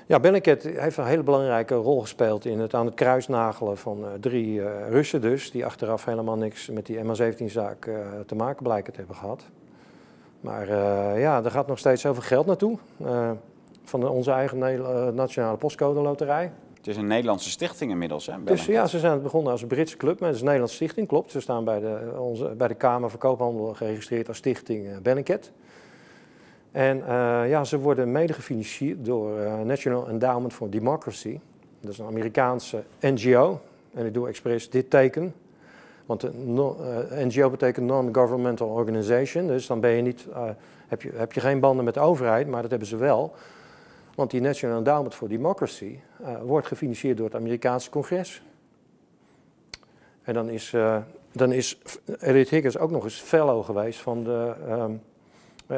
ja 0.06 0.20
Bellingcat 0.20 0.62
heeft 0.62 0.96
een 0.96 1.04
hele 1.04 1.22
belangrijke 1.22 1.74
rol 1.74 2.00
gespeeld 2.00 2.44
in 2.44 2.58
het 2.58 2.74
aan 2.74 2.86
het 2.86 2.94
kruisnagelen 2.94 3.78
van 3.78 4.04
eh, 4.04 4.10
drie 4.20 4.62
eh, 4.62 4.88
Russen 4.88 5.20
dus, 5.20 5.50
die 5.50 5.64
achteraf 5.64 6.04
helemaal 6.04 6.36
niks 6.36 6.68
met 6.70 6.86
die 6.86 6.98
MH17-zaak 6.98 7.86
eh, 7.86 7.94
te 8.26 8.34
maken 8.34 8.62
blijken 8.62 8.92
te 8.92 8.98
hebben 8.98 9.16
gehad. 9.16 9.44
Maar 10.40 10.68
ja, 11.18 11.44
er 11.44 11.50
gaat 11.50 11.66
nog 11.66 11.78
steeds 11.78 12.02
zoveel 12.02 12.22
geld 12.22 12.46
naartoe. 12.46 12.78
van 13.84 14.00
de- 14.00 14.08
onze 14.08 14.30
eigen 14.30 14.58
Nationale 15.14 15.56
Postcode 15.56 16.00
Loterij. 16.00 16.52
Het 16.76 16.86
is 16.86 16.96
een 16.96 17.06
Nederlandse 17.06 17.50
stichting 17.50 17.90
inmiddels, 17.90 18.26
hè? 18.26 18.34
Dus 18.44 18.66
ja, 18.66 18.86
ze 18.86 18.98
zijn 18.98 19.22
begonnen 19.22 19.52
als 19.52 19.62
een 19.62 19.68
Britse 19.68 19.96
club, 19.96 20.18
maar 20.18 20.26
het 20.28 20.34
is 20.34 20.40
een 20.40 20.46
Nederlandse 20.46 20.76
stichting, 20.76 21.08
klopt. 21.08 21.30
Ze 21.30 21.40
staan 21.40 21.64
bij 21.64 21.80
de, 21.80 22.14
onze, 22.18 22.54
bij 22.56 22.68
de 22.68 22.74
Kamer 22.74 23.10
van 23.10 23.18
Koophandel 23.18 23.74
geregistreerd 23.74 24.28
als 24.28 24.36
stichting 24.36 25.02
Bellingcat. 25.02 25.50
En 26.72 27.06
eh, 27.06 27.48
ja, 27.48 27.64
ze 27.64 27.78
worden 27.78 28.12
mede 28.12 28.32
gefinancierd 28.32 29.04
door 29.04 29.38
eh, 29.38 29.60
National 29.60 30.08
Endowment 30.08 30.52
for 30.52 30.70
Democracy. 30.70 31.38
Dat 31.80 31.92
is 31.92 31.98
een 31.98 32.06
Amerikaanse 32.06 32.82
NGO. 33.00 33.60
En 33.94 34.06
ik 34.06 34.14
doe 34.14 34.28
expres 34.28 34.70
dit 34.70 34.90
teken. 34.90 35.34
Want 36.06 36.46
no- 36.46 36.76
eh, 37.10 37.24
NGO 37.24 37.50
betekent 37.50 37.86
Non-Governmental 37.86 38.68
Organization. 38.68 39.46
Dus 39.46 39.66
dan 39.66 39.80
ben 39.80 39.90
je 39.90 40.02
niet, 40.02 40.26
heb, 40.88 41.02
je, 41.02 41.10
heb 41.14 41.32
je 41.32 41.40
geen 41.40 41.60
banden 41.60 41.84
met 41.84 41.94
de 41.94 42.00
overheid, 42.00 42.46
maar 42.46 42.62
dat 42.62 42.70
hebben 42.70 42.88
ze 42.88 42.96
wel. 42.96 43.34
Want 44.14 44.30
die 44.30 44.40
National 44.40 44.76
Endowment 44.78 45.14
for 45.14 45.28
Democracy 45.28 45.98
wordt 46.44 46.66
gefinancierd 46.66 47.16
door 47.16 47.26
het 47.26 47.34
Amerikaanse 47.34 47.90
congres. 47.90 48.42
En 50.22 50.34
dan 50.34 50.48
is, 50.48 50.74
dan 51.32 51.52
is 51.52 51.78
Elliot 52.18 52.48
Higgins 52.48 52.78
ook 52.78 52.90
nog 52.90 53.04
eens 53.04 53.20
fellow 53.20 53.64
geweest 53.64 54.00
van 54.00 54.24
de 54.24 54.54
ehm, 54.66 54.92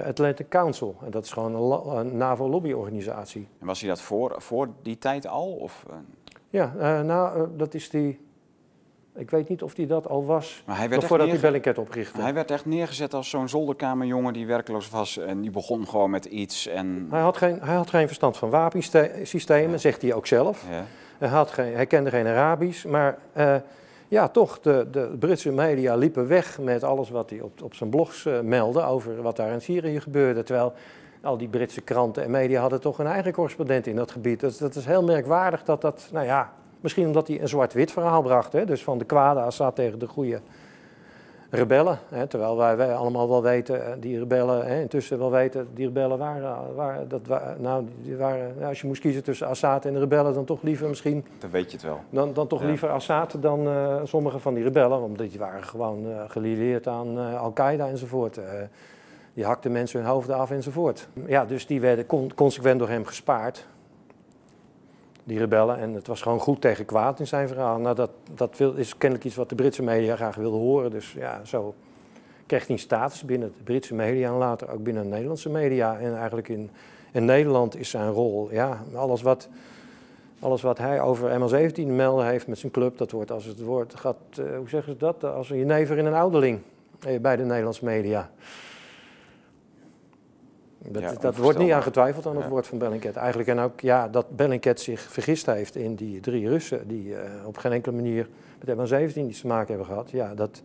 Atlantic 0.03 0.49
Council. 0.49 0.97
En 1.05 1.11
dat 1.11 1.25
is 1.25 1.33
gewoon 1.33 1.55
een, 1.97 2.17
NAVO-lobbyorganisatie. 2.17 3.49
En 3.61 3.67
was 3.67 3.81
hij 3.81 3.89
dat 3.89 4.01
voor, 4.01 4.35
voor 4.39 4.69
die 4.83 4.99
tijd 4.99 5.27
al? 5.27 5.47
Of, 5.53 5.85
eh, 5.91 5.97
Ja, 6.51 6.75
eh, 6.79 7.01
nou, 7.01 7.39
eh, 7.39 7.43
dat 7.57 7.75
is 7.75 7.91
die... 7.91 8.23
Ik 9.17 9.31
weet 9.31 9.49
niet 9.49 9.63
of 9.63 9.75
die 9.75 9.87
dat 9.87 10.09
al 10.09 10.25
was, 10.25 10.63
maar 10.67 10.77
hij 10.77 10.89
werd, 10.89 11.01
echt 11.01 11.09
voordat 11.11 11.29
hij 11.29 11.41
Bellingcat 11.41 11.79
oprichtte. 11.79 12.21
hij 12.21 12.35
werd 12.35 12.51
echt 12.51 12.67
neergezet 12.67 13.15
als 13.15 13.31
zo'n 13.31 13.49
zolderkamerjongen 13.49 14.33
die 14.33 14.47
werkloos 14.47 14.91
was. 14.91 15.19
En 15.19 15.41
die 15.41 15.51
begon 15.51 15.89
gewoon 15.89 16.11
met 16.11 16.25
iets. 16.25 16.67
En, 16.67 17.07
Hij 17.11 17.21
had, 17.21 17.37
geen, 17.37 17.61
hij 17.61 17.75
had 17.75 17.91
geen 17.91 18.07
verstand 18.07 18.37
van 18.37 18.51
wapensystemen, 18.51 19.71
Ja. 19.71 19.77
zegt 19.77 20.03
hij 20.03 20.15
ook 20.15 20.27
zelf. 20.27 20.65
ja. 20.71 20.85
Hij, 21.19 21.29
had 21.29 21.51
geen, 21.51 21.75
hij 21.75 21.87
kende 21.87 22.11
geen 22.11 22.27
Arabisch, 22.27 22.85
maar 22.85 23.19
eh, 23.33 23.57
ja, 24.15 24.29
toch, 24.29 24.61
de, 24.61 24.87
de 24.91 25.17
Britse 25.19 25.53
media 25.53 25.95
liepen 25.95 26.29
weg 26.29 26.59
met 26.59 26.83
alles 26.83 27.11
wat 27.11 27.31
hij 27.31 27.41
op, 27.41 27.62
op 27.62 27.75
zijn 27.75 27.91
blogs 27.91 28.27
eh, 28.27 28.41
meldde 28.41 28.83
over 28.83 29.23
wat 29.23 29.37
daar 29.37 29.53
in 29.53 29.61
Syrië 29.61 30.01
gebeurde. 30.01 30.43
Terwijl 30.43 30.73
al 31.23 31.37
die 31.37 31.49
Britse 31.49 31.81
kranten 31.81 32.23
en 32.23 32.31
media 32.31 32.61
hadden 32.61 32.81
toch 32.81 32.99
een 32.99 33.07
eigen 33.07 33.33
correspondent 33.33 33.87
in 33.87 33.97
dat 33.97 34.11
gebied. 34.11 34.41
Dus 34.41 34.59
dat 34.59 34.75
is 34.75 34.85
heel 34.85 35.03
merkwaardig 35.03 35.65
dat 35.65 35.81
dat, 35.81 36.09
nou 36.12 36.27
ja, 36.27 36.53
misschien 36.81 37.07
omdat 37.07 37.29
hij 37.29 37.41
een 37.41 37.49
zwart-wit 37.49 37.93
verhaal 37.93 38.23
bracht. 38.23 38.53
Hè? 38.53 38.65
Dus 38.65 38.83
van 38.83 38.99
de 38.99 39.05
kwade 39.05 39.41
Assad 39.41 39.75
tegen 39.75 39.99
de 39.99 40.07
goede 40.07 40.41
rebellen. 41.55 41.99
Hè? 42.09 42.27
Terwijl 42.27 42.57
wij, 42.57 42.77
wij 42.77 42.95
allemaal 42.95 43.29
wel 43.29 43.43
weten, 43.43 43.87
eh, 43.87 43.93
die 44.01 44.19
rebellen, 44.19 44.67
hè, 44.67 44.81
intussen 44.81 45.19
wel 45.19 45.31
weten, 45.31 45.69
die 45.75 45.87
rebellen 45.87 46.19
waren, 46.19 46.75
waren, 46.75 47.09
dat, 47.09 47.21
nou, 47.59 47.85
die 48.03 48.17
waren, 48.17 48.53
nou, 48.57 48.69
als 48.69 48.81
je 48.81 48.87
moest 48.87 49.01
kiezen 49.01 49.23
tussen 49.23 49.47
Assad 49.47 49.85
en 49.85 49.93
de 49.93 49.99
rebellen, 49.99 50.35
dan 50.35 50.45
toch 50.45 50.63
liever 50.63 50.89
misschien 50.89 51.25
Dan 51.39 51.51
weet 51.51 51.71
je 51.71 51.77
het 51.77 51.87
wel. 51.87 52.01
dan, 52.11 52.33
dan 52.33 52.47
toch 52.47 52.61
Ja. 52.61 52.67
liever 52.67 52.89
Assad 52.91 53.37
dan 53.41 53.67
eh, 53.69 53.97
sommige 54.05 54.39
van 54.39 54.55
die 54.55 54.63
rebellen, 54.63 55.01
omdat 55.03 55.31
die 55.31 55.39
waren 55.39 55.65
gewoon 55.65 56.07
eh 56.11 56.21
gelieerd 56.29 56.87
aan 56.89 57.37
Al-Qaeda 57.39 57.89
enzovoort. 57.89 58.39
Die 59.35 59.45
hakten 59.45 59.73
mensen 59.73 60.01
hun 60.01 60.09
hoofden 60.09 60.37
af 60.37 60.51
enzovoort. 60.51 61.09
Ja, 61.27 61.45
dus 61.45 61.67
die 61.67 61.81
werden 61.81 62.07
con- 62.07 62.35
consequent 62.35 62.79
door 62.79 62.89
hem 62.89 63.05
gespaard, 63.05 63.67
die 65.25 65.39
rebellen. 65.39 65.79
En 65.79 65.95
het 65.95 66.07
was 66.07 66.22
gewoon 66.22 66.41
goed 66.41 66.61
tegen 66.61 66.85
kwaad 66.85 67.20
in 67.20 67.27
zijn 67.27 67.49
verhaal. 67.49 67.79
Nou, 67.79 67.95
dat, 67.95 68.11
dat 68.35 68.61
is 68.77 68.97
kennelijk 68.97 69.27
iets 69.27 69.37
wat 69.37 69.49
de 69.49 69.55
Britse 69.55 69.83
media 69.83 70.16
graag 70.16 70.37
wilden 70.37 70.61
horen. 70.61 70.91
Dus 70.91 71.12
ja, 71.12 71.41
zo 71.45 71.75
kreeg 72.47 72.66
hij 72.66 72.70
een 72.70 72.83
status 72.83 73.25
binnen 73.25 73.53
de 73.57 73.62
Britse 73.62 73.95
media 73.95 74.29
en 74.29 74.37
later 74.37 74.70
ook 74.70 74.83
binnen 74.83 75.03
de 75.03 75.09
Nederlandse 75.09 75.51
media. 75.51 75.99
En 75.99 76.16
eigenlijk 76.16 76.49
in, 76.49 76.70
in 77.12 77.25
Nederland 77.25 77.77
is 77.77 77.91
zijn 77.91 78.11
rol, 78.11 78.49
ja, 78.53 78.85
alles 78.95 79.22
wat... 79.22 79.49
Alles 80.41 80.62
wat 80.62 80.79
hij 80.79 81.01
over 81.01 81.41
ML17 81.41 81.72
te 81.72 81.83
melden 81.83 82.27
heeft 82.27 82.47
met 82.47 82.59
zijn 82.59 82.72
club, 82.72 82.99
dat 82.99 83.11
wordt 83.11 83.31
als 83.31 83.45
het 83.45 83.61
woord 83.61 83.95
gaat, 83.95 84.16
eh, 84.31 84.57
hoe 84.57 84.68
zeggen 84.68 84.93
ze 84.93 84.99
dat? 84.99 85.25
Als 85.25 85.51
een 85.51 85.59
jenever 85.59 85.99
in 85.99 86.07
een 86.07 86.14
ouderling 86.14 86.61
eh, 87.01 87.20
bij 87.20 87.37
de 87.37 87.45
Nederlandse 87.45 87.85
media. 87.85 88.31
Dat, 90.89 91.03
Ja, 91.03 91.12
dat 91.20 91.37
wordt 91.37 91.59
niet 91.59 91.70
aan 91.72 91.82
getwijfeld 91.82 92.26
aan 92.26 92.35
het 92.35 92.45
Ja. 92.45 92.51
woord 92.51 92.66
van 92.66 92.78
Bellingcat. 92.78 93.16
Eigenlijk 93.16 93.49
en 93.49 93.59
ook 93.59 93.80
ja, 93.80 94.09
dat 94.09 94.37
Bellingcat 94.37 94.80
zich 94.80 95.01
vergist 95.01 95.47
heeft 95.47 95.76
in 95.76 95.95
die 95.95 96.20
drie 96.20 96.49
Russen 96.49 96.89
die 96.89 97.16
eh, 97.16 97.47
op 97.47 97.57
geen 97.57 97.72
enkele 97.72 97.95
manier 97.95 98.28
met 98.64 98.76
ML17 98.76 99.16
iets 99.16 99.41
te 99.41 99.47
maken 99.47 99.68
hebben 99.68 99.87
gehad. 99.87 100.11
Ja, 100.11 100.35
dat, 100.35 100.62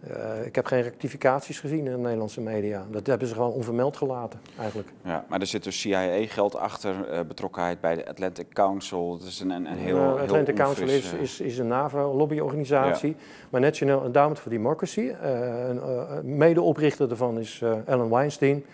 eh, 0.00 0.46
ik 0.46 0.54
heb 0.54 0.66
geen 0.66 0.82
rectificaties 0.82 1.60
gezien 1.60 1.78
in 1.86 1.92
de 1.92 1.98
Nederlandse 1.98 2.40
media. 2.40 2.86
Dat 2.90 3.06
hebben 3.06 3.28
ze 3.28 3.34
gewoon 3.34 3.52
onvermeld 3.52 3.96
gelaten, 3.96 4.40
eigenlijk. 4.58 4.88
Ja, 5.04 5.24
maar 5.28 5.40
er 5.40 5.46
zit 5.46 5.64
dus 5.64 5.80
CIA-geld 5.80 6.56
achter, 6.56 7.08
eh, 7.08 7.20
betrokkenheid 7.20 7.80
bij 7.80 7.94
de 7.94 8.08
Atlantic 8.08 8.46
Council. 8.52 9.12
Het 9.12 9.22
is 9.22 9.40
een, 9.40 9.50
een, 9.50 9.66
een 9.66 9.76
heel, 9.78 9.96
heel 9.96 10.18
Atlantic 10.18 10.54
Council 10.54 10.88
is, 10.88 11.12
is, 11.12 11.40
is 11.40 11.58
een 11.58 11.68
NAVO-lobbyorganisatie. 11.68 13.16
Maar 13.50 13.60
National 13.60 14.04
Endowment 14.04 14.38
for 14.38 14.50
Democracy, 14.50 15.12
een 15.22 16.36
medeoprichter 16.36 17.08
daarvan 17.08 17.38
is 17.38 17.62
Ellen 17.86 18.10
Weinstein. 18.10 18.64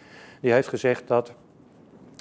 Die 0.40 0.52
heeft 0.52 0.68
gezegd 0.68 1.08
dat 1.08 1.32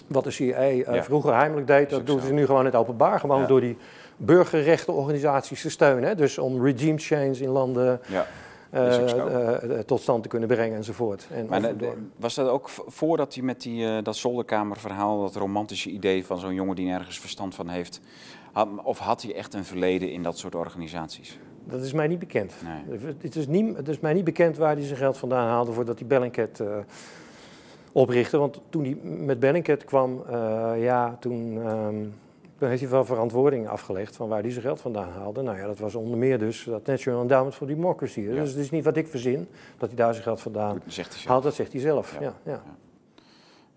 wat 0.07 0.23
de 0.23 0.31
CIA 0.31 0.53
eh, 0.57 0.77
Ja. 0.77 1.03
vroeger 1.03 1.33
heimelijk 1.35 1.67
deed, 1.67 1.89
dat 1.89 2.05
doen 2.05 2.19
ze 2.21 2.33
nu 2.33 2.45
gewoon 2.45 2.59
in 2.59 2.65
het 2.65 2.75
openbaar. 2.75 3.19
Gewoon 3.19 3.41
Ja. 3.41 3.47
door 3.47 3.61
die 3.61 3.77
burgerrechtenorganisaties 4.17 5.61
te 5.61 5.69
steunen. 5.69 6.03
Hè? 6.09 6.15
Dus 6.15 6.37
om 6.37 6.65
regime 6.65 6.97
change 6.97 7.37
in 7.37 7.49
landen 7.49 7.99
Ja. 8.07 8.25
eh, 8.69 9.63
eh, 9.77 9.79
tot 9.79 10.01
stand 10.01 10.23
te 10.23 10.29
kunnen 10.29 10.47
brengen 10.47 10.77
enzovoort. 10.77 11.27
En 11.31 11.45
Maar 11.49 11.61
de- 11.77 11.93
was 12.17 12.35
dat 12.35 12.47
ook 12.49 12.69
voordat 12.69 13.33
hij 13.33 13.43
met 13.43 13.61
die, 13.61 14.01
dat 14.01 14.15
zolderkamerverhaal, 14.15 15.21
dat 15.21 15.35
romantische 15.35 15.89
idee 15.89 16.25
van 16.25 16.39
zo'n 16.39 16.53
jongen 16.53 16.75
die 16.75 16.85
nergens 16.85 17.19
verstand 17.19 17.55
van 17.55 17.67
heeft, 17.69 18.01
had, 18.51 18.67
of 18.83 18.97
had 18.99 19.21
hij 19.21 19.35
echt 19.35 19.53
een 19.53 19.65
verleden 19.65 20.11
in 20.11 20.23
dat 20.23 20.37
soort 20.37 20.55
organisaties? 20.55 21.39
Dat 21.63 21.81
is 21.81 21.93
mij 21.93 22.07
niet 22.07 22.19
bekend. 22.19 22.53
Nee. 22.63 22.99
Het 23.21 23.35
is, 23.35 23.47
niet, 23.47 23.77
het 23.77 23.87
is 23.87 23.99
mij 23.99 24.13
niet 24.13 24.23
bekend 24.23 24.57
waar 24.57 24.75
hij 24.75 24.85
zijn 24.85 24.97
geld 24.97 25.17
vandaan 25.17 25.47
haalde 25.47 25.71
voordat 25.71 25.99
hij 25.99 26.07
Bellingcat 26.07 26.61
oprichtte. 27.97 28.37
Want 28.37 28.61
toen 28.69 28.83
hij 28.83 28.95
met 29.03 29.39
Bellingcat 29.39 29.85
kwam, 29.85 30.23
eh, 30.27 30.71
ja, 30.77 31.17
toen, 31.19 31.61
ehm, 31.63 32.05
toen 32.57 32.69
heeft 32.69 32.81
hij 32.81 32.89
wel 32.89 33.05
verantwoording 33.05 33.67
afgelegd 33.67 34.15
van 34.15 34.27
waar 34.29 34.41
hij 34.41 34.51
zijn 34.51 34.63
geld 34.63 34.81
vandaan 34.81 35.09
haalde. 35.09 35.41
Nou 35.41 35.57
ja, 35.57 35.65
dat 35.65 35.79
was 35.79 35.95
onder 35.95 36.17
meer 36.17 36.39
dus 36.39 36.63
dat 36.63 36.85
National 36.85 37.21
Endowment 37.21 37.55
for 37.55 37.67
Democracy. 37.67 38.19
Ja. 38.19 38.33
Dus 38.33 38.49
het 38.49 38.59
is 38.59 38.71
niet 38.71 38.83
wat 38.83 38.97
ik 38.97 39.07
verzin, 39.07 39.47
dat 39.77 39.87
hij 39.87 39.97
daar 39.97 40.11
zijn 40.13 40.23
geld 40.23 40.41
vandaan 40.41 40.81
haalt. 41.25 41.43
Dat 41.43 41.53
zegt 41.53 41.71
hij 41.71 41.81
zelf. 41.81 42.17
Ja. 42.19 42.21
Ja. 42.21 42.33
Ja, 42.43 42.61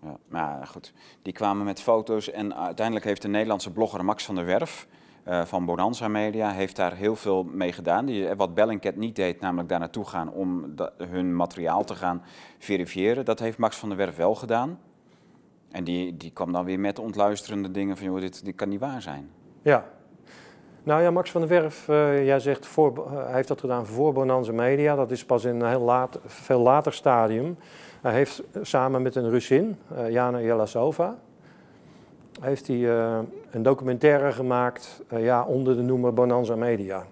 Ja, 0.03 0.17
maar 0.27 0.67
goed, 0.67 0.93
die 1.21 1.33
kwamen 1.33 1.65
met 1.65 1.81
foto's 1.81 2.31
en 2.31 2.55
uiteindelijk 2.55 3.05
heeft 3.05 3.21
de 3.21 3.27
Nederlandse 3.27 3.71
blogger 3.71 4.05
Max 4.05 4.25
van 4.25 4.35
der 4.35 4.45
Werf 4.45 4.87
eh, 5.23 5.45
van 5.45 5.65
Bonanza 5.65 6.07
Media 6.07 6.51
heeft 6.51 6.75
daar 6.75 6.95
heel 6.95 7.15
veel 7.15 7.43
mee 7.43 7.71
gedaan. 7.71 8.05
Die, 8.05 8.27
eh, 8.27 8.37
wat 8.37 8.53
Bellingcat 8.53 8.95
niet 8.95 9.15
deed, 9.15 9.39
namelijk 9.39 9.69
daar 9.69 9.79
naartoe 9.79 10.05
gaan 10.05 10.31
om 10.31 10.73
hun 10.97 11.35
materiaal 11.35 11.83
te 11.83 11.95
gaan 11.95 12.23
verifiëren. 12.59 13.25
Dat 13.25 13.39
heeft 13.39 13.57
Max 13.57 13.77
van 13.77 13.89
der 13.89 13.97
Werf 13.97 14.15
wel 14.15 14.35
gedaan. 14.35 14.79
En 15.71 15.83
die, 15.83 16.17
die 16.17 16.31
kwam 16.31 16.51
dan 16.51 16.65
weer 16.65 16.79
met 16.79 16.99
ontluisterende 16.99 17.71
dingen 17.71 17.97
van, 17.97 18.05
joh, 18.05 18.19
dit, 18.19 18.45
dit 18.45 18.55
kan 18.55 18.69
niet 18.69 18.79
waar 18.79 19.01
zijn. 19.01 19.29
Ja. 19.61 19.85
Nou 20.83 21.01
ja, 21.01 21.11
Max 21.11 21.31
van 21.31 21.41
der 21.41 21.49
Werf, 21.49 21.87
eh, 21.89 22.25
jij 22.25 22.39
zegt 22.39 22.65
voor, 22.65 23.11
hij 23.11 23.33
heeft 23.33 23.47
dat 23.47 23.59
gedaan 23.59 23.85
voor 23.85 24.13
Bonanza 24.13 24.51
Media. 24.51 24.95
Dat 24.95 25.11
is 25.11 25.25
pas 25.25 25.43
in 25.43 25.59
een 25.59 25.69
heel 25.69 25.81
laat, 25.81 26.19
veel 26.25 26.59
later 26.59 26.93
stadium. 26.93 27.57
Hij 28.01 28.13
heeft 28.13 28.43
samen 28.61 29.01
met 29.01 29.15
een 29.15 29.29
Russin, 29.29 29.77
Jana 30.09 30.41
Jelasova, 30.41 31.17
heeft 32.41 32.67
hij 32.67 32.89
eh, 32.89 33.19
een 33.51 33.63
documentaire 33.63 34.31
gemaakt 34.31 35.01
eh, 35.07 35.23
ja, 35.23 35.43
onder 35.43 35.75
de 35.75 35.81
noemer 35.81 36.13
Bonanza 36.13 36.55
Media. 36.55 37.05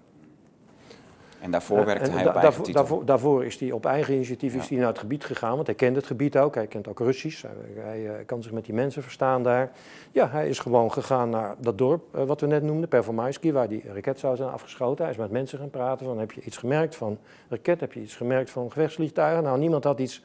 En 1.41 1.51
daarvoor 1.51 1.85
werkte 1.85 2.11
hij 2.11 2.27
op 2.27 2.35
eigen 2.35 2.41
daarvoor, 2.41 2.65
titel. 2.65 3.05
daarvoor, 3.05 3.45
is 3.45 3.59
hij 3.59 3.71
op 3.71 3.85
eigen 3.85 4.13
initiatief 4.13 4.55
is 4.55 4.69
hij 4.69 4.77
naar 4.77 4.87
het 4.87 4.99
gebied 4.99 5.25
gegaan, 5.25 5.55
want 5.55 5.67
hij 5.67 5.75
kent 5.75 5.95
het 5.95 6.05
gebied 6.05 6.37
ook. 6.37 6.55
Hij 6.55 6.67
kent 6.67 6.87
ook 6.87 6.99
Russisch. 6.99 7.41
Hij, 7.41 7.83
hij, 7.83 8.07
eh, 8.07 8.25
kan 8.25 8.43
zich 8.43 8.51
met 8.51 8.65
die 8.65 8.73
mensen 8.73 9.03
verstaan 9.03 9.43
daar. 9.43 9.71
Ja, 10.11 10.29
hij 10.29 10.49
is 10.49 10.59
gewoon 10.59 10.91
gegaan 10.91 11.29
naar 11.29 11.55
dat 11.59 11.77
dorp 11.77 12.15
eh, 12.15 12.23
wat 12.23 12.41
we 12.41 12.47
net 12.47 12.63
noemden, 12.63 12.89
Performaisky, 12.89 13.51
waar 13.51 13.67
die 13.67 13.83
raket 13.93 14.19
zou 14.19 14.35
zijn 14.35 14.49
afgeschoten. 14.49 15.03
Hij 15.03 15.13
is 15.13 15.19
met 15.19 15.31
mensen 15.31 15.59
gaan 15.59 15.69
praten 15.69 16.05
van, 16.05 16.19
heb 16.19 16.31
je 16.31 16.41
iets 16.41 16.57
gemerkt 16.57 16.95
van 16.95 17.17
raket? 17.49 17.79
Heb 17.79 17.93
je 17.93 18.01
iets 18.01 18.15
gemerkt 18.15 18.49
van 18.49 18.71
gevechtsvliegtuigen? 18.71 19.43
Nou, 19.43 19.59
niemand 19.59 19.83
had 19.83 19.99
iets... 19.99 20.23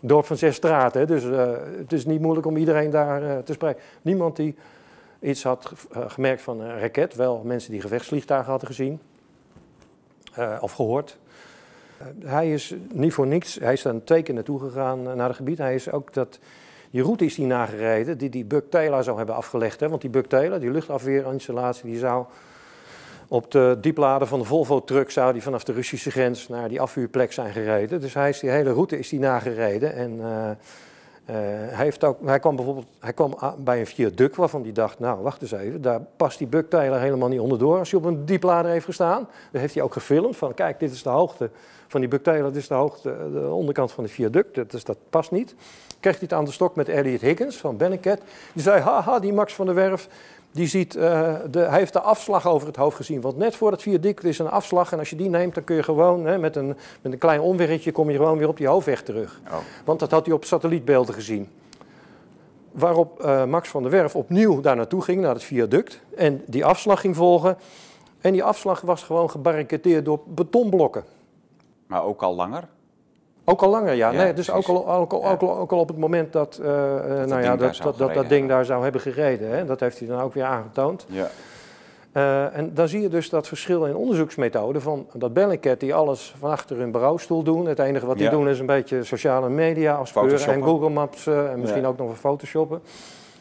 Dorp 0.00 0.24
van 0.24 0.36
zes 0.36 0.56
straten, 0.56 1.06
dus 1.06 1.24
eh, 1.24 1.52
het 1.78 1.92
is 1.92 2.04
niet 2.04 2.20
moeilijk 2.20 2.46
om 2.46 2.56
iedereen 2.56 2.90
daar 2.90 3.22
eh, 3.22 3.38
te 3.38 3.52
spreken. 3.52 3.82
Niemand 4.02 4.36
die 4.36 4.54
iets 5.20 5.42
had 5.42 5.72
eh, 5.92 6.02
gemerkt 6.06 6.42
van 6.42 6.60
een 6.60 6.78
raket, 6.78 7.14
wel 7.14 7.42
mensen 7.44 7.70
die 7.70 7.80
gevechtsvliegtuigen 7.80 8.50
hadden 8.50 8.68
gezien 8.68 9.00
of 10.60 10.72
gehoord. 10.72 11.18
Eh, 12.00 12.06
hij 12.30 12.52
is 12.52 12.74
niet 12.92 13.12
voor 13.12 13.26
niks, 13.26 13.54
hij 13.54 13.72
is 13.72 13.82
dan 13.82 14.04
twee 14.04 14.22
keer 14.22 14.34
naartoe 14.34 14.60
gegaan 14.60 15.02
naar 15.02 15.28
het 15.28 15.36
gebied. 15.36 15.58
Hij 15.58 15.74
is 15.74 15.90
ook 15.90 16.12
dat, 16.14 16.38
die 16.90 17.02
route 17.02 17.24
is 17.24 17.36
hij 17.36 17.46
nagereden 17.46 18.18
die 18.18 18.28
die 18.28 18.44
Buck 18.44 18.70
Taylor 18.70 19.02
zou 19.04 19.16
hebben 19.16 19.34
afgelegd. 19.34 19.80
Hè? 19.80 19.88
Want 19.88 20.00
die 20.00 20.10
Buck 20.10 20.26
Taylor, 20.26 20.60
die 20.60 20.70
luchtafweerinstallatie, 20.70 21.90
die 21.90 21.98
zou 21.98 22.24
op 23.32 23.50
de 23.50 23.78
dieplader 23.80 24.28
van 24.28 24.38
de 24.38 24.44
Volvo-truck 24.44 25.10
zou 25.10 25.32
die 25.32 25.42
vanaf 25.42 25.64
de 25.64 25.72
Russische 25.72 26.10
grens 26.10 26.48
naar 26.48 26.68
die 26.68 26.80
afvuurplek 26.80 27.32
zijn 27.32 27.52
gereden. 27.52 28.00
Dus 28.00 28.14
hij 28.14 28.28
is 28.28 28.40
die 28.40 28.50
hele 28.50 28.72
route 28.72 28.98
is 28.98 29.08
die 29.08 29.18
nagereden. 29.18 29.94
En 29.94 30.20
eh, 30.20 30.50
eh, 30.50 30.56
hij, 31.76 31.84
heeft 31.84 32.04
ook, 32.04 32.18
hij 32.24 32.38
kwam 32.38 32.56
bijvoorbeeld 32.56 32.86
hij 32.98 33.12
kwam 33.12 33.34
a- 33.42 33.54
bij 33.58 33.80
een 33.80 33.86
viaduct 33.86 34.36
waarvan 34.36 34.62
hij 34.62 34.72
dacht, 34.72 34.98
nou 34.98 35.22
wacht 35.22 35.42
eens 35.42 35.52
even, 35.52 35.82
daar 35.82 36.00
past 36.16 36.38
die 36.38 36.46
Buck 36.46 36.70
Taylor 36.70 37.00
helemaal 37.00 37.28
niet 37.28 37.40
onderdoor 37.40 37.78
als 37.78 37.90
hij 37.90 38.00
op 38.00 38.06
een 38.06 38.24
dieplader 38.24 38.70
heeft 38.70 38.84
gestaan. 38.84 39.28
Dat 39.50 39.60
heeft 39.60 39.74
hij 39.74 39.82
ook 39.82 39.92
gefilmd 39.92 40.36
van 40.36 40.54
kijk, 40.54 40.80
dit 40.80 40.92
is 40.92 41.02
de 41.02 41.10
hoogte 41.10 41.50
van 41.86 42.00
die 42.00 42.08
Buck 42.08 42.22
Taylor, 42.22 42.52
dit 42.52 42.62
is 42.62 42.68
de 42.68 42.74
hoogte, 42.74 43.30
de 43.32 43.50
onderkant 43.50 43.92
van 43.92 44.04
de 44.04 44.10
viaduct, 44.10 44.54
dat, 44.54 44.86
dat 44.86 44.98
past 45.10 45.30
niet. 45.30 45.54
Kreeg 46.00 46.14
hij 46.14 46.22
het 46.22 46.32
aan 46.32 46.44
de 46.44 46.52
stok 46.52 46.76
met 46.76 46.88
Elliot 46.88 47.20
Higgins 47.20 47.56
van 47.56 47.76
Benneket. 47.76 48.22
Die 48.52 48.62
zei, 48.62 48.80
haha, 48.80 49.18
die 49.18 49.32
Max 49.32 49.54
van 49.54 49.66
der 49.66 49.74
Werf, 49.74 50.08
die 50.52 50.66
ziet, 50.66 50.96
eh, 50.96 51.34
de, 51.50 51.58
hij 51.58 51.78
heeft 51.78 51.92
de 51.92 52.00
afslag 52.00 52.46
over 52.46 52.66
het 52.66 52.76
hoofd 52.76 52.96
gezien. 52.96 53.20
Want 53.20 53.36
net 53.36 53.56
voor 53.56 53.70
het 53.70 53.82
viaduct 53.82 54.24
is 54.24 54.38
een 54.38 54.50
afslag. 54.50 54.92
En 54.92 54.98
als 54.98 55.10
je 55.10 55.16
die 55.16 55.28
neemt, 55.28 55.54
dan 55.54 55.64
kun 55.64 55.76
je 55.76 55.82
gewoon 55.82 56.26
hè, 56.26 56.38
met, 56.38 56.56
een, 56.56 56.76
met 57.02 57.12
een 57.12 57.18
klein 57.18 57.40
omweggetje 57.40 57.92
kom 57.92 58.10
je 58.10 58.16
gewoon 58.16 58.38
weer 58.38 58.48
op 58.48 58.56
die 58.56 58.66
hoofdweg 58.66 59.02
terug. 59.02 59.40
Oh. 59.46 59.56
Want 59.84 60.00
dat 60.00 60.10
had 60.10 60.26
hij 60.26 60.34
op 60.34 60.44
satellietbeelden 60.44 61.14
gezien. 61.14 61.48
Waarop 62.72 63.20
eh, 63.20 63.44
Max 63.44 63.68
van 63.68 63.82
der 63.82 63.90
Werf 63.90 64.16
opnieuw 64.16 64.60
daar 64.60 64.76
naartoe 64.76 65.02
ging, 65.02 65.20
naar 65.20 65.34
het 65.34 65.44
viaduct. 65.44 66.00
En 66.16 66.42
die 66.46 66.64
afslag 66.64 67.00
ging 67.00 67.16
volgen. 67.16 67.56
En 68.20 68.32
die 68.32 68.44
afslag 68.44 68.80
was 68.80 69.02
gewoon 69.02 69.30
gebarricadeerd 69.30 70.04
door 70.04 70.20
betonblokken. 70.26 71.04
Maar 71.86 72.04
ook 72.04 72.22
al 72.22 72.34
langer. 72.34 72.68
Ook 73.44 73.62
al 73.62 73.70
langer, 73.70 73.94
ja. 73.94 74.10
Ja, 74.10 74.22
nee, 74.22 74.32
dus 74.32 74.50
ook 74.50 74.66
al, 74.66 74.90
ook, 74.92 75.12
al, 75.12 75.28
ook, 75.28 75.40
al, 75.40 75.58
ook 75.58 75.72
al 75.72 75.78
op 75.78 75.88
het 75.88 75.98
moment 75.98 76.32
dat, 76.32 76.60
eh, 76.62 76.68
eh, 76.68 77.04
nou 77.06 77.26
ding 77.28 77.44
ja, 77.44 77.56
dat, 77.56 77.76
dat, 77.82 77.98
dat, 77.98 78.14
dat 78.14 78.28
ding 78.28 78.48
daar 78.48 78.64
zou 78.64 78.82
hebben 78.82 79.00
gereden. 79.00 79.50
Hè. 79.50 79.64
Dat 79.64 79.80
heeft 79.80 79.98
hij 79.98 80.08
dan 80.08 80.20
ook 80.20 80.34
weer 80.34 80.44
aangetoond. 80.44 81.06
Ja. 81.08 81.28
Eh, 82.12 82.56
en 82.56 82.74
dan 82.74 82.88
zie 82.88 83.00
je 83.00 83.08
dus 83.08 83.30
dat 83.30 83.48
verschil 83.48 83.84
in 83.84 83.96
onderzoeksmethoden 83.96 84.82
van 84.82 85.06
dat 85.12 85.32
Bellingcat 85.32 85.80
die 85.80 85.94
alles 85.94 86.34
van 86.38 86.50
achter 86.50 86.76
hun 86.76 86.90
bureaustoel 86.90 87.42
doen. 87.42 87.66
Het 87.66 87.78
enige 87.78 88.06
wat 88.06 88.16
die 88.16 88.24
Ja. 88.24 88.30
doen 88.30 88.48
is 88.48 88.58
een 88.58 88.66
beetje 88.66 89.04
sociale 89.04 89.48
media 89.48 89.94
afspeuren 89.94 90.46
en. 90.46 90.62
Google 90.62 90.88
Maps 90.88 91.26
en 91.26 91.60
misschien 91.60 91.86
ook 91.86 91.96
nog 91.96 92.08
wat 92.08 92.16
photoshoppen. 92.16 92.82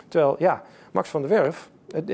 Terwijl, 0.07 0.35
ja, 0.39 0.61
Max 0.91 1.09
van 1.09 1.21
der 1.21 1.29
Werf, 1.29 1.69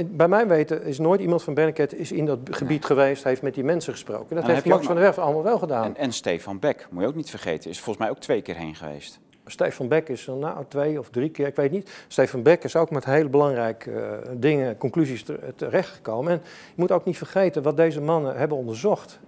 bij 0.05 0.27
mijn 0.27 0.47
weten 0.47 0.83
is 0.83 0.99
nooit 0.99 1.21
iemand 1.21 1.43
van 1.43 1.53
Bellingcat 1.53 1.93
is 1.93 2.11
in 2.11 2.25
dat 2.25 2.39
gebied 2.51 2.85
geweest, 2.85 3.23
heeft 3.23 3.41
met 3.41 3.53
die 3.53 3.63
mensen 3.63 3.93
gesproken. 3.93 4.35
Dat 4.35 4.45
dan 4.45 4.53
heeft 4.53 4.65
Max 4.65 4.79
ook 4.79 4.85
van 4.85 4.95
der 4.95 5.03
Werf 5.03 5.17
allemaal 5.17 5.43
wel 5.43 5.57
gedaan. 5.57 5.85
En, 5.85 5.97
en 5.97 6.13
Stefan 6.13 6.59
Beck, 6.59 6.87
moet 6.89 7.01
je 7.01 7.07
ook 7.07 7.15
niet 7.15 7.29
vergeten, 7.29 7.69
is 7.69 7.79
volgens 7.79 8.05
mij 8.05 8.15
ook 8.15 8.21
twee 8.21 8.41
keer 8.41 8.55
heen 8.55 8.75
geweest. 8.75 9.19
Stefan 9.45 9.87
Beck 9.87 10.09
is 10.09 10.27
er 10.27 10.35
nou 10.35 10.65
twee 10.67 10.99
of 10.99 11.09
drie 11.09 11.29
keer, 11.29 11.47
ik 11.47 11.55
weet 11.55 11.71
niet. 11.71 11.91
Stefan 12.07 12.43
Beck 12.43 12.63
is 12.63 12.75
ook 12.75 12.89
met 12.89 13.05
hele 13.05 13.29
belangrijke 13.29 13.91
eh, 13.91 14.29
dingen, 14.37 14.77
conclusies 14.77 15.23
te- 15.23 15.39
terechtgekomen. 15.55 16.31
En 16.31 16.41
je 16.43 16.73
moet 16.75 16.91
ook 16.91 17.05
niet 17.05 17.17
vergeten 17.17 17.61
wat 17.61 17.77
deze 17.77 18.01
mannen 18.01 18.37
hebben 18.37 18.57
onderzocht. 18.57 19.19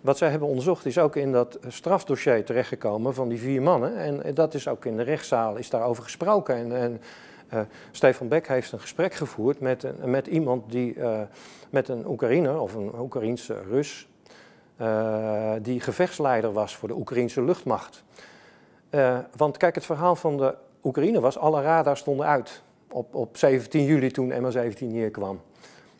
Wat 0.00 0.18
zij 0.18 0.30
hebben 0.30 0.48
onderzocht 0.48 0.86
is 0.86 0.98
ook 0.98 1.16
in 1.16 1.32
dat 1.32 1.58
strafdossier 1.68 2.44
terechtgekomen 2.44 3.14
van 3.14 3.28
die 3.28 3.38
vier 3.38 3.62
mannen. 3.62 3.96
En 3.96 4.22
eh, 4.22 4.34
dat 4.34 4.54
is 4.54 4.68
ook 4.68 4.84
in 4.84 4.96
de 4.96 5.02
rechtszaal 5.02 5.56
is 5.56 5.70
daarover 5.70 6.02
gesproken. 6.02 6.54
En, 6.54 6.72
en 6.72 6.92
eh, 6.92 6.98
Stefan 7.90 8.28
Beck 8.28 8.48
heeft 8.48 8.72
een 8.72 8.80
gesprek 8.80 9.14
gevoerd 9.14 9.60
met, 9.60 10.06
met 10.06 10.26
iemand 10.26 10.70
die, 10.70 11.00
eh, 11.00 11.20
met 11.70 11.88
een 11.88 12.06
Oekraïner 12.06 12.60
of 12.60 12.74
een 12.74 12.98
Oekraïense 12.98 13.62
Rus, 13.70 14.08
eh, 14.76 15.52
die 15.62 15.80
gevechtsleider 15.80 16.52
was 16.52 16.76
voor 16.76 16.88
de 16.88 16.96
Oekraïense 16.96 17.42
luchtmacht. 17.42 18.04
Eh, 18.90 19.18
want 19.36 19.56
kijk, 19.56 19.74
het 19.74 19.84
verhaal 19.84 20.16
van 20.16 20.36
de 20.36 20.54
Oekraïne 20.82 21.20
was, 21.20 21.38
alle 21.38 21.62
radars 21.62 22.00
stonden 22.00 22.26
uit 22.26 22.62
op, 22.90 23.14
op 23.14 23.36
17 23.36 23.84
juli 23.84 24.10
toen 24.10 24.32
MH17 24.32 24.92
neerkwam. 24.92 25.40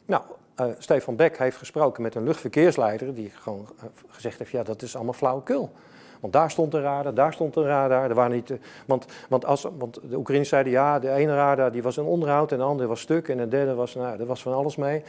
Nou, 0.05 0.23
eh, 0.55 0.67
Stefan 0.79 1.17
Beck 1.17 1.39
heeft 1.39 1.57
gesproken 1.57 2.03
met 2.03 2.15
een 2.15 2.25
luchtverkeersleider 2.25 3.15
die 3.15 3.31
gewoon 3.31 3.67
eh, 3.79 3.85
gezegd 4.09 4.39
heeft, 4.39 4.51
ja, 4.51 4.63
dat 4.63 4.83
is 4.83 4.97
allemaal 4.97 5.15
flauwekul. 5.15 5.71
Want 6.21 6.33
daar 6.33 6.51
stond 6.51 6.75
een 6.75 6.81
radar, 6.81 7.15
daar 7.15 7.33
stond 7.33 7.57
een 7.57 7.65
radar. 7.65 8.09
Er 8.09 8.15
waren 8.15 8.33
niet, 8.33 8.51
eh, 8.51 8.57
want, 8.87 9.07
want, 9.29 9.45
als, 9.45 9.67
want 9.79 9.99
de 10.11 10.17
Oekraïners 10.17 10.49
zeiden, 10.49 10.73
ja, 10.73 10.99
de 10.99 11.11
ene 11.11 11.35
radar 11.35 11.73
die 11.73 11.83
was 11.83 11.97
in 11.97 12.05
onderhoud 12.05 12.53
en 12.53 12.59
de 12.59 12.65
andere 12.65 12.89
was 12.89 13.01
stuk 13.01 13.29
en 13.29 13.37
de 13.37 13.49
derde 13.49 13.75
was, 13.75 13.95
nou, 13.95 14.21
er 14.21 14.27
was 14.27 14.43
van 14.43 14.55
alles 14.55 14.77
mee. 14.77 15.03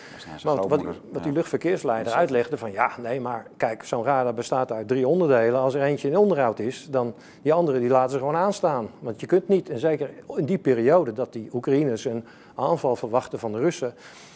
Want 0.43 0.67
wat, 1.11 1.23
die 1.23 1.31
luchtverkeersleider 1.31 2.13
uitlegde 2.13 2.57
van 2.57 2.71
ja, 2.71 2.91
nee, 3.01 3.21
maar 3.21 3.45
kijk, 3.57 3.83
zo'n 3.83 4.03
radar 4.03 4.33
bestaat 4.33 4.71
uit 4.71 4.87
drie 4.87 5.07
onderdelen. 5.07 5.59
Als 5.59 5.73
er 5.73 5.81
eentje 5.81 6.07
in 6.07 6.17
onderhoud 6.17 6.59
is, 6.59 6.87
dan 6.91 7.13
die 7.41 7.53
andere 7.53 7.79
die 7.79 7.89
laten 7.89 8.11
ze 8.11 8.17
gewoon 8.17 8.35
aanstaan. 8.35 8.89
Want 8.99 9.19
je 9.19 9.25
kunt 9.25 9.47
niet, 9.47 9.69
en 9.69 9.79
zeker 9.79 10.09
in 10.35 10.45
die 10.45 10.57
periode 10.57 11.13
dat 11.13 11.33
die 11.33 11.49
Oekraïners 11.53 12.05
een 12.05 12.25
aanval 12.55 12.95
verwachten 12.95 13.39
van 13.39 13.51
de 13.51 13.59
Russen, 13.59 13.93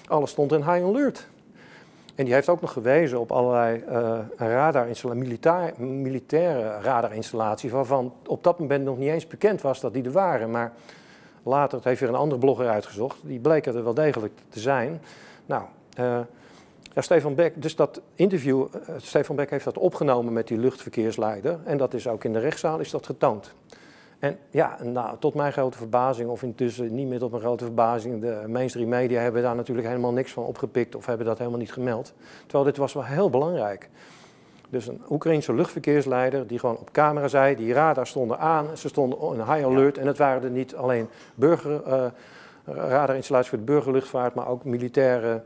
alles 0.08 0.30
stond 0.30 0.52
in 0.52 0.58
high 0.58 0.84
alert. 0.84 1.28
En 2.16 2.26
die 2.26 2.34
heeft 2.34 2.50
ook 2.50 2.62
nog 2.62 2.74
gewezen 2.74 3.20
op 3.20 3.32
allerlei 3.32 3.84
eh 3.88 4.20
radarinstallaties, 4.36 5.24
militair, 5.24 5.74
militaire 5.82 6.82
radarinstallaties, 6.82 7.72
waarvan 7.72 8.14
op 8.28 8.44
dat 8.44 8.60
moment 8.60 8.84
nog 8.84 8.98
niet 8.98 9.10
eens 9.10 9.28
bekend 9.28 9.62
was 9.62 9.80
dat 9.80 9.94
die 9.94 10.04
er 10.04 10.12
waren. 10.12 10.52
Maar 10.52 10.74
later, 11.44 11.78
het 11.78 11.88
heeft 11.88 12.00
weer 12.00 12.10
een 12.10 12.16
andere 12.16 12.40
blogger 12.40 12.68
uitgezocht, 12.68 13.18
die 13.22 13.40
bleken 13.40 13.76
er 13.76 13.84
wel 13.84 13.94
degelijk 13.94 14.34
te 14.50 14.60
zijn. 14.60 15.02
Nou, 15.46 15.64
eh, 15.96 16.20
ja, 16.94 17.02
Stefan 17.02 17.36
Beck, 17.36 17.62
dus 17.62 17.76
dat 17.76 18.02
interview, 18.16 18.66
eh, 18.74 18.96
Stefan 18.98 19.36
Beck 19.36 19.50
heeft 19.50 19.66
dat 19.66 19.78
opgenomen 19.78 20.34
met 20.34 20.48
die 20.48 20.58
luchtverkeersleider. 20.58 21.60
En 21.64 21.78
dat 21.78 21.94
is 21.94 22.08
ook 22.08 22.24
in 22.24 22.34
de 22.34 22.40
rechtszaal 22.40 22.80
is 22.80 22.92
dat 22.92 23.06
getoond. 23.06 23.54
En 24.24 24.38
ja, 24.50 24.78
nou, 24.84 25.18
tot 25.20 25.34
mijn 25.34 25.54
grote 25.54 25.78
verbazing, 25.78 26.30
of 26.30 26.44
intussen 26.44 26.96
niet 26.96 27.08
meer 27.08 27.20
tot 27.20 27.30
mijn 27.30 27.44
grote 27.44 27.64
verbazing, 27.64 28.22
de 28.22 28.44
mainstream 28.48 28.90
media 28.90 29.22
hebben 29.22 29.42
daar 29.42 29.56
natuurlijk 29.56 29.88
helemaal 29.88 30.12
niks 30.12 30.32
van 30.32 30.44
opgepikt 30.44 30.96
of 30.96 31.06
hebben 31.06 31.26
dat 31.26 31.38
helemaal 31.38 31.60
niet 31.60 31.74
gemeld. 31.74 32.14
Terwijl 32.42 32.64
dit 32.64 32.78
was 32.78 32.94
wel 32.94 33.04
heel 33.04 33.30
belangrijk. 33.30 33.90
Dus 34.70 34.88
een 34.88 35.02
Oekraïense 35.10 35.54
luchtverkeersleider 35.54 36.48
die 36.48 36.60
gewoon 36.60 36.78
op 36.78 36.92
camera 36.92 37.28
zei, 37.28 37.56
die 37.56 37.74
radar 37.74 38.08
stonden 38.08 38.40
aan, 38.40 38.78
ze 38.78 38.88
stonden 38.88 39.20
in 39.20 39.54
high 39.54 39.66
alert. 39.66 39.98
En 39.98 40.08
het 40.08 40.18
waren 40.18 40.44
er 40.44 40.50
niet 40.50 40.76
alleen 40.76 41.08
burger, 41.36 41.84
eh, 41.84 42.06
radarinstallaties 42.66 43.50
voor 43.50 43.60
de 43.60 43.64
burgerluchtvaart, 43.64 44.34
maar 44.36 44.48
ook 44.48 44.64
militaire 44.64 45.42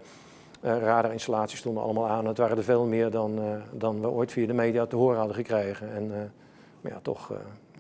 eh, 0.61 0.77
radarinstallaties 0.77 1.59
stonden 1.59 1.83
allemaal 1.83 2.07
aan. 2.07 2.25
Het 2.25 2.37
waren 2.37 2.57
er 2.57 2.63
veel 2.63 2.85
meer 2.85 3.11
dan, 3.11 3.39
eh, 3.39 3.45
dan 3.71 4.01
we 4.01 4.09
ooit 4.09 4.31
via 4.31 4.47
de 4.47 4.53
media 4.53 4.85
te 4.85 4.95
horen 4.95 5.17
hadden 5.17 5.35
gekregen. 5.35 5.93
En 5.93 6.31
maar 6.81 6.91
ja, 6.91 6.99
toch, 7.01 7.31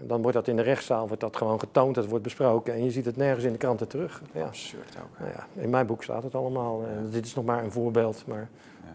dan 0.01 0.21
wordt 0.21 0.37
dat 0.37 0.47
in 0.47 0.55
de 0.55 0.61
rechtszaal 0.61 1.07
wordt 1.07 1.21
dat 1.21 1.37
gewoon 1.37 1.59
getoond, 1.59 1.95
dat 1.95 2.05
wordt 2.05 2.23
besproken 2.23 2.73
en 2.73 2.83
je 2.83 2.91
ziet 2.91 3.05
het 3.05 3.17
nergens 3.17 3.45
in 3.45 3.51
de 3.51 3.57
kranten 3.57 3.87
terug. 3.87 4.21
Ja. 4.31 4.45
Absurd 4.45 4.97
ook. 5.03 5.19
Nou 5.19 5.31
ja, 5.31 5.61
in 5.61 5.69
mijn 5.69 5.85
boek 5.85 6.03
staat 6.03 6.23
het 6.23 6.35
allemaal. 6.35 6.81
Eh, 6.83 7.03
Ja. 7.03 7.09
dit 7.11 7.25
is 7.25 7.33
nog 7.35 7.45
maar 7.45 7.63
een 7.63 7.71
voorbeeld, 7.71 8.23
maar 8.27 8.49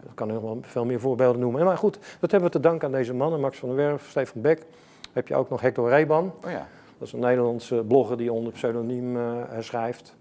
ik 0.05 0.15
kan 0.15 0.27
nog 0.27 0.41
wel 0.41 0.59
veel 0.61 0.85
meer 0.85 0.99
voorbeelden 0.99 1.41
noemen. 1.41 1.65
Maar 1.65 1.77
goed, 1.77 1.99
dat 2.19 2.31
hebben 2.31 2.49
we 2.51 2.55
te 2.55 2.61
danken 2.61 2.87
aan 2.87 2.93
deze 2.93 3.13
mannen, 3.13 3.39
Max 3.39 3.57
van 3.57 3.69
der 3.69 3.77
Werf, 3.77 4.09
Stefan 4.09 4.41
Beck. 4.41 4.65
Heb 5.13 5.27
je 5.27 5.35
ook 5.35 5.49
nog 5.49 5.61
Hector 5.61 5.89
Reban, 5.89 6.33
Oh 6.45 6.51
ja. 6.51 6.67
dat 6.97 7.07
is 7.07 7.13
een 7.13 7.19
Nederlandse 7.19 7.83
blogger 7.87 8.17
die 8.17 8.31
onder 8.33 8.53
pseudoniem 8.53 9.17
eh, 9.17 9.41
schrijft. 9.59 10.15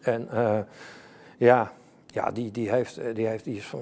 En 0.00 0.28
eh, 0.30 0.58
ja, 1.36 1.72
ja 2.06 2.30
die, 2.30 2.50
die, 2.50 2.70
heeft, 2.70 3.00
die, 3.14 3.26
heeft, 3.26 3.44
die 3.44 3.56
is 3.56 3.66
van 3.66 3.80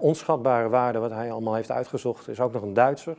onschatbare 0.00 0.68
waarde 0.68 0.98
wat 0.98 1.10
hij 1.10 1.32
allemaal 1.32 1.54
heeft 1.54 1.70
uitgezocht. 1.70 2.24
Er 2.26 2.32
is 2.32 2.40
ook 2.40 2.52
nog 2.52 2.62
een 2.62 2.74
Duitser. 2.74 3.16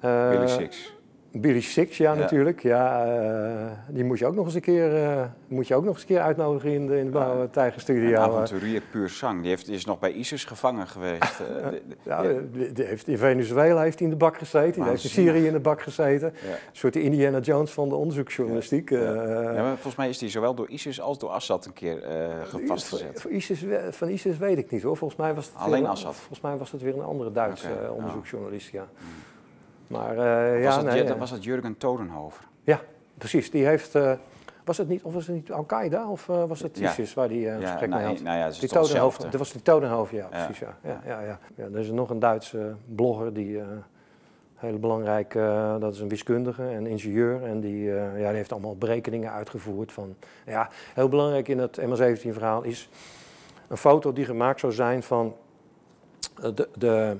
Eh, 0.00 0.28
Willy 0.28 0.48
Six. 0.48 0.94
Billy 1.32 1.60
Six, 1.60 1.96
ja, 1.96 2.14
natuurlijk. 2.14 2.62
Ja, 2.62 3.06
uh, 3.06 3.70
die 3.88 4.04
moet 4.04 4.18
je 4.18 4.26
ook 4.26 4.34
nog 4.34 4.44
eens 4.44 4.54
een 4.54 4.60
keer, 4.60 4.94
uh, 4.94 5.22
moet 5.48 5.68
je 5.68 5.74
ook 5.74 5.84
nog 5.84 5.92
eens 5.92 6.02
een 6.02 6.08
keer 6.08 6.20
uitnodigen 6.20 6.70
in 6.70 6.86
de, 6.86 6.98
in 6.98 7.04
de 7.04 7.10
Blauwe 7.10 7.50
Tijgerstudio. 7.50 8.08
Een 8.08 8.16
avonturier 8.16 8.82
puur 8.90 9.08
zang. 9.08 9.40
Die, 9.40 9.48
heeft, 9.48 9.68
is 9.68 9.84
nog 9.84 9.98
bij 9.98 10.12
ISIS 10.12 10.44
gevangen 10.44 10.86
geweest. 10.86 11.42
Ja, 12.02 12.22
die, 12.22 12.72
die 12.72 12.84
heeft, 12.84 13.08
in 13.08 13.18
Venezuela 13.18 13.82
heeft 13.82 13.98
hij 13.98 14.08
in 14.08 14.12
de 14.12 14.18
bak 14.18 14.36
gezeten. 14.36 14.80
Die 14.80 14.90
heeft 14.90 15.04
in 15.04 15.10
Syrië 15.10 15.46
in 15.46 15.52
de 15.52 15.60
bak 15.60 15.82
gezeten. 15.82 16.32
Ja. 16.42 16.50
Een 16.50 16.56
soort 16.72 16.96
Indiana 16.96 17.38
Jones 17.38 17.70
van 17.70 17.88
de 17.88 17.94
onderzoeksjournalistiek. 17.94 18.90
Ja. 18.90 19.52
ja 19.52 19.72
volgens 19.72 19.96
mij 19.96 20.08
is 20.08 20.20
hij 20.20 20.30
zowel 20.30 20.54
door 20.54 20.68
ISIS 20.68 21.00
als 21.00 21.18
door 21.18 21.30
Assad 21.30 21.66
een 21.66 21.72
keer 21.72 22.02
vastgezet. 22.66 23.20
Voor 23.20 23.30
ISIS, 23.30 23.64
van 23.90 24.08
ISIS 24.08 24.38
weet 24.38 24.58
ik 24.58 24.70
niet 24.70 24.82
hoor. 24.82 24.96
Volgens 24.96 25.20
mij 25.20 25.34
was 25.34 25.46
het 25.46 25.54
Alleen 25.56 25.86
Assad? 25.86 26.14
Volgens 26.14 26.40
mij 26.40 26.56
was 26.56 26.72
het 26.72 26.82
weer 26.82 26.94
een 26.94 27.04
andere 27.04 27.32
Duitse 27.32 27.68
okay. 27.68 27.88
onderzoeksjournalist, 27.88 28.70
ja. 28.70 28.88
Hmm. 28.98 29.08
Maar, 29.90 30.10
uh, 30.10 30.64
was, 30.64 30.74
ja, 30.74 30.84
het, 30.84 31.06
nee, 31.06 31.14
was 31.14 31.30
het 31.30 31.44
Jurgen 31.44 31.76
Todenhofer? 31.76 32.44
Ja, 32.62 32.80
precies. 33.18 33.50
Die 33.50 33.66
heeft... 33.66 33.94
Uh, 33.94 34.12
was 34.64 34.76
het 34.76 34.88
niet, 34.88 35.02
of 35.02 35.12
was 35.12 35.26
het 35.26 35.36
niet 35.36 35.52
Al-Qaeda 35.52 36.10
of 36.10 36.28
uh, 36.28 36.44
was 36.44 36.60
het 36.60 36.78
ISIS 36.78 37.08
ja. 37.08 37.14
waar 37.14 37.28
die 37.28 37.46
uh, 37.46 37.54
gesprek 37.60 37.90
ja, 37.90 37.96
mee 37.96 38.06
had? 38.06 38.20
Nou 38.20 38.38
ja, 38.38 38.50
die 38.50 38.68
Todenhofer, 38.68 39.30
dat 39.30 39.34
was 39.34 39.52
die 39.52 39.62
Todenhofer, 39.62 40.16
ja, 40.16 40.26
precies. 40.26 40.58
Ja. 40.58 40.76
Ja, 40.82 41.00
ja, 41.04 41.20
ja. 41.20 41.38
Ja, 41.54 41.64
er 41.64 41.78
is 41.78 41.90
nog 41.90 42.10
een 42.10 42.18
Duitse 42.18 42.74
blogger 42.94 43.32
die 43.32 43.48
uh, 43.48 43.62
heel 44.54 44.78
belangrijk, 44.78 45.32
dat 45.80 45.94
is 45.94 46.00
een 46.00 46.08
wiskundige 46.08 46.62
en 46.62 46.86
ingenieur. 46.86 47.42
En 47.42 47.60
die, 47.60 47.84
ja, 47.92 48.12
die 48.14 48.24
heeft 48.26 48.52
allemaal 48.52 48.76
berekeningen 48.76 49.32
uitgevoerd. 49.32 49.92
Van, 49.92 50.16
ja, 50.46 50.68
heel 50.94 51.08
belangrijk 51.08 51.48
in 51.48 51.58
het 51.58 51.80
MH17-verhaal 51.80 52.62
is 52.62 52.88
een 53.68 53.76
foto 53.76 54.12
die 54.12 54.24
gemaakt 54.24 54.60
zou 54.60 54.72
zijn 54.72 55.02
van 55.02 55.34
de, 56.54 56.68
de 56.78 57.16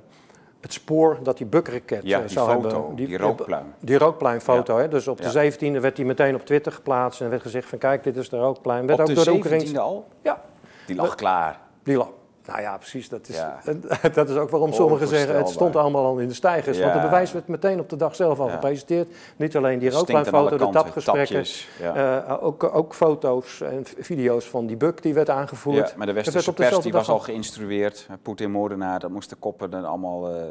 het 0.61 0.73
spoor 0.73 1.19
dat 1.23 1.37
die 1.37 1.47
bukraket 1.47 2.01
ja, 2.03 2.23
uh, 2.23 2.29
zou 2.29 2.63
foto, 2.63 2.77
hebben. 2.77 2.97
Die, 2.97 3.07
die 3.07 3.19
rookpluim. 3.19 3.75
Die 3.81 3.99
rookpluimfoto. 3.99 4.77
Ja. 4.77 4.83
Hè? 4.83 4.89
Dus 4.89 5.09
op 5.09 5.23
de 5.23 5.31
ja. 5.33 5.77
17e 5.77 5.81
werd 5.81 5.97
die 5.97 6.05
meteen 6.05 6.35
op 6.35 6.47
Twitter 6.47 6.73
geplaatst 6.73 7.21
en 7.21 7.31
werd 7.31 7.43
gezegd 7.43 7.69
van 7.69 7.79
kijk, 7.79 8.05
dit 8.05 8.17
is 8.17 8.29
de 8.29 8.37
rookpluim. 8.37 8.87
Werd 8.87 9.01
op 9.01 9.09
ook 9.09 9.15
de 9.15 9.25
door 9.25 9.43
de 9.43 9.67
17e 9.67 9.77
al? 9.77 10.09
Ja. 10.23 10.43
Die 10.87 10.97
lag 10.97 11.15
klaar. 11.15 11.61
Die 11.83 11.97
lag. 11.97 12.09
Nou 12.47 12.61
ja, 12.61 12.77
precies. 12.77 13.09
Dat 13.09 13.29
is, 13.29 13.37
ja. 13.37 13.61
dat 14.15 14.29
is 14.29 14.37
ook 14.37 14.51
waarom 14.51 14.73
sommigen 14.73 15.09
zeggen 15.09 15.37
het 15.37 15.49
stond 15.49 15.77
allemaal 15.77 16.05
al 16.05 16.19
in 16.19 16.29
de 16.29 16.35
stijgers. 16.35 16.81
Want 16.81 16.93
het 16.93 17.03
bewijs 17.03 17.33
werd 17.33 17.49
meteen 17.49 17.81
op 17.81 17.89
de 17.89 17.97
dag 17.97 18.17
zelf 18.17 18.41
al 18.41 18.49
gepresenteerd. 18.49 19.09
Niet 19.37 19.57
alleen 19.57 19.79
die 19.79 19.91
rookpluimfoto, 19.91 20.57
de 20.57 20.71
tapgesprekken. 20.71 21.45
Uh, 21.81 22.37
ook, 22.41 22.65
ook 22.75 22.95
foto's 22.95 23.61
en 23.61 23.85
video's 23.99 24.45
van 24.45 24.67
die 24.67 24.77
buk 24.77 25.03
die 25.03 25.15
werd 25.15 25.31
aangevoerd. 25.31 25.97
Maar 25.97 26.07
de 26.07 26.13
westerse 26.13 26.53
pers 26.53 26.79
die 26.79 26.93
was 26.93 27.09
al 27.09 27.19
geïnstrueerd. 27.19 28.09
Poetin-moordenaar, 28.23 29.01
dat 29.01 29.11
moesten 29.11 29.39
koppen 29.39 29.73
en 29.73 29.85
allemaal... 29.85 30.37
Uh, 30.37 30.43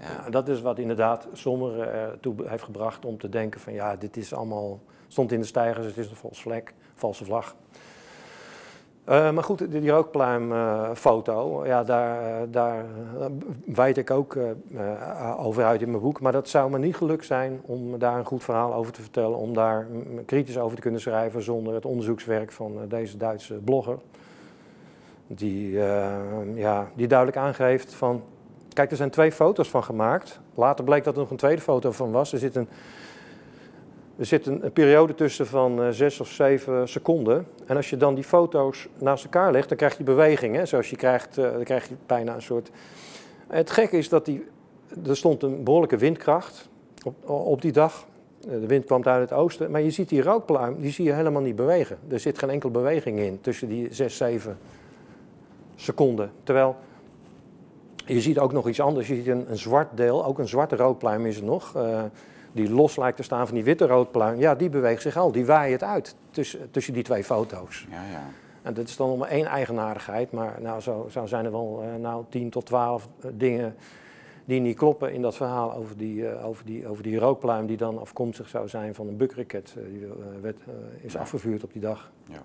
ja. 0.00 0.30
dat 0.30 0.48
is 0.48 0.60
wat 0.60 0.78
inderdaad 0.78 1.26
sommigen 1.32 1.92
ertoe 1.92 2.34
heeft 2.44 2.62
gebracht 2.62 3.04
om 3.04 3.18
te 3.18 3.28
denken 3.28 3.60
van 3.60 3.72
ja, 3.72 3.96
dit 3.96 4.16
is 4.16 4.34
allemaal, 4.34 4.80
stond 5.08 5.32
in 5.32 5.40
de 5.40 5.46
stijgers, 5.46 5.86
het 5.86 5.96
is 5.96 6.10
een 6.10 6.16
vals 6.16 6.40
vlek, 6.40 6.74
valse 6.94 7.24
vlag. 7.24 7.54
Uh, 9.08 9.30
maar 9.30 9.44
goed, 9.44 9.70
die, 9.70 9.90
rookpluimfoto, 9.90 11.66
ja, 11.66 11.84
daar, 11.84 12.50
daar 12.50 12.84
wijd 13.64 13.96
ik 13.96 14.10
ook 14.10 14.38
over 15.38 15.64
uit 15.64 15.82
in 15.82 15.90
mijn 15.90 16.02
boek. 16.02 16.20
Maar 16.20 16.32
dat 16.32 16.48
zou 16.48 16.70
me 16.70 16.78
niet 16.78 16.96
gelukt 16.96 17.24
zijn 17.24 17.60
om 17.62 17.98
daar 17.98 18.18
een 18.18 18.24
goed 18.24 18.44
verhaal 18.44 18.74
over 18.74 18.92
te 18.92 19.00
vertellen, 19.00 19.36
om 19.36 19.54
daar 19.54 19.86
kritisch 20.26 20.58
over 20.58 20.76
te 20.76 20.82
kunnen 20.82 21.00
schrijven 21.00 21.42
zonder 21.42 21.74
het 21.74 21.84
onderzoekswerk 21.84 22.52
van 22.52 22.72
deze 22.88 23.16
Duitse 23.16 23.54
blogger. 23.54 23.98
Die, 25.26 25.70
ja, 26.54 26.90
die 26.94 27.06
duidelijk 27.06 27.38
aangeeft 27.38 27.94
van 27.94 28.22
Kijk, 28.78 28.90
er 28.90 28.96
zijn 28.96 29.10
twee 29.10 29.32
foto's 29.32 29.68
van 29.68 29.84
gemaakt. 29.84 30.40
Later 30.54 30.84
bleek 30.84 31.04
dat 31.04 31.14
er 31.14 31.20
nog 31.20 31.30
een 31.30 31.36
tweede 31.36 31.62
foto 31.62 31.90
van 31.90 32.10
was. 32.10 32.32
Er 32.32 32.38
zit 32.38 32.56
een, 32.56 32.68
er 34.18 34.26
zit 34.26 34.46
een, 34.46 34.72
periode 34.72 35.14
tussen 35.14 35.46
van 35.46 35.82
uh, 35.82 35.88
zes 35.88 36.20
of 36.20 36.28
zeven 36.28 36.88
seconden. 36.88 37.46
En 37.66 37.76
als 37.76 37.90
je 37.90 37.96
dan 37.96 38.14
die 38.14 38.24
foto's 38.24 38.88
naast 38.98 39.24
elkaar 39.24 39.52
legt, 39.52 39.68
dan 39.68 39.76
krijg 39.76 39.98
je 39.98 40.04
beweging. 40.04 40.56
Hè? 40.56 40.66
Zoals 40.66 40.90
je 40.90 40.96
krijgt, 40.96 41.38
uh, 41.38 41.52
dan 41.52 41.64
krijg 41.64 41.88
je 41.88 41.94
bijna 42.06 42.34
een 42.34 42.42
soort... 42.42 42.70
Het 43.46 43.70
gekke 43.70 43.96
is 43.96 44.08
dat 44.08 44.24
die, 44.24 44.46
er 45.06 45.16
stond 45.16 45.42
een 45.42 45.64
behoorlijke 45.64 45.96
windkracht 45.96 46.68
op, 47.04 47.28
op 47.28 47.62
die 47.62 47.72
dag. 47.72 48.06
De 48.40 48.66
wind 48.66 48.84
kwam 48.84 49.04
uit 49.04 49.30
het 49.30 49.38
oosten. 49.38 49.70
Maar 49.70 49.80
je 49.80 49.90
ziet 49.90 50.08
die 50.08 50.22
rookpluim, 50.22 50.80
die 50.80 50.90
zie 50.90 51.04
je 51.04 51.12
helemaal 51.12 51.42
niet 51.42 51.56
bewegen. 51.56 51.98
Er 52.08 52.20
zit 52.20 52.38
geen 52.38 52.50
enkele 52.50 52.72
beweging 52.72 53.18
in 53.18 53.40
tussen 53.40 53.68
die 53.68 53.94
zes, 53.94 54.16
zeven 54.16 54.58
seconden. 55.74 56.30
Terwijl 56.42 56.76
je 58.06 58.20
ziet 58.20 58.38
ook 58.38 58.52
nog 58.52 58.68
iets 58.68 58.80
anders. 58.80 59.08
Je 59.08 59.14
ziet 59.14 59.26
een, 59.26 59.50
een 59.50 59.58
zwart 59.58 59.96
deel, 59.96 60.24
ook 60.24 60.38
een 60.38 60.48
zwarte 60.48 60.76
roodpluim 60.76 61.26
is 61.26 61.36
er 61.36 61.44
nog. 61.44 61.74
Die 62.58 62.70
los 62.70 62.96
lijkt 62.96 63.16
te 63.16 63.22
staan 63.22 63.46
van 63.46 63.54
die 63.54 63.64
witte 63.64 63.86
roodpluim. 63.86 64.38
Ja, 64.38 64.54
die 64.54 64.68
beweegt 64.68 65.02
zich 65.02 65.16
al. 65.16 65.32
Die 65.32 65.46
waait 65.46 65.72
het 65.72 65.82
uit 65.82 66.14
tussen, 66.30 66.70
tussen 66.70 66.94
die 66.94 67.02
twee 67.02 67.24
foto's. 67.24 67.86
Ja, 67.90 68.02
ja. 68.10 68.22
En 68.62 68.74
dat 68.74 68.88
is 68.88 68.96
dan 68.96 69.18
maar 69.18 69.28
één 69.28 69.46
eigenaardigheid. 69.46 70.32
Maar 70.32 70.56
nou, 70.60 70.80
zo, 70.80 71.06
zo 71.10 71.26
zijn 71.26 71.44
er 71.44 71.50
wel 71.50 71.82
uh, 71.84 71.94
nou, 71.94 72.24
10 72.28 72.50
tot 72.50 72.66
12 72.66 73.08
uh, 73.24 73.30
dingen 73.34 73.76
die 74.44 74.60
niet 74.60 74.76
kloppen 74.76 75.12
in 75.12 75.22
dat 75.22 75.36
verhaal 75.36 75.74
over 75.74 75.96
die, 75.96 76.20
uh, 76.20 76.46
over 76.46 76.64
die, 76.64 76.88
over 76.88 77.02
die 77.02 77.18
rookpluim 77.18 77.66
die 77.66 77.76
dan 77.76 77.98
afkomstig 77.98 78.48
zou 78.48 78.68
zijn 78.68 78.94
van 78.94 79.08
een 79.08 79.16
bukraket 79.16 79.74
die 79.90 80.06
werd, 80.40 80.58
is 81.00 81.12
ja. 81.12 81.20
afgevuurd 81.20 81.64
op 81.64 81.72
die 81.72 81.82
dag. 81.82 82.10
Ja. 82.28 82.42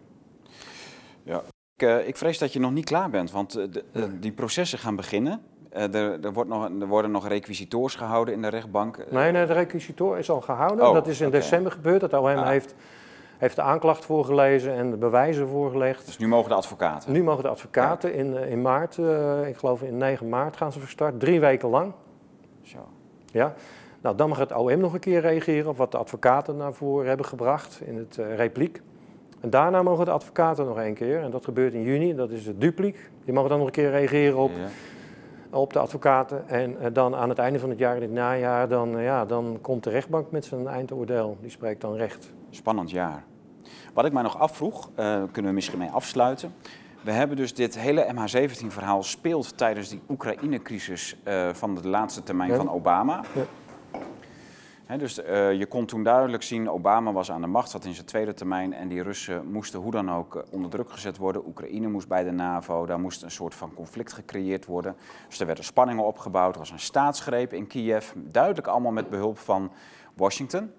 ja. 1.23 1.43
Ik, 1.75 2.07
ik, 2.07 2.17
vrees 2.17 2.37
dat 2.37 2.53
je 2.53 2.59
nog 2.59 2.71
niet 2.71 2.85
klaar 2.85 3.09
bent, 3.09 3.31
want 3.31 3.51
de, 3.51 3.83
die 4.19 4.31
processen 4.31 4.79
gaan 4.79 4.95
beginnen. 4.95 5.41
Uh, 5.77 5.93
er, 5.95 6.25
er, 6.25 6.33
wordt 6.33 6.49
nog, 6.49 6.69
er, 6.79 6.87
worden 6.87 7.11
nog 7.11 7.27
requisitoors 7.27 7.95
gehouden 7.95 8.33
in 8.33 8.41
de 8.41 8.47
rechtbank. 8.47 8.97
Nee, 9.09 9.31
nee 9.31 9.45
de 9.45 9.53
requisitor 9.53 10.17
is 10.17 10.29
al 10.29 10.41
gehouden. 10.41 10.87
Oh, 10.87 10.93
dat 10.93 11.07
is 11.07 11.21
in 11.21 11.27
okay. 11.27 11.39
december 11.39 11.71
gebeurd. 11.71 12.01
Het 12.01 12.13
OM 12.13 12.25
ah. 12.25 12.47
heeft, 12.47 12.75
heeft 13.37 13.55
de 13.55 13.61
aanklacht 13.61 14.05
voorgelezen 14.05 14.73
en 14.73 14.91
de 14.91 14.97
bewijzen 14.97 15.47
voorgelegd. 15.47 16.05
Dus 16.05 16.17
nu 16.17 16.27
mogen 16.27 16.49
de 16.49 16.55
advocaten? 16.55 17.11
Nu 17.11 17.23
mogen 17.23 17.43
de 17.43 17.49
advocaten 17.49 18.09
ja. 18.09 18.15
in, 18.15 18.33
in 18.33 18.61
maart, 18.61 18.97
uh, 18.97 19.47
ik 19.47 19.57
geloof 19.57 19.81
in 19.81 19.97
9 19.97 20.29
maart 20.29 20.57
gaan 20.57 20.71
ze 20.71 20.79
van 20.79 20.87
start. 20.87 21.19
Drie 21.19 21.39
weken 21.39 21.69
lang. 21.69 21.93
Zo. 22.61 22.77
Ja. 23.25 23.53
Nou, 24.01 24.15
dan 24.15 24.29
mag 24.29 24.37
het 24.37 24.55
OM 24.55 24.79
nog 24.79 24.93
een 24.93 24.99
keer 24.99 25.21
reageren 25.21 25.69
op 25.69 25.77
wat 25.77 25.91
de 25.91 25.97
advocaten 25.97 26.57
naar 26.57 26.73
voren 26.73 27.07
hebben 27.07 27.25
gebracht 27.25 27.81
in 27.85 27.97
het 27.97 28.17
uh, 28.19 28.35
repliek. 28.35 28.81
En 29.39 29.49
daarna 29.49 29.83
mogen 29.83 30.05
de 30.05 30.11
advocaten 30.11 30.65
nog 30.65 30.79
één 30.79 30.93
keer, 30.93 31.21
en 31.21 31.31
dat 31.31 31.45
gebeurt 31.45 31.73
in 31.73 31.83
juni, 31.83 32.15
dat 32.15 32.29
is 32.29 32.45
het 32.45 32.61
dupliek. 32.61 33.09
Die 33.25 33.33
mogen 33.33 33.49
dan 33.49 33.57
nog 33.57 33.67
een 33.67 33.73
keer 33.73 33.91
reageren 33.91 34.37
op... 34.37 34.51
Ja 34.55 34.67
op 35.53 35.73
de 35.73 35.79
advocaten. 35.79 36.49
En 36.49 36.71
uh, 36.71 36.87
dan 36.93 37.15
aan 37.15 37.29
het 37.29 37.37
einde 37.37 37.59
van 37.59 37.69
het 37.69 37.79
jaar, 37.79 37.95
in 37.95 38.01
het 38.01 38.11
najaar, 38.11 38.67
dan, 38.67 38.97
uh, 38.97 39.03
ja, 39.03 39.25
dan 39.25 39.57
komt 39.61 39.83
de 39.83 39.89
rechtbank 39.89 40.31
met 40.31 40.45
zijn 40.45 40.67
eindoordeel. 40.67 41.37
Die 41.41 41.49
spreekt 41.49 41.81
dan 41.81 41.95
recht. 41.95 42.33
Spannend 42.49 42.91
jaar. 42.91 43.23
Wat 43.93 44.05
ik 44.05 44.13
mij 44.13 44.23
nog 44.23 44.39
afvroeg, 44.39 44.89
uh, 44.89 45.23
kunnen 45.31 45.51
we 45.51 45.55
misschien 45.55 45.79
mee 45.79 45.89
afsluiten. 45.89 46.53
We 47.01 47.11
hebben 47.11 47.37
dus 47.37 47.53
dit 47.53 47.79
hele 47.79 48.13
MH17-verhaal 48.13 49.03
speelt 49.03 49.57
tijdens 49.57 49.89
die 49.89 50.01
Oekraïne-crisis 50.09 51.17
van 51.51 51.75
de 51.75 51.87
laatste 51.87 52.23
termijn 52.23 52.49
ja. 52.49 52.55
van 52.55 52.71
Obama. 52.71 53.21
Ja. 53.33 53.41
Dus 54.87 55.19
uh, 55.19 55.53
je 55.53 55.65
kon 55.65 55.85
toen 55.85 56.03
duidelijk 56.03 56.43
zien, 56.43 56.69
Obama 56.69 57.11
was 57.11 57.31
aan 57.31 57.41
de 57.41 57.47
macht, 57.47 57.69
zat 57.69 57.85
in 57.85 57.93
zijn 57.93 58.05
tweede 58.05 58.33
termijn 58.33 58.73
en 58.73 58.87
die 58.87 59.03
Russen 59.03 59.51
moesten 59.51 59.79
hoe 59.79 59.91
dan 59.91 60.11
ook 60.11 60.43
onder 60.51 60.69
druk 60.69 60.91
gezet 60.91 61.17
worden. 61.17 61.47
Oekraïne 61.47 61.87
moest 61.87 62.07
bij 62.07 62.23
de 62.23 62.31
NAVO, 62.31 62.85
daar 62.85 62.99
moest 62.99 63.23
een 63.23 63.31
soort 63.31 63.55
van 63.55 63.73
conflict 63.73 64.13
gecreëerd 64.13 64.65
worden. 64.65 64.95
Dus 65.27 65.39
er 65.39 65.45
werden 65.45 65.63
spanningen 65.63 66.05
opgebouwd, 66.05 66.53
er 66.53 66.59
was 66.59 66.71
een 66.71 66.79
staatsgreep 66.79 67.53
in 67.53 67.67
Kiev, 67.67 68.11
duidelijk 68.15 68.67
allemaal 68.67 68.91
met 68.91 69.09
behulp 69.09 69.37
van 69.37 69.71
Washington. 70.13 70.71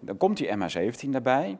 Dan 0.00 0.16
komt 0.16 0.36
die 0.36 0.48
MH17 0.48 1.08
daarbij. 1.10 1.58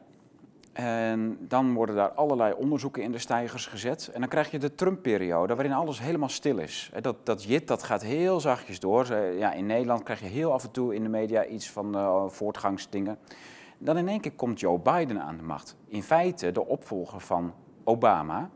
En 0.73 1.37
dan 1.39 1.73
worden 1.73 1.95
daar 1.95 2.11
allerlei 2.11 2.53
onderzoeken 2.53 3.03
in 3.03 3.11
de 3.11 3.17
stijgers 3.17 3.65
gezet. 3.65 4.09
En 4.13 4.19
dan 4.19 4.29
krijg 4.29 4.51
je 4.51 4.59
de 4.59 4.75
Trump-periode, 4.75 5.55
waarin 5.55 5.73
alles 5.73 5.99
helemaal 5.99 6.29
stil 6.29 6.57
is. 6.57 6.91
Dat, 7.01 7.25
dat 7.25 7.43
JIT 7.43 7.67
dat 7.67 7.83
gaat 7.83 8.03
heel 8.03 8.39
zachtjes 8.39 8.79
door. 8.79 9.15
Ja, 9.15 9.53
in 9.53 9.65
Nederland 9.65 10.03
krijg 10.03 10.19
je 10.19 10.27
heel 10.27 10.53
af 10.53 10.63
en 10.63 10.71
toe 10.71 10.95
in 10.95 11.03
de 11.03 11.09
media 11.09 11.45
iets 11.45 11.69
van 11.69 11.97
uh, 11.97 12.23
voortgangsdingen. 12.27 13.17
Dan 13.77 13.97
in 13.97 14.07
één 14.07 14.21
keer 14.21 14.31
komt 14.31 14.59
Joe 14.59 14.79
Biden 14.79 15.21
aan 15.21 15.37
de 15.37 15.43
macht. 15.43 15.75
In 15.87 16.03
feite 16.03 16.51
de 16.51 16.65
opvolger 16.65 17.19
van 17.19 17.53
Obama. 17.83 18.49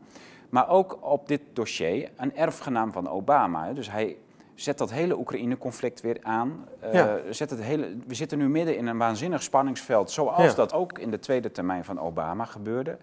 Maar 0.48 0.68
ook 0.68 0.98
op 1.00 1.28
dit 1.28 1.40
dossier 1.52 2.10
een 2.16 2.36
erfgenaam 2.36 2.92
van 2.92 3.08
Obama. 3.08 3.72
Dus 3.72 3.90
hij 3.90 4.16
zet 4.56 4.78
dat 4.78 4.92
hele 4.92 5.18
Oekraïne-conflict 5.18 6.00
weer 6.00 6.18
aan. 6.22 6.68
Uh, 6.84 6.92
ja. 6.92 7.20
zet 7.30 7.50
het 7.50 7.62
hele, 7.62 7.96
we 8.06 8.14
zitten 8.14 8.38
nu 8.38 8.48
midden 8.48 8.76
in 8.76 8.86
een 8.86 8.98
waanzinnig 8.98 9.42
spanningsveld, 9.42 10.10
zoals 10.10 10.50
ja. 10.50 10.54
dat 10.54 10.72
ook 10.72 10.98
in 10.98 11.10
de 11.10 11.18
tweede 11.18 11.50
termijn 11.52 11.84
van 11.84 12.00
Obama 12.00 12.44
gebeurde. 12.44 12.98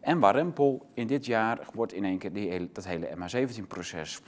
En 0.00 0.18
warempel 0.18 0.86
in 0.94 1.06
dit 1.06 1.26
jaar 1.26 1.58
wordt 1.74 1.92
in 1.92 2.04
één 2.04 2.18
keer 2.18 2.32
die, 2.32 2.70
dat 2.72 2.84
hele 2.84 3.08
MH17-proces 3.16 4.20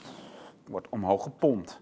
wordt 0.66 0.88
omhoog 0.88 1.22
gepompt. 1.22 1.80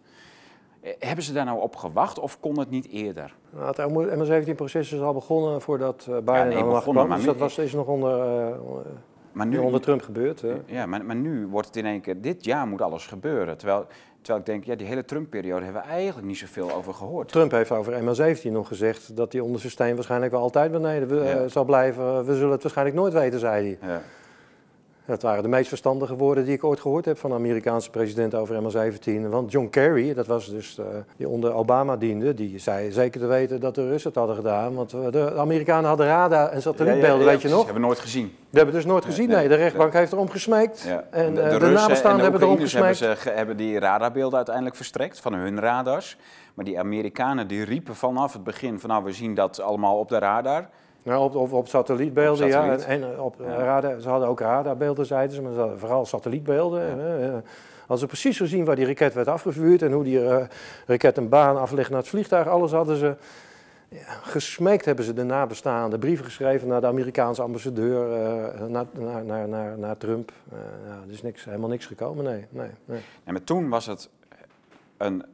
Eh, 0.81 0.93
hebben 0.99 1.25
ze 1.25 1.33
daar 1.33 1.45
nou 1.45 1.61
op 1.61 1.77
gewacht 1.77 2.19
of 2.19 2.41
kon 2.41 2.59
het 2.59 2.71
niet 2.71 2.89
eerder? 2.89 3.35
Nou, 3.51 3.67
het 3.67 4.49
MH17-proces 4.49 4.93
is 4.93 5.01
al 5.01 5.13
begonnen 5.13 5.61
voordat 5.61 6.07
uh, 6.09 6.17
Biden 6.17 6.35
ja, 6.35 6.45
nee, 6.45 6.57
aan 6.57 6.65
de 6.65 6.71
macht 6.71 6.89
kwam. 6.89 7.11
Dus 7.11 7.25
dat 7.25 7.37
was, 7.37 7.59
is 7.59 7.73
nog 7.73 7.87
onder... 7.87 8.51
Uh, 8.51 8.57
maar 9.33 9.47
nu, 9.47 9.59
onder 9.59 9.81
Trump 9.81 10.03
gebeurt. 10.03 10.41
Hè? 10.41 10.55
Ja, 10.67 10.87
maar, 10.87 11.05
maar 11.05 11.17
nu 11.17 11.47
wordt 11.47 11.67
het 11.67 11.77
in 11.77 11.87
één 11.87 12.01
keer, 12.01 12.21
dit 12.21 12.45
jaar 12.45 12.67
moet 12.67 12.83
alles 12.83 13.07
gebeuren. 13.07 13.57
Terwijl, 13.57 13.87
terwijl 14.21 14.39
ik 14.39 14.47
denk, 14.47 14.65
ja, 14.65 14.75
die 14.75 14.87
hele 14.87 15.05
Trump-periode 15.05 15.65
hebben 15.65 15.83
we 15.83 15.89
eigenlijk 15.89 16.27
niet 16.27 16.39
zoveel 16.39 16.73
over 16.73 16.95
gehoord. 16.95 17.29
Trump 17.29 17.51
heeft 17.51 17.71
over 17.71 17.93
ML17 18.03 18.43
nog 18.43 18.69
gezegd 18.69 19.17
dat 19.17 19.33
hij 19.33 19.41
onder 19.41 19.61
zijn 19.61 19.73
steen 19.73 19.95
waarschijnlijk 19.95 20.33
wel 20.33 20.41
altijd 20.41 20.73
beneden 20.73 21.25
ja. 21.25 21.49
zal 21.49 21.65
blijven. 21.65 22.25
We 22.25 22.35
zullen 22.35 22.51
het 22.51 22.63
waarschijnlijk 22.63 22.97
nooit 22.97 23.13
weten, 23.13 23.41
zei 23.41 23.79
hij. 23.81 23.89
Ja. 23.91 24.03
Dat 25.11 25.23
waren 25.23 25.43
de 25.43 25.49
meest 25.49 25.69
verstandige 25.69 26.17
woorden 26.17 26.45
die 26.45 26.55
ik 26.55 26.65
ooit 26.65 26.81
gehoord 26.81 27.05
heb 27.05 27.19
van 27.19 27.31
de 27.31 27.37
Amerikaanse 27.37 27.91
president 27.91 28.35
over 28.35 28.63
ML17. 28.63 29.29
Want 29.29 29.53
John 29.53 29.69
Kerry, 29.71 30.15
dat 30.15 30.27
was 30.27 30.51
dus 30.51 30.79
uh, 30.79 30.87
die 31.17 31.29
onder 31.29 31.53
Obama 31.53 31.97
diende, 31.97 32.35
die 32.35 32.59
zei 32.59 32.93
zeker 32.93 33.21
te 33.21 33.27
weten 33.27 33.61
dat 33.61 33.75
de 33.75 33.89
Russen 33.89 34.11
het 34.11 34.19
hadden 34.19 34.37
gedaan. 34.37 34.75
Want 34.75 34.91
de 34.91 35.35
Amerikanen 35.37 35.89
hadden 35.89 36.07
radar 36.07 36.49
en 36.49 36.63
satellietbeelden, 36.63 37.27
weet 37.27 37.43
je 37.43 37.49
nog? 37.49 37.57
Dat 37.57 37.65
hebben 37.65 37.83
we 37.83 37.89
nooit 37.89 38.01
gezien. 38.01 38.35
We 38.51 38.57
hebben 38.57 38.75
dus 38.75 38.85
nooit 38.85 39.05
gezien, 39.05 39.29
nee. 39.29 39.49
De 39.49 39.55
rechtbank 39.55 39.93
heeft 39.93 40.13
erom 40.13 40.31
gesmeekt. 40.31 40.87
En 41.11 41.35
de, 41.35 41.49
de, 41.49 41.59
de 41.59 41.67
nabestaanden 41.67 42.23
hebben 42.23 42.43
erom 42.43 42.59
gesmeekt. 42.59 43.01
Hebben, 43.01 43.19
ze, 43.19 43.31
hebben 43.31 43.57
die 43.57 43.79
radarbeelden 43.79 44.37
uiteindelijk 44.37 44.77
verstrekt 44.77 45.21
van 45.21 45.35
hun 45.35 45.61
radars. 45.61 46.17
Maar 46.55 46.65
die 46.65 46.79
Amerikanen 46.79 47.47
die 47.47 47.65
riepen 47.65 47.97
vanaf 47.97 48.33
het 48.33 48.45
begin 48.45 48.81
van 48.81 48.91
nou 48.91 49.05
we 49.05 49.13
zien 49.13 49.35
dat 49.35 49.61
allemaal 49.61 49.99
op 49.99 50.09
de 50.09 50.19
radar. 50.19 50.69
Nou, 51.03 51.25
op, 51.25 51.35
op, 51.35 51.53
op 51.53 51.69
satellietbeelden, 51.69 52.47
ja. 52.47 52.77
En, 52.77 53.21
op 53.21 53.35
Radar, 53.41 54.01
ze 54.01 54.09
hadden 54.09 54.29
ook 54.29 54.41
radarbeelden, 54.41 55.07
zeiden 55.07 55.37
ze, 55.37 55.43
maar 55.43 55.53
ze 55.53 55.73
vooral 55.77 56.07
satellietbeelden. 56.07 57.01
Ja. 57.21 57.43
Als 57.87 58.01
ze 58.01 58.07
precies 58.07 58.37
gezien 58.37 58.65
waar 58.65 58.77
die 58.77 58.87
raket 58.87 59.15
werd 59.15 59.29
afgevuurd 59.29 59.83
en 59.83 59.93
hoe 59.93 60.05
die 60.05 60.23
uh, 60.23 60.43
raket 60.87 61.17
een 61.17 61.29
baan 61.29 61.57
aflegde 61.57 61.91
naar 61.91 62.01
het 62.01 62.09
vliegtuig, 62.09 62.47
alles 62.47 62.73
hadden 62.73 62.97
ze 62.97 63.17
ja, 63.89 64.13
gesmeekt 64.23 64.85
hebben 64.85 65.05
ze 65.05 65.13
de 65.13 65.23
nabestaanden, 65.23 65.99
brieven 65.99 66.25
geschreven 66.25 66.69
naar 66.69 66.81
de 66.81 66.87
Amerikaanse 66.87 67.43
ambassadeur, 67.43 68.09
uh, 68.09 68.67
naar, 68.67 68.87
naar, 69.25 69.49
naar, 69.49 69.79
naar, 69.79 69.97
Trump. 69.97 70.33
Uh, 70.53 70.59
ja, 70.87 70.99
er 71.07 71.13
is 71.13 71.23
niks, 71.23 71.45
helemaal 71.45 71.69
niks 71.69 71.87
gekomen, 71.87 72.25
nee. 72.25 72.47
nee, 72.51 72.71
nee. 72.85 73.01
En 73.25 73.33
maar 73.33 73.45
toen 73.45 73.69
was 73.69 73.87
het 73.87 74.09
een 74.97 75.25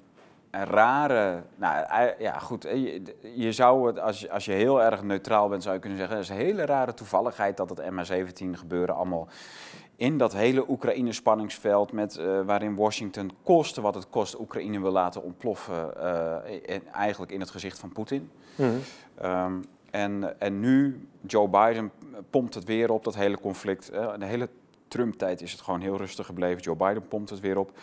een 0.56 0.64
rare. 0.64 1.42
Nou 1.56 2.12
ja, 2.18 2.38
goed. 2.38 2.62
Je, 2.62 3.02
je, 3.34 3.52
zou 3.52 3.86
het, 3.86 4.00
als 4.00 4.20
je, 4.20 4.30
als 4.30 4.44
je 4.44 4.52
heel 4.52 4.82
erg 4.82 5.02
neutraal 5.02 5.48
bent, 5.48 5.62
zou 5.62 5.74
je 5.74 5.80
kunnen 5.80 5.98
zeggen. 5.98 6.16
Het 6.16 6.24
is 6.24 6.30
een 6.30 6.44
hele 6.44 6.64
rare 6.64 6.94
toevalligheid 6.94 7.56
dat 7.56 7.70
het 7.70 7.80
MH17 7.80 8.50
gebeuren 8.50 8.94
allemaal 8.94 9.28
in 9.96 10.18
dat 10.18 10.32
hele 10.32 10.70
Oekraïne-spanningsveld. 10.70 11.92
Met, 11.92 12.18
uh, 12.18 12.40
waarin 12.40 12.76
Washington 12.76 13.30
koste 13.42 13.80
wat 13.80 13.94
het 13.94 14.08
kost 14.08 14.40
Oekraïne 14.40 14.80
wil 14.80 14.90
laten 14.90 15.22
ontploffen. 15.22 15.90
Uh, 15.96 16.92
eigenlijk 16.92 17.32
in 17.32 17.40
het 17.40 17.50
gezicht 17.50 17.78
van 17.78 17.92
Poetin. 17.92 18.30
Mhm. 18.54 18.70
um, 19.22 19.64
en, 19.90 20.40
en 20.40 20.60
nu, 20.60 21.08
Joe 21.26 21.48
Biden 21.48 21.90
pompt 22.30 22.54
het 22.54 22.64
weer 22.64 22.90
op, 22.90 23.04
dat 23.04 23.14
hele 23.14 23.40
conflict. 23.40 23.92
Uh, 23.92 24.12
de 24.18 24.24
hele 24.24 24.48
Trump-tijd 24.88 25.42
is 25.42 25.52
het 25.52 25.60
gewoon 25.60 25.80
heel 25.80 25.96
rustig 25.96 26.26
gebleven. 26.26 26.62
Joe 26.62 26.76
Biden 26.76 27.08
pompt 27.08 27.30
het 27.30 27.40
weer 27.40 27.58
op. 27.58 27.78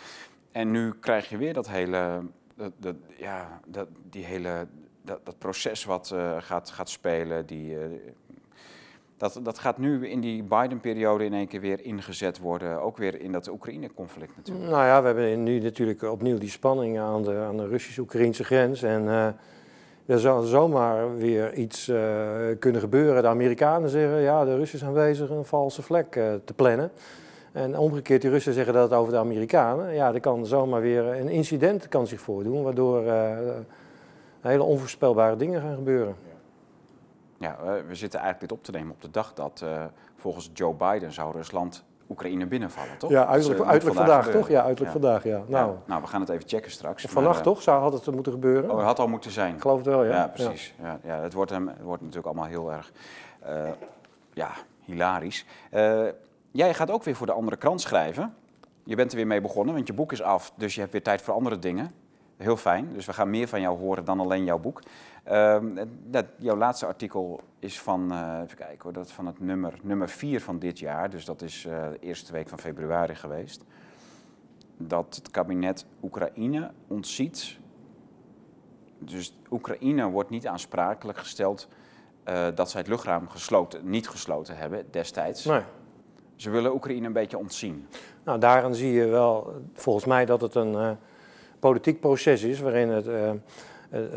En 0.52 0.70
nu 0.70 0.92
krijg 1.00 1.28
je 1.28 1.36
weer 1.36 1.52
dat 1.54 1.68
hele 1.68 2.20
dat, 2.56 2.72
dat, 2.76 2.94
ja, 3.16 3.60
dat, 3.66 3.88
die 4.10 4.24
hele, 4.24 4.66
dat, 5.02 5.26
dat 5.26 5.38
proces 5.38 5.84
wat 5.84 6.10
uh, 6.14 6.36
gaat, 6.38 6.70
gaat 6.70 6.88
spelen, 6.88 7.46
die, 7.46 7.74
uh, 7.74 7.80
dat, 9.16 9.40
dat 9.42 9.58
gaat 9.58 9.78
nu 9.78 10.08
in 10.08 10.20
die 10.20 10.42
Biden-periode 10.42 11.24
in 11.24 11.34
één 11.34 11.48
keer 11.48 11.60
weer 11.60 11.84
ingezet 11.84 12.38
worden. 12.38 12.80
Ook 12.80 12.96
weer 12.96 13.20
in 13.20 13.32
dat 13.32 13.48
Oekraïne-conflict 13.48 14.36
natuurlijk. 14.36 14.70
Nou 14.70 14.84
ja, 14.84 15.00
we 15.00 15.06
hebben 15.06 15.42
nu 15.42 15.60
natuurlijk 15.60 16.02
opnieuw 16.02 16.38
die 16.38 16.50
spanning 16.50 16.98
aan 16.98 17.22
de, 17.22 17.36
aan 17.36 17.56
de 17.56 17.68
Russisch-Oekraïnse 17.68 18.44
grens. 18.44 18.82
En 18.82 19.04
uh, 19.04 19.26
er 20.06 20.20
zou 20.20 20.46
zomaar 20.46 21.16
weer 21.16 21.54
iets 21.54 21.84
kunnen 22.58 22.80
gebeuren. 22.80 23.22
De 23.22 23.28
Amerikanen 23.28 23.88
zeggen, 23.88 24.20
ja, 24.20 24.44
de 24.44 24.56
Russen 24.56 24.78
zijn 24.78 24.92
bezig 24.92 25.30
een 25.30 25.44
valse 25.44 25.82
vlek 25.82 26.12
te 26.44 26.54
plannen. 26.56 26.90
En 27.54 27.78
omgekeerd, 27.78 28.22
die 28.22 28.30
Russen 28.30 28.52
zeggen 28.52 28.74
dat 28.74 28.92
over 28.92 29.12
de 29.12 29.18
Amerikanen. 29.18 29.94
Ja, 29.94 30.14
er 30.14 30.20
kan 30.20 30.46
zomaar 30.46 30.80
weer 30.80 31.04
een 31.04 31.28
incident 31.28 31.88
kan 31.88 32.06
zich 32.06 32.20
voordoen, 32.20 32.62
waardoor 32.62 33.02
uh, 33.02 33.38
hele 34.40 34.62
onvoorspelbare 34.62 35.36
dingen 35.36 35.60
gaan 35.60 35.74
gebeuren. 35.74 36.16
Ja, 37.38 37.56
we 37.88 37.94
zitten 37.94 38.20
eigenlijk 38.20 38.50
dit 38.50 38.58
op 38.58 38.64
te 38.64 38.70
nemen 38.70 38.92
op 38.92 39.02
de 39.02 39.10
dag 39.10 39.34
dat 39.34 39.60
uh, 39.64 39.84
volgens 40.16 40.50
Joe 40.52 40.74
Biden 40.74 41.12
zou 41.12 41.32
Rusland 41.32 41.84
Oekraïne 42.08 42.46
binnenvallen, 42.46 42.98
toch? 42.98 43.10
Ja, 43.10 43.26
uiterlijk, 43.26 43.60
dus, 43.60 43.68
uiterlijk 43.70 43.98
vandaag, 43.98 44.30
toch? 44.30 44.48
Ja, 44.48 44.62
uiterlijk 44.62 44.92
vandaag, 44.92 45.24
ja. 45.24 45.42
Nou. 45.46 45.72
ja. 45.72 45.82
nou, 45.86 46.02
we 46.02 46.08
gaan 46.08 46.20
het 46.20 46.30
even 46.30 46.48
checken 46.48 46.70
straks. 46.70 47.04
Of 47.04 47.10
vannacht, 47.10 47.42
toch? 47.42 47.62
Zou, 47.62 47.80
had 47.80 47.92
het 47.92 48.14
moeten 48.14 48.32
gebeuren? 48.32 48.70
Oh, 48.70 48.76
het 48.76 48.86
had 48.86 48.98
al 48.98 49.08
moeten 49.08 49.30
zijn. 49.30 49.54
Ik 49.54 49.60
geloof 49.60 49.76
het 49.76 49.86
wel, 49.86 50.04
ja. 50.04 50.10
Ja, 50.10 50.28
precies. 50.28 50.74
Ja. 50.82 50.98
Ja, 51.04 51.20
het, 51.20 51.32
wordt, 51.32 51.50
het 51.50 51.82
wordt 51.82 52.00
natuurlijk 52.00 52.26
allemaal 52.26 52.48
heel 52.48 52.72
erg, 52.72 52.92
ja, 54.32 54.50
hilarisch. 54.84 55.46
Jij 56.54 56.74
gaat 56.74 56.90
ook 56.90 57.02
weer 57.02 57.14
voor 57.16 57.26
de 57.26 57.32
andere 57.32 57.56
krant 57.56 57.80
schrijven. 57.80 58.34
Je 58.84 58.96
bent 58.96 59.10
er 59.10 59.16
weer 59.16 59.26
mee 59.26 59.40
begonnen, 59.40 59.74
want 59.74 59.86
je 59.86 59.92
boek 59.92 60.12
is 60.12 60.22
af, 60.22 60.52
dus 60.56 60.74
je 60.74 60.80
hebt 60.80 60.92
weer 60.92 61.02
tijd 61.02 61.22
voor 61.22 61.34
andere 61.34 61.58
dingen. 61.58 61.90
Heel 62.36 62.56
fijn, 62.56 62.92
dus 62.92 63.06
we 63.06 63.12
gaan 63.12 63.30
meer 63.30 63.48
van 63.48 63.60
jou 63.60 63.78
horen 63.78 64.04
dan 64.04 64.20
alleen 64.20 64.44
jouw 64.44 64.58
boek. 64.58 64.82
Uh, 65.28 65.56
dat, 66.04 66.26
jouw 66.38 66.56
laatste 66.56 66.86
artikel 66.86 67.40
is 67.58 67.80
van, 67.80 68.12
uh, 68.12 68.40
even 68.44 68.56
kijken 68.56 68.82
hoor, 68.82 68.92
dat 68.92 69.12
van 69.12 69.26
het 69.26 69.40
nummer, 69.40 69.78
nummer 69.82 70.08
4 70.08 70.40
van 70.40 70.58
dit 70.58 70.78
jaar, 70.78 71.10
dus 71.10 71.24
dat 71.24 71.42
is 71.42 71.64
uh, 71.64 71.90
de 71.90 71.98
eerste 72.00 72.32
week 72.32 72.48
van 72.48 72.58
februari 72.58 73.14
geweest. 73.14 73.64
Dat 74.76 75.14
het 75.14 75.30
kabinet 75.30 75.86
Oekraïne 76.02 76.70
ontziet. 76.88 77.58
Dus 78.98 79.38
Oekraïne 79.50 80.10
wordt 80.10 80.30
niet 80.30 80.46
aansprakelijk 80.46 81.18
gesteld 81.18 81.68
uh, 82.28 82.46
dat 82.54 82.70
zij 82.70 82.80
het 82.80 82.88
luchtruim 82.88 83.28
gesloten, 83.28 83.90
niet 83.90 84.08
gesloten 84.08 84.56
hebben 84.56 84.86
destijds. 84.90 85.44
Nee. 85.44 85.62
Ze 86.36 86.50
willen 86.50 86.74
Oekraïne 86.74 87.06
een 87.06 87.12
beetje 87.12 87.38
ontzien. 87.38 87.86
Nou, 88.24 88.38
daarin 88.38 88.74
zie 88.74 88.92
je 88.92 89.06
wel, 89.06 89.52
volgens 89.74 90.04
mij, 90.04 90.24
dat 90.24 90.40
het 90.40 90.54
een 90.54 90.72
uh, 90.72 90.90
politiek 91.58 92.00
proces 92.00 92.42
is 92.42 92.60
waarin 92.60 92.88
het, 92.88 93.06
uh, 93.06 93.30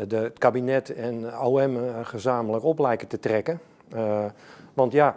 de, 0.08 0.16
het 0.16 0.38
kabinet 0.38 0.94
en 0.94 1.38
OM 1.40 1.78
gezamenlijk 2.02 2.64
op 2.64 2.78
lijken 2.78 3.08
te 3.08 3.18
trekken. 3.18 3.60
want 4.74 4.92
ja, 4.92 5.16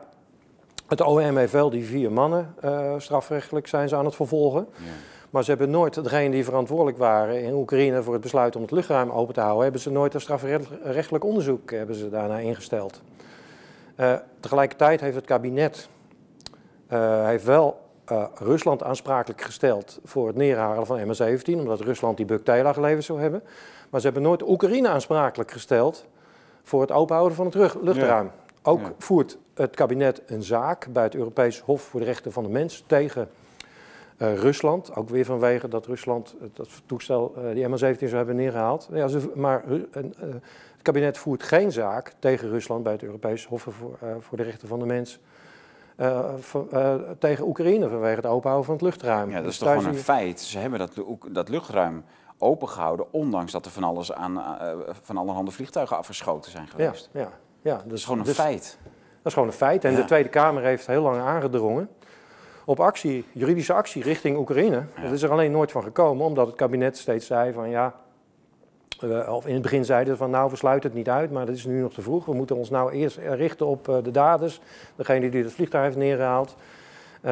het 0.88 1.02
OM 1.02 1.38
heeft 1.38 1.52
wel 1.52 1.70
die 1.70 1.86
vier 1.86 2.12
mannen, 2.12 2.56
strafrechtelijk 2.98 3.68
zijn 3.68 3.90
ze 3.90 3.96
aan 3.96 4.06
het 4.06 4.16
vervolgen. 4.16 4.68
Ja. 4.76 4.84
Maar 5.30 5.44
ze 5.44 5.50
hebben 5.50 5.70
nooit, 5.70 6.04
degene 6.04 6.32
die 6.32 6.44
verantwoordelijk 6.44 6.98
waren 6.98 7.44
in 7.44 7.54
Oekraïne 7.54 8.04
voor 8.04 8.14
het 8.14 8.22
besluit 8.22 8.56
om 8.56 8.62
het 8.62 8.72
luchtruim 8.72 9.10
open 9.10 9.34
te 9.34 9.40
houden, 9.40 9.64
hebben 9.64 9.82
ze 9.82 9.92
nooit 9.92 10.14
een 10.14 10.22
strafrechtelijk 10.22 11.24
onderzoek 11.24 11.72
hebben 11.72 11.96
ze 11.96 12.10
daarna 12.10 12.38
ingesteld. 12.38 13.02
tegelijkertijd 14.40 15.02
heeft 15.02 15.16
het 15.16 15.26
kabinet 15.26 15.90
uh, 16.94 17.26
heeft 17.26 17.44
wel 17.44 17.80
uh, 18.12 18.24
Rusland 18.36 18.84
aansprakelijk 18.84 19.42
gesteld 19.42 20.00
voor 20.04 20.28
het 20.28 20.36
neerhalen 20.36 20.86
van 20.86 21.00
MH17, 21.00 21.54
omdat 21.54 21.80
Rusland 21.80 22.18
die 22.18 22.26
Buk-Tela 22.26 22.74
geleverd 22.74 23.04
zou 23.04 23.22
hebben. 23.22 23.44
Maar 23.90 24.00
ze 24.00 24.06
hebben 24.06 24.24
nooit 24.24 24.50
Oekraïne 24.50 24.88
aansprakelijk 24.88 25.52
gesteld 25.52 26.06
voor 26.64 26.82
het 26.82 26.92
openhouden 26.92 27.36
van 27.36 27.46
het 27.46 27.76
luchtruim. 27.82 28.32
Ook 28.64 28.92
voert 28.98 29.38
het 29.54 29.76
kabinet 29.76 30.22
een 30.26 30.44
zaak 30.44 30.88
bij 30.90 31.04
het 31.04 31.16
Europees 31.16 31.60
Hof 31.60 31.82
voor 31.82 32.00
de 32.00 32.06
Rechten 32.06 32.32
van 32.32 32.44
de 32.44 32.50
Mens 32.50 32.84
tegen 32.88 33.30
uh, 34.18 34.38
Rusland. 34.38 34.96
Ook 34.96 35.10
weer 35.10 35.26
vanwege 35.26 35.68
dat 35.68 35.86
Rusland 35.86 36.36
dat 36.54 36.70
toestel, 36.86 37.34
die 37.54 37.68
MH17 37.68 37.98
zou 37.98 38.16
hebben 38.16 38.36
neergehaald. 38.36 38.90
Ja, 38.92 39.08
ze, 39.08 39.32
maar 39.36 39.64
het 39.92 40.82
kabinet 40.82 41.18
voert 41.18 41.44
geen 41.44 41.72
zaak 41.72 42.14
tegen 42.20 42.50
Rusland 42.50 42.84
bij 42.84 42.92
het 42.92 43.04
Europees 43.04 43.46
Hof 43.46 43.62
voor, 43.62 43.98
voor 44.20 44.38
de 44.38 44.44
Rechten 44.44 44.68
van 44.68 44.80
de 44.80 44.86
Mens. 44.86 45.20
Uh, 46.02 46.34
uh, 46.74 46.94
tegen 47.20 47.48
Oekraïne 47.48 47.90
vanwege 47.90 48.16
het 48.16 48.26
openhouden 48.26 48.66
van 48.66 48.74
het 48.74 48.84
luchtruim. 48.84 49.30
Ja, 49.30 49.36
dat 49.36 49.52
is 49.52 49.58
dus 49.58 49.68
toch 49.68 49.78
gewoon 49.78 49.94
een 49.94 50.00
feit. 50.00 50.40
Ze 50.40 50.60
hebben 50.60 50.80
dat, 50.80 50.92
dat 51.28 51.50
luchtruim 51.50 52.04
opengehouden, 52.38 53.14
ondanks 53.14 53.52
dat 53.52 53.66
er 53.66 53.72
van 53.72 53.84
alles 53.84 54.14
aan 54.14 54.34
uh, 54.34 54.72
van 55.02 55.18
allerhande 55.18 55.52
vliegtuigen 55.52 55.98
afgeschoten 55.98 56.52
zijn 56.52 56.68
geweest. 56.68 57.10
Ja, 57.14 57.20
ja, 57.20 57.30
ja. 57.62 57.76
Dus, 57.76 57.84
dat 57.84 57.98
is 57.98 58.04
gewoon 58.04 58.20
een 58.20 58.26
dus, 58.26 58.36
feit. 58.36 58.78
Dat 58.84 59.26
is 59.26 59.34
gewoon 59.34 59.48
een 59.48 59.54
feit. 59.54 59.86
En 59.86 59.92
ja. 59.92 59.98
de 59.98 60.06
Tweede 60.06 60.30
Kamer 60.30 60.64
heeft 60.64 60.88
heel 60.88 61.02
lang 61.02 61.22
aangedrongen 61.22 61.90
op 62.66 62.80
actie, 62.80 63.26
juridische 63.32 63.74
actie 63.74 64.04
richting 64.04 64.38
Oekraïne. 64.38 64.84
Ja. 64.96 65.02
Dat 65.02 65.12
is 65.12 65.22
er 65.22 65.32
alleen 65.32 65.52
nooit 65.52 65.72
van 65.72 65.84
gekomen, 65.84 66.26
omdat 66.26 66.48
het 66.48 66.56
kabinet 66.56 66.98
steeds 66.98 67.26
zei 67.26 67.54
van 67.54 67.70
ja, 67.70 67.96
uh, 69.04 69.34
of 69.34 69.46
in 69.46 69.54
het 69.54 69.62
begin 69.62 69.86
zeiden 69.86 70.18
van 70.18 70.30
nou, 70.30 70.50
we 70.50 70.56
sluiten 70.56 70.90
het 70.90 70.98
niet 70.98 71.10
uit, 71.10 71.32
maar 71.32 71.46
dat 71.46 71.56
is 71.56 71.66
nu 71.66 71.82
nog 71.82 71.94
te 71.94 72.02
vroeg. 72.02 72.26
We 72.26 72.34
moeten 72.34 72.56
ons 72.56 72.70
nou 72.70 72.92
eerst 72.92 73.18
richten 73.18 73.66
op 73.66 73.88
uh, 73.88 73.96
de 74.04 74.12
daders, 74.12 74.62
degene 74.96 75.30
die 75.30 75.44
het 75.44 75.54
vliegtuig 75.54 75.84
heeft 75.84 75.98
neergehaald. 75.98 76.56
Uh, 77.26 77.32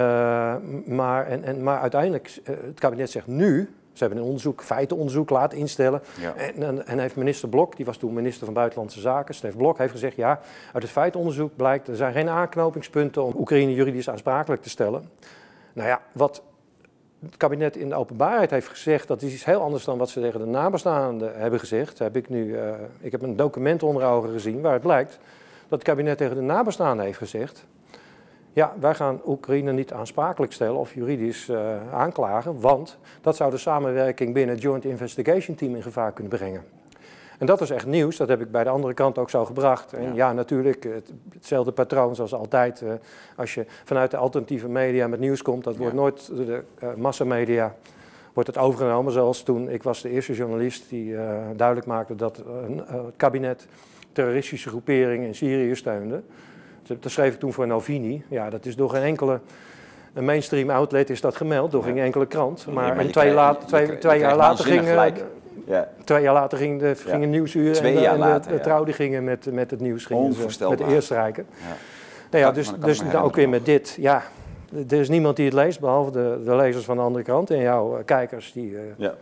maar, 0.86 1.28
en, 1.28 1.44
en, 1.44 1.64
maar 1.64 1.80
uiteindelijk, 1.80 2.40
het 2.44 2.80
kabinet 2.80 3.10
zegt 3.10 3.28
nu, 3.28 3.74
ze 3.94 4.04
hebben 4.06 4.18
een 4.18 4.28
onderzoek, 4.28 4.64
feitenonderzoek 4.64 5.30
laten 5.30 5.58
instellen. 5.58 6.02
Ja. 6.20 6.34
En, 6.36 6.64
en, 6.64 6.88
en, 6.88 7.00
heeft 7.00 7.16
minister 7.16 7.50
Blok, 7.50 7.76
die 7.76 7.86
was 7.86 7.98
toen 7.98 8.14
minister 8.14 8.46
van 8.46 8.54
Buitenlandse 8.54 9.00
Zaken, 9.00 9.36
Stef 9.36 9.58
Blok, 9.58 9.78
heeft 9.78 9.92
gezegd 9.92 10.16
ja, 10.16 10.40
uit 10.74 10.84
het 10.84 10.92
feitenonderzoek 10.92 11.56
blijkt, 11.56 11.88
er 11.88 11.96
zijn 11.96 12.14
geen 12.14 12.30
aanknopingspunten 12.30 13.24
om 13.24 13.34
Oekraïne 13.38 13.74
juridisch 13.74 14.10
aansprakelijk 14.10 14.62
te 14.62 14.70
stellen. 14.70 15.10
Nou 15.74 15.88
ja, 15.88 16.02
wat 16.12 16.42
het 17.26 17.38
kabinet 17.38 17.76
in 17.76 17.90
de 17.90 17.96
openbaarheid 17.96 18.50
heeft 18.50 18.68
gezegd, 18.68 19.08
dat 19.08 19.22
is 19.22 19.34
iets 19.34 19.46
heel 19.46 19.62
anders 19.62 19.84
dan 19.84 19.98
wat 19.98 20.10
ze 20.10 20.22
tegen 20.22 20.40
de 20.40 20.46
nabestaanden 20.46 21.40
hebben 21.40 21.60
gezegd. 21.60 22.00
Heb 22.00 22.16
ik, 22.16 22.30
nu, 22.30 22.46
uh, 22.46 22.74
ik 23.00 23.12
heb 23.12 23.22
een 23.22 23.36
document 23.36 23.84
onder 23.84 24.04
ogen 24.04 24.32
gezien 24.32 24.62
waar 24.62 24.74
het 24.74 24.82
blijkt 24.82 25.20
dat 25.68 25.80
het 25.80 25.84
kabinet 25.84 26.18
tegen 26.18 26.36
de 26.36 26.42
nabestaanden 26.42 27.06
heeft 27.06 27.18
gezegd. 27.18 27.66
ja, 28.54 28.74
wij 28.80 28.96
gaan 28.96 29.22
Oekraïne 29.26 29.72
niet 29.72 29.94
aansprakelijk 29.94 30.54
stellen 30.54 30.80
of 30.80 30.94
juridisch 30.94 31.52
aanklagen, 31.92 32.60
want 32.60 32.98
dat 33.22 33.36
zou 33.36 33.52
de 33.52 33.58
samenwerking 33.58 34.34
binnen 34.34 34.56
het 34.56 34.64
Joint 34.64 34.86
Investigation 34.86 35.56
Team 35.56 35.76
in 35.76 35.82
gevaar 35.82 36.12
kunnen 36.12 36.38
brengen. 36.38 36.79
En 37.40 37.46
dat 37.46 37.62
is 37.62 37.70
echt 37.70 37.86
nieuws, 37.86 38.18
dat 38.18 38.28
heb 38.28 38.42
ik 38.42 38.52
bij 38.52 38.64
de 38.64 38.70
andere 38.70 38.94
kant 38.94 39.18
ook 39.18 39.30
zo 39.30 39.46
gebracht. 39.46 39.94
En 39.94 40.16
ja, 40.16 40.34
natuurlijk, 40.34 40.88
hetzelfde 41.34 41.72
patroon 41.72 42.16
zoals 42.16 42.34
altijd. 42.34 42.82
Uh, 42.82 42.92
als 43.36 43.54
je 43.54 43.66
vanuit 43.84 44.12
de 44.12 44.18
alternatieve 44.18 44.68
media 44.68 45.08
met 45.08 45.20
nieuws 45.20 45.42
komt, 45.42 45.64
dat 45.64 45.78
wordt 45.78 45.94
nooit 45.94 46.28
de 46.36 46.64
uh, 46.84 46.94
massamedia 46.94 47.76
wordt 48.34 48.50
het 48.50 48.58
overgenomen. 48.58 49.14
Zoals 49.14 49.44
toen, 49.44 49.70
ik 49.70 49.84
was 49.84 50.02
de 50.02 50.10
eerste 50.10 50.34
journalist 50.34 50.90
die 50.90 51.12
uh, 51.12 51.42
duidelijk 51.56 51.88
maakte 51.88 52.16
dat 52.16 52.38
het 52.38 53.16
kabinet 53.16 53.68
terroristische 54.12 54.70
groeperingen 54.70 55.28
in 55.28 55.36
Syrië 55.36 55.76
steunde. 55.76 56.22
Dat 57.00 57.12
schreef 57.12 57.34
ik 57.34 57.40
toen 57.40 57.54
voor 57.54 57.68
Novini. 57.68 58.24
Ja, 58.28 58.50
dat 58.50 58.66
is 58.66 58.76
door 58.76 58.90
geen 58.90 59.04
enkele 59.04 59.40
een 60.14 60.26
mainstream 60.26 60.70
outlet 60.70 61.10
is 61.10 61.22
dat 61.22 61.36
gemeld 61.36 61.72
door 61.72 61.84
geen 61.84 61.98
enkele 61.98 62.26
krant. 62.26 62.68
Maar, 62.74 63.06
twee, 63.06 63.36
twee, 63.66 63.98
twee 63.98 64.20
jaar 64.20 64.36
later 64.36 64.66
ging, 64.66 64.88
ja. 65.66 65.90
Twee 66.04 66.22
jaar 66.22 66.34
later 66.34 66.58
ging, 66.58 66.80
de, 66.80 66.96
ging 66.96 67.24
een 67.24 67.30
nieuwsuur 67.30 67.74
Twee 67.74 67.96
en, 67.96 68.02
jaar 68.02 68.14
en 68.14 68.20
later, 68.20 68.52
de, 68.52 68.60
trouw 68.60 68.86
gingen 68.86 69.24
met, 69.24 69.52
met 69.52 69.72
het 69.72 69.80
nieuws. 69.80 70.06
Gingen 70.06 70.36
met 70.70 70.78
de 70.78 70.86
eerstrijken. 70.88 71.46
Ja. 71.50 71.76
Nou 72.32 72.44
ja, 72.44 72.52
dus, 72.52 72.72
dus 72.80 73.02
nou 73.02 73.26
ook 73.26 73.36
weer 73.36 73.50
met 73.50 73.66
dit. 73.66 73.98
Ja, 74.00 74.24
er 74.90 75.00
is 75.00 75.10
niemand 75.10 75.36
die 75.36 75.46
het 75.46 75.54
leest, 75.54 75.80
behalve 75.80 76.12
de, 76.12 76.42
de 76.46 76.56
lezers 76.56 76.86
van 76.86 76.96
de 76.96 77.02
andere 77.02 77.24
kant. 77.24 77.50
En 77.50 77.62
jouw 77.62 77.98
uh, 77.98 78.06
kijkers, 78.06 78.52
die, 78.52 78.72
uh, 78.72 78.80
ja. 78.98 79.14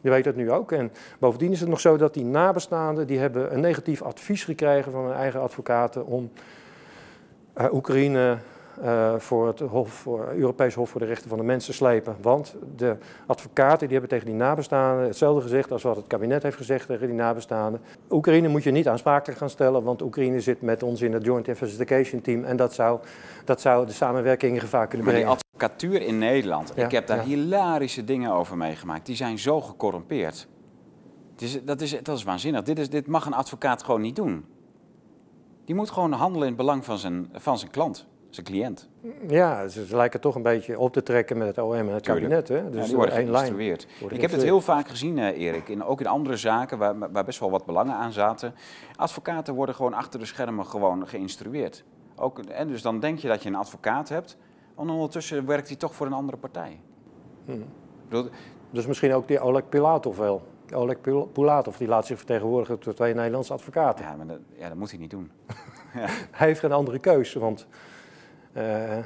die 0.00 0.10
weten 0.10 0.30
het 0.30 0.40
nu 0.40 0.50
ook. 0.50 0.72
En 0.72 0.92
bovendien 1.18 1.52
is 1.52 1.60
het 1.60 1.68
nog 1.68 1.80
zo 1.80 1.96
dat 1.96 2.14
die 2.14 2.24
nabestaanden... 2.24 3.06
die 3.06 3.18
hebben 3.18 3.54
een 3.54 3.60
negatief 3.60 4.02
advies 4.02 4.44
gekregen 4.44 4.92
van 4.92 5.04
hun 5.04 5.14
eigen 5.14 5.40
advocaten... 5.40 6.06
om 6.06 6.30
uh, 7.58 7.72
Oekraïne 7.72 8.36
uh, 8.84 9.14
voor 9.18 9.46
het 9.46 9.60
Hof, 9.60 9.88
voor, 9.88 10.28
Europees 10.28 10.74
Hof 10.74 10.90
voor 10.90 11.00
de 11.00 11.06
Rechten 11.06 11.28
van 11.28 11.38
de 11.38 11.44
Mensen 11.44 11.74
slepen. 11.74 12.16
Want 12.22 12.54
de 12.76 12.96
advocaten 13.26 13.78
die 13.78 13.98
hebben 13.98 14.08
tegen 14.08 14.26
die 14.26 14.34
nabestaanden 14.34 15.06
hetzelfde 15.06 15.42
gezegd 15.42 15.72
als 15.72 15.82
wat 15.82 15.96
het 15.96 16.06
kabinet 16.06 16.42
heeft 16.42 16.56
gezegd 16.56 16.86
tegen 16.86 17.06
die 17.06 17.16
nabestaanden. 17.16 17.80
Oekraïne 18.10 18.48
moet 18.48 18.62
je 18.62 18.70
niet 18.70 18.88
aansprakelijk 18.88 19.38
gaan 19.38 19.50
stellen, 19.50 19.82
want 19.82 20.02
Oekraïne 20.02 20.40
zit 20.40 20.62
met 20.62 20.82
ons 20.82 21.02
in 21.02 21.12
het 21.12 21.24
Joint 21.24 21.48
Investigation 21.48 22.20
Team 22.20 22.44
en 22.44 22.56
dat 22.56 22.74
zou, 22.74 23.00
dat 23.44 23.60
zou 23.60 23.86
de 23.86 23.92
samenwerking 23.92 24.54
in 24.54 24.60
gevaar 24.60 24.86
kunnen 24.86 25.06
brengen. 25.06 25.26
Maar 25.26 25.36
die 25.36 25.46
advocatuur 25.46 26.02
in 26.02 26.18
Nederland, 26.18 26.72
ik 26.76 26.90
heb 26.90 27.06
daar 27.06 27.22
hilarische 27.22 28.04
dingen 28.04 28.32
over 28.32 28.56
meegemaakt. 28.56 29.06
Die 29.06 29.16
zijn 29.16 29.38
zo 29.38 29.60
gecorrumpeerd. 29.60 30.48
is, 31.38 31.64
dat, 31.64 31.80
is, 31.80 32.02
dat 32.02 32.16
is 32.16 32.24
waanzinnig. 32.24 32.62
Dit, 32.62 32.78
is, 32.78 32.90
dit 32.90 33.06
mag 33.06 33.26
een 33.26 33.34
advocaat 33.34 33.82
gewoon 33.82 34.00
niet 34.00 34.16
doen. 34.16 34.44
Die 35.64 35.74
moet 35.74 35.90
gewoon 35.90 36.12
handelen 36.12 36.42
in 36.42 36.54
het 36.54 36.62
belang 36.62 36.84
van 36.84 36.98
zijn, 36.98 37.28
van 37.32 37.58
zijn 37.58 37.70
klant 37.70 38.08
zijn 38.30 38.46
cliënt. 38.46 38.88
Ja, 39.28 39.68
ze 39.68 39.86
lijken 39.90 40.20
toch 40.20 40.34
een 40.34 40.42
beetje 40.42 40.78
op 40.78 40.92
te 40.92 41.02
trekken 41.02 41.38
met 41.38 41.46
het 41.46 41.58
OM 41.58 41.72
en 41.72 41.88
het 41.88 42.06
kabinet. 42.06 42.48
Hè? 42.48 42.70
Dus 42.70 42.90
ja, 42.90 43.04
één 43.04 43.30
lijn. 43.30 43.60
Ik 44.08 44.20
heb 44.20 44.30
het 44.30 44.42
heel 44.42 44.60
vaak 44.60 44.88
gezien, 44.88 45.16
uh, 45.16 45.40
Erik, 45.40 45.68
in, 45.68 45.84
ook 45.84 46.00
in 46.00 46.06
andere 46.06 46.36
zaken 46.36 46.78
waar, 46.78 46.98
waar, 47.12 47.24
best 47.24 47.38
wel 47.38 47.50
wat 47.50 47.66
belangen 47.66 47.94
aan 47.94 48.12
zaten. 48.12 48.54
Advocaten 48.96 49.54
worden 49.54 49.74
gewoon 49.74 49.94
achter 49.94 50.20
de 50.20 50.26
schermen 50.26 50.66
gewoon 50.66 51.08
geïnstrueerd. 51.08 51.84
Ook, 52.16 52.38
en 52.38 52.68
dus 52.68 52.82
dan 52.82 53.00
denk 53.00 53.18
je 53.18 53.28
dat 53.28 53.42
je 53.42 53.48
een 53.48 53.54
advocaat 53.54 54.08
hebt, 54.08 54.36
en 54.76 54.88
ondertussen 54.88 55.46
werkt 55.46 55.68
hij 55.68 55.76
toch 55.76 55.94
voor 55.94 56.06
een 56.06 56.12
andere 56.12 56.38
partij. 56.38 56.80
Hmm. 57.44 57.64
dus 58.70 58.86
misschien 58.86 59.12
ook 59.12 59.28
die 59.28 59.40
Oleg 59.40 59.68
Pilatov 59.68 60.18
wel. 60.18 60.42
Oleg 60.74 60.96
Pilatov 61.32 61.76
die 61.76 61.88
laat 61.88 62.06
zich 62.06 62.16
vertegenwoordigen 62.16 62.78
door 62.80 62.94
twee 62.94 63.14
Nederlandse 63.14 63.52
advocaten. 63.52 64.04
Ja, 64.04 64.16
maar 64.16 64.26
dat, 64.26 64.38
ja, 64.52 64.68
dat 64.68 64.76
moet 64.76 64.90
hij 64.90 64.98
niet 64.98 65.10
doen. 65.10 65.30
ja. 65.94 66.06
Hij 66.38 66.46
heeft 66.46 66.60
geen 66.60 66.72
andere 66.72 66.98
keus, 66.98 67.34
want 67.34 67.66
een, 68.52 69.04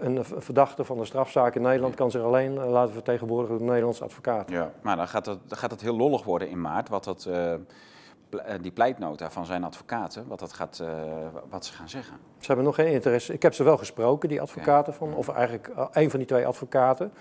een, 0.00 0.24
verdachte 0.24 0.84
van 0.84 0.98
een 0.98 1.06
strafzaak 1.06 1.54
in 1.54 1.62
Nederland 1.62 1.94
kan 1.94 2.10
zich 2.10 2.22
alleen 2.22 2.58
eh, 2.58 2.70
laten 2.70 2.92
vertegenwoordigen 2.92 3.52
door 3.52 3.60
een 3.60 3.70
Nederlandse 3.70 4.04
advocaat. 4.04 4.50
Ja, 4.50 4.72
maar 4.80 4.96
dan 4.96 5.08
gaat 5.08 5.26
het, 5.26 5.38
dan 5.46 5.58
gaat 5.58 5.70
het 5.70 5.80
heel 5.80 5.96
lollig 5.96 6.24
worden 6.24 6.48
in 6.48 6.60
maart, 6.60 6.88
wat 6.88 7.04
dat, 7.04 7.28
die 8.60 8.72
pleitnota 8.72 9.30
van 9.30 9.46
zijn 9.46 9.64
advocaten, 9.64 10.26
wat, 10.26 10.38
dat 10.38 10.52
gaat, 10.52 10.82
wat 11.48 11.66
ze 11.66 11.72
gaan 11.72 11.88
zeggen. 11.88 12.16
Ze 12.38 12.46
hebben 12.46 12.64
nog 12.64 12.74
geen 12.74 12.92
interesse. 12.92 13.32
Ik 13.32 13.42
heb 13.42 13.54
ze 13.54 13.64
wel 13.64 13.76
gesproken, 13.76 14.28
die 14.28 14.40
advocaten, 14.40 14.94
van, 14.94 15.14
of 15.14 15.28
eigenlijk 15.28 15.70
een 15.92 16.10
van 16.10 16.18
die 16.18 16.28
twee 16.28 16.46
advocaten. 16.46 17.12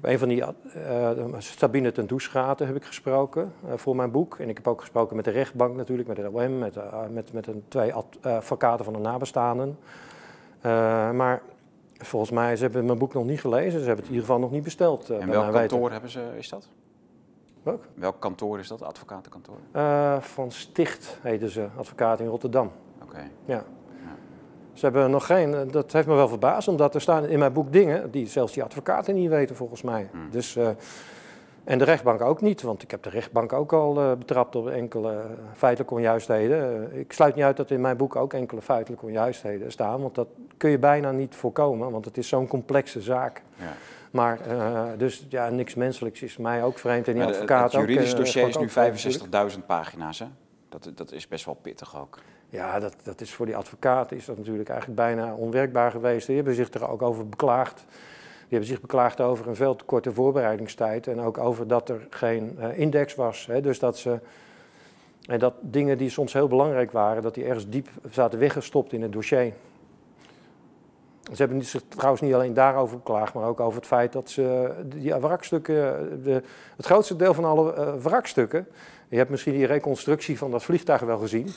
Heb 0.00 0.10
een 0.10 0.18
van 0.18 0.28
die, 0.28 0.44
uh, 0.76 1.34
Sabine 1.38 1.92
ten 1.92 2.06
Doesgaten 2.06 2.66
heb 2.66 2.76
ik 2.76 2.84
gesproken 2.84 3.52
uh, 3.66 3.72
voor 3.76 3.96
mijn 3.96 4.10
boek. 4.10 4.38
En 4.38 4.48
ik 4.48 4.56
heb 4.56 4.68
ook 4.68 4.80
gesproken 4.80 5.16
met 5.16 5.24
de 5.24 5.30
rechtbank 5.30 5.76
natuurlijk, 5.76 6.08
met 6.08 6.16
de 6.16 6.30
OM, 6.30 6.58
met, 6.58 6.76
uh, 6.76 7.06
met, 7.10 7.32
met 7.32 7.46
een, 7.46 7.64
twee 7.68 7.92
advocaten 7.92 8.84
van 8.84 8.94
de 8.94 8.98
nabestaanden. 8.98 9.78
maar 11.16 11.42
volgens 11.98 12.30
mij, 12.30 12.56
ze 12.56 12.62
hebben 12.62 12.84
mijn 12.84 12.98
boek 12.98 13.14
nog 13.14 13.24
niet 13.24 13.40
gelezen. 13.40 13.80
Ze 13.80 13.86
hebben 13.86 13.96
het 13.96 14.04
in 14.04 14.12
ieder 14.12 14.26
geval 14.26 14.38
nog 14.38 14.50
niet 14.50 14.62
besteld. 14.62 15.10
en 15.10 15.28
welk 15.28 15.52
kantoor 15.52 15.90
hebben 15.90 16.10
ze, 16.10 16.22
is 16.36 16.48
dat? 16.48 16.68
Welk? 17.62 17.84
Welk 17.94 18.20
kantoor 18.20 18.58
is 18.58 18.68
dat, 18.68 18.82
advocatenkantoor? 18.82 19.56
van 20.20 20.50
Sticht 20.50 21.18
heten 21.22 21.50
ze, 21.50 21.68
advocaat 21.76 22.20
in 22.20 22.26
Rotterdam. 22.26 22.70
Oké. 23.02 23.30
Ja. 23.44 23.64
Ze 24.80 24.86
hebben 24.86 25.10
nog 25.10 25.26
geen, 25.26 25.54
eh, 25.54 25.60
dat 25.70 25.92
heeft 25.92 26.06
me 26.06 26.14
wel 26.14 26.28
verbaasd, 26.28 26.68
omdat 26.68 26.94
er 26.94 27.00
staan 27.00 27.26
in 27.26 27.38
mijn 27.38 27.52
boek 27.52 27.72
dingen 27.72 28.10
die 28.10 28.26
zelfs 28.26 28.52
die 28.52 28.62
advocaten 28.62 29.14
niet 29.14 29.28
weten 29.28 29.56
volgens 29.56 29.82
mij. 29.82 30.08
Hmm. 30.12 30.30
Dus, 30.30 30.56
uh, 30.56 30.68
en 31.64 31.78
de 31.78 31.84
rechtbank 31.84 32.20
ook 32.20 32.40
niet, 32.40 32.62
want 32.62 32.82
ik 32.82 32.90
heb 32.90 33.02
de 33.02 33.10
rechtbank 33.10 33.52
ook 33.52 33.72
al 33.72 33.98
uh, 33.98 34.12
betrapt 34.12 34.56
op 34.56 34.68
enkele 34.68 35.22
feitelijke 35.56 35.94
onjuistheden. 35.94 36.90
Ik 36.98 37.12
sluit 37.12 37.34
niet 37.34 37.44
uit 37.44 37.56
dat 37.56 37.70
in 37.70 37.80
mijn 37.80 37.96
boek 37.96 38.16
ook 38.16 38.32
enkele 38.32 38.62
feitelijke 38.62 39.06
onjuistheden 39.06 39.72
staan, 39.72 40.00
want 40.00 40.14
dat 40.14 40.28
kun 40.56 40.70
je 40.70 40.78
bijna 40.78 41.10
niet 41.10 41.34
voorkomen, 41.34 41.90
want 41.90 42.04
het 42.04 42.16
is 42.16 42.28
zo'n 42.28 42.48
complexe 42.48 43.00
zaak. 43.00 43.42
Ja. 43.54 43.72
Maar 44.10 44.38
dus 44.98 45.26
ja, 45.28 45.48
niks 45.48 45.74
menselijks 45.74 46.22
is 46.22 46.36
mij 46.36 46.64
ook 46.64 46.78
vreemd 46.78 47.08
en 47.08 47.14
die 47.14 47.24
advocaat 47.24 47.74
ook. 47.74 47.80
Het 47.80 47.90
juridisch 47.90 48.14
dossier 48.14 48.48
is 48.48 48.56
nu 48.56 48.68
65.000 49.52 49.66
pagina's, 49.66 50.18
hè? 50.18 50.26
Dat, 50.68 50.90
dat 50.94 51.12
is 51.12 51.28
best 51.28 51.44
wel 51.44 51.58
pittig 51.62 52.00
ook. 52.00 52.18
Ja, 52.50 52.80
dat, 52.80 52.94
dat 53.02 53.20
is 53.20 53.34
voor 53.34 53.46
die 53.46 53.56
advocaten 53.56 54.16
is 54.16 54.24
dat 54.24 54.36
natuurlijk 54.36 54.68
eigenlijk 54.68 55.00
bijna 55.00 55.34
onwerkbaar 55.34 55.90
geweest. 55.90 56.26
Die 56.26 56.36
hebben 56.36 56.54
zich 56.54 56.72
er 56.72 56.88
ook 56.88 57.02
over 57.02 57.28
beklaagd. 57.28 57.76
Die 57.76 58.58
hebben 58.58 58.68
zich 58.68 58.80
beklaagd 58.80 59.20
over 59.20 59.48
een 59.48 59.56
veel 59.56 59.76
te 59.76 59.84
korte 59.84 60.12
voorbereidingstijd. 60.12 61.06
En 61.06 61.20
ook 61.20 61.38
over 61.38 61.68
dat 61.68 61.88
er 61.88 62.06
geen 62.10 62.56
uh, 62.58 62.78
index 62.78 63.14
was. 63.14 63.46
Hè. 63.46 63.60
Dus 63.60 63.78
dat 63.78 63.98
ze. 63.98 64.18
En 65.26 65.38
dat 65.38 65.54
dingen 65.60 65.98
die 65.98 66.10
soms 66.10 66.32
heel 66.32 66.48
belangrijk 66.48 66.92
waren, 66.92 67.22
dat 67.22 67.34
die 67.34 67.44
ergens 67.44 67.68
diep 67.68 67.88
zaten 68.10 68.38
weggestopt 68.38 68.92
in 68.92 69.02
het 69.02 69.12
dossier. 69.12 69.52
Ze 71.32 71.42
hebben 71.42 71.64
zich 71.64 71.82
trouwens 71.88 72.22
niet 72.22 72.34
alleen 72.34 72.54
daarover 72.54 72.96
beklaagd, 72.96 73.34
maar 73.34 73.44
ook 73.44 73.60
over 73.60 73.78
het 73.78 73.86
feit 73.86 74.12
dat 74.12 74.30
ze 74.30 74.74
die 74.84 75.14
wrakstukken, 75.14 76.22
de, 76.22 76.42
het 76.76 76.86
grootste 76.86 77.16
deel 77.16 77.34
van 77.34 77.44
alle 77.44 77.74
uh, 77.76 77.94
wrakstukken, 78.02 78.66
je 79.08 79.16
hebt 79.16 79.30
misschien 79.30 79.52
die 79.52 79.66
reconstructie 79.66 80.38
van 80.38 80.50
dat 80.50 80.62
vliegtuig 80.62 81.00
wel 81.00 81.18
gezien, 81.18 81.48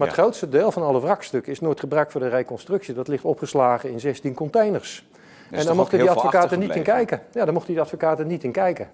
maar 0.00 0.08
het 0.08 0.18
grootste 0.18 0.48
deel 0.48 0.72
van 0.72 0.82
alle 0.82 1.00
wrakstukken 1.00 1.52
is 1.52 1.60
nooit 1.60 1.80
gebruikt 1.80 2.12
voor 2.12 2.20
de 2.20 2.28
reconstructie. 2.28 2.94
Dat 2.94 3.08
ligt 3.08 3.24
opgeslagen 3.24 3.90
in 3.90 4.00
16 4.00 4.34
containers. 4.34 5.08
en 5.50 5.64
dan 5.64 5.76
mochten 5.76 5.98
die 5.98 6.10
advocaten 6.10 6.58
niet 6.58 6.76
in 6.76 6.82
kijken. 6.82 7.22
Ja, 7.32 7.44
dan 7.44 7.54
mochten 7.54 7.72
die 7.72 7.82
advocaten 7.82 8.26
niet 8.26 8.44
in 8.44 8.52
kijken. 8.52 8.90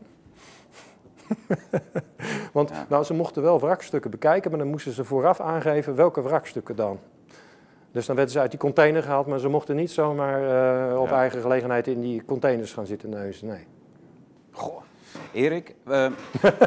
Want 2.52 2.72
nou, 2.88 3.04
ze 3.04 3.14
mochten 3.14 3.42
wel 3.42 3.60
wrakstukken 3.60 4.10
bekijken, 4.10 4.50
maar 4.50 4.58
dan 4.58 4.68
moesten 4.68 4.92
ze 4.92 5.04
vooraf 5.04 5.40
aangeven 5.40 5.94
welke 5.94 6.22
wrakstukken 6.22 6.76
dan. 6.76 6.98
Dus 7.92 8.06
dan 8.06 8.16
werden 8.16 8.34
ze 8.34 8.40
uit 8.40 8.50
die 8.50 8.60
container 8.60 9.02
gehaald, 9.02 9.26
maar 9.26 9.38
ze 9.38 9.48
mochten 9.48 9.76
niet 9.76 9.90
zomaar 9.90 10.90
uh, 10.92 11.00
op 11.00 11.10
eigen 11.10 11.40
gelegenheid 11.40 11.86
in 11.86 12.00
die 12.00 12.24
containers 12.24 12.72
gaan 12.72 12.86
zitten 12.86 13.10
neuzen. 13.10 13.46
Nee. 13.46 13.66
Goh. 14.50 14.85
Erik, 15.36 15.74
uh, 15.88 16.06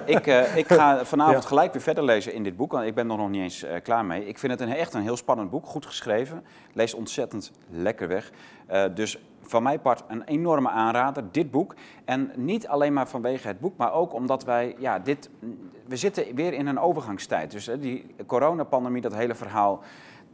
ik, 0.06 0.28
uh, 0.28 0.58
ik 0.58 0.68
ga 0.68 1.06
vanavond 1.06 1.46
gelijk 1.46 1.74
weer 1.74 1.82
verder 1.82 2.04
lezen 2.04 2.34
in 2.34 2.44
dit 2.44 2.56
boek, 2.56 2.72
want 2.72 2.86
ik 2.86 2.96
ben 2.96 3.10
er 3.10 3.18
nog 3.18 3.30
niet 3.30 3.42
eens 3.42 3.64
uh, 3.64 3.72
klaar 3.84 4.06
mee. 4.06 4.28
Ik 4.28 4.38
vind 4.38 4.52
het 4.52 4.62
een, 4.62 4.76
echt 4.76 4.94
een 4.94 5.02
heel 5.02 5.18
spannend 5.18 5.50
boek, 5.50 5.66
goed 5.66 5.86
geschreven, 5.86 6.44
leest 6.74 6.94
ontzettend 6.94 7.52
lekker 7.70 8.08
weg. 8.08 8.32
dus 8.94 9.20
van 9.42 9.64
mijn 9.64 9.82
part 9.82 10.04
een 10.08 10.24
enorme 10.24 10.70
aanrader, 10.70 11.24
dit 11.32 11.52
boek. 11.52 11.76
En 12.06 12.32
niet 12.36 12.68
alleen 12.68 12.94
maar 12.94 13.08
vanwege 13.08 13.48
het 13.48 13.60
boek, 13.60 13.78
maar 13.78 13.94
ook 13.94 14.14
omdat 14.14 14.44
wij, 14.44 14.76
ja, 14.78 15.00
dit, 15.00 15.30
we 15.86 15.96
zitten 15.96 16.36
weer 16.36 16.54
in 16.54 16.68
een 16.68 16.80
overgangstijd. 16.80 17.52
Dus 17.52 17.70
die 17.80 18.16
coronapandemie, 18.26 19.02
dat 19.02 19.16
hele 19.16 19.36
verhaal, 19.36 19.84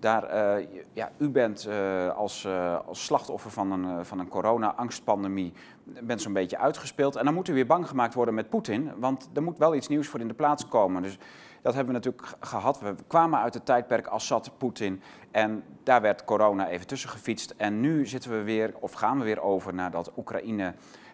daar, 0.05 0.57
uh, 0.57 0.67
ja, 0.93 1.11
u 1.17 1.29
bent 1.29 1.67
uh, 1.67 2.15
als, 2.15 2.45
uh, 2.45 2.79
als 2.87 3.05
slachtoffer 3.05 3.51
van 3.51 3.71
een, 3.71 4.05
van 4.05 4.19
een 4.19 4.27
corona-angstpandemie 4.27 5.53
bent 5.83 6.21
zo'n 6.21 6.33
beetje 6.33 6.57
uitgespeeld. 6.57 7.15
En 7.15 7.25
dan 7.25 7.33
moet 7.33 7.47
u 7.47 7.53
weer 7.53 7.65
bang 7.65 7.87
gemaakt 7.87 8.13
worden 8.13 8.33
met 8.33 8.49
Poetin, 8.49 8.91
want 8.97 9.29
er 9.33 9.43
moet 9.43 9.57
wel 9.57 9.75
iets 9.75 9.87
nieuws 9.87 10.07
voor 10.07 10.19
in 10.19 10.27
de 10.27 10.33
plaats 10.33 10.67
komen. 10.67 11.01
Dus 11.01 11.17
dat 11.61 11.73
hebben 11.73 11.93
we 11.93 11.99
natuurlijk 11.99 12.35
gehad. 12.39 12.79
We 12.79 12.95
kwamen 13.07 13.39
uit 13.39 13.53
het 13.53 13.65
tijdperk 13.65 14.07
Assad, 14.07 14.51
Poetin 14.57 15.01
en 15.31 15.63
daar 15.83 16.01
werd 16.01 16.23
corona 16.23 16.67
even 16.67 16.87
tussen 16.87 17.09
gefietst. 17.09 17.53
En 17.57 17.79
nu 17.79 18.05
zitten 18.05 18.31
we 18.31 18.43
weer, 18.43 18.73
of 18.79 18.91
gaan 18.91 19.17
we 19.19 19.23
weer 19.23 19.41
over 19.41 19.73
naar 19.73 19.91
dat 19.91 20.11
Oekraïne 20.17 20.73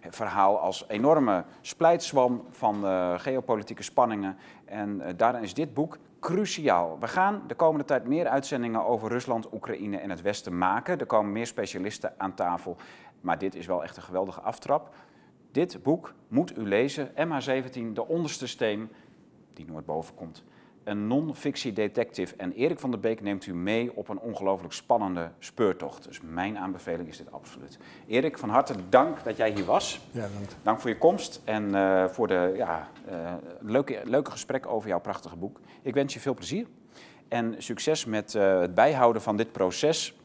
verhaal 0.10 0.60
als 0.60 0.86
enorme 0.88 1.44
splijtswam 1.62 2.44
van 2.50 2.84
geopolitieke 3.20 3.84
spanningen. 3.84 4.38
En 4.66 5.02
daarin 5.18 5.42
is 5.42 5.54
dit 5.54 5.74
boek 5.74 5.98
cruciaal. 6.22 7.00
We 7.00 7.08
gaan 7.08 7.44
de 7.48 7.56
komende 7.56 7.86
tijd 7.86 8.08
meer 8.08 8.28
uitzendingen 8.28 8.86
over 8.86 9.10
Rusland, 9.10 9.54
Oekraïne 9.54 9.98
en 9.98 10.10
het 10.10 10.22
Westen 10.22 10.58
maken. 10.58 11.00
Er 11.00 11.06
komen 11.06 11.32
meer 11.32 11.48
specialisten 11.48 12.14
aan 12.18 12.34
tafel. 12.34 12.78
Maar 13.22 13.38
dit 13.38 13.56
is 13.56 13.66
wel 13.66 13.84
echt 13.84 13.98
een 13.98 14.04
geweldige 14.04 14.42
aftrap. 14.42 14.96
Dit 15.52 15.84
boek 15.84 16.14
moet 16.28 16.58
u 16.58 16.68
lezen. 16.68 17.10
MH17, 17.10 17.94
de 17.94 18.08
onderste 18.08 18.48
steen 18.48 18.90
die 19.54 19.66
nooit 19.66 19.86
boven 19.86 20.16
komt 20.16 20.44
een 20.84 21.08
non-fictie 21.08 21.74
detective. 21.74 22.36
En 22.38 22.52
Erik 22.52 22.80
van 22.80 22.92
der 22.92 23.00
Beek 23.00 23.22
neemt 23.22 23.46
u 23.46 23.54
mee 23.54 23.96
op 23.96 24.10
een 24.10 24.20
ongelooflijk 24.20 24.74
spannende 24.74 25.32
speurtocht. 25.40 26.04
Dus 26.04 26.22
mijn 26.22 26.58
aanbeveling 26.58 27.10
is 27.10 27.18
dit 27.18 27.32
absoluut. 27.32 27.78
Erik, 28.08 28.38
van 28.38 28.50
harte 28.50 28.74
dank 28.90 29.24
dat 29.24 29.38
jij 29.38 29.52
hier 29.52 29.66
was. 29.66 30.02
Ja, 30.12 30.22
dank. 30.22 30.50
Dank 30.64 30.80
voor 30.80 30.90
je 30.90 30.98
komst 30.98 31.42
en 31.44 31.64
uh, 31.64 32.08
voor 32.08 32.28
de 32.28 32.54
ja, 32.56 32.90
uh, 33.10 33.34
leuke, 33.60 34.02
leuke 34.04 34.32
gesprek 34.32 34.68
over 34.68 34.90
jouw 34.90 35.00
prachtige 35.00 35.36
boek. 35.36 35.60
Ik 35.82 35.94
wens 35.94 36.14
je 36.14 36.20
veel 36.20 36.34
plezier 36.34 36.68
en 37.28 37.56
succes 37.58 38.06
met 38.06 38.34
uh, 38.34 38.60
het 38.60 38.76
bijhouden 38.76 39.22
van 39.22 39.38
dit 39.38 39.52
proces 39.52 40.16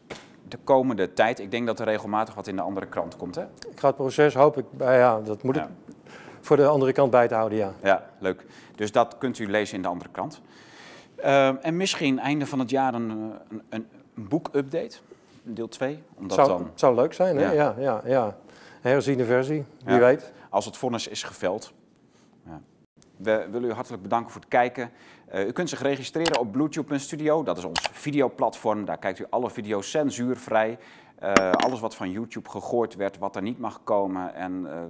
de 0.48 0.58
komende 0.64 1.12
tijd. 1.12 1.38
Ik 1.38 1.50
denk 1.50 1.66
dat 1.66 1.78
er 1.80 1.86
regelmatig 1.86 2.34
wat 2.34 2.46
in 2.46 2.56
de 2.56 2.62
andere 2.62 2.86
krant 2.86 3.16
komt, 3.16 3.34
hè? 3.34 3.42
Ik 3.42 3.80
ga 3.80 3.86
het 3.86 3.96
proces, 3.96 4.34
hoop 4.34 4.58
ik, 4.58 4.64
ja, 4.78 5.20
dat 5.20 5.42
moet 5.42 5.54
ja. 5.54 5.62
ik 5.62 5.85
voor 6.47 6.56
de 6.56 6.66
andere 6.66 6.93
kant 6.93 7.10
bij 7.10 7.28
te 7.28 7.35
houden, 7.35 7.59
ja. 7.59 7.73
Ja, 7.82 8.10
leuk. 8.18 8.44
Dus 8.74 8.93
dat 8.93 9.18
kunt 9.18 9.39
u 9.39 9.51
lezen 9.51 9.77
in 9.77 9.82
de 9.82 9.89
andere 9.89 10.10
kant. 10.10 10.40
Uh, 11.18 11.64
en 11.64 11.77
misschien 11.77 12.18
einde 12.18 12.47
van 12.47 12.59
het 12.59 12.70
jaar 12.70 12.94
een, 12.94 13.32
een, 13.48 13.62
een 13.68 13.89
boek-update, 14.14 14.97
deel 15.43 15.68
2. 15.68 16.02
Omdat 16.14 16.36
zou, 16.36 16.48
dan... 16.48 16.70
zou 16.74 16.94
leuk 16.94 17.12
zijn, 17.12 17.36
hè? 17.36 17.44
Ja, 17.44 17.52
ja, 17.52 17.74
ja. 17.78 18.01
ja. 18.05 18.36
Herziene 18.81 19.24
versie, 19.24 19.64
wie 19.85 19.94
ja. 19.94 20.01
weet. 20.01 20.32
Als 20.51 20.64
het 20.64 20.77
vonnis 20.77 21.09
is 21.09 21.23
geveld. 21.23 21.73
Ja. 22.44 22.60
We 23.16 23.48
willen 23.51 23.68
u 23.68 23.73
hartelijk 23.73 24.02
bedanken 24.02 24.32
voor 24.32 24.40
het 24.40 24.51
kijken. 24.51 24.90
Uh, 25.35 25.47
u 25.47 25.52
kunt 25.52 25.68
zich 25.68 25.82
registreren 25.82 26.39
op 26.39 26.52
bluetooth.studio. 26.52 27.43
Dat 27.43 27.59
is 27.59 27.64
ons 27.64 27.89
videoplatform. 27.93 28.85
Daar 28.85 28.98
kijkt 28.98 29.18
u 29.18 29.27
alle 29.31 29.51
video's 29.51 29.90
censuurvrij. 29.90 30.78
Uh, 31.22 31.51
alles 31.51 31.80
wat 31.80 31.94
van 31.94 32.10
YouTube 32.10 32.48
gegooid 32.48 32.97
werd, 32.97 33.18
wat 33.18 33.36
er 33.36 33.43
niet 33.43 33.59
mag 33.59 33.84
komen. 33.84 34.34
En 34.34 34.52
uh, 34.52 34.82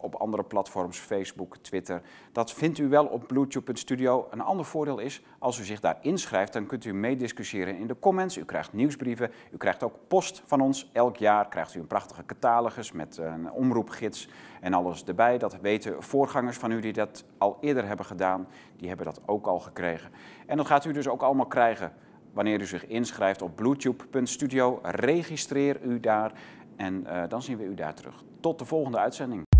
op 0.00 0.14
andere 0.14 0.42
platforms, 0.42 0.98
Facebook, 0.98 1.56
Twitter. 1.56 2.02
Dat 2.32 2.52
vindt 2.52 2.78
u 2.78 2.88
wel 2.88 3.06
op 3.06 3.26
bluetooth.studio. 3.26 4.26
Een 4.30 4.40
ander 4.40 4.64
voordeel 4.64 4.98
is, 4.98 5.22
als 5.38 5.58
u 5.58 5.64
zich 5.64 5.80
daar 5.80 5.96
inschrijft, 6.00 6.52
dan 6.52 6.66
kunt 6.66 6.84
u 6.84 6.94
meediscussiëren 6.94 7.78
in 7.78 7.86
de 7.86 7.98
comments. 7.98 8.36
U 8.36 8.44
krijgt 8.44 8.72
nieuwsbrieven. 8.72 9.30
U 9.50 9.56
krijgt 9.56 9.82
ook 9.82 9.94
post 10.08 10.42
van 10.44 10.60
ons. 10.60 10.90
Elk 10.92 11.16
jaar 11.16 11.48
krijgt 11.48 11.74
u 11.74 11.80
een 11.80 11.86
prachtige 11.86 12.26
catalogus 12.26 12.92
met 12.92 13.16
een 13.16 13.52
omroepgids 13.52 14.28
en 14.60 14.74
alles 14.74 15.04
erbij. 15.04 15.38
Dat 15.38 15.60
weten 15.60 16.02
voorgangers 16.02 16.56
van 16.56 16.70
u 16.70 16.80
die 16.80 16.92
dat 16.92 17.24
al 17.38 17.58
eerder 17.60 17.86
hebben 17.86 18.06
gedaan. 18.06 18.48
Die 18.76 18.88
hebben 18.88 19.06
dat 19.06 19.20
ook 19.26 19.46
al 19.46 19.60
gekregen. 19.60 20.10
En 20.46 20.56
dat 20.56 20.66
gaat 20.66 20.84
u 20.84 20.92
dus 20.92 21.08
ook 21.08 21.22
allemaal 21.22 21.46
krijgen 21.46 21.92
wanneer 22.34 22.60
u 22.60 22.66
zich 22.66 22.86
inschrijft 22.86 23.42
op 23.42 23.56
bluetooth.studio. 23.56 24.78
Registreer 24.82 25.82
u 25.82 26.00
daar 26.00 26.32
en 26.76 27.04
uh, 27.06 27.22
dan 27.28 27.42
zien 27.42 27.56
we 27.56 27.64
u 27.64 27.74
daar 27.74 27.94
terug. 27.94 28.22
Tot 28.40 28.58
de 28.58 28.64
volgende 28.64 28.98
uitzending. 28.98 29.53